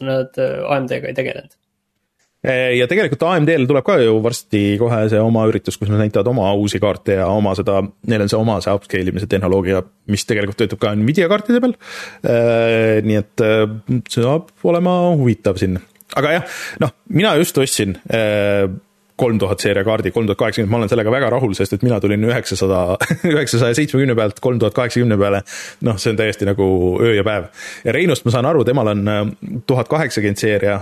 nad 0.04 0.42
AMD-ga 0.76 1.08
ei 1.08 1.16
tegelenud 1.16 1.56
ja 2.44 2.86
tegelikult 2.86 3.24
AMD-l 3.26 3.66
tuleb 3.66 3.86
ka 3.86 3.96
ju 3.98 4.18
varsti 4.22 4.62
kohe 4.78 5.00
see 5.10 5.20
oma 5.22 5.42
üritus, 5.50 5.78
kus 5.78 5.90
nad 5.90 5.98
näitavad 6.04 6.30
oma 6.30 6.52
uusi 6.54 6.78
kaarte 6.82 7.18
ja 7.18 7.26
oma 7.34 7.54
seda, 7.58 7.80
neil 8.06 8.24
on 8.24 8.30
see 8.30 8.38
oma 8.38 8.60
see 8.62 8.74
upscale 8.78 9.10
imise 9.10 9.26
tehnoloogia, 9.30 9.82
mis 10.12 10.26
tegelikult 10.28 10.60
töötab 10.62 10.82
ka 10.84 10.94
Nvidia 10.94 11.26
kaartide 11.30 11.62
peal. 11.64 11.74
Eh, 12.22 12.98
nii 13.06 13.18
et 13.18 13.44
eh, 13.44 13.64
see 14.06 14.22
saab 14.22 14.52
olema 14.70 15.00
huvitav 15.18 15.58
siin, 15.58 15.80
aga 16.18 16.36
jah, 16.36 16.60
noh, 16.84 16.94
mina 17.10 17.34
just 17.40 17.58
ostsin 17.58 17.98
kolm 19.18 19.38
tuhat 19.42 19.62
seeria 19.62 19.82
kaardi, 19.82 20.12
kolm 20.14 20.28
tuhat 20.28 20.38
kaheksakümmend, 20.38 20.70
ma 20.70 20.78
olen 20.78 20.90
sellega 20.92 21.10
väga 21.10 21.30
rahul, 21.34 21.54
sest 21.58 21.74
et 21.74 21.82
mina 21.82 21.98
tulin 22.02 22.22
üheksasada, 22.28 22.82
üheksasaja 23.32 23.74
seitsmekümne 23.74 24.14
pealt 24.18 24.38
kolm 24.44 24.60
tuhat 24.62 24.76
kaheksakümne 24.76 25.18
peale. 25.18 25.42
noh, 25.86 25.98
see 25.98 26.12
on 26.14 26.20
täiesti 26.20 26.46
nagu 26.46 26.68
öö 27.02 27.16
ja 27.16 27.26
päev 27.26 27.50
ja 27.82 27.96
Reinust 27.96 28.28
ma 28.28 28.36
saan 28.36 28.46
aru, 28.46 28.62
temal 28.68 28.92
on 28.94 29.34
tuhat 29.66 29.90
kaheksakümmend 29.90 30.38
seeria 30.38 30.78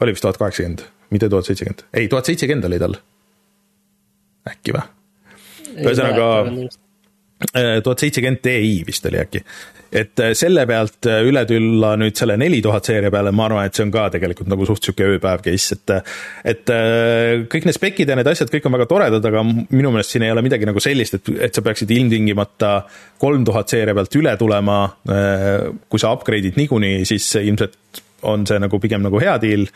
oli 0.00 0.16
vist 0.16 0.24
tuhat 0.26 0.40
kaheksakümmend, 0.40 0.84
mitte 1.10 1.28
tuhat 1.28 1.48
seitsekümmend, 1.50 1.86
ei, 1.94 2.08
tuhat 2.08 2.30
seitsekümmend 2.30 2.70
oli 2.70 2.78
tal. 2.82 3.00
äkki 4.50 4.76
või? 4.76 4.86
ühesõnaga 5.80 6.30
äh, 7.54 7.76
tuhat 7.84 8.06
seitsekümmend 8.06 8.40
Ti 8.42 8.80
vist 8.86 9.06
oli 9.06 9.20
äkki. 9.20 9.42
et 9.92 10.20
äh, 10.22 10.32
selle 10.38 10.64
pealt 10.70 11.06
äh, 11.10 11.20
üle 11.26 11.44
tulla 11.46 11.92
nüüd 12.00 12.16
selle 12.18 12.36
neli 12.40 12.60
tuhat 12.62 12.88
seeria 12.88 13.10
peale, 13.12 13.32
ma 13.34 13.46
arvan, 13.48 13.68
et 13.68 13.76
see 13.76 13.84
on 13.86 13.92
ka 13.94 14.08
tegelikult 14.14 14.50
nagu 14.50 14.66
suht 14.68 14.86
sihuke 14.86 15.08
ööpäev 15.14 15.44
case, 15.46 15.78
et 15.78 15.94
et 16.54 16.74
kõik 17.52 17.68
need 17.68 17.76
spekid 17.76 18.10
ja 18.10 18.18
need 18.18 18.30
asjad, 18.30 18.50
kõik 18.52 18.68
on 18.68 18.76
väga 18.78 18.88
toredad, 18.90 19.30
aga 19.32 19.44
minu 19.46 19.92
meelest 19.92 20.16
siin 20.16 20.26
ei 20.26 20.34
ole 20.34 20.44
midagi 20.46 20.68
nagu 20.68 20.82
sellist, 20.82 21.18
et, 21.20 21.32
et 21.48 21.54
sa 21.54 21.64
peaksid 21.66 21.90
ilmtingimata 21.96 22.76
kolm 23.20 23.44
tuhat 23.46 23.72
seeria 23.72 23.96
pealt 23.98 24.14
üle 24.16 24.36
tulema, 24.40 24.82
kui 25.90 26.02
sa 26.02 26.14
upgrade'id 26.16 26.56
niikuinii, 26.60 27.02
siis 27.08 27.34
ilmselt 27.42 28.06
on 28.22 28.46
see 28.46 28.58
nagu 28.62 28.80
pigem 28.82 29.02
nagu 29.06 29.20
hea 29.22 29.36
deal 29.42 29.66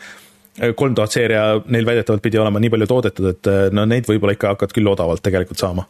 kolm 0.75 0.95
tuhat 0.95 1.11
seeria 1.11 1.61
neil 1.67 1.85
väidetavalt 1.87 2.23
pidi 2.23 2.39
olema 2.39 2.59
nii 2.63 2.71
palju 2.71 2.87
toodetud, 2.87 3.25
et 3.33 3.47
no 3.75 3.83
neid 3.89 4.07
võib-olla 4.07 4.35
ikka 4.37 4.53
hakkad 4.53 4.71
küll 4.75 4.87
odavalt 4.87 5.19
tegelikult 5.25 5.59
saama. 5.59 5.83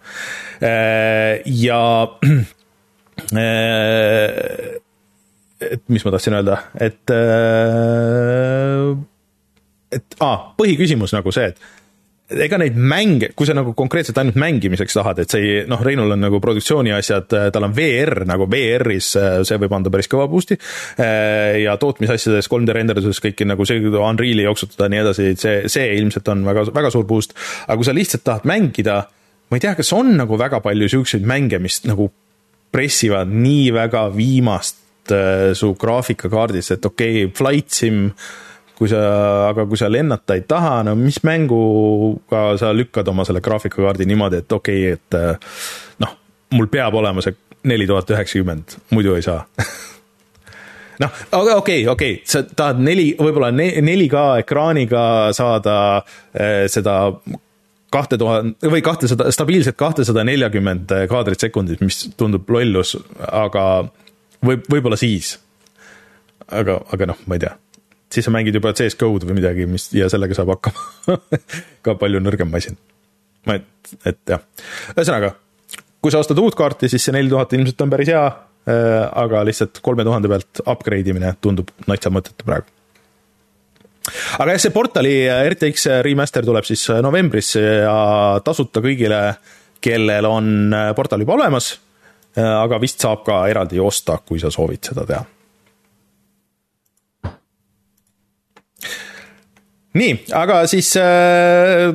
ja 1.46 1.82
et 5.72 5.84
mis 5.88 6.06
ma 6.06 6.12
tahtsin 6.16 6.38
öelda, 6.40 6.56
et 6.82 7.14
et 9.96 10.18
aa, 10.26 10.38
põhiküsimus 10.58 11.14
nagu 11.16 11.32
see, 11.36 11.48
et 11.54 11.58
ega 12.26 12.58
neid 12.58 12.78
mänge, 12.78 13.30
kui 13.38 13.46
sa 13.46 13.54
nagu 13.54 13.76
konkreetselt 13.78 14.18
ainult 14.18 14.38
mängimiseks 14.42 14.98
tahad, 14.98 15.20
et 15.22 15.34
see 15.34 15.44
ei, 15.44 15.58
noh, 15.70 15.82
Reinul 15.86 16.16
on 16.16 16.24
nagu 16.26 16.40
produktsiooni 16.42 16.94
asjad, 16.96 17.30
tal 17.54 17.68
on 17.68 17.76
VR 17.76 18.24
nagu 18.26 18.48
VR-is, 18.50 19.12
see 19.46 19.60
võib 19.62 19.76
anda 19.78 19.92
päris 19.94 20.10
kõva 20.10 20.26
boost'i. 20.32 20.58
ja 21.62 21.76
tootmisasjades, 21.82 22.50
3D 22.50 22.76
renderduses 22.76 23.22
kõiki 23.22 23.46
nagu 23.46 23.68
see 23.70 23.78
Unreal'i 23.86 24.48
jooksutada 24.48 24.88
ja 24.88 24.94
nii 24.96 25.04
edasi, 25.04 25.28
see, 25.38 25.58
see 25.72 25.92
ilmselt 26.00 26.34
on 26.34 26.42
väga, 26.48 26.66
väga 26.74 26.94
suur 26.94 27.06
boost. 27.06 27.38
aga 27.68 27.78
kui 27.78 27.88
sa 27.88 27.94
lihtsalt 27.94 28.26
tahad 28.26 28.50
mängida, 28.50 29.04
ma 29.50 29.60
ei 29.60 29.64
tea, 29.64 29.76
kas 29.78 29.94
on 29.94 30.16
nagu 30.18 30.40
väga 30.42 30.62
palju 30.66 30.90
siukseid 30.96 31.26
mänge, 31.30 31.62
mis 31.62 31.84
nagu 31.86 32.10
pressivad 32.74 33.30
nii 33.32 33.70
väga 33.76 34.08
viimast 34.16 35.14
äh, 35.14 35.54
su 35.54 35.76
graafikakaardist, 35.80 36.76
et 36.76 36.90
okei 36.90 37.26
okay,, 37.26 37.36
Flight 37.38 37.72
Sim, 37.72 38.10
kui 38.76 38.90
sa, 38.92 39.00
aga 39.50 39.66
kui 39.70 39.80
sa 39.80 39.90
lennata 39.92 40.36
ei 40.36 40.44
taha, 40.48 40.82
no 40.88 40.96
mis 41.00 41.22
mänguga 41.24 42.46
sa 42.60 42.74
lükkad 42.76 43.08
oma 43.12 43.26
selle 43.28 43.44
graafikakaardi 43.46 44.08
niimoodi, 44.10 44.44
et 44.44 44.58
okei 44.58 44.92
okay,, 44.92 45.00
et 45.00 45.20
äh, 45.20 45.58
noh, 46.04 46.16
mul 46.56 46.70
peab 46.72 46.98
olema 47.00 47.24
see 47.24 47.36
neli 47.66 47.88
tuhat 47.90 48.12
üheksakümmend, 48.14 48.78
muidu 48.96 49.16
ei 49.16 49.26
saa 49.26 49.46
noh, 51.04 51.24
okei, 51.32 51.56
okei, 51.56 51.88
okei, 51.94 52.20
sa 52.28 52.44
tahad 52.44 52.84
neli, 52.84 53.14
võib-olla 53.20 53.52
4K 53.56 54.28
ekraaniga 54.44 55.06
saada 55.36 55.80
äh, 55.98 56.66
seda 56.72 57.00
kahte 57.96 58.18
tuhande 58.20 58.72
või 58.72 58.84
kahtesada, 58.84 59.30
stabiilselt 59.32 59.78
kahtesada 59.80 60.26
neljakümmend 60.28 60.92
kaadrit 61.12 61.44
sekundis, 61.46 61.80
mis 61.84 62.02
tundub 62.20 62.50
lollus, 62.52 62.96
aga 63.30 63.86
võib, 64.46 64.66
võib-olla 64.72 65.00
siis. 65.00 65.38
aga, 66.52 66.82
aga 66.94 67.08
noh, 67.14 67.22
ma 67.26 67.38
ei 67.38 67.46
tea. 67.46 67.56
Siis 68.16 68.28
sa 68.28 68.34
mängid 68.34 68.56
juba 68.56 68.74
CS 68.76 68.98
GO-d 69.00 69.28
või 69.28 69.40
midagi, 69.40 69.68
mis 69.70 69.90
ja 69.96 70.10
sellega 70.12 70.38
saab 70.38 70.54
hakkama 70.56 71.20
ka 71.86 71.98
palju 72.00 72.22
nõrgem 72.24 72.52
masin. 72.52 72.78
ma, 73.46 73.60
et, 73.60 73.96
et 74.08 74.36
jah, 74.36 74.46
ühesõnaga, 74.96 75.36
kui 76.02 76.14
sa 76.14 76.24
ostad 76.24 76.40
uut 76.42 76.58
kaarti, 76.58 76.90
siis 76.92 77.04
see 77.06 77.16
neli 77.16 77.32
tuhat 77.32 77.54
ilmselt 77.58 77.86
on 77.86 77.92
päris 77.94 78.14
hea, 78.14 78.24
äh, 78.70 79.02
aga 79.26 79.44
lihtsalt 79.48 79.84
kolme 79.86 80.08
tuhande 80.08 80.32
pealt 80.32 80.64
upgrade 80.66 81.14
imine 81.14 81.36
tundub 81.44 81.70
natsa 81.90 82.14
mõttetu 82.14 82.48
praegu 82.48 82.72
aga 84.40 84.54
jah, 84.54 84.62
see 84.62 84.74
portali 84.74 85.14
RTX 85.30 85.88
remaster 86.06 86.46
tuleb 86.46 86.68
siis 86.68 86.88
novembris 87.04 87.56
ja 87.58 87.96
tasuta 88.46 88.84
kõigile, 88.84 89.22
kellel 89.84 90.28
on 90.30 90.76
portal 90.98 91.24
juba 91.26 91.38
olemas. 91.40 91.74
aga 92.36 92.80
vist 92.82 93.00
saab 93.00 93.24
ka 93.26 93.46
eraldi 93.48 93.80
osta, 93.80 94.20
kui 94.26 94.40
sa 94.40 94.52
soovid 94.52 94.84
seda 94.84 95.06
teha. 95.08 95.24
Nii, 99.96 100.18
aga 100.36 100.62
siis 100.70 100.92
äh, 101.02 101.92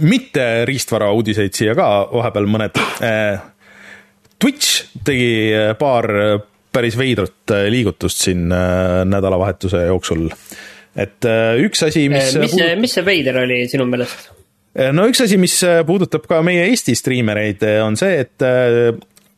mitte 0.00 0.46
riistvara 0.68 1.12
uudiseid 1.12 1.54
siia 1.56 1.76
ka 1.78 1.88
vahepeal 2.12 2.50
mõned 2.50 2.82
äh,. 3.04 3.48
Twitch 4.42 4.98
tegi 5.06 5.52
paar 5.78 6.08
päris 6.74 6.96
veidrat 6.98 7.52
liigutust 7.70 8.24
siin 8.24 8.48
äh, 8.50 9.04
nädalavahetuse 9.06 9.84
jooksul 9.86 10.24
äh, 10.26 10.40
et 10.96 11.24
äh, 11.24 11.56
üks 11.64 11.82
asi, 11.86 12.06
mis. 12.12 12.34
mis 12.40 12.54
see, 12.56 12.74
mis 12.80 12.96
see 12.98 13.06
veider 13.06 13.42
oli 13.42 13.62
sinu 13.70 13.86
meelest? 13.88 14.28
Äh, 14.76 14.92
no 14.94 15.06
üks 15.08 15.22
asi, 15.24 15.38
mis 15.40 15.56
äh, 15.66 15.80
puudutab 15.88 16.26
ka 16.28 16.42
meie 16.44 16.66
Eesti 16.70 16.94
striimereid, 16.98 17.64
on 17.84 17.96
see, 18.00 18.20
et 18.24 18.46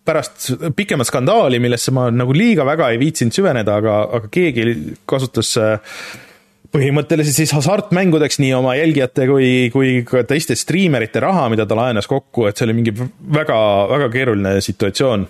pärast 0.04 0.50
pikemat 0.76 1.08
skandaali, 1.08 1.60
millesse 1.62 1.94
ma 1.96 2.10
nagu 2.12 2.34
liiga 2.36 2.66
väga 2.68 2.90
ei 2.92 3.00
viitsinud 3.00 3.36
süveneda, 3.36 3.78
aga, 3.80 4.00
aga 4.18 4.30
keegi 4.32 4.74
kasutas 5.08 5.54
põhimõtteliselt 6.74 7.38
siis 7.38 7.54
hasartmängudeks 7.54 8.40
nii 8.42 8.52
oma 8.56 8.74
jälgijate 8.74 9.28
kui, 9.30 9.48
kui 9.72 9.96
ka 10.08 10.24
teiste 10.26 10.56
striimerite 10.58 11.22
raha, 11.22 11.46
mida 11.52 11.68
ta 11.70 11.78
laenas 11.78 12.08
kokku, 12.10 12.48
et 12.48 12.58
see 12.58 12.66
oli 12.66 12.76
mingi 12.80 12.94
väga, 12.94 13.58
väga 13.92 14.10
keeruline 14.12 14.56
situatsioon. 14.64 15.26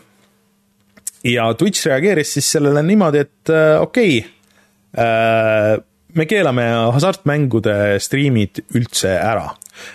ja 1.28 1.48
Twitch 1.58 1.86
reageeris 1.88 2.32
siis 2.38 2.52
sellele 2.56 2.82
niimoodi, 2.84 3.24
et 3.26 3.52
okei 3.80 4.18
okay, 4.24 5.84
me 6.18 6.26
keelame 6.30 6.64
hasartmängude 6.94 7.98
striimid 8.02 8.62
üldse 8.78 9.12
ära. 9.18 9.48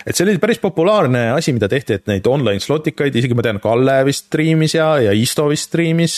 et 0.04 0.12
see 0.12 0.26
oli 0.26 0.36
päris 0.40 0.58
populaarne 0.60 1.30
asi, 1.32 1.54
mida 1.56 1.68
tehti, 1.72 1.96
et 1.96 2.10
neid 2.10 2.26
online 2.28 2.60
slotikaid, 2.60 3.14
isegi 3.16 3.36
ma 3.36 3.44
tean, 3.46 3.60
Kalle 3.64 3.94
vist 4.04 4.26
striimis 4.28 4.74
ja, 4.76 4.90
ja 5.00 5.14
Isto 5.16 5.46
vist 5.48 5.70
striimis. 5.70 6.16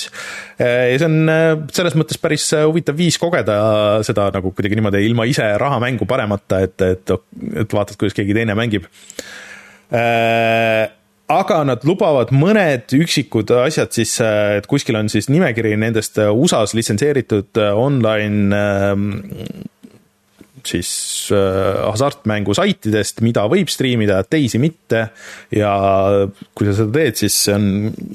ja 0.59 0.97
see 0.99 1.07
on 1.07 1.31
äh, 1.31 1.53
selles 1.75 1.95
mõttes 1.99 2.19
päris 2.23 2.49
äh, 2.57 2.67
huvitav 2.67 2.99
viis 2.99 3.21
kogeda 3.23 3.59
seda 4.07 4.31
nagu 4.35 4.51
kuidagi 4.51 4.79
niimoodi 4.79 5.05
ilma 5.07 5.29
ise 5.31 5.47
raha 5.63 5.79
mängu 5.83 6.09
panemata, 6.11 6.65
et, 6.67 6.83
et, 6.83 7.15
et 7.63 7.79
vaatad, 7.79 7.99
kuidas 8.01 8.19
keegi 8.19 8.35
teine 8.37 8.59
mängib 8.59 8.89
äh, 9.95 10.91
aga 11.33 11.63
nad 11.65 11.87
lubavad 11.87 12.33
mõned 12.35 12.91
üksikud 12.99 13.55
asjad 13.63 13.95
siis, 13.95 14.19
et 14.21 14.67
kuskil 14.69 14.99
on 14.99 15.09
siis 15.13 15.31
nimekiri 15.31 15.77
nendest 15.81 16.19
USA-s 16.19 16.75
litsenseeritud 16.77 17.63
online 17.79 18.59
siis 20.69 20.91
äh, 21.35 21.83
hasartmängusaitidest, 21.87 23.23
mida 23.25 23.47
võib 23.51 23.71
striimida, 23.73 24.23
teisi 24.29 24.61
mitte. 24.63 25.07
ja 25.55 25.73
kui 26.55 26.69
sa 26.69 26.77
seda 26.77 26.93
teed, 26.99 27.19
siis 27.23 27.39
see 27.47 27.57
on 27.57 27.67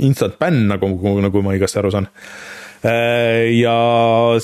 instant 0.10 0.38
bänn, 0.40 0.68
nagu, 0.72 0.92
nagu 1.24 1.44
ma 1.46 1.56
igasti 1.58 1.82
aru 1.82 1.92
saan 1.94 2.10
äh, 2.10 3.48
ja 3.58 3.76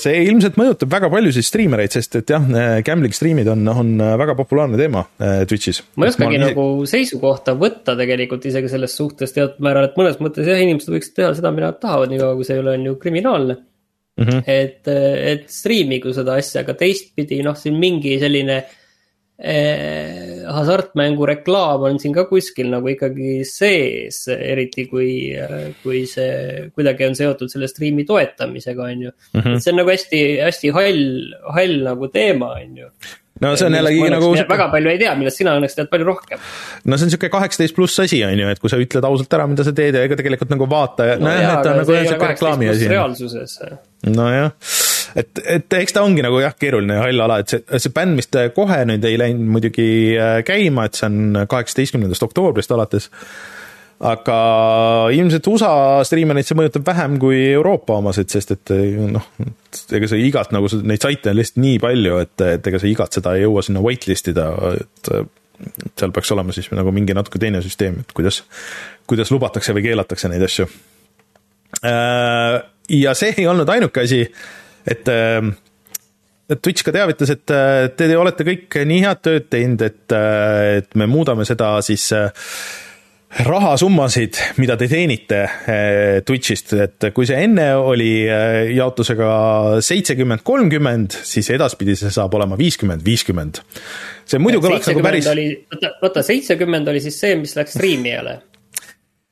see 0.00 0.24
ilmselt 0.28 0.58
mõjutab 0.60 0.92
väga 0.94 1.10
paljusid 1.12 1.46
striimereid, 1.48 1.94
sest 1.94 2.20
et 2.20 2.32
jah, 2.34 2.48
gambling 2.86 3.16
striimid 3.16 3.50
on, 3.52 3.66
on 3.70 3.92
väga 4.20 4.36
populaarne 4.38 4.80
teema 4.80 5.06
äh, 5.18 5.42
Twitch'is. 5.50 5.82
ma 5.96 6.08
ei 6.08 6.14
oskagi 6.14 6.40
nagu 6.42 6.66
seisukohta 6.90 7.56
võtta 7.60 7.98
tegelikult 8.00 8.46
isegi 8.50 8.72
selles 8.72 8.96
suhtes 8.98 9.36
teatud 9.36 9.62
määral, 9.64 9.90
et 9.90 10.00
mõnes 10.00 10.20
mõttes 10.22 10.50
jah, 10.50 10.60
inimesed 10.62 10.92
võiksid 10.96 11.20
teha 11.20 11.36
seda, 11.38 11.54
mida 11.54 11.72
nad 11.72 11.80
tahavad, 11.82 12.12
niikaua 12.12 12.36
kui 12.38 12.48
see 12.48 12.58
ei 12.58 12.64
ole, 12.64 12.78
on 12.78 12.90
ju 12.92 12.98
kriminaalne 13.00 13.62
mm. 14.16 14.24
-hmm. 14.24 14.42
et, 14.46 14.88
et 15.34 15.50
striimigu 15.50 16.14
seda 16.14 16.38
asja, 16.40 16.62
aga 16.64 16.76
teistpidi 16.78 17.42
noh, 17.46 17.56
siin 17.58 17.78
mingi 17.80 18.16
selline 18.22 18.58
eh, 19.38 20.44
hasartmängu 20.54 21.26
reklaam 21.26 21.88
on 21.88 21.98
siin 22.02 22.14
ka 22.14 22.26
kuskil 22.30 22.70
nagu 22.70 22.88
ikkagi 22.92 23.42
sees, 23.48 24.24
eriti 24.28 24.86
kui, 24.90 25.34
kui 25.82 26.04
see 26.10 26.70
kuidagi 26.74 27.08
on 27.08 27.18
seotud 27.18 27.52
selle 27.52 27.68
striimi 27.70 28.06
toetamisega, 28.08 28.82
on 28.82 29.02
ju 29.08 29.10
mm. 29.10 29.40
-hmm. 29.40 29.56
et 29.56 29.62
see 29.62 29.74
on 29.74 29.82
nagu 29.82 29.90
hästi, 29.90 30.24
hästi 30.44 30.72
hall, 30.78 31.04
hall 31.58 31.76
nagu 31.90 32.08
teema, 32.08 32.54
on 32.62 32.80
ju 32.84 32.90
no 33.40 33.54
see 33.58 33.66
on 33.66 33.74
jällegi 33.74 34.10
nagu. 34.12 34.30
väga 34.48 34.68
palju 34.72 34.90
ei 34.92 35.00
tea, 35.00 35.14
millest 35.18 35.40
sina 35.40 35.56
õnneks 35.58 35.74
tead 35.78 35.90
palju 35.90 36.06
rohkem. 36.06 36.42
no 36.84 36.98
see 36.98 37.08
on 37.08 37.14
sihuke 37.14 37.30
kaheksateist 37.32 37.74
pluss 37.76 38.04
asi, 38.04 38.20
on 38.26 38.38
ju, 38.38 38.52
et 38.52 38.62
kui 38.62 38.70
sa 38.70 38.78
ütled 38.80 39.08
ausalt 39.08 39.34
ära, 39.38 39.48
mida 39.50 39.66
sa 39.66 39.74
teed 39.76 39.98
ja 39.98 40.04
ega 40.06 40.18
tegelikult 40.20 40.54
nagu 40.54 40.68
vaataja 40.70 41.18
no, 41.18 41.26
nojah, 41.26 41.50
et 41.50 41.66
ta 41.66 41.72
on 41.72 41.82
nagu 41.82 41.98
sihuke 41.98 42.30
reklaami 42.34 42.70
asi. 42.70 42.88
reaalsuses. 42.92 43.58
Nojah, 44.10 44.52
et, 45.16 45.42
et 45.56 45.78
eks 45.80 45.96
ta 45.96 46.04
ongi 46.04 46.24
nagu 46.24 46.40
jah, 46.42 46.54
keeruline 46.58 47.00
hall 47.00 47.26
ala, 47.26 47.40
et 47.42 47.54
see, 47.54 47.64
see 47.80 47.94
bänd, 47.94 48.18
mis 48.18 48.30
kohe 48.56 48.80
nüüd 48.90 49.04
ei 49.08 49.18
läinud 49.20 49.52
muidugi 49.56 49.88
äh, 50.18 50.38
käima, 50.46 50.88
et 50.88 51.00
see 51.00 51.10
on 51.10 51.44
kaheksateistkümnendast 51.50 52.26
oktoobrist 52.26 52.74
alates 52.74 53.10
aga 54.04 54.38
ilmselt 55.14 55.46
USA 55.48 55.70
striimereid 56.06 56.48
see 56.48 56.58
mõjutab 56.58 56.84
vähem 56.88 57.14
kui 57.22 57.38
Euroopa 57.54 57.98
omasid, 58.00 58.28
sest 58.32 58.52
et 58.56 58.72
noh, 59.14 59.28
ega 59.94 60.10
sa 60.10 60.18
igat 60.18 60.52
nagu 60.54 60.68
neid 60.82 61.04
saite 61.04 61.30
on 61.30 61.38
lihtsalt 61.38 61.62
nii 61.62 61.78
palju, 61.82 62.18
et, 62.24 62.44
et 62.56 62.68
ega 62.72 62.82
sa 62.82 62.90
igat 62.90 63.16
seda 63.16 63.36
ei 63.36 63.46
jõua 63.46 63.62
sinna 63.64 63.84
waitlist 63.84 64.28
ida, 64.34 64.50
et 64.74 65.12
seal 65.94 66.14
peaks 66.14 66.32
olema 66.34 66.54
siis 66.54 66.68
nagu 66.74 66.92
mingi 66.94 67.16
natuke 67.16 67.40
teine 67.42 67.62
süsteem, 67.64 68.02
et 68.02 68.14
kuidas, 68.16 68.42
kuidas 69.10 69.30
lubatakse 69.32 69.74
või 69.76 69.86
keelatakse 69.86 70.30
neid 70.32 70.44
asju. 70.48 70.68
Äh, 72.88 72.96
ja 73.00 73.14
see 73.18 73.34
ei 73.38 73.48
olnud 73.50 73.68
ainuke 73.68 74.04
asi, 74.04 74.22
et 74.86 75.08
Twitch 76.60 76.84
ka 76.84 76.92
teavitas, 76.92 77.30
et 77.32 77.52
te 77.96 78.08
olete 78.20 78.44
kõik 78.44 78.80
nii 78.84 79.04
head 79.06 79.20
tööd 79.24 79.50
teinud, 79.52 79.84
et, 79.86 80.16
et 80.82 80.98
me 81.00 81.08
muudame 81.08 81.46
seda 81.48 81.78
siis 81.84 82.10
äh, 82.12 82.28
rahasummasid, 83.44 84.38
mida 84.62 84.76
te 84.78 84.86
teenite 84.90 85.40
Twitch'ist, 86.26 86.74
et 86.84 87.08
kui 87.16 87.26
see 87.26 87.40
enne 87.48 87.66
oli 87.80 88.28
jaotusega 88.76 89.80
seitsekümmend, 89.82 90.44
kolmkümmend, 90.46 91.16
siis 91.26 91.50
edaspidi 91.56 91.96
see 91.98 92.12
saab 92.14 92.36
olema 92.38 92.58
viiskümmend, 92.60 93.02
viiskümmend. 93.06 93.62
see 94.28 94.38
muidu 94.38 94.62
kõlaks 94.62 94.92
nagu 94.92 95.02
päris. 95.02 95.26
oota, 95.26 95.96
oota, 96.02 96.22
seitsekümmend 96.22 96.92
oli 96.92 97.02
siis 97.02 97.18
see, 97.24 97.34
mis 97.40 97.56
läks 97.58 97.74
Streamijale 97.74 98.38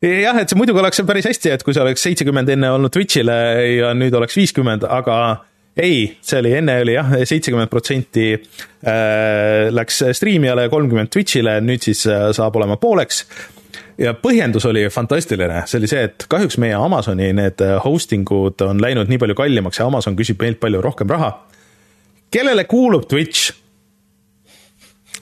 jah, 0.03 0.43
et 0.43 0.51
see 0.51 0.59
muidu 0.59 0.75
kõlaks 0.77 1.03
päris 1.07 1.31
hästi, 1.31 1.55
et 1.55 1.65
kui 1.65 1.77
see 1.77 1.85
oleks 1.85 2.05
seitsekümmend 2.09 2.53
enne 2.57 2.75
olnud 2.75 2.93
Twitch'ile 2.95 3.39
ja 3.79 3.95
nüüd 3.97 4.15
oleks 4.19 4.37
viiskümmend, 4.39 4.87
aga 4.89 5.17
ei, 5.79 6.05
see 6.21 6.43
oli 6.43 6.53
enne 6.59 6.81
oli 6.83 6.99
jah, 6.99 7.17
seitsekümmend 7.25 7.71
protsenti 7.73 8.29
eh, 8.35 9.71
läks 9.73 10.03
Streamijale 10.19 10.67
ja 10.67 10.73
kolmkümmend 10.73 11.13
Twitch'ile, 11.15 11.61
nüüd 11.65 11.87
siis 11.87 12.05
saab 12.07 12.61
olema 12.61 12.77
pooleks 12.83 13.25
ja 14.01 14.13
põhjendus 14.19 14.67
oli 14.69 14.85
fantastiline, 14.93 15.63
see 15.69 15.81
oli 15.81 15.91
see, 15.91 16.05
et 16.09 16.27
kahjuks 16.31 16.59
meie 16.63 16.77
Amazoni 16.79 17.31
need 17.37 17.63
äh, 17.65 17.79
hosting 17.85 18.29
ud 18.35 18.63
on 18.65 18.81
läinud 18.83 19.11
nii 19.11 19.21
palju 19.23 19.37
kallimaks 19.39 19.81
ja 19.81 19.89
Amazon 19.89 20.17
küsib 20.19 20.41
meilt 20.43 20.61
palju 20.63 20.83
rohkem 20.85 21.11
raha. 21.13 21.33
kellele 22.33 22.65
kuulub 22.65 23.09
Twitch? 23.09 23.53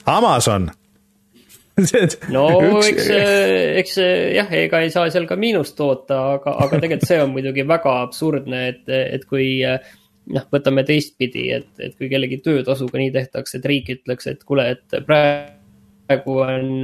Amazon 0.05 0.71
no 2.35 2.45
üks... 2.81 3.07
eks, 3.07 3.09
eks 3.81 3.97
jah, 4.35 4.51
ega 4.63 4.83
ei 4.83 4.91
saa 4.93 5.09
seal 5.13 5.27
ka 5.29 5.37
miinust 5.39 5.77
toota, 5.79 6.19
aga, 6.37 6.55
aga 6.65 6.79
tegelikult 6.79 7.09
see 7.09 7.19
on 7.23 7.33
muidugi 7.35 7.65
väga 7.67 7.97
absurdne, 8.05 8.61
et, 8.73 8.83
et 8.91 9.25
kui 9.29 9.63
noh, 9.65 10.47
võtame 10.53 10.83
teistpidi, 10.87 11.47
et, 11.57 11.71
et 11.79 11.95
kui 11.97 12.09
kellegi 12.11 12.41
töötasuga 12.45 12.99
nii 13.01 13.13
tehtakse, 13.15 13.59
et 13.59 13.69
riik 13.71 13.91
ütleks, 13.95 14.29
et 14.31 14.43
kuule, 14.47 14.67
et 14.75 14.97
praegu 15.07 16.41
on 16.43 16.83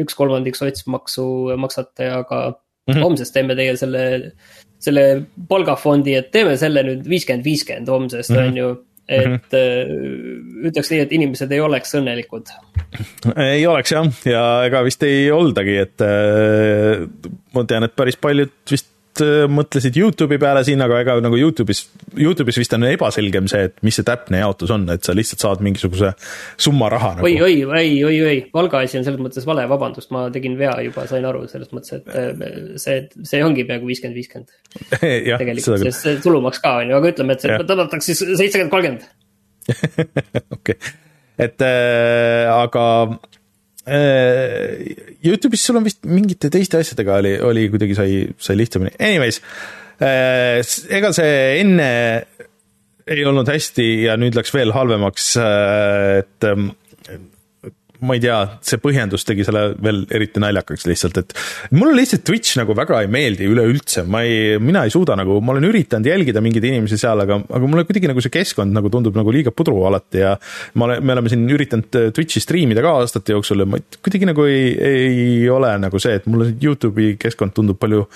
üks 0.00 0.16
kolmandik 0.16 0.56
sotsmaksu 0.56 1.26
maksate, 1.60 2.08
aga 2.12 2.42
mm 2.52 2.94
-hmm. 2.94 3.02
homsest 3.02 3.34
teeme 3.34 3.56
teie 3.56 3.76
selle, 3.76 4.32
selle 4.78 5.26
palgafondi, 5.48 6.14
et 6.14 6.30
teeme 6.30 6.56
selle 6.56 6.82
nüüd 6.86 7.08
viiskümmend, 7.08 7.44
viiskümmend 7.44 7.88
homsest 7.88 8.30
mm, 8.30 8.36
-hmm. 8.36 8.48
on 8.48 8.56
ju 8.56 8.70
et 9.12 9.26
mm 9.26 9.38
-hmm. 9.38 10.68
ütleks 10.70 10.92
nii, 10.92 11.00
et 11.06 11.12
inimesed 11.18 11.52
ei 11.52 11.60
oleks 11.60 11.94
õnnelikud. 11.98 12.54
ei 13.36 13.66
oleks 13.66 13.92
jah, 13.92 14.08
ja 14.28 14.44
ega 14.68 14.84
vist 14.84 15.02
ei 15.06 15.30
oldagi, 15.30 15.76
et 15.86 16.06
äh, 16.06 17.04
ma 17.54 17.64
tean, 17.68 17.88
et 17.88 17.96
päris 17.96 18.16
paljud 18.16 18.54
vist 18.70 18.91
mõtlesid 19.20 19.96
Youtube'i 19.98 20.40
peale 20.40 20.62
siin, 20.64 20.80
aga 20.84 21.00
ega 21.02 21.16
nagu 21.20 21.36
Youtube'is, 21.36 21.82
Youtube'is 22.16 22.58
vist 22.62 22.72
on 22.76 22.86
ebaselgem 22.88 23.48
see, 23.50 23.66
et 23.68 23.74
mis 23.84 23.98
see 23.98 24.06
täpne 24.08 24.40
jaotus 24.40 24.72
on, 24.72 24.86
et 24.94 25.04
sa 25.04 25.14
lihtsalt 25.16 25.44
saad 25.44 25.64
mingisuguse 25.64 26.14
summa 26.56 26.88
raha 26.92 27.10
nagu.. 27.18 27.28
oi, 27.28 27.34
oi, 27.44 27.58
oi, 27.66 27.90
oi, 28.08 28.20
oi, 28.28 28.38
Valga 28.54 28.80
asi 28.86 29.00
on 29.00 29.04
selles 29.04 29.20
mõttes 29.20 29.44
vale, 29.48 29.66
vabandust, 29.70 30.12
ma 30.14 30.24
tegin 30.32 30.56
vea 30.60 30.74
juba, 30.86 31.04
sain 31.10 31.26
aru 31.28 31.44
selles 31.50 31.74
mõttes, 31.76 31.98
et 31.98 32.16
äh, 32.16 32.46
see, 32.80 33.02
see 33.28 33.42
ongi 33.44 33.66
peaaegu 33.68 33.90
viiskümmend, 33.90 34.16
viiskümmend. 34.16 34.56
tegelikult, 35.42 35.84
sest 35.84 36.06
see 36.06 36.16
tulumaks 36.24 36.62
ka 36.64 36.78
on 36.80 36.94
ju, 36.94 37.02
aga 37.02 37.12
ütleme, 37.12 37.36
et 37.36 37.44
see 37.44 37.60
tõmmatakse 37.68 38.14
siis 38.14 38.24
seitsekümmend, 38.40 38.72
kolmkümmend. 38.72 39.06
okei, 40.56 40.78
et 41.42 41.68
äh, 41.68 42.48
aga 42.48 42.86
Äh, 43.12 43.41
Youtube'is 43.82 45.64
sul 45.66 45.80
on 45.80 45.86
vist 45.86 46.04
mingite 46.06 46.50
teiste 46.54 46.78
asjadega 46.78 47.16
oli, 47.18 47.32
oli 47.42 47.68
kuidagi 47.72 47.96
sai, 47.98 48.20
sai 48.38 48.58
lihtsamini, 48.60 48.94
anyways. 49.00 49.40
Äh, 50.02 50.60
ega 50.90 51.10
see 51.14 51.34
enne 51.60 51.88
ei 53.06 53.24
olnud 53.26 53.48
hästi 53.50 53.88
ja 54.06 54.16
nüüd 54.20 54.36
läks 54.38 54.54
veel 54.54 54.72
halvemaks, 54.74 55.32
äh, 55.42 56.22
et 56.22 56.46
ähm, 56.46 56.70
ma 58.02 58.16
ei 58.16 58.22
tea, 58.22 58.38
see 58.66 58.80
põhjendus 58.82 59.24
tegi 59.26 59.44
selle 59.46 59.62
veel 59.82 60.02
eriti 60.14 60.40
naljakaks 60.42 60.86
lihtsalt, 60.88 61.20
et 61.22 61.34
mulle 61.76 61.94
lihtsalt 62.00 62.24
Twitch 62.26 62.58
nagu 62.58 62.74
väga 62.76 63.02
ei 63.04 63.10
meeldi 63.12 63.46
üleüldse, 63.50 64.04
ma 64.10 64.24
ei, 64.26 64.58
mina 64.62 64.82
ei 64.86 64.92
suuda 64.94 65.14
nagu, 65.18 65.38
ma 65.44 65.54
olen 65.54 65.68
üritanud 65.68 66.08
jälgida 66.10 66.42
mingeid 66.44 66.66
inimesi 66.66 66.98
seal, 67.00 67.22
aga, 67.22 67.38
aga 67.46 67.70
mulle 67.70 67.86
kuidagi 67.88 68.10
nagu 68.10 68.24
see 68.24 68.34
keskkond 68.34 68.74
nagu 68.74 68.90
tundub 68.92 69.16
nagu 69.18 69.34
liiga 69.34 69.52
pudru 69.54 69.84
alati 69.88 70.22
ja 70.24 70.34
ma 70.78 70.88
olen, 70.88 71.04
me 71.06 71.16
oleme 71.16 71.32
siin 71.32 71.44
üritanud 71.54 71.98
äh, 72.00 72.08
Twitch'i 72.16 72.42
striimida 72.42 72.82
ka 72.84 72.96
aastate 73.02 73.36
jooksul 73.36 73.62
ja 73.62 73.68
ma 73.70 73.80
kuidagi 74.00 74.28
nagu 74.28 74.46
ei, 74.50 74.72
ei 74.88 75.28
ole 75.52 75.70
nagu 75.82 76.02
see, 76.02 76.16
et 76.18 76.26
mulle 76.30 76.50
Youtube'i 76.62 77.14
keskkond 77.22 77.54
tundub 77.56 77.78
palju 77.82 78.06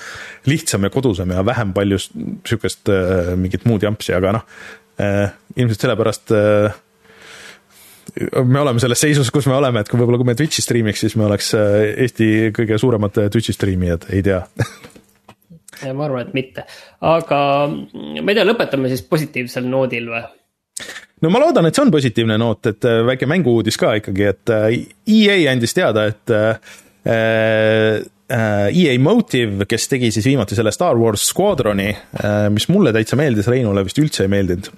lihtsam 0.51 0.87
ja 0.87 0.93
kodusam 0.95 1.35
ja 1.35 1.45
vähem 1.47 1.75
palju 1.77 2.01
sihukest 2.03 2.91
äh, 2.91 3.37
mingit 3.39 3.69
muud 3.69 3.87
jampsi, 3.87 4.17
aga 4.17 4.35
noh 4.41 4.51
äh,, 5.03 5.31
ilmselt 5.57 5.87
sellepärast 5.87 6.35
me 8.45 8.61
oleme 8.61 8.81
selles 8.81 9.01
seisus, 9.01 9.31
kus 9.33 9.47
me 9.51 9.57
oleme, 9.57 9.83
et 9.83 9.91
kui 9.91 10.01
võib-olla, 10.01 10.19
kui 10.21 10.29
me 10.29 10.37
Twitch'i 10.39 10.65
striimiks, 10.65 11.03
siis 11.05 11.17
me 11.21 11.27
oleks 11.29 11.53
äh, 11.59 11.77
Eesti 12.07 12.29
kõige 12.57 12.79
suuremad 12.81 13.21
äh, 13.21 13.31
Twitch'i 13.33 13.55
striimijad, 13.57 14.09
ei 14.17 14.25
tea 14.27 14.41
ma 15.93 16.07
arvan, 16.07 16.25
et 16.25 16.33
mitte, 16.37 16.65
aga 17.05 17.39
ma 17.69 18.33
ei 18.33 18.39
tea, 18.39 18.47
lõpetame 18.49 18.89
siis 18.93 19.05
positiivsel 19.09 19.69
noodil 19.69 20.09
või? 20.15 20.23
no 21.25 21.33
ma 21.33 21.43
loodan, 21.43 21.69
et 21.69 21.77
see 21.77 21.85
on 21.85 21.93
positiivne 21.93 22.39
noot, 22.41 22.73
et 22.73 22.89
äh, 22.89 23.03
väike 23.11 23.29
mängu-uudis 23.29 23.81
ka 23.81 23.97
ikkagi, 24.01 24.31
et 24.33 24.55
EA 24.57 25.39
andis 25.53 25.77
teada, 25.77 26.07
et 26.09 26.27
EA 28.27 28.95
Motive, 28.99 29.69
kes 29.69 29.85
tegi 29.93 30.09
siis 30.15 30.27
viimati 30.27 30.57
selle 30.59 30.73
Star 30.75 30.97
Wars 30.99 31.29
Squadroni, 31.29 31.91
mis 32.51 32.67
mulle 32.73 32.91
täitsa 32.97 33.19
meeldis, 33.21 33.47
Reinule 33.53 33.85
vist 33.87 34.01
üldse 34.03 34.25
ei 34.25 34.33
meeldinud, 34.33 34.73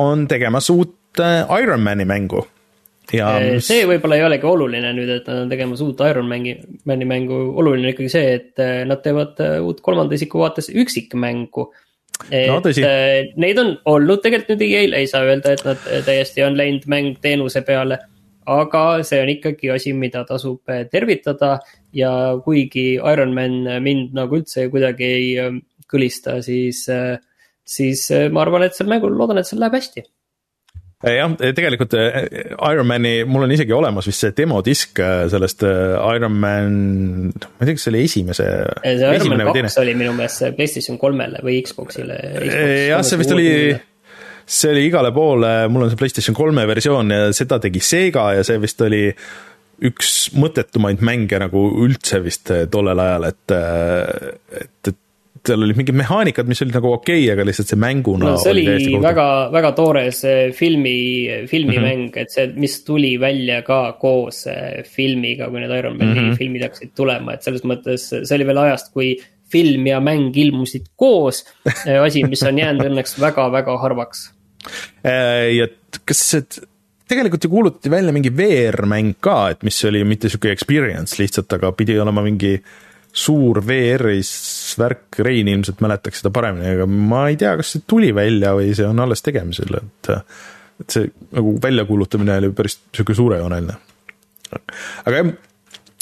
on 0.00 0.24
tegemas 0.30 0.70
uut 0.72 0.97
uut 1.08 1.24
äh, 1.24 1.62
Ironmani 1.62 2.04
mängu. 2.04 2.46
ja 3.12 3.38
mis... 3.40 3.66
see 3.66 3.86
võib-olla 3.88 4.18
ei 4.18 4.24
olegi 4.26 4.44
oluline 4.46 4.92
nüüd, 4.92 5.10
et 5.16 5.28
nad 5.30 5.44
on 5.44 5.52
tegemas 5.52 5.80
uut 5.80 6.00
Ironmani, 6.04 6.58
Mani 6.84 7.08
mängu, 7.08 7.38
oluline 7.56 7.88
on 7.88 7.92
ikkagi 7.94 8.10
see, 8.12 8.34
et 8.36 8.60
äh, 8.60 8.82
nad 8.88 9.00
teevad 9.04 9.40
äh, 9.40 9.58
uut 9.64 9.80
kolmanda 9.80 10.14
isiku 10.14 10.42
vaates 10.42 10.68
üksikmängu. 10.68 11.70
et 12.30 12.50
no, 12.50 12.60
neid 13.38 13.58
on 13.62 13.76
olnud 13.86 14.22
tegelikult 14.22 14.56
nüüd 14.56 14.66
EA-l, 14.66 14.98
ei 14.98 15.06
saa 15.06 15.24
öelda, 15.24 15.54
et 15.54 15.64
nad 15.64 15.88
täiesti 16.04 16.44
on 16.44 16.58
läinud 16.58 16.88
mäng 16.90 17.18
teenuse 17.22 17.62
peale. 17.62 18.00
Aga 18.48 19.02
see 19.04 19.20
on 19.20 19.28
ikkagi 19.28 19.68
asi, 19.70 19.92
mida 19.92 20.22
tasub 20.24 20.62
tervitada. 20.90 21.58
Ja 21.92 22.10
kuigi 22.44 22.94
Ironman 22.96 23.58
mind 23.84 24.16
nagu 24.16 24.40
üldse 24.40 24.64
kuidagi 24.72 25.04
ei 25.04 25.28
kõlista, 25.88 26.38
siis, 26.42 26.80
siis 27.60 28.06
ma 28.32 28.42
arvan, 28.42 28.64
et 28.64 28.76
sel 28.76 28.88
mängul, 28.88 29.12
loodan, 29.20 29.38
et 29.38 29.48
seal 29.48 29.60
läheb 29.60 29.76
hästi. 29.76 30.02
Äh, 30.02 30.17
jah, 31.04 31.34
tegelikult 31.54 31.94
äh, 31.94 32.16
Ironmani, 32.56 33.12
mul 33.28 33.46
on 33.46 33.52
isegi 33.54 33.74
olemas 33.76 34.08
vist 34.10 34.24
see 34.24 34.34
demodisk 34.36 35.02
sellest 35.30 35.62
Ironman, 35.64 36.72
ma 37.30 37.60
ei 37.60 37.68
tea, 37.68 37.76
kas 37.76 37.86
see 37.86 37.92
oli 37.94 38.04
esimese. 38.08 38.48
see 38.82 39.12
Ironman 39.18 39.52
kaks 39.52 39.78
oli 39.84 39.94
minu 39.98 40.16
meelest 40.16 40.42
see 40.42 40.54
PlayStation 40.58 40.98
kolmele 41.00 41.42
või 41.46 41.60
Xbox'ile 41.66 42.18
Xbox. 42.32 42.56
jah, 42.90 43.04
see 43.06 43.20
vist 43.22 43.36
oli, 43.36 43.50
see 44.58 44.72
oli 44.74 44.86
igale 44.88 45.12
poole, 45.14 45.52
mul 45.70 45.86
on 45.86 45.92
see 45.92 46.00
PlayStation 46.00 46.38
kolme 46.38 46.66
versioon 46.70 47.14
ja 47.14 47.28
seda 47.36 47.60
tegi 47.62 47.84
Sega 47.84 48.32
ja 48.38 48.46
see 48.46 48.58
vist 48.62 48.82
oli 48.86 49.04
üks 49.88 50.32
mõttetumaid 50.34 51.04
mänge 51.06 51.38
nagu 51.38 51.68
üldse 51.84 52.18
vist 52.24 52.50
tollel 52.72 52.98
ajal, 52.98 53.28
et, 53.30 53.54
et, 54.64 54.90
et 54.90 55.04
seal 55.46 55.64
olid 55.64 55.78
mingid 55.78 55.96
mehaanikad, 55.98 56.48
mis 56.50 56.62
olid 56.64 56.76
nagu 56.78 56.92
okei 56.96 57.22
okay,, 57.22 57.32
aga 57.34 57.46
lihtsalt 57.46 57.72
see 57.72 57.80
mänguna 57.80 58.32
no, 58.32 58.36
see 58.42 58.52
oli, 58.54 58.64
oli 58.74 59.00
väga, 59.02 59.26
väga 59.54 59.72
toores 59.76 60.22
filmi, 60.56 60.94
filmimäng 61.50 62.04
mm, 62.06 62.12
-hmm. 62.12 62.22
et 62.22 62.34
see, 62.34 62.46
mis 62.56 62.78
tuli 62.86 63.14
välja 63.20 63.60
ka 63.66 63.80
koos 64.00 64.44
filmiga, 64.88 65.50
kui 65.50 65.62
need 65.62 65.74
Ironmani 65.78 66.14
mm 66.14 66.30
-hmm. 66.30 66.38
filmid 66.38 66.64
hakkasid 66.66 66.94
tulema, 66.96 67.34
et 67.34 67.46
selles 67.46 67.64
mõttes 67.64 68.08
see 68.12 68.38
oli 68.38 68.48
veel 68.48 68.62
ajast, 68.64 68.92
kui 68.92 69.12
film 69.52 69.86
ja 69.86 70.00
mäng 70.00 70.36
ilmusid 70.36 70.90
koos. 70.96 71.44
Asi, 72.06 72.24
mis 72.28 72.42
on 72.42 72.58
jäänud 72.58 72.90
õnneks 72.90 73.16
väga-väga 73.20 73.78
harvaks. 73.80 74.30
Eh, 75.04 75.54
ja 75.56 75.68
kas 76.04 76.20
see 76.30 76.42
tegelikult 77.08 77.44
ju 77.44 77.50
kuulutati 77.50 77.90
välja 77.90 78.12
mingi 78.12 78.30
VR-mäng 78.30 79.16
ka, 79.20 79.48
et 79.54 79.62
mis 79.64 79.78
oli 79.88 80.04
mitte 80.04 80.28
sihuke 80.28 80.52
experience 80.52 81.16
lihtsalt, 81.22 81.52
aga 81.56 81.72
pidi 81.72 81.96
olema 82.00 82.22
mingi 82.26 82.58
äh, 82.58 82.87
suur 83.18 83.60
VR-is 83.66 84.30
värk, 84.78 85.18
Rein 85.24 85.50
ilmselt 85.50 85.82
mäletaks 85.84 86.22
seda 86.22 86.32
paremini, 86.34 86.76
aga 86.76 86.86
ma 86.86 87.26
ei 87.32 87.38
tea, 87.40 87.56
kas 87.58 87.74
see 87.74 87.84
tuli 87.88 88.12
välja 88.14 88.54
või 88.58 88.72
see 88.76 88.86
on 88.86 89.04
alles 89.04 89.24
tegemisel, 89.26 89.80
et 89.80 90.12
et 90.78 90.94
see 90.94 91.08
nagu 91.34 91.56
väljakuulutamine 91.58 92.36
oli 92.38 92.52
päris 92.54 92.76
niisugune 92.78 93.18
suurejooneline. 93.18 93.78
aga 95.04 95.22
jah, 95.22 95.30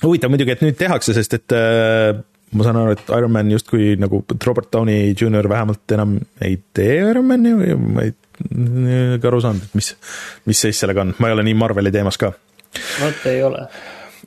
huvitav 0.05 0.33
muidugi, 0.33 0.53
et 0.53 0.65
nüüd 0.67 0.77
tehakse, 0.77 1.15
sest 1.17 1.39
et 1.39 1.55
äh, 1.57 2.19
ma 2.57 2.67
saan 2.67 2.79
aru, 2.83 2.95
et 2.95 3.13
Ironman 3.17 3.51
justkui 3.55 3.95
nagu 4.01 4.23
Robert 4.45 4.69
Downey 4.73 5.15
Jr 5.17 5.49
vähemalt 5.51 5.97
enam 5.97 6.19
ei 6.45 6.59
tee 6.77 7.01
Ironmani 7.11 7.55
või 7.57 7.77
ma 7.81 8.07
ei 8.07 8.15
ka 8.37 9.31
aru 9.31 9.41
saanud, 9.43 9.65
et 9.65 9.79
mis, 9.79 9.93
mis 10.49 10.65
seis 10.67 10.83
sellega 10.83 11.07
on, 11.07 11.15
ma 11.19 11.31
ei 11.31 11.37
ole 11.37 11.47
nii 11.49 11.57
Marveli 11.59 11.93
teemas 11.95 12.21
ka. 12.21 12.33
vot 13.01 13.29
ei 13.31 13.43
ole. 13.47 13.65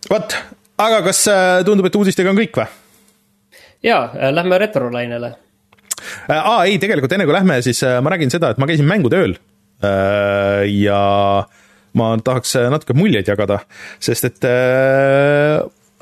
vot, 0.10 0.36
aga 0.80 1.02
kas 1.10 1.24
äh, 1.32 1.60
tundub, 1.68 1.90
et 1.90 1.98
uudistega 2.00 2.32
on 2.32 2.40
kõik 2.40 2.60
või? 2.62 2.68
jaa, 3.86 4.02
äh, 4.16 4.34
lähme 4.36 4.60
retrolainele. 4.62 5.32
Äh, 6.30 6.36
aa, 6.36 6.64
ei, 6.68 6.78
tegelikult 6.82 7.16
enne 7.16 7.28
kui 7.28 7.36
lähme, 7.36 7.60
siis 7.66 7.82
ma 7.84 8.14
räägin 8.14 8.32
seda, 8.32 8.54
et 8.54 8.62
ma 8.62 8.68
käisin 8.70 8.88
mängutööl 8.88 9.38
ja 9.80 11.02
ma 11.96 12.08
tahaks 12.20 12.58
natuke 12.68 12.92
muljeid 13.00 13.30
jagada, 13.32 13.62
sest 14.04 14.28
et 14.28 14.48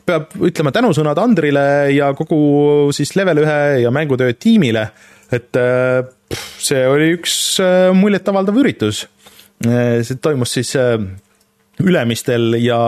peab 0.07 0.33
ütlema 0.49 0.73
tänusõnad 0.73 1.19
Andrile 1.21 1.65
ja 1.93 2.07
kogu 2.17 2.89
siis 2.95 3.13
level 3.19 3.43
ühe 3.43 3.59
ja 3.83 3.91
mängutöö 3.93 4.33
tiimile, 4.33 4.87
et 5.29 5.61
see 6.33 6.81
oli 6.89 7.11
üks 7.19 7.37
muljetavaldav 7.93 8.57
üritus. 8.63 9.05
see 9.61 10.17
toimus 10.25 10.57
siis 10.57 10.73
Ülemistel 11.85 12.57
ja 12.63 12.81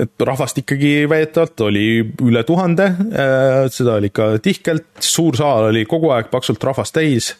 et 0.00 0.26
rahvast 0.26 0.58
ikkagi 0.58 1.04
väidetavalt 1.10 1.62
oli 1.68 1.86
üle 2.26 2.42
tuhande, 2.46 2.90
äh, 3.14 3.60
seda 3.72 3.98
oli 4.00 4.10
ikka 4.10 4.34
tihkelt, 4.42 4.90
suur 5.02 5.38
saal 5.38 5.70
oli 5.70 5.84
kogu 5.88 6.10
aeg 6.14 6.32
paksult 6.32 6.62
rahvast 6.66 6.96
täis. 6.96 7.30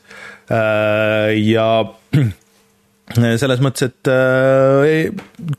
Äh, 0.52 1.34
ja 1.42 1.66
selles 3.42 3.61
mõttes, 3.64 3.90
et 3.90 4.11
äh, 4.11 5.11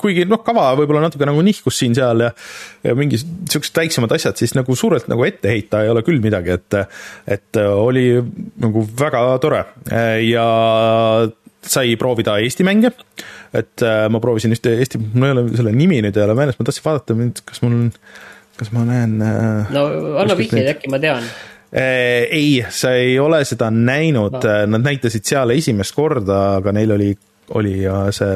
kuigi 0.02 0.26
noh, 0.30 0.42
kava 0.46 0.72
võib-olla 0.80 1.04
natuke 1.06 1.28
nagu 1.28 1.44
nihkus 1.46 1.82
siin-seal 1.84 2.26
ja, 2.26 2.32
ja 2.88 2.96
mingi 2.98 3.20
siuksed 3.20 3.76
väiksemad 3.84 4.16
asjad, 4.16 4.40
siis 4.40 4.56
nagu 4.58 4.76
suurelt 4.80 5.12
nagu 5.12 5.28
ette 5.28 5.52
heita 5.52 5.84
ei 5.84 5.92
ole 5.92 6.04
küll 6.08 6.24
midagi, 6.24 6.56
et, 6.56 6.80
et 7.38 7.64
oli 7.66 8.08
nagu 8.64 8.88
väga 8.98 9.28
tore. 9.44 9.66
Ja 10.26 10.46
sai 11.66 11.96
proovida 12.00 12.38
Eesti 12.42 12.66
mänge, 12.66 12.92
et 13.56 13.84
äh, 13.86 14.06
ma 14.12 14.22
proovisin 14.24 14.54
ühte 14.56 14.74
Eesti, 14.76 15.00
mul 15.14 15.30
ei 15.30 15.36
ole 15.36 15.44
selle 15.56 15.74
nimi 15.76 16.02
nüüd 16.04 16.18
ei 16.18 16.26
ole 16.26 16.36
meeles, 16.38 16.58
ma 16.60 16.68
tahtsin 16.68 16.86
vaadata, 16.86 17.18
kas 17.48 17.62
mul, 17.64 17.76
kas 18.60 18.72
ma 18.76 18.86
näen 18.88 19.18
äh, 19.24 19.76
no 19.76 19.86
anna 20.22 20.38
vihjeid, 20.38 20.72
äkki 20.76 20.92
ma 20.92 21.00
tean 21.04 21.24
äh, 21.26 22.26
ei, 22.26 22.66
sa 22.74 22.96
ei 22.98 23.18
ole 23.22 23.44
seda 23.48 23.72
näinud 23.74 24.40
no., 24.40 24.56
nad 24.74 24.86
näitasid 24.90 25.28
seal 25.28 25.56
esimest 25.56 25.96
korda, 25.96 26.42
aga 26.60 26.76
neil 26.76 26.96
oli, 26.98 27.12
oli 27.56 27.78
see 28.16 28.34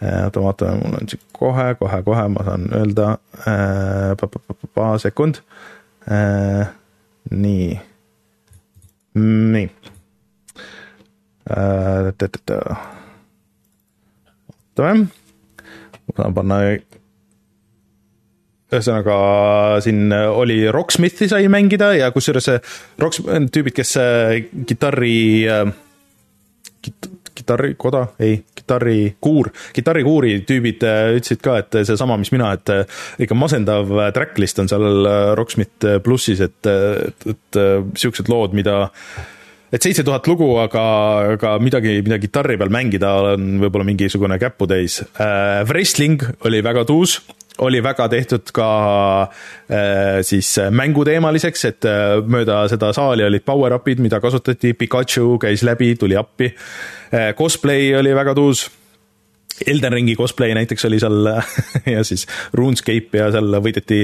oota, 0.00 0.40
vaatame, 0.40 0.78
mul 0.80 0.96
on 0.96 1.10
siin 1.12 1.22
kohe, 1.36 1.66
kohe, 1.80 2.02
kohe 2.06 2.28
ma 2.32 2.44
saan 2.46 2.68
öelda 2.76 3.10
äh,, 3.44 4.96
sekund 5.02 5.42
äh,. 6.08 6.70
nii, 7.30 7.80
nii 9.14 9.66
äh,. 11.50 12.99
Ootame, 14.70 15.06
ma 16.06 16.16
saan 16.16 16.34
panna 16.36 16.60
ühesõnaga 18.70 19.14
siin 19.82 20.12
oli 20.14 20.62
Rocksmithi 20.70 21.28
sai 21.30 21.48
mängida 21.50 21.92
ja 21.98 22.10
kusjuures 22.14 22.50
Rocks, 23.02 23.22
tüübid, 23.50 23.74
kes 23.74 23.96
kitarri 24.70 25.16
kit,, 26.82 27.10
kitarrikoda, 27.34 28.04
ei, 28.22 28.44
kitarrikuur, 28.54 29.50
kitarrikuuri 29.74 30.36
tüübid 30.46 30.84
ütlesid 30.84 31.42
ka, 31.42 31.58
et 31.62 31.80
seesama, 31.88 32.18
mis 32.20 32.32
mina, 32.34 32.52
et 32.56 32.72
ikka 33.26 33.36
masendav 33.38 33.90
tracklist 34.14 34.62
on 34.62 34.70
seal 34.70 35.10
Rocksmith 35.38 35.98
plussis, 36.04 36.42
et, 36.44 36.70
et, 36.70 37.28
et 37.34 37.60
siuksed 37.98 38.30
lood, 38.30 38.54
mida 38.56 38.84
et 39.72 39.82
seitse 39.82 40.04
tuhat 40.06 40.26
lugu, 40.26 40.48
aga, 40.62 40.84
aga 41.36 41.56
midagi, 41.62 42.00
mida 42.06 42.18
kitarri 42.22 42.58
peal 42.60 42.72
mängida, 42.74 43.12
on 43.34 43.52
võib-olla 43.62 43.86
mingisugune 43.88 44.38
käputäis 44.42 45.02
äh,. 45.14 45.62
Wrestling 45.68 46.22
oli 46.46 46.64
väga 46.64 46.84
tuus 46.88 47.20
oli 47.60 47.82
väga 47.84 48.08
tehtud 48.08 48.50
ka 48.56 48.68
äh, 49.22 50.20
siis 50.24 50.54
mänguteemaliseks, 50.70 51.64
et 51.68 51.88
äh, 51.88 52.16
mööda 52.24 52.62
seda 52.72 52.92
saali 52.96 53.26
olid 53.26 53.44
power-up'id, 53.44 54.00
mida 54.00 54.20
kasutati, 54.22 54.72
Pikachu 54.78 55.36
käis 55.42 55.64
läbi, 55.66 55.92
tuli 56.00 56.16
appi. 56.16 56.48
Äh, 57.12 57.32
cosplay 57.36 57.92
oli 57.98 58.14
väga 58.16 58.34
tuus. 58.38 58.68
Elden 59.66 59.92
Ringi 59.92 60.16
cosplay 60.16 60.54
näiteks 60.56 60.84
oli 60.88 61.00
seal 61.02 61.28
ja 61.94 62.04
siis 62.06 62.26
RuneScape 62.56 63.20
ja 63.20 63.30
seal 63.34 63.60
võideti 63.60 64.00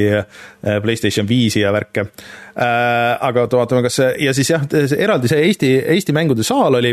Playstation 0.83 1.29
viisi 1.29 1.63
ja 1.63 1.73
värke. 1.73 2.09
aga 2.57 3.47
vaatame, 3.53 3.83
kas 3.87 4.01
see 4.01 4.13
ja 4.27 4.35
siis 4.37 4.51
jah, 4.53 4.69
eraldi 4.99 5.31
see 5.33 5.43
Eesti, 5.49 5.73
Eesti 5.97 6.15
mängude 6.17 6.45
saal 6.47 6.79
oli. 6.81 6.93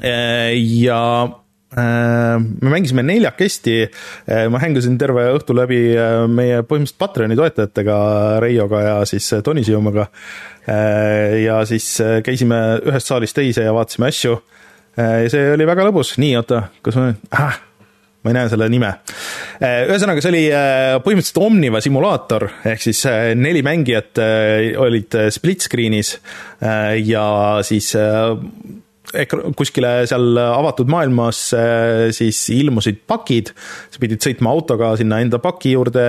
ja 0.00 1.00
Äh, 1.78 2.40
me 2.60 2.70
mängisime 2.70 3.02
neljakesti, 3.06 3.82
äh, 4.26 4.48
ma 4.50 4.58
hängasin 4.58 4.96
terve 4.98 5.22
õhtu 5.36 5.54
läbi 5.54 5.92
äh, 5.94 6.24
meie 6.26 6.64
põhimõtteliselt 6.66 6.98
Patreoni 6.98 7.36
toetajatega, 7.38 7.98
Reioga 8.42 8.80
ja 8.82 8.96
siis 9.06 9.28
Toni 9.46 9.62
Siumaga. 9.64 10.08
ja 11.40 11.62
siis 11.66 11.86
käisime 12.22 12.56
ühest 12.86 13.08
saalist 13.08 13.34
teise 13.34 13.64
ja 13.64 13.72
vaatasime 13.74 14.10
asju. 14.10 14.36
See 14.96 15.50
oli 15.54 15.66
väga 15.68 15.84
lõbus, 15.86 16.16
nii 16.20 16.36
oota, 16.40 16.64
kas 16.84 16.98
ma 16.98 17.10
ah,, 17.38 17.58
ma 18.20 18.32
ei 18.32 18.36
näe 18.36 18.50
selle 18.52 18.68
nime. 18.72 18.90
ühesõnaga, 19.60 20.22
see 20.24 20.32
oli 20.32 20.44
põhimõtteliselt 21.04 21.42
Omniva 21.44 21.80
simulaator, 21.84 22.48
ehk 22.72 22.82
siis 22.84 23.04
neli 23.38 23.62
mängijat 23.64 24.20
olid 24.82 25.16
split 25.32 25.64
screen'is 25.68 26.16
ja 27.06 27.24
siis 27.66 27.94
kuskile 29.58 30.04
seal 30.06 30.38
avatud 30.38 30.90
maailmas 30.92 31.38
siis 32.14 32.40
ilmusid 32.54 33.00
pakid, 33.10 33.50
sa 33.90 34.02
pidid 34.02 34.22
sõitma 34.22 34.52
autoga 34.54 34.92
sinna 34.98 35.20
enda 35.22 35.40
paki 35.42 35.74
juurde 35.74 36.04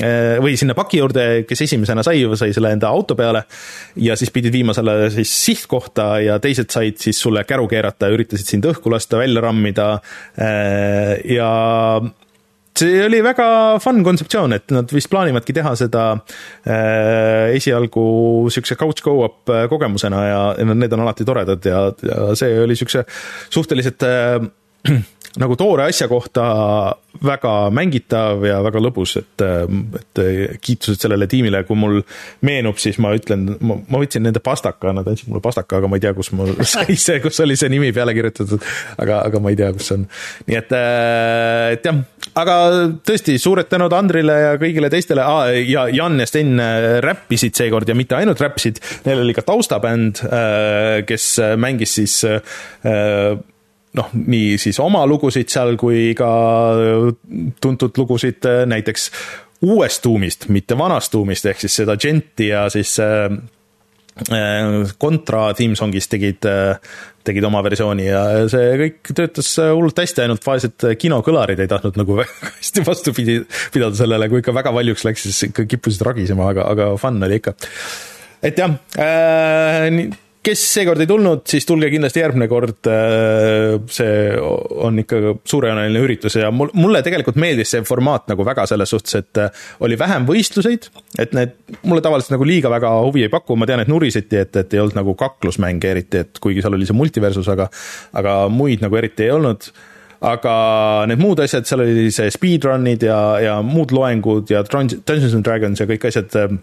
eh, 0.00 0.36
või 0.42 0.56
sinna 0.58 0.74
paki 0.78 1.00
juurde, 1.00 1.26
kes 1.48 1.64
esimesena 1.66 2.04
sai, 2.06 2.22
sai 2.38 2.54
selle 2.56 2.72
enda 2.74 2.90
auto 2.90 3.16
peale. 3.18 3.44
Ja 4.00 4.16
siis 4.18 4.32
pidid 4.34 4.54
viima 4.54 4.74
selle 4.76 5.10
siis 5.14 5.32
sihtkohta 5.46 6.12
ja 6.24 6.38
teised 6.42 6.72
said 6.72 7.00
siis 7.02 7.20
sulle 7.20 7.44
käru 7.48 7.68
keerata 7.70 8.08
ja 8.08 8.16
üritasid 8.16 8.54
sind 8.54 8.68
õhku 8.70 8.92
lasta, 8.92 9.20
välja 9.20 9.44
rammida. 9.44 9.92
Eh, 10.40 11.14
ja 11.36 11.50
see 12.80 13.00
oli 13.04 13.20
väga 13.24 13.46
fun 13.82 14.02
kontseptsioon, 14.06 14.56
et 14.56 14.74
nad 14.74 14.90
vist 14.94 15.10
plaanivadki 15.12 15.54
teha 15.56 15.74
seda 15.78 16.04
äh, 16.14 17.52
esialgu 17.56 18.04
siukse 18.52 18.76
couch 18.80 19.04
go-up 19.04 19.50
äh, 19.52 19.66
kogemusena 19.70 20.24
ja, 20.26 20.42
need 20.72 20.96
on 20.96 21.04
alati 21.04 21.26
toredad 21.28 21.66
ja, 21.66 21.86
ja 22.06 22.34
see 22.38 22.60
oli 22.64 22.76
siukse 22.78 23.04
suhteliselt 23.50 24.06
äh, 24.06 24.38
nagu 25.38 25.54
toore 25.58 25.86
asja 25.86 26.08
kohta 26.10 26.44
väga 27.22 27.52
mängitav 27.74 28.42
ja 28.46 28.60
väga 28.64 28.80
lõbus, 28.82 29.16
et, 29.20 29.42
et 29.42 30.20
kiitused 30.62 31.02
sellele 31.02 31.26
tiimile, 31.30 31.62
kui 31.68 31.78
mul 31.78 31.98
meenub, 32.46 32.78
siis 32.80 32.98
ma 33.02 33.12
ütlen, 33.14 33.44
ma, 33.66 33.76
võtsin 33.92 34.24
nende 34.24 34.42
pastaka, 34.42 34.94
nad 34.94 35.06
andsid 35.10 35.30
mulle 35.30 35.42
pastaka, 35.44 35.78
aga 35.78 35.90
ma 35.90 35.98
ei 35.98 36.04
tea, 36.04 36.14
kus 36.16 36.32
mul 36.34 36.54
sai 36.72 36.96
see, 36.98 37.20
kus 37.22 37.42
oli 37.44 37.58
see 37.58 37.70
nimi 37.72 37.92
peale 37.94 38.14
kirjutatud. 38.16 38.64
aga, 39.02 39.20
aga 39.28 39.42
ma 39.42 39.52
ei 39.52 39.58
tea, 39.60 39.70
kus 39.76 39.90
see 39.90 40.00
on. 40.00 40.08
nii 40.48 40.58
et, 40.62 40.74
et 41.76 41.90
jah, 41.90 42.00
aga 42.40 42.56
tõesti 43.06 43.36
suured 43.42 43.70
tänud 43.70 43.94
Andrile 43.94 44.38
ja 44.46 44.56
kõigile 44.62 44.90
teistele 44.92 45.26
ah, 45.26 45.50
ja 45.50 45.86
Jan 45.92 46.18
ja 46.22 46.30
Sten 46.30 46.56
räppisid 47.04 47.58
seekord 47.58 47.90
ja 47.90 47.98
mitte 47.98 48.18
ainult 48.18 48.40
räppisid, 48.42 48.82
neil 49.06 49.26
oli 49.26 49.36
ka 49.36 49.44
taustabänd, 49.46 50.24
kes 51.10 51.30
mängis 51.60 51.98
siis 52.00 52.20
noh, 53.98 54.10
nii 54.14 54.58
siis 54.60 54.78
oma 54.82 55.04
lugusid 55.08 55.50
seal 55.50 55.76
kui 55.80 56.10
ka 56.18 56.30
tuntud 57.60 57.96
lugusid 57.98 58.46
näiteks 58.70 59.10
uuest 59.66 60.02
tuumist, 60.02 60.48
mitte 60.48 60.78
vanast 60.78 61.12
tuumist, 61.12 61.46
ehk 61.50 61.60
siis 61.60 61.80
seda 61.82 61.96
Genti 62.00 62.48
ja 62.48 62.66
siis 62.72 62.96
kontra 65.00 65.42
äh, 65.48 65.56
theme 65.56 65.76
song'ist 65.78 66.10
tegid, 66.12 66.44
äh, 66.48 66.76
tegid 67.24 67.44
oma 67.46 67.62
versiooni 67.64 68.06
ja 68.08 68.22
see 68.52 68.72
kõik 68.80 69.12
töötas 69.16 69.52
hullult 69.58 70.00
hästi, 70.00 70.24
ainult 70.24 70.46
vaesed 70.46 70.86
kinokõlarid 71.00 71.60
ei 71.62 71.70
tahtnud 71.70 72.00
nagu 72.00 72.16
väga 72.22 72.54
hästi 72.56 72.86
vastu 72.86 73.14
pidada 73.16 73.92
sellele, 73.96 74.30
kui 74.32 74.42
ikka 74.42 74.56
väga 74.56 74.74
valjuks 74.76 75.06
läks, 75.08 75.28
siis 75.28 75.50
ikka 75.50 75.66
kippusid 75.70 76.04
ragisema, 76.08 76.50
aga, 76.54 76.66
aga 76.72 76.90
fun 77.00 77.20
oli 77.26 77.40
ikka. 77.40 77.56
et 78.42 78.60
jah 78.60 78.76
äh,, 78.96 79.88
kes 80.46 80.62
seekord 80.74 81.02
ei 81.02 81.08
tulnud, 81.08 81.42
siis 81.48 81.66
tulge 81.68 81.90
kindlasti 81.92 82.22
järgmine 82.22 82.48
kord. 82.50 82.88
Äh, 82.88 83.76
see 83.92 84.14
on 84.40 85.00
ikka 85.02 85.36
suurejooneline 85.48 86.04
üritus 86.04 86.38
ja 86.40 86.50
mul, 86.54 86.72
mulle 86.76 87.02
tegelikult 87.04 87.38
meeldis 87.40 87.74
see 87.74 87.84
formaat 87.86 88.30
nagu 88.32 88.46
väga 88.46 88.64
selles 88.70 88.92
suhtes, 88.94 89.18
et 89.20 89.42
äh, 89.42 89.68
oli 89.84 89.98
vähem 90.00 90.26
võistluseid, 90.28 90.88
et 91.20 91.36
need 91.36 91.54
mulle 91.82 92.04
tavaliselt 92.04 92.36
nagu 92.36 92.48
liiga 92.48 92.72
väga 92.72 92.94
huvi 93.04 93.26
ei 93.26 93.32
paku, 93.32 93.58
ma 93.60 93.68
tean, 93.68 93.84
et 93.84 93.92
nuriseti, 93.92 94.40
et, 94.40 94.56
et 94.62 94.76
ei 94.76 94.82
olnud 94.82 94.96
nagu 95.02 95.16
kaklusmänge 95.18 95.92
eriti, 95.92 96.24
et 96.24 96.42
kuigi 96.42 96.64
seal 96.64 96.78
oli 96.78 96.88
see 96.88 96.96
multiversus, 96.96 97.48
aga, 97.52 97.68
aga 98.16 98.42
muid 98.52 98.84
nagu 98.84 99.00
eriti 99.00 99.28
ei 99.28 99.36
olnud 99.36 99.70
aga 100.20 100.54
need 101.08 101.20
muud 101.20 101.40
asjad, 101.40 101.64
seal 101.68 101.80
oli 101.80 102.10
see 102.12 102.28
speedrun'id 102.32 103.04
ja, 103.06 103.20
ja 103.40 103.54
muud 103.64 103.92
loengud 103.96 104.52
ja 104.52 104.60
Dungeons 104.68 105.32
and 105.32 105.46
Dragons 105.46 105.80
ja 105.80 105.88
kõik 105.88 106.04
asjad 106.10 106.36
äh, 106.36 106.58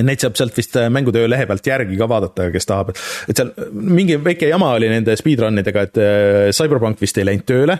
Neid 0.00 0.22
saab 0.22 0.38
sealt 0.38 0.56
vist 0.56 0.76
äh, 0.80 0.88
mängutöö 0.92 1.26
lehe 1.28 1.44
pealt 1.48 1.66
järgi 1.68 1.98
ka 2.00 2.08
vaadata, 2.08 2.48
kes 2.54 2.68
tahab, 2.68 2.94
et 3.28 3.36
seal 3.36 3.50
mingi 3.72 4.16
väike 4.24 4.48
jama 4.48 4.70
oli 4.78 4.88
nende 4.88 5.16
speedrun 5.20 5.60
idega, 5.60 5.84
et 5.84 6.00
äh, 6.00 6.48
Cyberpunk 6.56 7.02
vist 7.02 7.20
ei 7.20 7.28
läinud 7.28 7.44
tööle, 7.48 7.76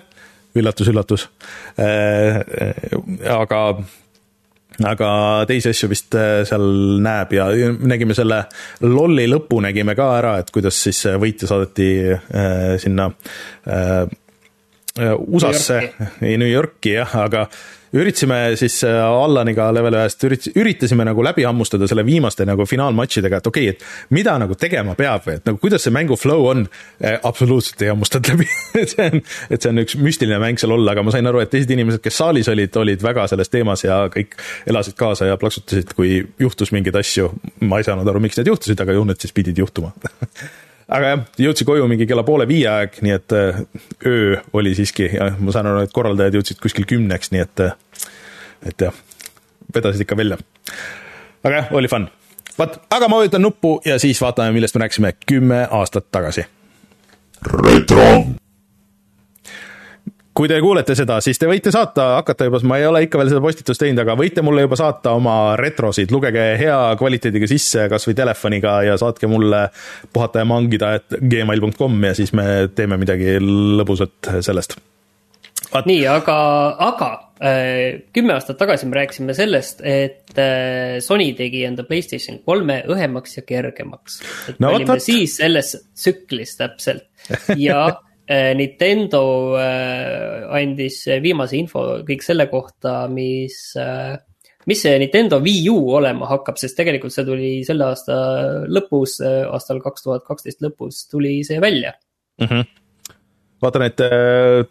üllatus-üllatus. 0.58 1.24
Äh, 1.80 2.42
aga, 3.32 3.62
aga 4.92 5.10
teisi 5.48 5.72
asju 5.72 5.88
vist 5.88 6.12
seal 6.52 6.68
näeb 7.00 7.32
ja 7.38 7.48
nägime 7.80 8.16
selle 8.18 8.42
lolli 8.84 9.24
lõpu 9.32 9.62
nägime 9.64 9.96
ka 9.96 10.12
ära, 10.18 10.36
et 10.42 10.52
kuidas 10.52 10.84
siis 10.84 11.06
võitja 11.16 11.48
saadeti 11.48 11.92
sinna 12.82 13.08
USA-sse, 15.16 15.78
New 16.20 16.50
Yorki 16.50 16.98
jah, 16.98 17.16
aga 17.24 17.46
üritasime 17.92 18.56
siis 18.56 18.78
äh, 18.84 18.98
Allaniga 19.04 19.68
level 19.74 19.96
ühest, 20.00 20.24
üritasime 20.56 21.04
nagu 21.06 21.24
läbi 21.24 21.44
hammustada 21.46 21.88
selle 21.90 22.04
viimaste 22.06 22.46
nagu 22.48 22.66
finaalmatšidega, 22.68 23.40
et 23.42 23.50
okei 23.50 23.68
okay,, 23.68 23.76
et 23.76 24.14
mida 24.16 24.34
nagu 24.40 24.56
tegema 24.58 24.96
peab 24.98 25.26
või 25.26 25.36
et 25.38 25.48
nagu 25.48 25.60
kuidas 25.62 25.84
see 25.86 25.94
mängu 25.94 26.16
flow 26.20 26.48
on. 26.50 26.64
Äh, 27.02 27.18
absoluutselt 27.22 27.82
ei 27.84 27.92
hammustanud 27.92 28.32
läbi 28.32 28.48
et 28.82 28.94
see 28.94 29.08
on, 29.10 29.22
et 29.50 29.62
see 29.62 29.72
on 29.72 29.84
üks 29.84 29.98
müstiline 30.00 30.40
mäng 30.42 30.60
seal 30.60 30.74
olla, 30.76 30.96
aga 30.96 31.04
ma 31.06 31.14
sain 31.14 31.28
aru, 31.28 31.42
et 31.44 31.52
teised 31.52 31.70
inimesed, 31.74 32.02
kes 32.04 32.20
saalis 32.22 32.50
olid, 32.52 32.74
olid 32.80 33.04
väga 33.04 33.28
selles 33.30 33.52
teemas 33.52 33.84
ja 33.84 34.02
kõik 34.12 34.36
elasid 34.68 34.96
kaasa 34.98 35.28
ja 35.30 35.38
plaksutasid, 35.40 35.94
kui 35.98 36.20
juhtus 36.40 36.72
mingeid 36.72 36.96
asju. 36.98 37.32
ma 37.68 37.80
ei 37.80 37.86
saanud 37.86 38.08
aru, 38.08 38.20
miks 38.24 38.40
need 38.40 38.52
juhtusid, 38.52 38.80
aga 38.80 38.96
ju 38.96 39.06
need 39.08 39.20
siis 39.22 39.36
pidid 39.36 39.58
juhtuma 39.58 39.92
aga 40.92 41.12
jah, 41.12 41.22
jõudsin 41.46 41.68
koju 41.68 41.86
mingi 41.90 42.06
kella 42.08 42.24
poole 42.26 42.46
viie 42.48 42.68
aeg, 42.70 42.98
nii 43.04 43.14
et 43.16 43.36
äh, 43.36 43.60
öö 44.06 44.36
oli 44.58 44.74
siiski 44.76 45.08
ja 45.14 45.30
ma 45.38 45.54
saan 45.54 45.70
aru, 45.70 45.86
et 45.86 45.94
korraldajad 45.94 46.38
jõudsid 46.38 46.60
kuskil 46.62 46.86
kümneks, 46.88 47.32
nii 47.34 47.44
et, 47.44 47.64
äh, 47.64 48.10
et 48.72 48.86
jah, 48.88 48.98
vedasid 49.74 50.04
ikka 50.04 50.18
välja. 50.18 50.38
aga 51.44 51.54
jah, 51.62 51.72
oli 51.78 51.90
fun. 51.92 52.08
vot, 52.58 52.78
aga 52.90 53.08
ma 53.08 53.22
vajutan 53.22 53.44
nuppu 53.44 53.78
ja 53.88 53.98
siis 54.02 54.20
vaatame, 54.20 54.52
millest 54.56 54.76
me 54.76 54.84
rääkisime 54.84 55.14
kümme 55.26 55.64
aastat 55.70 56.10
tagasi. 56.10 56.46
retro 57.52 58.08
kui 60.36 60.48
te 60.48 60.58
kuulete 60.64 60.94
seda, 60.96 61.18
siis 61.24 61.40
te 61.40 61.48
võite 61.48 61.72
saata, 61.74 62.06
hakata 62.18 62.48
juba, 62.48 62.60
ma 62.68 62.78
ei 62.80 62.86
ole 62.88 63.04
ikka 63.06 63.20
veel 63.20 63.32
seda 63.32 63.42
postitust 63.44 63.82
teinud, 63.82 64.00
aga 64.04 64.16
võite 64.18 64.44
mulle 64.44 64.64
juba 64.64 64.78
saata 64.80 65.14
oma 65.18 65.34
retrosid, 65.60 66.12
lugege 66.14 66.44
hea 66.60 66.78
kvaliteediga 67.00 67.48
sisse 67.50 67.88
kas 67.92 68.08
või 68.08 68.16
telefoniga 68.18 68.78
ja 68.86 68.96
saatke 69.00 69.28
mulle 69.30 69.66
puhata 70.12 70.42
ja 70.42 70.48
mangida, 70.48 70.94
et 71.00 71.18
gmail.com 71.20 72.08
ja 72.08 72.14
siis 72.16 72.32
me 72.36 72.46
teeme 72.74 72.96
midagi 73.00 73.36
lõbusat 73.42 74.32
sellest. 74.44 74.78
nii, 75.84 76.00
aga, 76.08 76.36
aga 76.86 77.10
äh, 77.36 78.00
kümme 78.16 78.32
aastat 78.38 78.56
tagasi 78.60 78.88
me 78.88 79.02
rääkisime 79.02 79.36
sellest, 79.36 79.84
et 79.84 80.40
äh, 80.40 80.96
Sony 81.04 81.34
tegi 81.36 81.66
enda 81.68 81.84
Playstation 81.84 82.40
kolme 82.46 82.80
õhemaks 82.88 83.36
ja 83.36 83.44
kergemaks. 83.44 84.22
et 84.48 84.56
no, 84.56 84.70
me 84.70 84.78
olime 84.78 84.96
võt. 84.96 85.04
siis 85.04 85.36
selles 85.42 85.74
tsüklis 85.92 86.56
täpselt 86.56 87.04
ja 87.60 87.84
Nintendo 88.56 89.22
äh, 89.60 90.44
andis 90.58 91.02
viimase 91.22 91.58
info 91.60 91.86
kõik 92.06 92.24
selle 92.24 92.48
kohta, 92.50 93.06
mis 93.12 93.74
mis 94.68 94.82
see 94.84 94.98
Nintendo 95.02 95.40
Wii 95.42 95.64
U 95.72 95.78
olema 95.98 96.28
hakkab, 96.30 96.60
sest 96.60 96.76
tegelikult 96.78 97.14
see 97.14 97.26
tuli 97.26 97.54
selle 97.66 97.88
aasta 97.90 98.18
lõpus, 98.70 99.18
aastal 99.22 99.82
kaks 99.82 100.06
tuhat 100.06 100.28
kaksteist 100.28 100.62
lõpus 100.62 101.06
tuli 101.10 101.40
see 101.46 101.60
välja 101.62 101.96
mm. 102.40 102.46
-hmm 102.46 102.70
vaatan, 103.62 103.84
et 103.86 104.00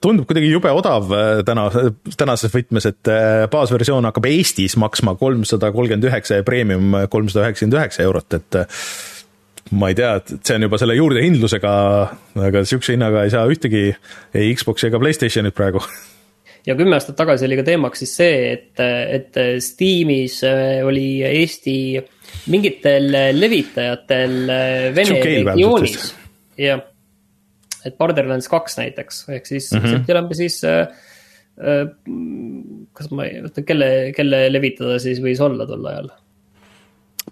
tundub 0.04 0.26
kuidagi 0.28 0.50
jube 0.52 0.72
odav 0.76 1.14
täna, 1.48 1.62
tänases 2.20 2.52
võtmes, 2.52 2.88
et 2.90 3.10
baasversioon 3.54 4.04
hakkab 4.10 4.28
Eestis 4.28 4.76
maksma 4.76 5.14
kolmsada 5.16 5.70
kolmkümmend 5.72 6.10
üheksa 6.10 6.42
ja 6.42 6.44
premium 6.44 6.98
kolmsada 7.08 7.46
üheksakümmend 7.46 7.78
üheksa 7.80 8.04
eurot, 8.04 8.36
et 8.36 8.60
ma 9.72 9.92
ei 9.92 9.98
tea, 9.98 10.16
et 10.20 10.34
see 10.40 10.58
on 10.58 10.68
juba 10.68 10.80
selle 10.82 10.96
juurdehindlusega, 10.98 11.74
aga 12.48 12.64
sihukese 12.68 12.96
hinnaga 12.98 13.26
ei 13.26 13.34
saa 13.34 13.46
ühtegi 13.52 13.84
ei 14.38 14.56
Xbox'i 14.58 14.90
ega 14.90 15.02
Playstationit 15.02 15.58
praegu 15.58 15.84
ja 16.68 16.76
kümme 16.78 16.98
aastat 16.98 17.18
tagasi 17.20 17.48
oli 17.48 17.60
ka 17.62 17.68
teemaks 17.72 18.04
siis 18.04 18.16
see, 18.20 18.40
et, 18.54 18.82
et 18.82 19.42
Steamis 19.64 20.42
oli 20.86 21.22
Eesti 21.28 21.76
mingitel 22.52 23.10
levitajatel 23.38 24.38
Vene 24.96 25.20
regioonis, 25.26 26.14
jah 26.60 26.88
et 27.88 27.98
Borderlands 27.98 28.50
kaks 28.52 28.78
näiteks, 28.80 29.24
ehk 29.30 29.48
siis 29.50 29.72
mm 29.72 29.80
-hmm. 29.80 29.90
sealt 29.90 30.10
oleme 30.10 30.38
siis 30.38 30.64
äh, 30.64 30.88
äh,. 31.60 31.88
kas 32.94 33.12
ma 33.12 33.26
ei, 33.26 33.42
oota, 33.42 33.62
kelle, 33.62 34.12
kelle 34.16 34.44
levitada 34.54 35.00
siis 35.00 35.22
võis 35.22 35.42
olla 35.42 35.66
tol 35.66 35.86
ajal? 35.86 36.12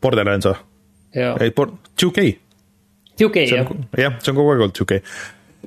Borderlands 0.02 0.50
või? 0.50 0.58
Ei, 1.16 1.54
2K. 2.00 2.26
2K 3.20 3.46
jah. 3.50 3.72
jah, 3.98 4.18
see 4.22 4.34
on 4.34 4.38
kogu 4.38 4.54
aeg 4.54 4.66
olnud 4.66 4.78
2K 4.78 5.00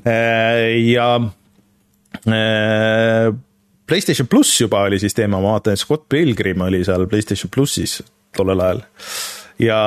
äh, 0.06 0.68
ja 0.88 1.08
äh, 2.26 3.32
PlayStation 3.86 4.28
pluss 4.30 4.60
juba 4.60 4.86
oli 4.88 4.98
siis 5.02 5.14
teema, 5.16 5.40
ma 5.42 5.56
vaatan, 5.56 5.76
Scott 5.76 6.08
Pilgrim 6.08 6.62
oli 6.64 6.84
seal 6.86 7.06
PlayStation 7.10 7.50
plussis 7.52 7.98
tollel 8.36 8.62
ajal. 8.64 8.82
Ja 9.60 9.78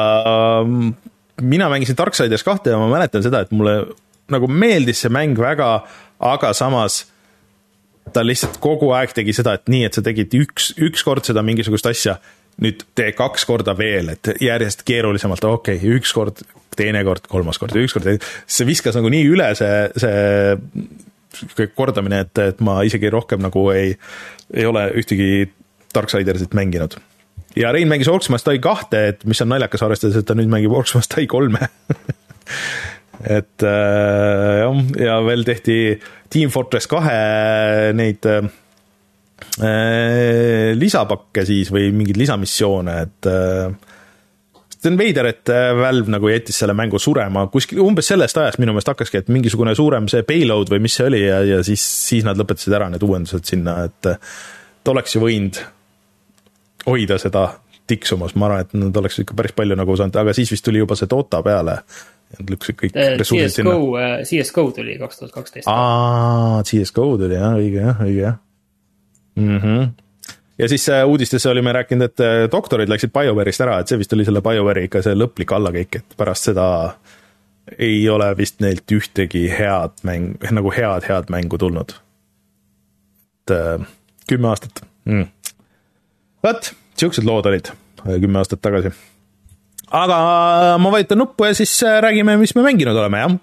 mm, 0.61 0.91
mina 1.41 1.69
mängisin 1.71 1.97
Darksiders 1.97 2.45
kahte 2.45 2.75
ja 2.75 2.79
ma 2.79 2.89
mäletan 2.91 3.23
seda, 3.25 3.41
et 3.41 3.53
mulle 3.55 3.79
nagu 4.31 4.49
meeldis 4.49 5.03
see 5.03 5.13
mäng 5.13 5.37
väga, 5.39 5.69
aga 6.19 6.53
samas 6.57 7.05
ta 8.13 8.21
lihtsalt 8.21 8.59
kogu 8.61 8.91
aeg 8.95 9.15
tegi 9.17 9.33
seda, 9.33 9.55
et 9.57 9.69
nii, 9.71 9.87
et 9.87 9.97
sa 9.97 10.03
tegid 10.05 10.33
üks, 10.37 10.73
ükskord 10.77 11.25
seda 11.25 11.41
mingisugust 11.45 11.87
asja, 11.89 12.19
nüüd 12.63 12.85
tee 12.95 13.11
kaks 13.15 13.45
korda 13.47 13.75
veel, 13.77 14.13
et 14.15 14.35
järjest 14.41 14.85
keerulisemalt, 14.87 15.43
okei 15.49 15.79
okay,, 15.79 15.97
üks 15.97 16.13
kord, 16.15 16.39
teine 16.75 17.01
kord, 17.07 17.27
kolmas 17.31 17.59
kord, 17.59 17.75
üks 17.79 17.95
kord, 17.95 18.07
see 18.47 18.67
viskas 18.67 18.95
nagu 18.95 19.11
nii 19.11 19.25
üle, 19.31 19.49
see, 19.59 19.73
see 19.99 21.67
kordamine, 21.75 22.23
et, 22.27 22.43
et 22.53 22.63
ma 22.63 22.79
isegi 22.87 23.11
rohkem 23.11 23.43
nagu 23.43 23.67
ei, 23.75 23.93
ei 24.55 24.67
ole 24.69 24.87
ühtegi 25.01 25.49
Darksidersit 25.95 26.55
mänginud. 26.55 26.97
ja 27.55 27.71
Rein 27.71 27.87
mängis 27.91 28.07
Orcs 28.11 28.29
Must 28.29 28.47
Die 28.47 28.59
kahte, 28.63 29.07
et 29.11 29.23
mis 29.27 29.41
on 29.43 29.51
naljakas, 29.51 29.83
arvestades, 29.83 30.17
et 30.19 30.27
ta 30.27 30.35
nüüd 30.35 30.51
mängib 30.51 30.75
Orcs 30.75 30.95
Must 30.95 31.15
Die 31.15 31.27
kolme 31.27 31.59
et 33.39 33.63
äh, 33.63 34.59
jah, 34.61 34.81
ja 34.99 35.19
veel 35.27 35.43
tehti 35.47 35.77
Team 36.31 36.51
Fortress 36.53 36.87
kahe 36.91 37.93
neid 37.95 38.27
äh, 38.27 38.47
lisapakke 39.55 41.45
siis 41.47 41.69
või 41.71 41.87
mingeid 41.95 42.17
lisamissioone, 42.19 42.95
et 43.05 43.29
äh, 43.31 43.93
see 44.85 44.91
on 44.93 44.99
veider, 44.99 45.29
et 45.31 45.51
äh, 45.53 45.71
Valve 45.77 46.11
nagu 46.13 46.29
jättis 46.29 46.59
selle 46.61 46.75
mängu 46.77 46.99
surema, 47.01 47.45
kuskil 47.53 47.81
umbes 47.83 48.09
sellest 48.11 48.37
ajast 48.41 48.61
minu 48.61 48.75
meelest 48.75 48.91
hakkaski, 48.93 49.23
et 49.23 49.31
mingisugune 49.33 49.75
suurem 49.77 50.09
see 50.11 50.25
payload 50.27 50.71
või 50.73 50.83
mis 50.85 50.97
see 50.97 51.07
oli 51.09 51.21
ja, 51.23 51.41
ja 51.45 51.61
siis, 51.65 51.83
siis 52.09 52.25
nad 52.27 52.37
lõpetasid 52.39 52.75
ära 52.77 52.89
need 52.93 53.05
uuendused 53.05 53.47
sinna, 53.47 53.79
et 53.89 54.11
et 54.11 54.91
oleks 54.91 55.15
ju 55.15 55.23
võinud 55.23 55.57
hoida 56.85 57.17
seda 57.17 57.47
tiksumas, 57.89 58.35
ma 58.37 58.49
arvan, 58.49 58.65
et 58.65 58.75
nad 58.77 58.97
oleks 59.01 59.17
ikka 59.21 59.37
päris 59.37 59.55
palju 59.57 59.77
nagu 59.77 59.95
saanud, 59.97 60.19
aga 60.21 60.33
siis 60.37 60.51
vist 60.53 60.65
tuli 60.65 60.81
juba 60.81 60.97
see 60.99 61.09
Dota 61.09 61.41
peale 61.45 61.79
Nad 62.35 62.49
lükkasid 62.49 62.77
kõik 62.79 62.95
äh, 62.97 63.11
ressursid 63.19 63.53
sinna. 63.53 63.75
CSGO 64.25 64.71
tuli 64.73 64.95
kaks 64.97 65.19
tuhat 65.19 65.31
kaksteist. 65.35 65.67
aa, 65.69 66.63
CSGO 66.65 67.05
tuli 67.21 67.37
jah, 67.37 67.53
õige 67.53 67.83
jah, 67.83 68.01
õige 68.01 68.23
jah 68.23 68.39
mm. 69.35 69.57
-hmm. 69.57 69.89
ja 70.57 70.69
siis 70.69 70.89
äh, 70.89 71.07
uudistes 71.07 71.45
olime 71.45 71.73
rääkinud, 71.73 72.05
et 72.05 72.19
äh, 72.19 72.51
doktorid 72.51 72.89
läksid 72.89 73.13
BioWare'ist 73.13 73.61
ära, 73.61 73.79
et 73.79 73.87
see 73.87 73.99
vist 73.99 74.13
oli 74.13 74.25
selle 74.25 74.41
BioWare'i 74.41 74.89
ikka 74.89 75.01
see 75.05 75.15
lõplik 75.15 75.53
allakäik, 75.55 75.95
et 75.95 76.17
pärast 76.17 76.51
seda 76.51 76.67
ei 77.77 78.09
ole 78.09 78.29
vist 78.37 78.59
neilt 78.61 78.91
ühtegi 78.91 79.47
head 79.49 80.03
mäng, 80.03 80.35
nagu 80.51 80.71
head, 80.71 81.07
head 81.09 81.31
mängu 81.33 81.57
tulnud. 81.57 81.95
et 83.45 83.57
kümme 84.29 84.47
aastat 84.47 84.85
mm.. 85.05 85.27
vot, 86.43 86.71
siuksed 86.97 87.25
lood 87.25 87.45
olid 87.45 87.69
kümme 88.05 88.37
aastat 88.41 88.61
tagasi 88.61 88.93
aga 89.91 90.77
ma 90.81 90.91
vajutan 90.91 91.17
nuppu 91.17 91.45
ja 91.45 91.53
siis 91.53 91.83
äh, 91.83 91.99
räägime, 92.01 92.37
mis 92.37 92.55
me 92.55 92.61
mänginud 92.65 92.97
oleme, 92.97 93.17
jah? 93.17 93.35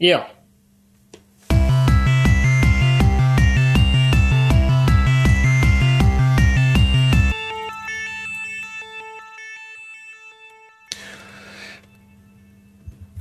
jaa 0.00 0.37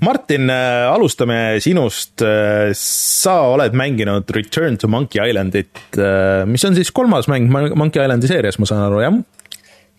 Martin, 0.01 0.49
äh, 0.49 0.85
alustame 0.91 1.57
sinust. 1.63 2.21
Äh, 2.21 2.73
sa 2.77 3.39
oled 3.53 3.73
mänginud 3.73 4.29
Return 4.35 4.77
to 4.77 4.87
Monkey 4.87 5.23
Islandit, 5.23 5.81
mis 6.45 6.65
on 6.67 6.77
siis 6.77 6.93
kolmas 6.93 7.29
mäng 7.31 7.49
Monkey 7.49 8.03
Islandi 8.03 8.29
seerias, 8.29 8.59
ma 8.61 8.69
saan 8.69 8.85
aru, 8.89 9.01
jah? 9.01 9.17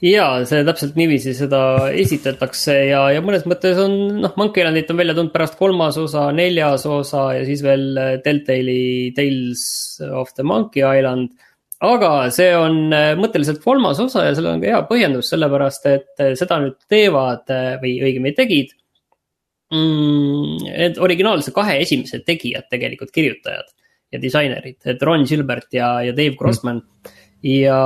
jaa, 0.05 0.45
see 0.47 0.63
täpselt 0.67 0.95
niiviisi 0.99 1.33
seda 1.35 1.61
esitletakse 1.99 2.75
ja, 2.93 3.01
ja 3.11 3.23
mõnes 3.25 3.43
mõttes 3.51 3.79
on, 3.83 3.97
noh, 4.23 4.35
Monkey 4.39 4.63
Islandit 4.63 4.93
on 4.93 5.01
välja 5.01 5.17
tulnud 5.17 5.35
pärast 5.35 5.59
kolmas 5.59 5.99
osa, 5.99 6.29
neljas 6.35 6.87
osa 6.87 7.33
ja 7.35 7.45
siis 7.49 7.65
veel 7.67 7.99
äh, 7.99 8.15
Telltale'i 8.23 9.11
Tales 9.17 9.65
of 10.07 10.31
the 10.39 10.47
Monkey 10.47 10.85
Island. 10.87 11.35
aga 11.83 12.13
see 12.35 12.53
on 12.55 12.95
äh, 12.95 13.13
mõtteliselt 13.19 13.63
kolmas 13.65 13.99
osa 14.03 14.29
ja 14.29 14.37
sellel 14.39 14.57
on 14.57 14.63
ka 14.63 14.71
hea 14.71 14.83
põhjendus, 14.87 15.33
sellepärast 15.35 15.91
et 15.91 16.23
äh, 16.23 16.35
seda 16.39 16.61
nüüd 16.63 16.79
teevad 16.91 17.51
või 17.83 17.99
õigemini 17.99 18.39
tegid 18.39 18.77
mm,. 19.75 20.99
Originaalse 21.05 21.53
kahe 21.57 21.81
esimese 21.83 22.23
tegijad 22.27 22.69
tegelikult, 22.71 23.11
kirjutajad 23.15 23.73
ja 24.13 24.21
disainerid, 24.21 24.79
et 24.89 25.03
Ron 25.05 25.27
Gilbert 25.29 25.75
ja, 25.77 25.99
ja 26.03 26.15
Dave 26.17 26.37
Grossman 26.39 26.83
mm 26.83 27.17
ja, 27.45 27.81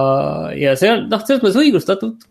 ja 0.56 0.74
see 0.78 0.90
on 0.92 1.08
noh, 1.10 1.22
selles 1.24 1.42
mõttes 1.42 1.60
õigustatud 1.60 2.28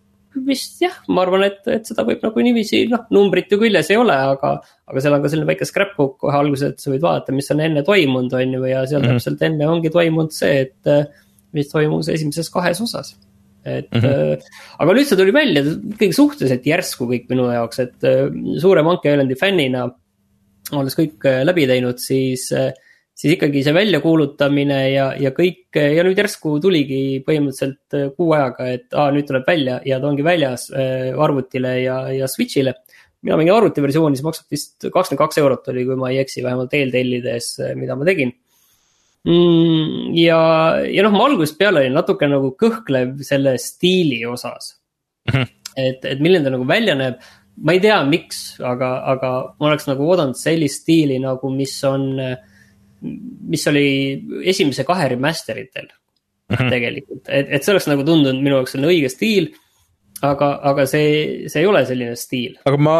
vist 0.47 0.79
jah, 0.79 0.93
ma 1.11 1.25
arvan, 1.25 1.43
et, 1.49 1.59
et 1.67 1.87
seda 1.87 2.05
võib 2.07 2.21
nagu 2.23 2.43
niiviisi, 2.45 2.85
noh, 2.91 3.03
numbrit 3.11 3.51
ju 3.51 3.59
küljes 3.59 3.89
ei 3.91 3.99
ole, 3.99 4.15
aga, 4.15 4.53
aga 4.87 5.03
seal 5.03 5.17
on 5.17 5.25
ka 5.25 5.31
selline 5.31 5.49
väike 5.49 5.67
scrapbook 5.67 6.15
kohe 6.23 6.37
alguses, 6.37 6.71
et 6.71 6.83
sa 6.83 6.93
võid 6.93 7.03
vaadata, 7.03 7.35
mis 7.35 7.51
on 7.51 7.63
enne 7.65 7.83
toimunud, 7.87 8.37
on 8.39 8.55
ju, 8.55 8.61
ja 8.69 8.85
seal 8.87 9.01
mm 9.01 9.09
-hmm. 9.09 9.19
täpselt 9.19 9.43
enne 9.49 9.67
ongi 9.67 9.91
toimunud 9.91 10.31
see, 10.31 10.61
et 10.63 11.11
mis 11.51 11.67
toimus 11.67 12.07
esimeses 12.09 12.49
kahes 12.49 12.79
osas. 12.81 13.11
Et 13.65 13.89
mm, 13.93 14.01
-hmm. 14.01 14.45
aga 14.81 14.93
nüüd 14.97 15.07
see 15.07 15.17
tuli 15.19 15.33
välja 15.35 15.61
ikkagi 15.63 16.13
suhteliselt 16.17 16.65
järsku 16.65 17.07
kõik 17.09 17.27
minu 17.29 17.49
jaoks, 17.51 17.81
et 17.83 18.07
äh, 18.07 18.29
suure 18.61 18.83
Monkey 18.85 19.13
Islandi 19.13 19.37
fännina, 19.37 19.83
olles 20.71 20.97
kõik 20.97 21.27
äh, 21.29 21.43
läbi 21.45 21.67
teinud, 21.69 22.01
siis 22.01 22.49
siis 23.21 23.35
ikkagi 23.35 23.61
see 23.61 23.73
väljakuulutamine 23.75 24.77
ja, 24.93 25.11
ja 25.19 25.29
kõik 25.35 25.77
ja 25.77 26.01
nüüd 26.07 26.17
järsku 26.17 26.55
tuligi 26.63 27.21
põhimõtteliselt 27.27 28.15
kuu 28.15 28.31
ajaga, 28.33 28.69
et 28.71 28.95
aa, 28.97 29.11
nüüd 29.13 29.27
tuleb 29.27 29.45
välja 29.45 29.77
ja 29.85 29.99
ta 30.01 30.09
ongi 30.09 30.25
väljas 30.25 30.71
arvutile 30.73 31.75
ja, 31.83 31.97
ja 32.15 32.29
Switch'ile. 32.31 32.73
mina 33.21 33.37
mängin 33.37 33.53
arvutiversiooni, 33.53 34.17
see 34.17 34.25
maksab 34.25 34.55
vist 34.55 34.87
kakskümmend 34.87 35.21
kaks 35.21 35.37
eurot 35.37 35.67
oli, 35.69 35.83
kui 35.85 35.99
ma 35.99 36.09
ei 36.09 36.23
eksi, 36.23 36.41
vähemalt 36.41 36.73
eeltellides, 36.73 37.51
mida 37.77 37.99
ma 37.99 38.07
tegin 38.07 38.31
mm,. 38.31 38.50
Ja, 39.25 40.39
ja 40.89 41.03
noh, 41.05 41.13
ma 41.13 41.25
algusest 41.27 41.59
peale 41.59 41.83
olin 41.83 41.93
natuke 41.93 42.29
nagu 42.29 42.55
kõhklev 42.57 43.19
selle 43.25 43.57
stiili 43.61 44.23
osas 44.25 44.71
mm. 45.29 45.35
-hmm. 45.35 45.51
et, 45.77 46.05
et 46.05 46.23
milline 46.23 46.43
ta 46.43 46.53
nagu 46.55 46.65
välja 46.65 46.95
näeb 46.97 47.21
ma 47.61 47.75
ei 47.75 47.81
tea, 47.83 47.99
miks, 48.07 48.39
aga, 48.65 48.89
aga 49.11 49.31
ma 49.59 49.67
oleks 49.69 49.85
nagu 49.89 50.07
oodanud 50.07 50.39
sellist 50.39 50.81
stiili 50.81 51.19
nagu, 51.21 51.51
mis 51.53 51.75
on 51.85 52.07
mis 53.01 53.67
oli 53.67 53.87
esimese 54.49 54.85
kahe 54.87 55.07
remaster 55.13 55.57
itel 55.57 55.87
mm 55.87 56.55
-hmm. 56.55 56.69
tegelikult, 56.69 57.29
et, 57.29 57.47
et 57.49 57.63
see 57.63 57.73
oleks 57.73 57.87
nagu 57.89 58.05
tundunud 58.05 58.41
minu 58.41 58.59
jaoks 58.59 58.75
selline 58.75 58.93
õige 58.93 59.09
stiil. 59.09 59.51
Aga, 60.25 60.49
aga 60.71 60.85
see, 60.89 61.49
see 61.51 61.63
ei 61.63 61.67
ole 61.69 61.81
selline 61.87 62.15
stiil. 62.19 62.57
aga 62.67 62.79
ma 62.81 62.95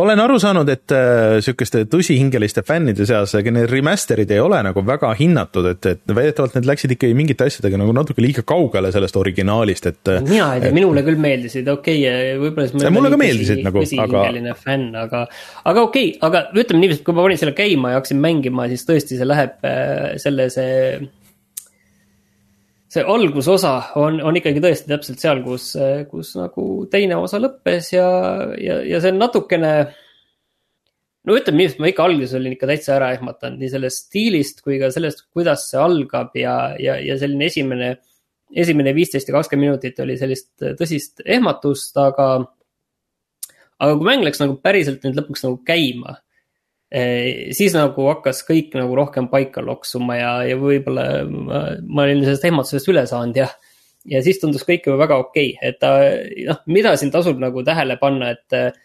olen 0.00 0.22
aru 0.22 0.38
saanud, 0.42 0.68
et 0.72 0.94
äh, 0.94 1.38
sihukeste 1.44 1.84
tõsihingeliste 1.92 2.64
fännide 2.66 3.06
seas 3.08 3.34
need 3.46 3.70
remaster'id 3.70 4.32
ei 4.34 4.42
ole 4.42 4.60
nagu 4.66 4.84
väga 4.86 5.12
hinnatud, 5.18 5.70
et, 5.72 5.90
et 5.92 6.14
väidetavalt 6.18 6.58
need 6.58 6.68
läksid 6.68 6.96
ikkagi 6.96 7.16
mingite 7.16 7.48
asjadega 7.48 7.80
nagu 7.80 7.94
natuke 7.96 8.24
liiga 8.24 8.44
kaugele 8.46 8.92
sellest 8.94 9.16
originaalist, 9.20 9.90
et. 9.92 10.12
mina 10.26 10.52
ei 10.56 10.64
tea, 10.64 10.74
minule 10.76 11.04
küll 11.06 11.20
meeldisid, 11.20 11.68
okei 11.72 12.02
okay,, 12.04 12.32
võib-olla 12.42 12.70
siis. 12.72 12.88
mulle 12.96 13.12
ka 13.12 13.20
meeldisid 13.20 13.62
nagu, 13.66 13.84
aga. 14.06 14.56
fänn, 14.62 14.90
aga, 14.96 15.26
aga 15.64 15.86
okei 15.88 16.10
okay,, 16.14 16.24
aga 16.28 16.46
ütleme 16.56 16.84
niiviisi, 16.84 17.02
et 17.02 17.08
kui 17.08 17.16
ma 17.16 17.26
panin 17.26 17.40
selle 17.40 17.56
käima 17.56 17.94
ja 17.94 18.00
hakkasin 18.00 18.20
mängima, 18.22 18.68
siis 18.72 18.84
tõesti 18.88 19.20
see 19.20 19.28
läheb 19.28 19.64
äh, 19.66 20.16
selle, 20.22 20.50
see 20.52 21.00
see 22.92 23.02
algusosa 23.02 23.74
on, 23.98 24.20
on 24.22 24.38
ikkagi 24.38 24.62
tõesti 24.62 24.90
täpselt 24.90 25.22
seal, 25.22 25.42
kus, 25.44 25.72
kus 26.10 26.32
nagu 26.38 26.66
teine 26.90 27.18
osa 27.18 27.40
lõppes 27.42 27.92
ja, 27.94 28.08
ja, 28.62 28.80
ja 28.86 29.00
see 29.02 29.14
on 29.14 29.22
natukene. 29.22 29.72
no 31.26 31.38
ütleme 31.38 31.62
nii, 31.62 31.70
et 31.72 31.80
ma 31.82 31.90
ikka 31.90 32.06
alguses 32.06 32.36
olin 32.38 32.54
ikka 32.54 32.68
täitsa 32.70 32.96
ära 32.96 33.12
ehmatanud 33.16 33.62
nii 33.62 33.72
sellest 33.72 34.06
stiilist 34.06 34.62
kui 34.62 34.78
ka 34.82 34.92
sellest, 34.94 35.26
kuidas 35.34 35.68
see 35.70 35.80
algab 35.82 36.36
ja, 36.38 36.58
ja, 36.82 36.98
ja 37.02 37.18
selline 37.18 37.50
esimene. 37.50 37.96
esimene 38.54 38.94
viisteist 38.94 39.26
ja 39.26 39.34
kakskümmend 39.34 39.72
minutit 39.72 39.98
oli 40.04 40.14
sellist 40.18 40.52
tõsist 40.78 41.24
ehmatust, 41.24 41.96
aga. 41.98 42.28
aga 43.82 43.96
kui 43.98 44.06
mäng 44.06 44.22
läks 44.22 44.38
nagu 44.44 44.60
päriselt 44.62 45.02
nüüd 45.02 45.18
lõpuks 45.18 45.42
nagu 45.48 45.58
käima 45.66 46.20
siis 46.86 47.74
nagu 47.74 48.04
hakkas 48.12 48.44
kõik 48.46 48.74
nagu 48.78 48.94
rohkem 48.94 49.26
paika 49.30 49.62
loksuma 49.64 50.16
ja, 50.20 50.32
ja 50.46 50.58
võib-olla 50.60 51.06
ma, 51.26 51.62
ma 51.82 52.04
olin 52.04 52.22
sellest 52.22 52.46
ehmatusest 52.46 52.90
üle 52.92 53.02
saanud 53.10 53.40
ja. 53.40 53.48
ja 54.06 54.20
siis 54.22 54.38
tundus 54.38 54.62
kõik 54.66 54.86
juba 54.86 55.00
väga 55.02 55.18
okei 55.24 55.56
okay., 55.56 55.70
et 55.70 55.80
ta 55.82 55.96
noh, 56.46 56.60
mida 56.70 56.94
siin 56.96 57.10
tasub 57.14 57.40
nagu 57.42 57.64
tähele 57.66 57.98
panna, 58.02 58.34
et. 58.36 58.76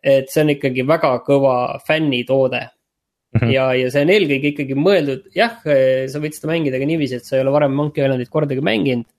et 0.00 0.30
see 0.32 0.40
on 0.40 0.54
ikkagi 0.54 0.86
väga 0.88 1.10
kõva 1.26 1.80
fännitoode 1.84 2.60
mm. 2.62 3.40
-hmm. 3.40 3.50
ja, 3.52 3.66
ja 3.74 3.90
see 3.90 4.04
on 4.06 4.12
eelkõige 4.14 4.54
ikkagi 4.54 4.76
mõeldud, 4.78 5.26
jah, 5.34 5.58
sa 5.60 6.22
võid 6.22 6.38
seda 6.38 6.52
mängida 6.52 6.78
ka 6.80 6.86
niiviisi, 6.88 7.18
et 7.18 7.26
sa 7.26 7.36
ei 7.36 7.42
ole 7.42 7.52
varem 7.52 7.74
Monkey 7.74 8.04
Islandit 8.04 8.30
kordagi 8.30 8.62
mänginud. 8.64 9.10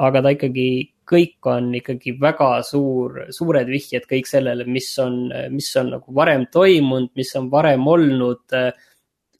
aga 0.00 0.22
ta 0.22 0.32
ikkagi 0.32 0.94
kõik 1.10 1.48
on 1.50 1.72
ikkagi 1.78 2.14
väga 2.20 2.50
suur, 2.66 3.24
suured 3.34 3.70
vihjed 3.70 4.06
kõik 4.10 4.28
sellele, 4.30 4.66
mis 4.70 4.90
on, 5.02 5.24
mis 5.52 5.70
on 5.80 5.94
nagu 5.96 6.14
varem 6.14 6.46
toimunud, 6.52 7.10
mis 7.18 7.34
on 7.40 7.50
varem 7.52 7.86
olnud. 7.88 8.60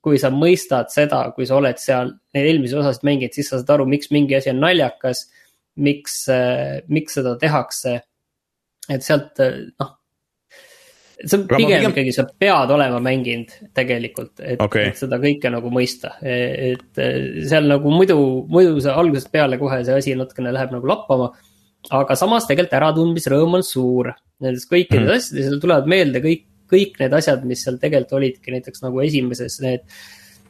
kui 0.00 0.16
sa 0.16 0.30
mõistad 0.32 0.88
seda, 0.88 1.26
kui 1.36 1.44
sa 1.44 1.58
oled 1.58 1.76
seal 1.76 2.14
neid 2.32 2.46
eelmisi 2.48 2.76
osasid 2.80 3.02
mänginud, 3.04 3.34
siis 3.36 3.50
sa 3.50 3.58
saad 3.58 3.74
aru, 3.74 3.84
miks 3.84 4.08
mingi 4.10 4.38
asi 4.38 4.50
on 4.50 4.62
naljakas. 4.64 5.26
miks, 5.76 6.26
miks 6.88 7.14
seda 7.14 7.36
tehakse. 7.38 8.00
et 8.88 9.02
sealt 9.02 9.38
noh 9.78 9.96
see 11.20 11.36
on 11.36 11.46
pigem, 11.48 11.66
pigem 11.66 11.90
ikkagi, 11.90 12.12
sa 12.16 12.24
pead 12.24 12.72
olema 12.72 13.00
mänginud 13.04 13.52
tegelikult, 13.76 14.40
et 14.40 14.62
okay., 14.62 14.92
seda 14.96 15.18
kõike 15.20 15.52
nagu 15.52 15.70
mõista. 15.72 16.14
et 16.22 17.00
seal 17.50 17.68
nagu 17.68 17.92
muidu, 17.92 18.16
muidu 18.48 18.80
see 18.80 18.94
algusest 19.02 19.30
peale 19.32 19.58
kohe 19.60 19.82
see 19.84 19.96
asi 20.00 20.16
natukene 20.16 20.52
läheb 20.56 20.72
nagu 20.72 20.88
lappama 20.88 21.30
aga 21.88 22.16
samas 22.18 22.46
tegelikult 22.48 22.76
äratundmisrõõm 22.80 23.58
on 23.60 23.66
suur. 23.66 24.12
Nendest 24.40 24.70
kõikidest 24.70 25.04
mm. 25.04 25.16
asjadest, 25.16 25.36
seal 25.48 25.60
tulevad 25.62 25.88
meelde 25.90 26.22
kõik, 26.24 26.46
kõik 26.70 26.96
need 27.00 27.16
asjad, 27.16 27.44
mis 27.48 27.64
seal 27.64 27.78
tegelikult 27.80 28.18
olidki, 28.20 28.54
näiteks 28.54 28.84
nagu 28.84 29.02
esimeses 29.04 29.58
need 29.64 29.84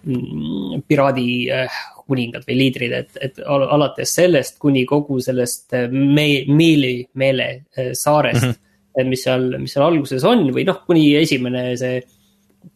mm, 0.04 0.84
piraadi 0.90 1.30
äh, 1.54 1.80
kuningad 2.10 2.46
või 2.48 2.58
liidrid, 2.58 2.94
et, 3.02 3.20
et 3.22 3.42
alates 3.46 4.14
sellest 4.18 4.58
kuni 4.62 4.84
kogu 4.88 5.20
sellest 5.22 5.76
äh, 5.78 5.90
me-, 5.90 6.46
meeli, 6.50 6.94
meele 7.18 7.50
äh, 7.76 7.92
saarest 7.98 8.46
mm. 8.46 8.56
-hmm. 8.56 9.10
mis 9.10 9.26
seal, 9.26 9.52
mis 9.58 9.74
seal 9.74 9.86
alguses 9.86 10.26
on 10.26 10.48
või 10.54 10.66
noh, 10.68 10.82
kuni 10.86 11.12
esimene 11.20 11.70
see 11.78 12.00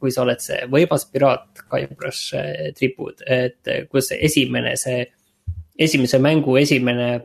kui 0.00 0.08
sa 0.14 0.22
oled 0.22 0.40
see 0.40 0.62
võibas 0.72 1.02
piraat, 1.12 1.60
Guybrush 1.68 2.32
tripud, 2.72 3.20
et 3.28 3.68
kus 3.92 4.08
see 4.08 4.16
esimene, 4.24 4.78
see 4.80 5.02
esimese 5.76 6.18
mängu 6.22 6.56
esimene 6.56 7.20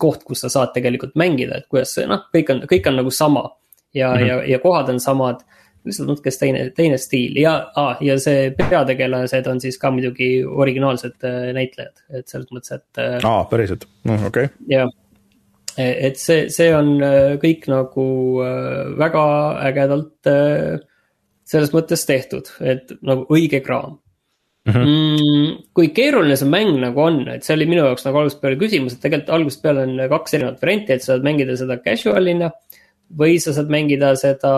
koht, 0.00 0.24
kus 0.26 0.44
sa 0.44 0.50
saad 0.52 0.74
tegelikult 0.74 1.16
mängida, 1.20 1.60
et 1.60 1.70
kuidas 1.70 1.94
see 1.96 2.06
noh, 2.10 2.26
kõik 2.34 2.52
on, 2.54 2.62
kõik 2.70 2.90
on 2.90 3.00
nagu 3.02 3.12
sama. 3.14 3.50
ja 3.94 4.12
mm, 4.12 4.18
-hmm. 4.18 4.26
ja, 4.26 4.42
ja 4.46 4.58
kohad 4.62 4.88
on 4.88 5.00
samad, 5.00 5.40
lihtsalt 5.84 6.08
natuke 6.08 6.30
teine, 6.30 6.70
teine 6.76 6.98
stiil 7.00 7.36
ja 7.40 7.54
ah,, 7.76 7.96
ja 8.04 8.18
see 8.20 8.50
peategelased 8.56 9.46
on 9.50 9.60
siis 9.60 9.78
ka 9.80 9.90
muidugi 9.90 10.44
originaalsed 10.44 11.24
äh, 11.24 11.52
näitlejad, 11.56 12.02
et 12.10 12.28
selles 12.28 12.50
mõttes, 12.52 12.74
et. 12.76 13.00
Äh, 13.00 13.16
aa, 13.24 13.44
päriselt, 13.50 13.86
noh 14.04 14.26
okei 14.28 14.50
okay.. 14.50 14.68
jah, 14.68 14.92
e, 15.76 15.88
et 16.08 16.20
see, 16.20 16.48
see 16.52 16.68
on 16.76 16.92
äh, 17.02 17.38
kõik 17.42 17.66
nagu 17.72 18.06
väga 19.00 19.24
ägedalt 19.70 20.30
selles 21.50 21.72
mõttes 21.74 22.06
tehtud, 22.06 22.52
et 22.60 22.92
nagu 23.02 23.26
õige 23.32 23.62
kraam 23.64 23.98
Mm 24.68 24.74
-hmm. 24.76 25.52
kui 25.72 25.88
keeruline 25.96 26.36
see 26.36 26.48
mäng 26.48 26.74
nagu 26.82 27.00
on, 27.00 27.22
et 27.32 27.44
see 27.44 27.54
oli 27.56 27.66
minu 27.66 27.80
jaoks 27.80 28.04
nagu 28.04 28.18
algusest 28.20 28.42
peale 28.42 28.58
küsimus, 28.60 28.92
et 28.92 29.00
tegelikult 29.00 29.32
algusest 29.36 29.62
peale 29.62 29.86
on 29.86 30.02
kaks 30.10 30.34
erinevat 30.36 30.60
varianti, 30.60 30.92
et 30.92 31.02
sa 31.02 31.14
saad 31.14 31.24
mängida 31.24 31.56
seda 31.56 31.78
casual'ina. 31.86 32.50
või 33.20 33.40
sa 33.42 33.50
saad 33.52 33.66
mängida 33.66 34.12
seda 34.14 34.50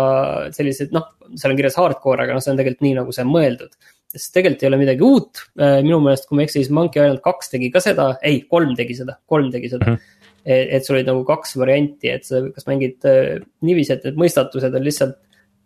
selliseid, 0.53 0.91
noh, 0.93 1.07
seal 1.41 1.53
on 1.53 1.57
kirjas 1.57 1.79
hardcore, 1.81 2.23
aga 2.25 2.35
noh, 2.35 2.43
see 2.45 2.51
on 2.53 2.59
tegelikult 2.59 2.85
nii, 2.85 2.97
nagu 2.99 3.13
see 3.13 3.25
on 3.25 3.31
mõeldud. 3.33 3.71
sest 4.13 4.35
tegelikult 4.35 4.63
ei 4.63 4.69
ole 4.69 4.77
midagi 4.77 5.01
uut, 5.07 5.39
äh, 5.59 5.79
minu 5.87 6.01
meelest, 6.01 6.27
kui 6.29 6.37
ma 6.37 6.43
ei 6.43 6.45
eksi, 6.51 6.59
siis 6.61 6.71
Monkey 6.71 7.01
Island 7.01 7.23
kaks 7.25 7.49
tegi 7.49 7.71
ka 7.73 7.81
seda, 7.81 8.19
ei, 8.23 8.43
kolm 8.43 8.75
tegi 8.77 8.95
seda, 8.95 9.17
kolm 9.27 9.51
tegi 9.51 9.71
seda 9.71 9.87
mm. 9.87 9.95
-hmm. 9.95 10.29
et, 10.45 10.69
et 10.77 10.85
sul 10.85 10.97
olid 10.97 11.07
nagu 11.07 11.25
kaks 11.25 11.57
varianti, 11.57 12.11
et 12.11 12.25
sa 12.25 12.43
kas 12.51 12.67
mängid 12.67 13.07
äh, 13.09 13.39
niiviisi, 13.63 13.93
et 13.93 14.05
need 14.05 14.21
mõistatused 14.21 14.75
on 14.77 14.85
lihtsalt 14.85 15.17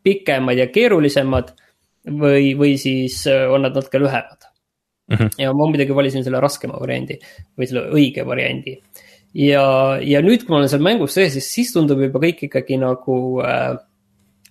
pikemad 0.05 0.59
ja 0.59 0.66
keerulisemad 0.70 1.51
või, 2.07 2.53
või 2.59 2.77
siis 2.81 3.23
äh, 3.31 3.47
on 3.51 3.67
nad 3.67 3.75
natuke 3.77 4.01
lühemad 4.01 4.47
mm. 5.11 5.17
-hmm. 5.17 5.35
ja 5.43 5.53
ma 5.53 5.67
muidugi 5.67 5.97
valisin 5.97 6.25
selle 6.25 6.41
raskema 6.43 6.79
variandi 6.81 7.19
või 7.59 7.69
selle 7.69 7.87
õige 7.91 8.27
variandi. 8.27 8.79
ja, 9.35 9.99
ja 10.03 10.23
nüüd, 10.23 10.45
kui 10.45 10.55
ma 10.55 10.63
olen 10.63 10.73
seal 10.73 10.85
mängus 10.85 11.17
sees, 11.19 11.35
siis, 11.37 11.51
siis 11.53 11.75
tundub 11.75 12.01
juba 12.01 12.23
kõik 12.23 12.47
ikkagi 12.49 12.79
nagu 12.81 13.19
äh,, 13.45 13.77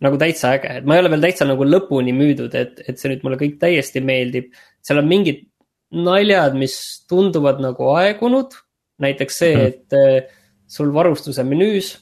nagu 0.04 0.20
täitsa 0.20 0.56
äge, 0.58 0.78
et 0.80 0.86
ma 0.86 0.98
ei 0.98 1.04
ole 1.04 1.14
veel 1.16 1.28
täitsa 1.28 1.48
nagu 1.48 1.64
lõpuni 1.64 2.14
müüdud, 2.14 2.56
et, 2.56 2.82
et 2.88 3.00
see 3.00 3.14
nüüd 3.14 3.24
mulle 3.24 3.40
kõik 3.40 3.60
täiesti 3.60 4.04
meeldib. 4.04 4.52
seal 4.84 5.00
on 5.00 5.08
mingid 5.08 5.46
naljad, 5.96 6.58
mis 6.60 7.06
tunduvad 7.08 7.62
nagu 7.64 7.94
aegunud, 7.96 8.58
näiteks 9.00 9.38
see 9.38 9.56
mm, 9.56 9.62
-hmm. 9.62 9.68
et 9.68 9.94
äh, 9.94 10.34
sul 10.68 10.92
varustuse 10.94 11.44
menüüs 11.44 11.96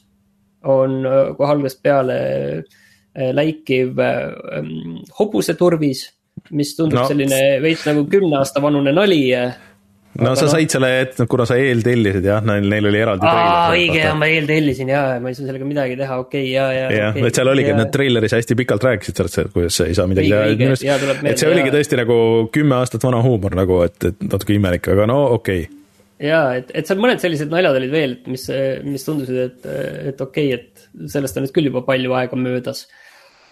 on 0.64 1.06
äh, 1.06 1.36
kohe 1.36 1.52
algusest 1.52 1.82
peale 1.82 2.18
äh, 2.18 2.64
Äh, 2.64 2.83
läikiv 3.14 4.00
äh, 4.02 4.32
ähm, 4.58 4.96
hobuseturvis, 5.18 6.08
mis 6.50 6.74
tundub 6.78 7.02
no. 7.02 7.10
selline 7.10 7.60
veits 7.62 7.84
nagu 7.88 8.08
kümne 8.10 8.40
aasta 8.40 8.62
vanune 8.62 8.92
nali 8.94 9.22
no 9.34 10.30
Aga 10.30 10.34
sa 10.38 10.48
said 10.52 10.70
selle, 10.70 10.88
et 11.02 11.20
kuna 11.30 11.46
sa 11.46 11.56
eeltellisid 11.58 12.26
jah, 12.26 12.42
neil, 12.46 12.66
neil 12.70 12.88
oli 12.90 13.00
eraldi 13.02 13.26
aa, 13.26 13.70
õige, 13.74 14.02
ma 14.18 14.28
eeltellisin 14.30 14.90
ja, 14.92 15.04
ma 15.22 15.30
ei 15.30 15.38
saa 15.38 15.48
sellega 15.48 15.66
midagi 15.66 15.96
teha, 15.98 16.18
okei 16.22 16.44
okay,, 16.44 16.50
ja, 16.52 16.66
ja. 16.74 16.84
jah 16.94 17.14
okay,, 17.14 17.30
et 17.30 17.38
seal 17.40 17.50
oligi, 17.50 17.72
need 17.74 17.90
treileris 17.94 18.34
hästi 18.36 18.58
pikalt 18.60 18.86
rääkisid 18.86 19.22
sellest, 19.22 19.54
kuidas 19.54 19.80
ei 19.86 19.96
saa 19.98 20.06
midagi 20.10 20.30
teha. 20.30 20.98
et 21.30 21.40
see 21.40 21.50
oligi 21.50 21.74
tõesti 21.74 21.98
nagu 22.02 22.18
kümme 22.54 22.78
aastat 22.78 23.06
vana 23.06 23.22
huumor 23.26 23.58
nagu, 23.58 23.80
et, 23.88 23.98
et 24.10 24.28
natuke 24.28 24.54
imelik, 24.54 24.90
aga 24.94 25.08
no 25.10 25.22
okei 25.38 25.64
okay 25.66 25.80
ja 26.22 26.40
et, 26.60 26.70
et 26.78 26.86
seal 26.86 27.00
mõned 27.02 27.22
sellised 27.22 27.50
naljad 27.52 27.78
olid 27.80 27.92
veel, 27.92 28.18
mis, 28.30 28.46
mis 28.86 29.06
tundusid, 29.06 29.40
et, 29.48 29.66
et 30.12 30.22
okei 30.22 30.52
okay,, 30.54 30.60
et 30.60 31.10
sellest 31.10 31.38
on 31.38 31.46
nüüd 31.46 31.54
küll 31.56 31.70
juba 31.70 31.82
palju 31.86 32.14
aega 32.16 32.38
möödas. 32.38 32.84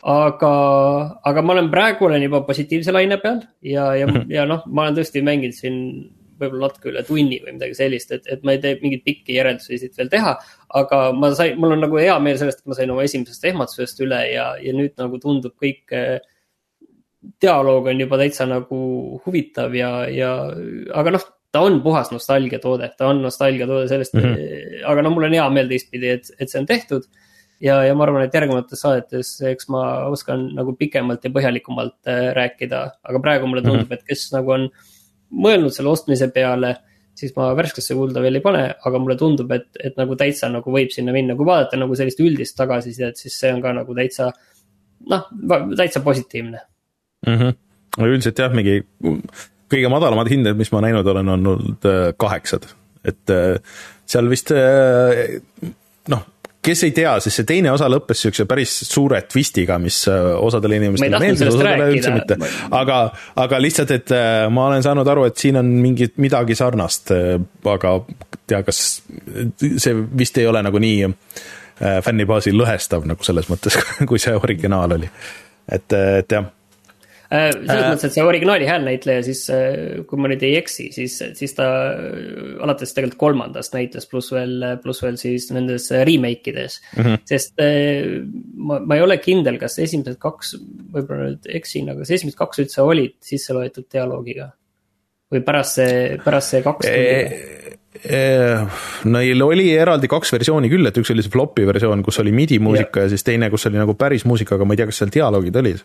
Aga, 0.02 0.54
aga 1.24 1.42
ma 1.42 1.54
olen 1.54 1.70
praegu 1.70 2.08
olen 2.08 2.24
juba 2.24 2.42
positiivse 2.46 2.92
laine 2.94 3.18
peal 3.22 3.40
ja, 3.62 3.92
ja 3.94 4.06
-hmm. 4.06 4.26
ja 4.34 4.46
noh, 4.46 4.64
ma 4.66 4.82
olen 4.86 4.98
tõesti 4.98 5.22
mänginud 5.22 5.54
siin 5.54 5.78
võib-olla 6.42 6.68
natuke 6.68 6.90
üle 6.90 7.02
tunni 7.06 7.38
või 7.44 7.54
midagi 7.54 7.76
sellist, 7.78 8.10
et, 8.12 8.26
et 8.26 8.42
ma 8.42 8.56
ei 8.56 8.58
tee 8.58 8.78
mingeid 8.80 9.04
pikki 9.06 9.36
järeldusi 9.36 9.78
siit 9.78 9.98
veel 9.98 10.10
teha. 10.10 10.36
aga 10.74 11.12
ma 11.12 11.30
sain, 11.38 11.58
mul 11.60 11.76
on 11.76 11.84
nagu 11.86 11.96
hea 12.00 12.18
meel 12.18 12.38
sellest, 12.40 12.60
et 12.60 12.66
ma 12.66 12.74
sain 12.74 12.90
oma 12.90 13.04
esimesest 13.06 13.44
ehmatusest 13.44 14.00
üle 14.00 14.20
ja, 14.32 14.46
ja 14.58 14.72
nüüd 14.74 14.96
nagu 14.98 15.20
tundub 15.22 15.54
kõik 15.62 15.94
dialoog 17.42 17.86
on 17.86 18.00
juba 18.00 18.18
täitsa 18.18 18.46
nagu 18.50 19.20
huvitav 19.26 19.74
ja, 19.78 20.08
ja 20.10 20.32
aga 20.98 21.14
noh 21.14 21.28
ta 21.52 21.60
on 21.60 21.82
puhas 21.84 22.10
nostalgiatoode, 22.10 22.88
ta 22.96 23.10
on 23.12 23.20
nostalgiatoode 23.22 23.88
sellest 23.88 24.14
mm, 24.14 24.22
-hmm. 24.22 24.84
aga 24.88 25.02
no 25.02 25.10
mul 25.10 25.28
on 25.28 25.36
hea 25.36 25.48
meel 25.50 25.68
teistpidi, 25.68 26.14
et, 26.16 26.30
et 26.40 26.50
see 26.50 26.60
on 26.60 26.66
tehtud. 26.66 27.04
Ja, 27.62 27.80
ja 27.86 27.94
ma 27.94 28.06
arvan, 28.06 28.26
et 28.26 28.34
järgnevates 28.34 28.82
saadetes, 28.84 29.34
eks 29.52 29.68
ma 29.72 29.82
oskan 30.10 30.48
nagu 30.56 30.74
pikemalt 30.78 31.24
ja 31.24 31.32
põhjalikumalt 31.34 32.10
äh, 32.10 32.30
rääkida, 32.36 32.84
aga 33.08 33.22
praegu 33.22 33.50
mulle 33.50 33.64
tundub 33.64 33.86
mm, 33.86 33.90
-hmm. 33.90 34.02
et 34.02 34.08
kes 34.14 34.32
nagu 34.34 34.56
on 34.56 34.70
mõelnud 35.32 35.72
selle 35.72 35.94
ostmise 35.94 36.28
peale 36.34 36.76
siis 37.18 37.34
ma 37.36 37.50
värskesse 37.56 37.96
kulda 37.96 38.22
veel 38.24 38.38
ei 38.38 38.44
pane, 38.44 38.62
aga 38.72 39.00
mulle 39.00 39.16
tundub, 39.20 39.50
et, 39.54 39.68
et 39.80 39.98
nagu 40.00 40.16
täitsa 40.18 40.48
nagu 40.52 40.72
võib 40.72 40.92
sinna 40.94 41.14
minna, 41.14 41.36
kui 41.38 41.48
vaadata 41.48 41.78
nagu 41.80 41.96
sellist 41.98 42.20
üldist 42.24 42.56
tagasisidet, 42.58 43.20
siis 43.20 43.36
see 43.38 43.52
on 43.52 43.62
ka 43.64 43.74
nagu 43.76 43.96
täitsa. 43.96 44.32
noh, 45.10 45.24
täitsa 45.76 46.00
positiivne 46.00 46.60
mm. 47.26 47.38
-hmm. 47.38 47.54
üldiselt 48.06 48.38
jah, 48.38 48.52
mingi 48.54 48.84
kõige 49.72 49.88
madalamad 49.90 50.28
hinded, 50.30 50.56
mis 50.56 50.70
ma 50.72 50.80
näinud 50.84 51.06
olen, 51.06 51.28
on 51.28 51.46
olnud 51.54 51.88
äh, 51.90 52.12
kaheksad, 52.16 52.68
et 53.04 53.30
äh, 53.30 53.58
seal 54.06 54.30
vist 54.30 54.52
noh, 56.08 56.22
kes 56.62 56.84
ei 56.86 56.92
tea, 56.94 57.12
siis 57.22 57.36
see 57.40 57.46
teine 57.48 57.72
osa 57.72 57.88
lõppes 57.90 58.20
niisuguse 58.20 58.46
päris 58.50 58.74
suure 58.86 59.22
twistiga, 59.26 59.78
mis 59.82 60.02
äh, 60.10 60.28
osadele 60.38 60.78
inimestele 60.78 61.18
meeldis, 61.22 61.48
osadele 61.50 61.88
üldse 61.96 62.12
mitte. 62.14 62.38
aga, 62.78 62.98
aga 63.42 63.60
lihtsalt, 63.62 63.94
et 63.96 64.14
äh, 64.14 64.46
ma 64.52 64.68
olen 64.70 64.86
saanud 64.86 65.10
aru, 65.14 65.26
et 65.30 65.42
siin 65.42 65.58
on 65.58 65.72
mingi, 65.82 66.12
midagi 66.22 66.56
sarnast, 66.58 67.14
äh, 67.16 67.34
aga 67.72 67.96
tea, 68.46 68.62
kas 68.66 68.84
see 69.58 69.98
vist 70.18 70.38
ei 70.38 70.48
ole 70.50 70.62
nagu 70.62 70.82
nii 70.82 71.10
fännibaasi 71.82 72.52
lõhestav 72.54 73.06
nagu 73.10 73.24
selles 73.26 73.48
mõttes, 73.50 73.74
kui 74.08 74.20
see 74.22 74.34
originaal 74.38 74.98
oli. 75.00 75.08
et, 75.66 75.98
et 75.98 76.34
jah 76.36 76.46
selles 77.32 77.70
äh. 77.72 77.88
mõttes, 77.88 78.06
et 78.08 78.16
see 78.16 78.24
originaali 78.26 78.66
häälnäitleja 78.68 79.24
siis, 79.26 79.42
äh, 79.52 80.02
kui 80.08 80.20
ma 80.20 80.30
nüüd 80.30 80.42
ei 80.46 80.56
eksi, 80.58 80.88
siis, 80.94 81.16
siis 81.38 81.56
ta 81.56 81.66
alates 82.62 82.92
tegelikult 82.92 83.20
kolmandast 83.22 83.76
näitles, 83.76 84.08
pluss 84.10 84.32
veel, 84.34 84.66
pluss 84.84 85.04
veel 85.04 85.18
siis 85.20 85.48
nendes 85.54 85.88
remake 86.08 86.52
ides 86.52 86.80
mm. 86.96 87.02
-hmm. 87.02 87.22
sest 87.28 87.62
ma, 88.56 88.80
ma 88.80 88.98
ei 88.98 89.04
ole 89.04 89.18
kindel, 89.22 89.58
kas 89.62 89.78
esimesed 89.82 90.18
kaks, 90.22 90.56
võib-olla 90.92 91.30
nüüd 91.30 91.48
eksin, 91.60 91.88
aga 91.92 92.04
kas 92.04 92.14
esimesed 92.18 92.38
kaks 92.38 92.64
üldse 92.66 92.84
olid 92.84 93.16
sisse 93.24 93.56
loetud 93.56 93.88
dialoogiga? 93.92 94.52
või 95.32 95.40
pärast 95.46 95.78
see, 95.80 96.18
pärast 96.24 96.52
see 96.52 96.64
kaks 96.64 96.88
tuli? 96.88 97.68
Neil 99.12 99.44
oli 99.44 99.66
eraldi 99.76 100.08
kaks 100.10 100.32
versiooni 100.34 100.68
küll, 100.72 100.88
et 100.88 100.96
üks 100.98 101.12
oli 101.14 101.24
see 101.24 101.32
flopi 101.32 101.64
versioon, 101.68 102.02
kus 102.04 102.18
oli 102.22 102.32
midi 102.34 102.58
muusika 102.60 103.04
ja. 103.04 103.08
ja 103.08 103.12
siis 103.12 103.24
teine, 103.24 103.48
kus 103.52 103.68
oli 103.68 103.80
nagu 103.80 103.94
päris 103.96 104.26
muusika, 104.28 104.56
aga 104.56 104.66
ma 104.66 104.74
ei 104.74 104.80
tea, 104.80 104.88
kas 104.90 105.02
seal 105.02 105.12
dialoogid 105.14 105.58
olid 105.60 105.82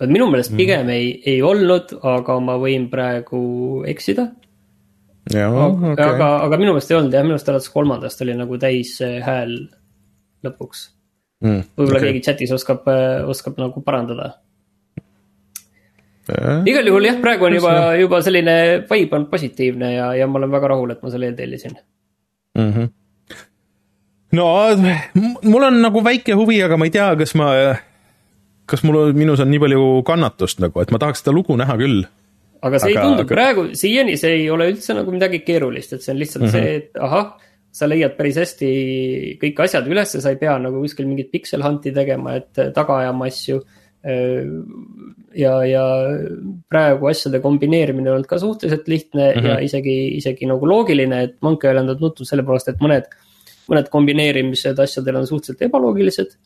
vot 0.00 0.10
minu 0.10 0.26
meelest 0.30 0.52
mhm. 0.52 0.58
pigem 0.60 0.86
mm. 0.86 0.94
ei, 0.94 1.12
ei 1.34 1.42
olnud, 1.44 1.94
aga 2.14 2.38
ma 2.42 2.56
võin 2.60 2.88
praegu 2.92 3.42
eksida. 3.90 4.28
okay., 5.30 5.94
aga, 6.08 6.30
aga 6.48 6.58
minu 6.60 6.74
meelest 6.74 6.90
ei 6.92 6.98
olnud 6.98 7.14
jah, 7.14 7.24
minu 7.24 7.36
meelest 7.36 7.52
alates 7.52 7.72
kolmandast 7.72 8.24
oli 8.24 8.34
nagu 8.38 8.58
täis 8.60 8.96
hääl 9.00 9.54
lõpuks 10.44 10.88
mm,. 11.44 11.62
võib-olla 11.78 12.00
okay. 12.00 12.10
keegi 12.10 12.24
chat'is 12.26 12.56
oskab, 12.56 12.88
oskab 13.30 13.60
nagu 13.62 13.84
parandada 13.86 14.34
äh,. 16.28 16.60
igal 16.68 16.90
juhul 16.90 17.08
jah, 17.08 17.16
praegu 17.22 17.48
on 17.48 17.56
juba, 17.56 17.72
juba 18.00 18.20
selline 18.26 18.58
vibe 18.90 19.18
on 19.20 19.30
positiivne 19.30 19.94
ja, 19.94 20.10
ja 20.18 20.28
ma 20.28 20.42
olen 20.42 20.52
väga 20.58 20.74
rahul, 20.74 20.92
et 20.92 21.02
ma 21.06 21.14
selle 21.14 21.30
eeltellisin 21.30 21.78
mm. 22.58 22.70
-hmm. 22.74 22.92
no 24.40 24.52
mul 25.48 25.70
on 25.70 25.82
nagu 25.86 26.04
väike 26.04 26.36
huvi, 26.36 26.60
aga 26.66 26.76
ma 26.76 26.90
ei 26.90 26.96
tea, 26.98 27.10
kas 27.22 27.36
ma 27.38 27.54
kas 28.70 28.84
mul, 28.86 29.12
minus 29.16 29.42
on 29.44 29.50
nii 29.52 29.62
palju 29.62 29.86
kannatust 30.08 30.62
nagu, 30.64 30.80
et 30.82 30.92
ma 30.94 31.00
tahaks 31.02 31.24
seda 31.24 31.34
lugu 31.36 31.56
näha 31.60 31.76
küll. 31.80 32.04
aga 32.64 32.80
see 32.80 32.94
aga, 32.94 33.00
ei 33.00 33.08
tundu 33.10 33.28
praegu, 33.28 33.64
siiani 33.76 34.16
see 34.20 34.38
ei 34.40 34.44
ole 34.52 34.70
üldse 34.72 34.96
nagu 34.96 35.12
midagi 35.12 35.42
keerulist, 35.44 35.92
et 35.92 36.04
see 36.04 36.14
on 36.14 36.20
lihtsalt 36.22 36.46
mm 36.46 36.50
-hmm. 36.50 36.62
see, 36.64 36.76
et 36.80 37.02
ahah, 37.06 37.34
sa 37.74 37.88
leiad 37.90 38.14
päris 38.16 38.38
hästi 38.40 38.68
kõik 39.42 39.64
asjad 39.66 39.88
ülesse, 39.90 40.22
sa 40.22 40.32
ei 40.32 40.40
pea 40.40 40.54
nagu 40.62 40.80
kuskil 40.80 41.08
mingit 41.10 41.32
pixel 41.34 41.64
hunt'i 41.66 41.92
tegema, 41.92 42.38
et 42.40 42.62
taga 42.74 43.00
ajama 43.02 43.26
asju. 43.32 43.60
ja, 45.34 45.52
ja 45.64 45.82
praegu 46.68 47.06
asjade 47.08 47.38
kombineerimine 47.40 48.10
on 48.10 48.18
olnud 48.18 48.28
ka 48.28 48.36
suhteliselt 48.38 48.88
lihtne 48.88 49.32
mm 49.32 49.40
-hmm. 49.40 49.46
ja 49.48 49.60
isegi, 49.64 50.16
isegi 50.16 50.46
nagu 50.46 50.66
loogiline, 50.68 51.22
et 51.22 51.36
Monkey 51.40 51.70
Island 51.70 51.88
on 51.88 51.98
tuntud 51.98 52.28
selle 52.28 52.42
poolest, 52.42 52.68
et 52.68 52.82
mõned, 52.84 53.08
mõned 53.68 53.88
kombineerimised 53.88 54.78
asjadel 54.78 55.16
on 55.16 55.26
suhteliselt 55.26 55.62
ebaloogilised 55.62 56.36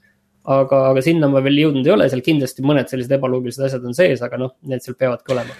aga, 0.48 0.82
aga 0.92 1.04
sinna 1.04 1.28
ma 1.30 1.42
veel 1.44 1.62
jõudnud 1.64 1.86
ei 1.86 1.94
ole, 1.94 2.08
seal 2.10 2.24
kindlasti 2.24 2.64
mõned 2.66 2.90
sellised 2.90 3.14
ebaloogilised 3.18 3.64
asjad 3.68 3.84
on 3.88 3.96
sees, 3.96 4.22
aga 4.24 4.40
noh, 4.40 4.54
need 4.68 4.84
seal 4.84 4.96
peavadki 4.98 5.34
olema. 5.34 5.56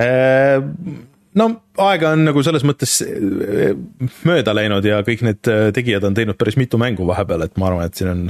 Äh, 0.00 0.58
no 1.38 1.48
aega 1.84 2.14
on 2.16 2.24
nagu 2.28 2.44
selles 2.46 2.64
mõttes 2.68 2.98
äh, 3.04 3.74
mööda 4.28 4.54
läinud 4.56 4.86
ja 4.88 5.02
kõik 5.06 5.24
need 5.26 5.52
äh, 5.52 5.68
tegijad 5.76 6.06
on 6.08 6.16
teinud 6.16 6.38
päris 6.40 6.58
mitu 6.60 6.80
mängu 6.80 7.06
vahepeal, 7.08 7.46
et 7.46 7.60
ma 7.60 7.68
arvan, 7.70 7.88
et 7.88 7.98
siin 7.98 8.12
on 8.12 8.24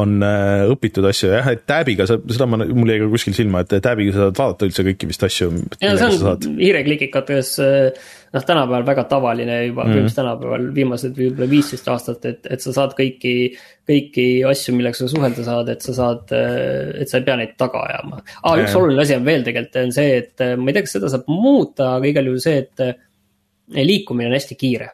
on 0.00 0.22
äh, 0.24 0.62
õpitud 0.72 1.04
asju 1.04 1.28
jah, 1.34 1.48
et 1.52 1.66
Tabiga 1.68 2.06
sa, 2.08 2.16
seda 2.32 2.46
ma, 2.48 2.62
mul 2.64 2.88
jäi 2.88 3.02
ka 3.02 3.08
kuskil 3.12 3.34
silma, 3.36 3.60
et 3.60 3.74
Tabiga 3.84 4.14
sa 4.14 4.26
saad 4.26 4.38
vaadata 4.38 4.68
üldse 4.68 4.84
kõiki 4.86 5.08
vist 5.10 5.26
asju. 5.26 5.50
ja 5.82 5.92
see 6.00 6.08
on 6.30 6.56
hiireklikikates 6.56 7.50
noh, 7.60 8.46
tänapäeval 8.48 8.86
väga 8.88 9.04
tavaline 9.10 9.58
juba 9.66 9.84
mm., 9.84 10.06
mis 10.06 10.16
tänapäeval 10.16 10.64
viimased 10.78 11.18
võib-olla 11.18 11.50
viisteist 11.50 11.92
aastat, 11.92 12.24
et, 12.30 12.48
et 12.56 12.64
sa 12.64 12.72
saad 12.78 12.96
kõiki, 12.96 13.34
kõiki 13.88 14.26
asju, 14.48 14.76
millega 14.78 14.96
sa 14.96 15.10
suhelda 15.12 15.44
saad, 15.44 15.74
et 15.74 15.84
sa 15.84 15.96
saad, 15.98 16.32
et 16.32 17.12
sa 17.12 17.20
ei 17.20 17.28
pea 17.28 17.36
neid 17.42 17.52
taga 17.60 17.84
ajama 17.90 18.22
ah,. 18.22 18.56
üks 18.64 18.78
oluline 18.80 19.04
asi 19.04 19.18
on 19.18 19.28
veel 19.28 19.44
tegelikult, 19.44 19.76
on 19.84 19.94
see, 19.98 20.16
et 20.22 20.46
ma 20.56 20.72
ei 20.72 20.78
tea, 20.78 20.88
kas 20.88 20.96
seda 20.96 21.12
saab 21.12 21.28
muuta, 21.28 21.98
aga 21.98 22.08
igal 22.14 22.32
juhul 22.32 22.40
see, 22.48 22.64
et 22.64 23.76
liikumine 23.76 24.32
on 24.32 24.40
hästi 24.40 24.56
kiire 24.56 24.88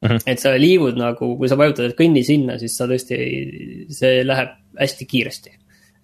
Mm 0.00 0.08
-hmm. 0.08 0.22
et 0.32 0.40
sa 0.40 0.54
liigud 0.56 0.96
nagu, 0.96 1.34
kui 1.36 1.48
sa 1.48 1.58
vajutad, 1.60 1.90
et 1.90 1.98
kõnni 1.98 2.22
sinna, 2.24 2.56
siis 2.58 2.76
sa 2.76 2.86
tõesti, 2.88 3.16
see 3.92 4.22
läheb 4.24 4.54
hästi 4.80 5.06
kiiresti. 5.06 5.50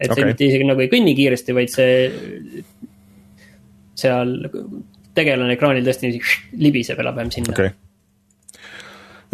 et 0.01 0.10
okay. 0.10 0.20
see 0.20 0.27
mitte 0.27 0.44
isegi 0.44 0.64
nagu 0.68 0.81
ei 0.81 0.90
kõnni 0.93 1.14
kiiresti, 1.16 1.55
vaid 1.56 1.73
see 1.73 2.10
seal 3.97 4.35
tegelane 5.16 5.56
ekraanil 5.56 5.85
tõesti 5.86 6.12
libiseb 6.60 7.01
enam-vähem 7.01 7.31
sinna 7.31 7.55
okay. 7.56 7.73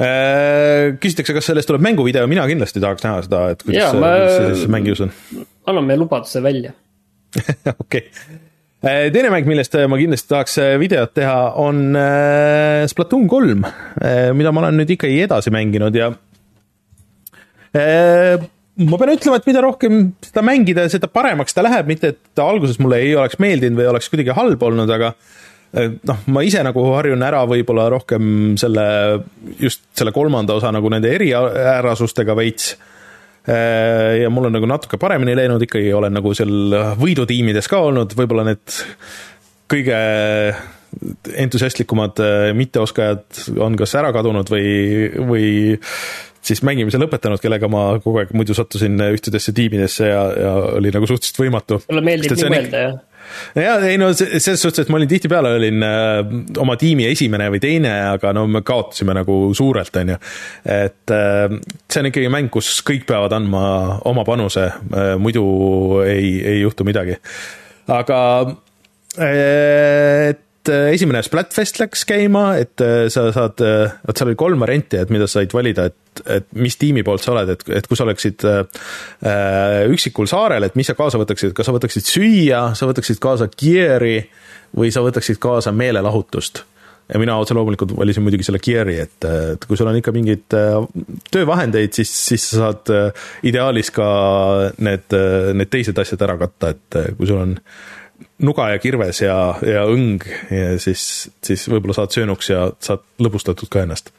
Äh, 0.03 0.95
küsitakse, 1.01 1.35
kas 1.35 1.51
sellest 1.51 1.69
tuleb 1.69 1.83
mänguvideo, 1.83 2.27
mina 2.27 2.47
kindlasti 2.49 2.81
tahaks 2.81 3.03
näha 3.05 3.27
seda, 3.27 3.43
et 3.51 3.67
kuidas 3.67 3.83
Jaa, 3.83 3.99
ma... 4.01 4.13
see 4.31 4.55
siis 4.55 4.71
mängius 4.71 5.03
on. 5.05 5.11
anname 5.67 5.97
lubaduse 5.97 6.43
välja 6.43 6.73
okei 7.83 8.07
okay 8.07 8.52
teine 8.83 9.31
mäng, 9.31 9.47
millest 9.47 9.75
äh, 9.79 9.87
ma 9.91 9.99
kindlasti 10.01 10.31
tahaks 10.33 10.57
äh, 10.63 10.73
videot 10.81 11.13
teha, 11.15 11.37
on 11.63 11.95
Splatoon 12.91 13.29
kolm, 13.31 13.67
mida 14.37 14.53
ma 14.53 14.65
olen 14.65 14.81
nüüd 14.83 14.97
ikkagi 14.97 15.23
edasi 15.27 15.53
mänginud 15.55 15.97
ja 15.97 16.11
ma 17.73 18.99
pean 19.01 19.13
ütlema, 19.15 19.39
et 19.39 19.47
mida 19.49 19.63
rohkem 19.65 20.03
seda 20.25 20.43
mängida, 20.45 20.85
seda 20.93 21.09
paremaks 21.09 21.57
ta 21.57 21.65
läheb, 21.65 21.89
mitte 21.89 22.13
et 22.13 22.21
ta 22.37 22.45
alguses 22.51 22.81
mulle 22.83 22.99
ei 23.05 23.15
oleks 23.17 23.39
meeldinud 23.41 23.81
või 23.81 23.89
oleks 23.95 24.11
kuidagi 24.13 24.35
halb 24.37 24.67
olnud, 24.67 24.93
aga 24.93 25.15
noh, 26.09 26.25
ma 26.35 26.43
ise 26.45 26.61
nagu 26.67 26.85
harjun 26.93 27.25
ära 27.25 27.47
võib-olla 27.49 27.87
rohkem 27.95 28.59
selle, 28.61 28.85
just 29.63 29.87
selle 29.97 30.13
kolmanda 30.13 30.59
osa 30.59 30.73
nagu 30.75 30.91
nende 30.93 31.13
eriärasustega 31.17 32.37
veits 32.37 32.75
ja 33.47 34.29
mul 34.31 34.47
on 34.47 34.55
nagu 34.55 34.69
natuke 34.71 35.01
paremini 35.03 35.35
läinud, 35.35 35.65
ikkagi 35.67 35.89
olen 35.97 36.15
nagu 36.15 36.31
seal 36.37 36.77
võidutiimides 37.01 37.67
ka 37.71 37.81
olnud, 37.89 38.15
võib-olla 38.15 38.45
need 38.47 38.77
kõige 39.73 39.99
entusiastlikumad 41.37 42.21
äh, 42.21 42.55
mitteoskajad 42.57 43.43
on 43.65 43.77
kas 43.81 43.95
ära 43.99 44.13
kadunud 44.15 44.51
või, 44.53 44.67
või 45.17 45.47
siis 46.43 46.63
mängimise 46.67 47.01
lõpetanud, 47.01 47.41
kellega 47.43 47.71
ma 47.71 47.85
kogu 48.03 48.21
aeg 48.23 48.35
muidu 48.37 48.57
sattusin 48.57 48.99
ühtedesse 49.13 49.55
tiimidesse 49.57 50.11
ja, 50.11 50.23
ja 50.37 50.53
oli 50.79 50.93
nagu 50.95 51.09
suhteliselt 51.09 51.41
võimatu. 51.45 51.81
sulle 51.87 52.05
meeldib 52.05 52.37
nii 52.37 52.53
mõelda, 52.53 52.85
jah? 52.87 53.01
Ja 53.59 53.77
ei 53.87 53.99
no 54.01 54.11
selles 54.17 54.63
suhtes, 54.63 54.85
et 54.85 54.93
ma 54.93 54.99
olin 55.01 55.11
tihtipeale 55.11 55.55
olin 55.59 55.87
äh, 55.87 56.21
oma 56.63 56.77
tiimi 56.81 57.07
esimene 57.11 57.49
või 57.53 57.63
teine, 57.63 57.93
aga 58.13 58.35
no 58.37 58.47
me 58.51 58.65
kaotasime 58.67 59.17
nagu 59.17 59.39
suurelt, 59.57 59.97
on 60.03 60.15
ju. 60.15 60.19
et 60.65 61.15
äh, 61.15 61.57
see 61.89 62.03
on 62.03 62.11
ikkagi 62.13 62.33
mäng, 62.33 62.53
kus 62.53 62.75
kõik 62.87 63.07
peavad 63.09 63.35
andma 63.37 63.65
oma 64.09 64.27
panuse, 64.29 64.69
äh, 64.73 65.15
muidu 65.21 65.45
ei, 66.07 66.37
ei 66.55 66.61
juhtu 66.63 66.87
midagi. 66.89 67.19
aga 67.93 68.21
et 69.19 70.39
äh, 70.39 70.52
esimene 70.71 71.23
Splatfest 71.25 71.81
läks 71.81 72.05
käima, 72.09 72.53
et 72.61 72.83
äh, 72.85 73.07
sa 73.13 73.27
saad, 73.35 73.63
äh, 73.65 73.93
vot 74.07 74.19
seal 74.19 74.31
oli 74.31 74.39
kolm 74.39 74.63
varianti, 74.63 75.01
et 75.01 75.13
mida 75.13 75.27
sa 75.27 75.41
said 75.41 75.55
valida, 75.57 75.89
et, 75.91 76.23
et 76.39 76.49
mis 76.59 76.77
tiimi 76.79 77.05
poolt 77.07 77.25
sa 77.25 77.33
oled, 77.35 77.55
et, 77.55 77.65
et 77.79 77.89
kui 77.89 77.99
sa 77.99 78.07
oleksid 78.07 78.45
äh, 78.49 78.83
üksikul 79.93 80.31
saarel, 80.31 80.69
et 80.69 80.77
mis 80.79 80.89
sa 80.89 80.97
kaasa 80.99 81.21
võtaksid, 81.23 81.55
kas 81.57 81.69
sa 81.69 81.75
võtaksid 81.77 82.09
süüa, 82.09 82.67
sa 82.79 82.91
võtaksid 82.91 83.23
kaasa 83.23 83.49
gear'i 83.51 84.21
või 84.79 84.93
sa 84.95 85.05
võtaksid 85.05 85.41
kaasa 85.43 85.75
meelelahutust. 85.77 86.67
Ja 87.13 87.19
mina 87.21 87.35
otse 87.37 87.53
loomulikult 87.53 87.91
valisin 87.99 88.23
muidugi 88.25 88.47
selle 88.47 88.61
gear'i, 88.63 88.95
et, 89.03 89.27
et 89.27 89.65
kui 89.69 89.77
sul 89.77 89.91
on 89.91 89.99
ikka 89.99 90.15
mingeid 90.15 90.55
töövahendeid, 91.35 91.93
siis, 91.99 92.13
siis 92.31 92.45
sa 92.53 92.69
saad 92.69 92.93
ideaalis 93.45 93.91
ka 93.93 94.07
need, 94.79 95.19
need 95.59 95.73
teised 95.73 95.99
asjad 95.99 96.23
ära 96.25 96.39
katta, 96.41 96.71
et 96.73 97.01
kui 97.19 97.29
sul 97.29 97.43
on 97.43 97.59
nuga 98.43 98.69
ja 98.73 98.81
kirves 98.83 99.23
ja, 99.23 99.37
ja 99.67 99.85
õng 99.91 100.25
ja 100.51 100.75
siis, 100.83 101.05
siis 101.45 101.65
võib-olla 101.71 101.97
saad 101.97 102.15
söönuks 102.15 102.51
ja 102.53 102.67
saad 102.83 103.05
lõbustatud 103.23 103.71
ka 103.73 103.85
ennast. 103.87 104.13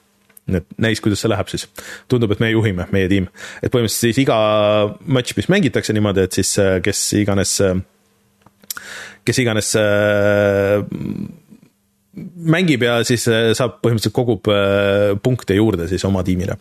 et 0.52 0.66
näis, 0.78 1.02
kuidas 1.02 1.24
see 1.24 1.32
läheb 1.32 1.52
siis. 1.52 1.68
tundub, 2.12 2.32
et 2.32 2.42
me 2.44 2.52
juhime, 2.52 2.88
meie 2.92 3.10
tiim. 3.12 3.30
et 3.62 3.72
põhimõtteliselt 3.72 4.10
siis 4.10 4.24
iga 4.26 4.38
matš, 5.06 5.38
mis 5.38 5.50
mängitakse 5.50 5.96
niimoodi, 5.96 6.28
et 6.28 6.40
siis 6.40 6.56
kes 6.84 7.04
iganes, 7.22 7.58
kes 9.24 9.44
iganes 9.44 9.76
mängib 12.54 12.84
ja 12.86 13.00
siis 13.08 13.26
saab 13.28 13.80
põhimõtteliselt 13.82 14.16
kogub 14.16 14.50
punkte 15.24 15.56
juurde 15.58 15.88
siis 15.90 16.04
oma 16.06 16.24
tiimile 16.26 16.60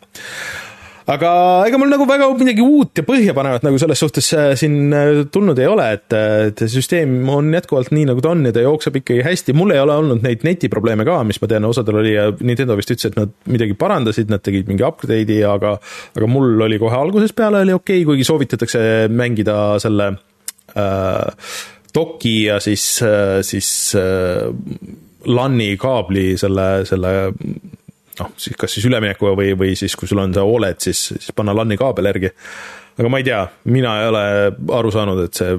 aga 1.11 1.31
ega 1.67 1.81
mul 1.81 1.91
nagu 1.91 2.07
väga 2.07 2.29
midagi 2.39 2.63
uut 2.63 3.01
ja 3.01 3.05
põhjapanevat 3.07 3.65
nagu 3.67 3.81
selles 3.81 4.03
suhtes 4.03 4.29
äh, 4.39 4.53
siin 4.59 4.95
äh, 4.95 5.23
tulnud 5.33 5.59
ei 5.59 5.69
ole, 5.71 5.89
et, 5.97 6.15
et 6.15 6.65
süsteem 6.71 7.17
on 7.33 7.51
jätkuvalt 7.55 7.93
nii, 7.95 8.07
nagu 8.13 8.23
ta 8.23 8.33
on 8.35 8.47
ja 8.47 8.55
ta 8.55 8.65
jookseb 8.65 9.01
ikkagi 9.03 9.25
hästi, 9.27 9.57
mul 9.59 9.75
ei 9.75 9.83
ole 9.83 9.97
olnud 10.03 10.23
neid 10.25 10.47
netiprobleeme 10.47 11.07
ka, 11.09 11.19
mis 11.27 11.41
ma 11.43 11.51
tean, 11.51 11.67
osadel 11.69 12.01
oli 12.03 12.15
ja 12.15 12.29
Nintendo 12.41 12.79
vist 12.79 12.95
ütles, 12.95 13.11
et 13.11 13.19
nad 13.19 13.35
midagi 13.51 13.77
parandasid, 13.79 14.31
nad 14.33 14.45
tegid 14.45 14.71
mingi 14.71 14.87
upgrade'i, 14.87 15.43
aga 15.49 15.77
aga 16.17 16.31
mul 16.31 16.67
oli 16.69 16.79
kohe 16.83 16.99
algusest 16.99 17.37
peale 17.39 17.63
oli 17.67 17.75
okei 17.77 18.03
okay,, 18.03 18.09
kuigi 18.09 18.27
soovitatakse 18.29 18.83
mängida 19.13 19.59
selle 19.83 20.13
äh, 20.79 21.55
doki 21.95 22.37
ja 22.47 22.61
siis 22.63 22.87
äh,, 23.05 23.41
siis 23.47 23.93
äh, 23.99 24.49
LAN-i 25.27 25.77
kaabli 25.79 26.33
selle, 26.41 26.83
selle 26.89 27.13
noh, 28.21 28.35
siis 28.41 28.59
kas 28.61 28.77
siis 28.77 28.87
üleminekuga 28.91 29.35
või, 29.39 29.57
või 29.59 29.73
siis, 29.79 29.97
kui 29.99 30.11
sul 30.11 30.23
on 30.23 30.35
see 30.35 30.45
Oled, 30.45 30.81
siis, 30.85 31.09
siis 31.15 31.33
panna 31.37 31.55
LAN-i 31.57 31.79
kaabel 31.81 32.11
järgi. 32.13 32.33
aga 32.99 33.11
ma 33.13 33.23
ei 33.23 33.27
tea, 33.27 33.43
mina 33.73 33.97
ei 34.03 34.13
ole 34.13 34.25
aru 34.79 34.93
saanud, 34.95 35.25
et 35.27 35.41
see 35.41 35.57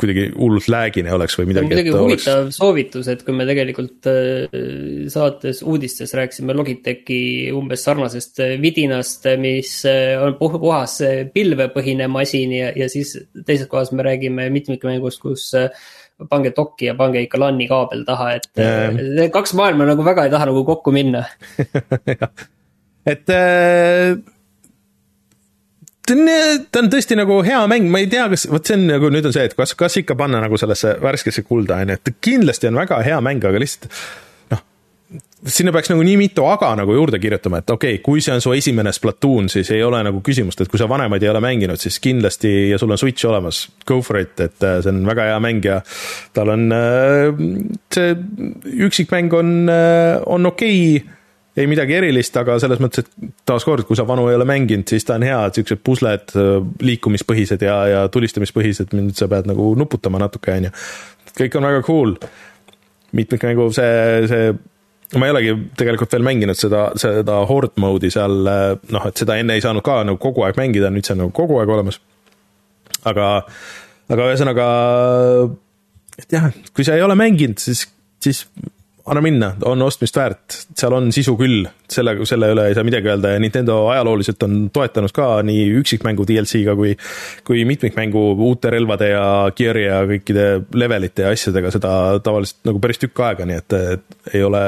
kuidagi 0.00 0.26
hullult 0.32 0.68
lag'ine 0.72 1.12
oleks 1.14 1.36
või 1.38 1.50
midagi. 1.50 1.68
muidugi 1.68 1.92
huvitav 1.94 2.46
oleks... 2.46 2.58
soovitus, 2.60 3.10
et 3.12 3.22
kui 3.26 3.36
me 3.36 3.46
tegelikult 3.48 4.08
äh, 4.10 4.56
saates 5.12 5.62
uudistes 5.66 6.14
rääkisime 6.16 6.56
Logitechi 6.56 7.20
umbes 7.56 7.84
sarnasest 7.86 8.42
äh, 8.44 8.54
vidinast, 8.62 9.28
mis 9.40 9.74
äh, 9.88 10.16
on 10.24 10.38
puhas 10.40 10.98
pilvepõhine 11.34 12.08
masin 12.12 12.56
ja, 12.56 12.72
ja 12.76 12.88
siis 12.92 13.16
teises 13.44 13.68
kohas 13.70 13.92
me 13.92 14.06
räägime 14.06 14.48
mitmikmängust, 14.54 15.20
kus 15.24 15.50
pange 16.28 16.52
dokki 16.56 16.90
ja 16.90 16.96
pange 16.98 17.22
ikka 17.24 17.40
LAN-i 17.40 17.68
kaabel 17.70 18.04
taha, 18.08 18.32
et 18.38 18.50
yeah. 18.58 19.30
kaks 19.32 19.54
maailma 19.58 19.88
nagu 19.88 20.04
väga 20.06 20.26
ei 20.26 20.34
taha 20.34 20.50
nagu 20.50 20.64
kokku 20.68 20.92
minna 20.94 21.24
et 23.12 23.32
äh, 23.32 24.18
ta 26.06 26.16
on, 26.16 26.30
ta 26.72 26.82
on 26.82 26.90
tõesti 26.92 27.18
nagu 27.18 27.40
hea 27.46 27.60
mäng, 27.70 27.90
ma 27.92 28.02
ei 28.02 28.08
tea, 28.10 28.26
kas, 28.32 28.46
vot 28.50 28.66
see 28.66 28.78
on 28.78 28.88
nagu 28.90 29.10
nüüd 29.12 29.28
on 29.28 29.36
see, 29.36 29.46
et 29.50 29.54
kas, 29.58 29.74
kas 29.78 30.00
ikka 30.00 30.16
panna 30.18 30.42
nagu 30.42 30.58
sellesse 30.60 30.96
värskesse 31.02 31.44
kulda, 31.46 31.80
on 31.82 31.94
ju, 31.94 32.00
et 32.00 32.18
kindlasti 32.24 32.70
on 32.70 32.80
väga 32.80 33.00
hea 33.06 33.20
mäng, 33.24 33.44
aga 33.46 33.62
lihtsalt 33.62 33.90
sinna 35.46 35.72
peaks 35.72 35.90
nagu 35.92 36.02
nii 36.04 36.16
mitu 36.20 36.44
aga 36.48 36.72
nagu 36.78 36.94
juurde 36.94 37.18
kirjutama, 37.20 37.60
et 37.62 37.70
okei 37.72 37.94
okay,, 37.96 38.02
kui 38.04 38.20
see 38.24 38.34
on 38.34 38.42
su 38.44 38.52
esimene 38.56 38.92
Splatoon, 38.92 39.48
siis 39.52 39.70
ei 39.72 39.82
ole 39.84 40.02
nagu 40.04 40.20
küsimust, 40.24 40.60
et 40.60 40.70
kui 40.70 40.80
sa 40.80 40.88
vanemaid 40.90 41.22
ei 41.24 41.30
ole 41.32 41.40
mänginud, 41.44 41.80
siis 41.80 42.00
kindlasti 42.02 42.70
ja 42.70 42.78
sul 42.80 42.92
on 42.92 43.00
Switch 43.00 43.28
olemas, 43.28 43.62
go 43.88 44.00
for 44.04 44.20
it, 44.20 44.34
et 44.40 44.66
äh, 44.66 44.80
see 44.84 44.92
on 44.92 45.00
väga 45.08 45.30
hea 45.30 45.38
mäng 45.42 45.64
ja 45.64 45.78
tal 46.36 46.52
on 46.52 46.66
äh, 46.76 47.40
see 47.94 48.12
üksikmäng 48.88 49.32
on, 49.36 49.54
äh, 49.72 50.18
on 50.26 50.50
okei 50.50 50.82
okay, 50.98 51.16
ei 51.60 51.68
midagi 51.68 51.96
erilist, 51.96 52.36
aga 52.40 52.58
selles 52.62 52.80
mõttes, 52.80 53.04
et 53.04 53.32
taaskord, 53.48 53.84
kui 53.88 53.98
sa 53.98 54.06
vanu 54.08 54.28
ei 54.30 54.36
ole 54.38 54.46
mänginud, 54.48 54.86
siis 54.88 55.04
ta 55.04 55.16
on 55.18 55.24
hea, 55.26 55.40
et 55.48 55.56
siuksed 55.58 55.80
pusled, 55.84 56.34
liikumispõhised 56.84 57.64
ja, 57.66 57.78
ja 57.90 58.04
tulistamispõhised, 58.12 58.94
nüüd 58.96 59.18
sa 59.18 59.28
pead 59.28 59.48
nagu 59.50 59.72
nuputama 59.76 60.22
natuke, 60.22 60.54
on 60.56 60.68
ju. 60.68 60.74
kõik 61.40 61.58
on 61.58 61.66
väga 61.68 61.82
cool. 61.88 62.14
mitmikmängu 63.18 63.66
see, 63.74 64.28
see 64.30 64.52
ma 65.18 65.26
ei 65.26 65.34
olegi 65.34 65.54
tegelikult 65.78 66.12
veel 66.14 66.26
mänginud 66.26 66.58
seda, 66.58 66.84
seda 67.00 67.40
horde 67.48 67.80
mode'i 67.82 68.12
seal, 68.14 68.36
noh, 68.94 69.06
et 69.08 69.22
seda 69.22 69.38
enne 69.40 69.56
ei 69.58 69.64
saanud 69.64 69.84
ka 69.86 70.00
nagu 70.06 70.20
kogu 70.22 70.44
aeg 70.46 70.58
mängida, 70.60 70.92
nüüd 70.94 71.06
see 71.06 71.16
on 71.16 71.24
nagu 71.24 71.34
kogu 71.34 71.58
aeg 71.60 71.72
olemas. 71.74 71.98
aga, 73.08 73.30
aga 74.12 74.28
ühesõnaga, 74.28 74.66
et 76.20 76.36
jah, 76.36 76.50
kui 76.76 76.86
sa 76.86 76.98
ei 76.98 77.02
ole 77.02 77.16
mänginud, 77.18 77.58
siis, 77.62 77.86
siis 78.22 78.44
anna 79.06 79.20
minna, 79.24 79.48
on 79.64 79.82
ostmist 79.82 80.16
väärt, 80.16 80.56
seal 80.76 80.94
on 80.96 81.08
sisu 81.14 81.34
küll, 81.38 81.64
selle, 81.90 82.14
selle 82.28 82.50
üle 82.54 82.66
ei 82.68 82.76
saa 82.76 82.84
midagi 82.86 83.10
öelda 83.10 83.32
ja 83.34 83.40
Nintendo 83.42 83.78
ajalooliselt 83.92 84.42
on 84.46 84.56
toetanud 84.74 85.14
ka 85.16 85.28
nii 85.46 85.64
üksikmängu 85.80 86.26
DLC-ga 86.28 86.74
kui, 86.78 86.92
kui 87.46 87.64
mitmikmängu 87.68 88.24
uute 88.48 88.72
relvade 88.74 89.10
ja 89.12 89.24
gear'i 89.56 89.86
ja 89.86 90.02
kõikide 90.10 90.46
levelite 90.76 91.26
ja 91.26 91.34
asjadega 91.34 91.72
seda 91.74 91.92
tavaliselt 92.24 92.70
nagu 92.70 92.82
päris 92.82 93.02
tükk 93.02 93.24
aega, 93.26 93.48
nii 93.48 93.60
et, 93.62 93.78
et 93.96 94.34
ei 94.36 94.44
ole, 94.46 94.62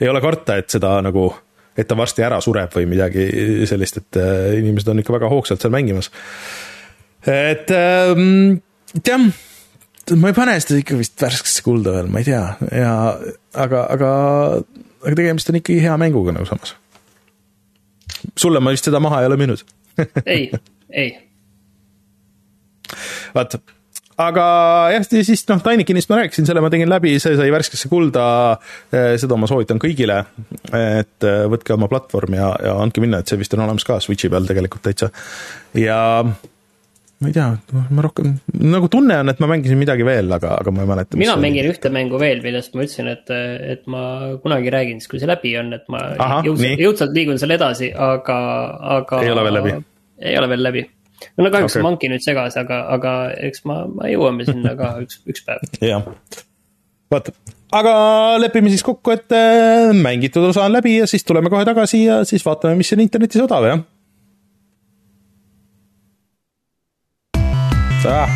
ei 0.00 0.12
ole 0.12 0.22
karta, 0.24 0.58
et 0.60 0.70
seda 0.72 0.96
nagu, 1.06 1.28
et 1.76 1.88
ta 1.88 1.98
varsti 1.98 2.26
ära 2.26 2.42
sureb 2.44 2.74
või 2.76 2.90
midagi 2.90 3.26
sellist, 3.70 4.02
et 4.02 4.20
äh, 4.22 4.54
inimesed 4.60 4.92
on 4.92 5.04
ikka 5.04 5.16
väga 5.16 5.32
hoogsalt 5.32 5.62
seal 5.62 5.74
mängimas. 5.74 6.10
et 7.26 7.70
ähm, 7.74 8.58
jah 9.06 9.30
ma 10.14 10.30
ei 10.30 10.36
pane 10.36 10.56
seda 10.62 10.80
ikka 10.80 10.98
vist 11.00 11.22
värskesse 11.22 11.64
kulda 11.66 11.96
veel, 11.98 12.10
ma 12.12 12.22
ei 12.22 12.28
tea 12.28 12.42
ja 12.70 12.94
aga, 13.58 13.84
aga, 13.96 14.10
aga 15.02 15.18
tegemist 15.18 15.50
on 15.50 15.60
ikkagi 15.60 15.82
hea 15.82 15.96
mänguga 16.00 16.34
nagu 16.36 16.46
samas. 16.48 16.76
sulle 18.38 18.62
ma 18.62 18.74
vist 18.74 18.86
seda 18.86 19.02
maha 19.02 19.22
ei 19.22 19.30
ole 19.30 19.40
müünud 19.40 19.64
ei, 20.36 20.50
ei. 20.92 21.10
vaata, 23.34 23.58
aga 24.20 24.46
jah, 24.94 25.06
siis 25.26 25.44
noh, 25.50 25.60
Tinykinist 25.64 26.10
ma 26.12 26.20
rääkisin, 26.20 26.46
selle 26.48 26.62
ma 26.64 26.70
tegin 26.72 26.90
läbi, 26.90 27.16
see 27.22 27.36
sai 27.38 27.48
värskesse 27.52 27.90
kulda. 27.92 28.26
Eh, 28.92 29.14
seda 29.20 29.38
ma 29.40 29.48
soovitan 29.50 29.80
kõigile, 29.82 30.18
et 30.72 31.26
eh, 31.26 31.44
võtke 31.52 31.74
oma 31.76 31.88
platvorm 31.92 32.36
ja, 32.38 32.50
ja 32.64 32.76
andke 32.82 33.04
minna, 33.04 33.20
et 33.20 33.32
see 33.32 33.40
vist 33.40 33.56
on 33.56 33.64
olemas 33.64 33.88
ka 33.88 33.98
Switchi 34.04 34.30
peal 34.32 34.48
tegelikult 34.48 34.84
täitsa. 34.86 35.10
ja 35.76 35.98
ma 37.16 37.30
ei 37.30 37.32
tea, 37.32 37.46
ma 37.72 38.02
rohkem, 38.04 38.34
nagu 38.60 38.90
tunne 38.92 39.16
on, 39.22 39.30
et 39.32 39.38
ma 39.40 39.48
mängisin 39.48 39.78
midagi 39.80 40.04
veel, 40.04 40.28
aga, 40.36 40.58
aga 40.60 40.72
ma 40.74 40.84
ei 40.84 40.90
mäleta. 40.90 41.20
mina 41.20 41.36
mängin 41.40 41.64
oli. 41.64 41.72
ühte 41.72 41.92
mängu 41.92 42.20
veel, 42.20 42.42
millest 42.44 42.76
ma 42.76 42.84
ütlesin, 42.84 43.08
et, 43.08 43.32
et 43.72 43.86
ma 43.92 44.02
kunagi 44.42 44.72
räägin, 44.74 45.00
siis 45.00 45.08
kui 45.12 45.22
see 45.22 45.30
läbi 45.30 45.54
on, 45.56 45.72
et 45.78 45.86
ma 45.92 46.02
Aha, 46.20 46.42
jõudsalt, 46.44 46.82
jõudsalt 46.84 47.16
liigun 47.16 47.40
seal 47.40 47.56
edasi, 47.56 47.88
aga, 47.94 48.36
aga. 48.98 49.22
ei 49.24 49.32
ole 49.32 49.46
veel 49.48 49.58
läbi? 49.60 49.74
ei 50.28 50.36
ole 50.42 50.52
veel 50.52 50.64
läbi. 50.68 50.84
no 51.40 51.48
kahjuks 51.48 51.78
okay. 51.78 51.86
Monkey 51.88 52.12
nüüd 52.12 52.26
segas, 52.26 52.60
aga, 52.60 52.82
aga 52.98 53.16
eks 53.48 53.64
ma, 53.68 53.80
ma 53.88 54.12
jõuame 54.12 54.44
sinna 54.48 54.76
ka 54.76 54.92
üks, 55.06 55.22
üks 55.24 55.48
päev. 55.48 55.64
jah, 55.80 56.04
vaata, 57.12 57.32
aga 57.80 57.96
lepime 58.44 58.76
siis 58.76 58.84
kokku, 58.84 59.16
et 59.16 59.32
äh, 59.32 59.96
mängitud 59.96 60.52
osa 60.52 60.68
on 60.68 60.76
läbi 60.76 60.98
ja 61.00 61.08
siis 61.08 61.24
tuleme 61.24 61.48
kohe 61.48 61.64
tagasi 61.64 62.04
ja 62.10 62.24
siis 62.28 62.44
vaatame, 62.44 62.76
mis 62.76 62.92
on 62.92 63.08
internetis 63.08 63.48
odav, 63.48 63.72
jah 63.72 63.86
Tā. 68.02 68.26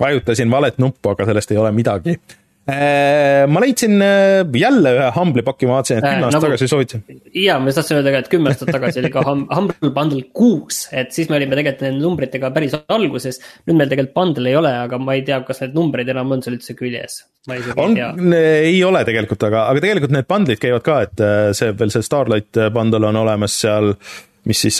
vajutasin 0.00 0.50
valet 0.50 0.78
nuppu, 0.78 1.10
aga 1.12 1.26
sellest 1.28 1.50
ei 1.52 1.58
ole 1.60 1.72
midagi 1.76 2.16
ma 3.50 3.60
leidsin 3.62 4.02
äh, 4.02 4.44
jälle 4.60 4.92
ühe 4.96 5.08
Humble'i 5.14 5.44
paki, 5.46 5.68
ma 5.68 5.78
vaatasin, 5.78 6.00
et 6.00 6.04
kümme 6.04 6.18
äh, 6.18 6.26
aastat 6.26 6.36
nagu, 6.36 6.50
tagasi 6.50 6.68
soovitasin. 6.68 7.02
jaa, 7.34 7.56
ma 7.60 7.70
just 7.70 7.80
tahtsin 7.80 7.98
öelda 7.98 8.12
ka, 8.14 8.22
et 8.24 8.30
kümme 8.32 8.52
aastat 8.52 8.72
tagasi 8.74 9.00
oli 9.02 9.10
ka 9.14 9.24
Humble 9.26 9.92
Bundle 9.96 10.22
kuus, 10.36 10.82
et 10.92 11.14
siis 11.16 11.30
me 11.30 11.38
olime 11.38 11.56
tegelikult 11.58 11.86
nende 11.86 12.04
numbritega 12.04 12.52
päris 12.54 12.76
alguses. 12.80 13.40
nüüd 13.66 13.80
meil 13.80 13.92
tegelikult 13.92 14.16
bundle 14.18 14.52
ei 14.52 14.58
ole, 14.60 14.72
aga 14.84 15.00
ma 15.02 15.16
ei 15.16 15.24
tea, 15.26 15.40
kas 15.46 15.62
need 15.64 15.76
numbrid 15.78 16.12
enam 16.12 16.36
on 16.36 16.44
seal 16.44 16.58
üldse 16.58 16.76
küljes. 16.78 17.20
on, 17.76 17.98
ei 18.36 18.78
ole 18.84 19.04
tegelikult, 19.08 19.48
aga, 19.48 19.66
aga 19.72 19.84
tegelikult 19.86 20.16
need 20.16 20.30
bundle'id 20.30 20.62
käivad 20.62 20.86
ka, 20.86 21.00
et 21.08 21.26
see 21.56 21.72
veel 21.72 21.94
see 21.94 22.04
Starlight 22.06 22.64
bundle 22.74 23.08
on 23.08 23.22
olemas 23.24 23.56
seal 23.64 23.94
mis 24.48 24.62
siis 24.64 24.78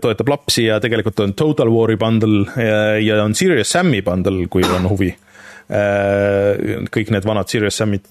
toetab 0.00 0.30
lapsi 0.32 0.66
ja 0.70 0.78
tegelikult 0.80 1.20
on 1.20 1.34
Total 1.36 1.68
War'i 1.68 1.98
bundle 2.00 2.46
ja, 2.56 2.78
ja 3.00 3.20
on 3.24 3.36
Serious 3.36 3.72
Sam'i 3.72 4.00
bundle, 4.04 4.48
kui 4.52 4.64
on 4.64 4.88
huvi 4.88 5.12
Äh, 5.12 5.31
kõik 5.70 7.12
need 7.14 7.26
vanad 7.28 7.50
Serious 7.50 7.78
Sam'id, 7.80 8.06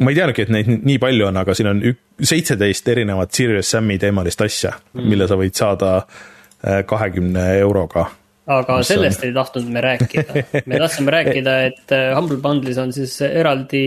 ma 0.00 0.12
ei 0.12 0.18
teadnudki, 0.18 0.46
et 0.46 0.52
neid 0.54 0.70
nii 0.74 0.98
palju 1.02 1.28
on, 1.28 1.40
aga 1.42 1.56
siin 1.56 1.70
on 1.72 1.84
seitseteist 2.22 2.92
erinevat 2.94 3.32
Serious 3.34 3.70
Sam'i 3.74 3.98
teemalist 4.00 4.44
asja 4.44 4.74
mm., 4.76 5.08
mille 5.10 5.30
sa 5.30 5.38
võid 5.40 5.56
saada 5.58 5.96
äh, 6.00 6.84
kahekümne 6.88 7.48
euroga. 7.60 8.06
Aga 8.44 8.82
sellest 8.84 9.22
on... 9.22 9.30
ei 9.30 9.32
tahtnud 9.32 9.68
me 9.72 9.80
rääkida, 9.80 10.42
me 10.68 10.80
tahtsime 10.82 11.14
rääkida, 11.14 11.54
et 11.70 11.94
äh, 11.96 12.10
Humble 12.12 12.36
Bundle'is 12.44 12.80
on 12.80 12.92
siis 12.92 13.16
eraldi 13.24 13.84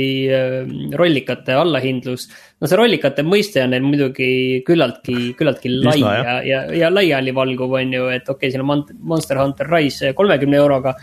rollikate 0.97 1.53
allahindlus. 1.53 2.25
no 2.57 2.69
see 2.69 2.79
rollikate 2.79 3.25
mõiste 3.25 3.61
on 3.61 3.71
neil 3.75 3.85
muidugi 3.85 4.63
küllaltki, 4.65 5.35
küllaltki 5.37 5.75
lai 5.77 5.99
ja, 6.01 6.39
ja, 6.45 6.65
ja 6.73 6.89
laialivalguv 6.89 7.77
on 7.79 7.93
ju, 7.99 8.09
et 8.15 8.25
okei 8.25 8.49
okay,, 8.49 8.55
siin 8.55 8.65
on 8.65 8.83
Monster 8.97 9.39
Hunter 9.43 9.69
Rise 9.69 10.13
kolmekümne 10.17 10.57
euroga 10.57 10.97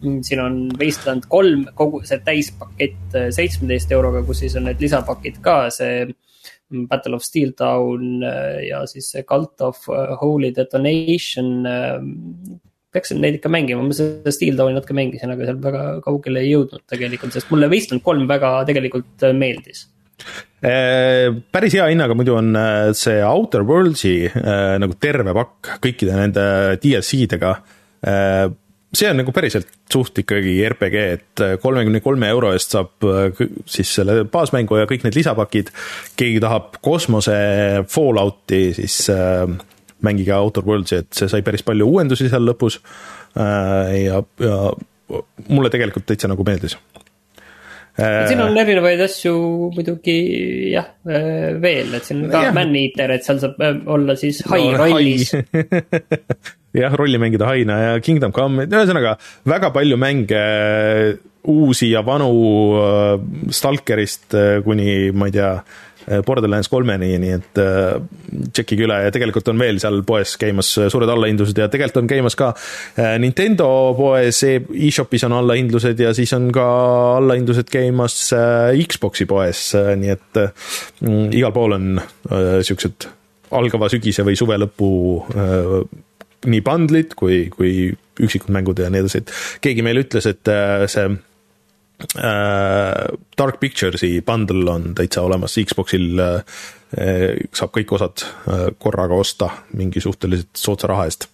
siin 0.00 0.42
on 0.42 0.58
Wasteland 0.80 1.26
kolm, 1.30 1.66
kogu 1.76 2.02
see 2.06 2.20
täispakett 2.24 3.16
äh, 3.16 3.28
seitsmeteist 3.34 3.92
euroga, 3.94 4.22
kus 4.26 4.42
siis 4.44 4.56
on 4.58 4.68
need 4.68 4.82
lisapakid 4.82 5.40
ka, 5.44 5.58
see 5.74 6.04
mm, 6.06 6.86
Battle 6.90 7.18
of 7.18 7.24
Steel 7.26 7.54
Town 7.58 8.22
äh, 8.26 8.66
ja 8.68 8.84
siis 8.90 9.10
see 9.14 9.24
Cult 9.28 9.64
of 9.64 9.88
äh, 9.88 10.14
Holy 10.20 10.52
Detonation. 10.56 11.66
peaksin 12.96 13.18
neid 13.20 13.34
ikka 13.36 13.50
mängima, 13.52 13.82
ma 13.84 13.92
seda 13.92 14.32
Steel 14.32 14.56
Towni 14.56 14.72
natuke 14.76 14.94
mängisin, 14.96 15.32
aga 15.34 15.44
seal 15.44 15.58
väga 15.60 15.82
kaugele 16.04 16.40
ei 16.40 16.54
jõudnud 16.54 16.86
tegelikult, 16.88 17.34
sest 17.34 17.50
mulle 17.52 17.68
Wasteland 17.68 18.04
kolm 18.04 18.24
väga 18.30 18.56
tegelikult 18.68 19.28
meeldis 19.36 19.84
päris 20.56 21.74
hea 21.76 21.90
hinnaga 21.90 22.14
muidu 22.16 22.38
on 22.38 22.56
see 22.96 23.18
Outer 23.20 23.60
Worlds'i 23.68 24.14
nagu 24.80 24.96
terve 24.96 25.34
pakk 25.36 25.74
kõikide 25.84 26.16
nende 26.16 26.46
DLC-dega 26.80 27.50
see 28.96 29.10
on 29.10 29.20
nagu 29.20 29.32
päriselt 29.34 29.70
suht 29.92 30.18
ikkagi 30.22 30.56
RPG, 30.70 31.04
et 31.16 31.44
kolmekümne 31.62 32.00
kolme 32.04 32.30
euro 32.32 32.52
eest 32.56 32.74
saab 32.76 33.06
siis 33.68 33.92
selle 33.98 34.22
baasmängu 34.32 34.80
ja 34.80 34.88
kõik 34.90 35.06
need 35.06 35.18
lisapakid. 35.18 35.72
keegi 36.16 36.42
tahab 36.42 36.80
kosmose 36.84 37.36
Fallouti, 37.92 38.62
siis 38.76 39.04
mängige 40.06 40.34
Outer 40.36 40.66
Worlds'i, 40.66 41.02
et 41.04 41.12
see 41.16 41.30
sai 41.32 41.42
päris 41.46 41.64
palju 41.66 41.88
uuendusi 41.88 42.30
seal 42.32 42.46
lõpus. 42.48 42.80
ja, 43.36 44.22
ja 44.40 44.60
mulle 45.48 45.70
tegelikult 45.70 46.08
täitsa 46.08 46.28
nagu 46.30 46.44
meeldis 46.46 46.78
siin 47.96 48.40
on 48.44 48.56
erinevaid 48.60 49.00
asju 49.00 49.32
muidugi 49.72 50.16
jah, 50.74 50.90
veel, 51.62 51.94
et 51.96 52.04
siin 52.04 52.26
on 52.26 52.32
ka 52.32 52.42
Man-Eater, 52.56 53.14
et 53.14 53.24
seal 53.24 53.40
saab 53.40 53.60
olla 53.92 54.16
siis 54.20 54.42
hai 54.50 54.66
no, 54.66 54.76
rollis 54.82 55.32
jah, 56.74 56.94
rolli 56.98 57.20
mängida 57.22 57.48
haina 57.50 57.78
ja 57.82 57.96
Kingdom 58.04 58.34
Come, 58.36 58.66
ühesõnaga 58.66 59.16
väga 59.48 59.72
palju 59.74 59.98
mänge, 60.00 60.44
uusi 61.46 61.92
ja 61.92 62.02
vanu 62.02 62.30
Stalkerist 63.54 64.34
kuni 64.64 65.12
ma 65.14 65.28
ei 65.30 65.36
tea 65.36 65.52
Borderlands 66.26 66.68
kolmeni, 66.70 67.16
nii 67.18 67.32
et 67.34 67.58
äh, 67.58 67.96
tšekkige 68.54 68.84
üle 68.86 68.98
ja 69.02 69.12
tegelikult 69.14 69.48
on 69.50 69.58
veel 69.58 69.80
seal 69.82 70.04
poes 70.06 70.36
käimas 70.38 70.68
suured 70.78 71.10
allahindlused 71.10 71.58
ja 71.58 71.66
tegelikult 71.72 72.04
on 72.04 72.10
käimas 72.10 72.38
ka 72.38 72.52
äh, 72.54 73.16
Nintendo 73.22 73.66
poes 73.98 74.38
e, 74.46 74.60
e-shopis 74.86 75.26
on 75.26 75.34
allahindlused 75.40 75.98
ja 75.98 76.14
siis 76.14 76.30
on 76.36 76.52
ka 76.54 76.66
allahindlused 77.16 77.70
käimas 77.72 78.20
äh, 78.36 78.78
Xbox'i 78.86 79.26
poes, 79.26 79.72
nii 79.74 80.14
et 80.14 80.42
äh, 80.44 80.66
igal 81.34 81.54
pool 81.56 81.74
on 81.74 81.96
äh, 81.98 82.60
siuksed 82.66 83.10
algava 83.56 83.90
sügise 83.90 84.22
või 84.26 84.38
suve 84.38 84.58
lõpu 84.62 84.90
äh, 85.34 85.80
nii 86.46 86.62
bundle'id 86.64 87.14
kui, 87.18 87.46
kui 87.52 87.88
üksikud 88.22 88.52
mängud 88.54 88.78
ja 88.80 88.90
nii 88.92 89.04
edasi, 89.04 89.22
et 89.22 89.32
keegi 89.64 89.84
meile 89.84 90.04
ütles, 90.04 90.28
et 90.28 90.50
see 90.92 91.06
äh, 91.08 93.06
Dark 93.38 93.60
Pictures'i 93.60 94.20
bundle 94.26 94.70
on 94.72 94.92
täitsa 94.98 95.24
olemas, 95.26 95.56
Xbox'il 95.56 96.20
äh, 96.22 96.60
saab 97.56 97.72
kõik 97.76 97.96
osad 97.96 98.24
äh, 98.24 98.68
korraga 98.78 99.18
osta 99.18 99.50
mingi 99.76 100.02
suhteliselt 100.04 100.52
soodsa 100.60 100.92
raha 100.92 101.08
eest. 101.08 101.28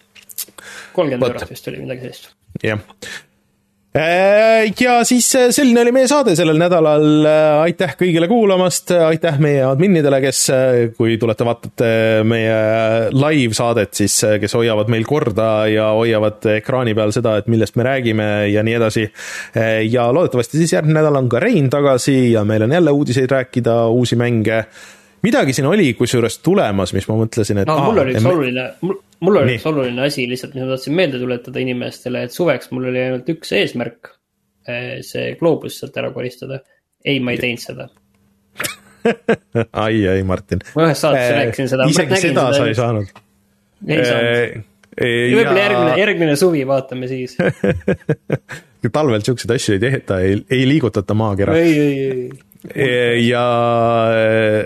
kolmkümmend 0.95 1.29
eurot 1.29 1.51
vist 1.51 1.67
oli 1.71 1.83
midagi 1.83 2.07
sellist. 2.07 2.33
jah 2.63 2.79
Äh, 2.79 3.32
ja 4.79 5.03
siis 5.05 5.27
äh, 5.37 5.49
selline 5.53 5.83
oli 5.83 5.91
meie 5.93 6.07
saade 6.09 6.33
sellel 6.37 6.57
nädalal. 6.57 7.05
Äh, 7.29 7.61
aitäh 7.67 7.93
kõigile 7.99 8.27
kuulamast, 8.31 8.89
aitäh 8.95 9.37
meie 9.43 9.61
adminidele, 9.67 10.17
kes, 10.23 10.39
kui 10.97 11.19
tulete, 11.21 11.45
vaatate 11.45 11.91
meie 12.27 12.55
live-saadet, 13.13 13.93
siis 14.01 14.17
kes 14.41 14.57
hoiavad 14.57 14.89
meil 14.93 15.05
korda 15.05 15.51
ja 15.69 15.91
hoiavad 15.93 16.49
ekraani 16.55 16.95
peal 16.97 17.13
seda, 17.15 17.37
et 17.41 17.51
millest 17.53 17.77
me 17.77 17.85
räägime 17.87 18.31
ja 18.53 18.65
nii 18.65 18.79
edasi. 18.79 19.05
ja 19.89 20.09
loodetavasti 20.13 20.57
siis 20.57 20.73
järgmine 20.73 20.99
nädal 20.99 21.21
on 21.21 21.29
ka 21.29 21.39
Rein 21.43 21.69
tagasi 21.69 22.33
ja 22.33 22.43
meil 22.47 22.65
on 22.65 22.71
jälle 22.71 22.91
uudiseid 22.91 23.31
rääkida, 23.31 23.85
uusi 23.93 24.15
mänge 24.15 24.63
midagi 25.23 25.53
siin 25.53 25.67
oli 25.67 25.93
kusjuures 25.93 26.37
tulemas, 26.43 26.93
mis 26.95 27.07
ma 27.07 27.17
mõtlesin, 27.21 27.61
et 27.63 27.69
no, 27.69 27.77
mul 27.85 28.01
oli 28.03 28.15
üks 28.17 28.27
oluline, 28.27 28.65
mul 29.23 29.39
oli 29.41 29.57
üks 29.57 29.65
oluline 29.69 30.05
asi 30.05 30.27
lihtsalt, 30.29 30.55
mis 30.57 30.65
ma 30.65 30.73
tahtsin 30.73 30.95
meelde 30.97 31.21
tuletada 31.21 31.63
inimestele, 31.63 32.25
et 32.27 32.35
suveks 32.35 32.71
mul 32.75 32.89
oli 32.91 33.01
ainult 33.03 33.29
üks 33.33 33.53
eesmärk. 33.57 34.13
Eh, 34.67 35.01
see 35.03 35.33
gloobus 35.39 35.81
sealt 35.81 35.97
ära 35.99 36.13
koristada. 36.15 36.61
ei, 37.03 37.19
ma 37.19 37.33
ei 37.33 37.39
teinud 37.41 37.59
seda 37.59 37.89
ai, 39.83 39.97
ai, 40.07 40.21
Martin. 40.23 40.61
ma 40.77 40.85
ühes 40.87 41.01
saates 41.03 41.25
äh, 41.25 41.33
rääkisin 41.41 41.67
seda. 41.67 41.87
isegi 41.91 42.19
seda, 42.29 42.45
sa 42.55 42.67
ei 42.69 42.77
saanud. 42.77 43.09
ei 43.83 44.05
saanud. 44.07 44.63
võib-olla 44.95 45.57
ja... 45.57 45.65
järgmine, 45.65 45.97
järgmine 45.99 46.37
suvi 46.39 46.63
vaatame 46.69 47.09
siis 47.11 47.35
talvel 48.95 49.25
siukseid 49.25 49.51
asju 49.57 49.75
ei 49.75 49.83
tehta, 49.83 50.21
ei, 50.23 50.39
ei 50.47 50.63
liigutata 50.69 51.17
maakera. 51.17 51.57
ei, 51.59 51.75
ei, 51.75 51.99
ei 52.07 52.52
ja 52.63 53.43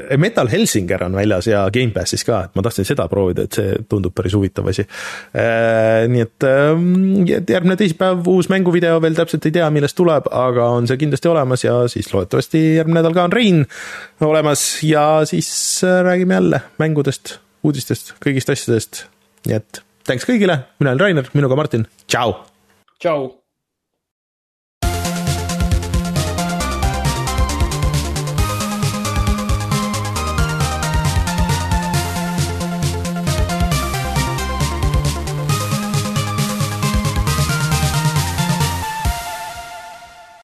eh, 0.09 0.17
Metal 0.17 0.47
Helsinger 0.51 1.03
on 1.03 1.15
väljas 1.17 1.47
ja 1.49 1.63
Gamepassis 1.73 2.23
ka, 2.27 2.43
et 2.45 2.57
ma 2.57 2.63
tahtsin 2.65 2.85
seda 2.85 3.07
proovida, 3.09 3.47
et 3.47 3.57
see 3.57 3.79
tundub 3.89 4.13
päris 4.17 4.35
huvitav 4.37 4.69
asi. 4.69 4.85
Eh, 5.33 6.05
nii 6.11 6.25
ehm, 6.49 7.23
et 7.39 7.49
järgmine 7.49 7.77
teisipäev 7.79 8.27
uus 8.29 8.51
mänguvideo, 8.53 8.99
veel 9.03 9.17
täpselt 9.17 9.49
ei 9.49 9.55
tea, 9.57 9.69
millest 9.73 9.97
tuleb, 9.97 10.29
aga 10.29 10.69
on 10.77 10.89
see 10.89 11.01
kindlasti 11.01 11.31
olemas 11.31 11.65
ja 11.65 11.79
siis 11.91 12.11
loodetavasti 12.13 12.63
järgmine 12.77 13.01
nädal 13.01 13.17
ka 13.17 13.25
on 13.29 13.33
Rein 13.33 13.65
olemas 14.27 14.67
ja 14.85 15.07
siis 15.29 15.49
eh, 15.87 15.99
räägime 16.05 16.37
jälle 16.37 16.61
mängudest, 16.81 17.37
uudistest, 17.65 18.13
kõigist 18.23 18.53
asjadest. 18.53 19.07
nii 19.47 19.57
et 19.57 19.81
thanks 20.05 20.29
kõigile, 20.29 20.61
mina 20.79 20.93
olen 20.93 21.01
Rainer, 21.01 21.33
minuga 21.33 21.57
Martin, 21.57 21.89
tšau. 22.05 22.37
tšau. 23.01 23.29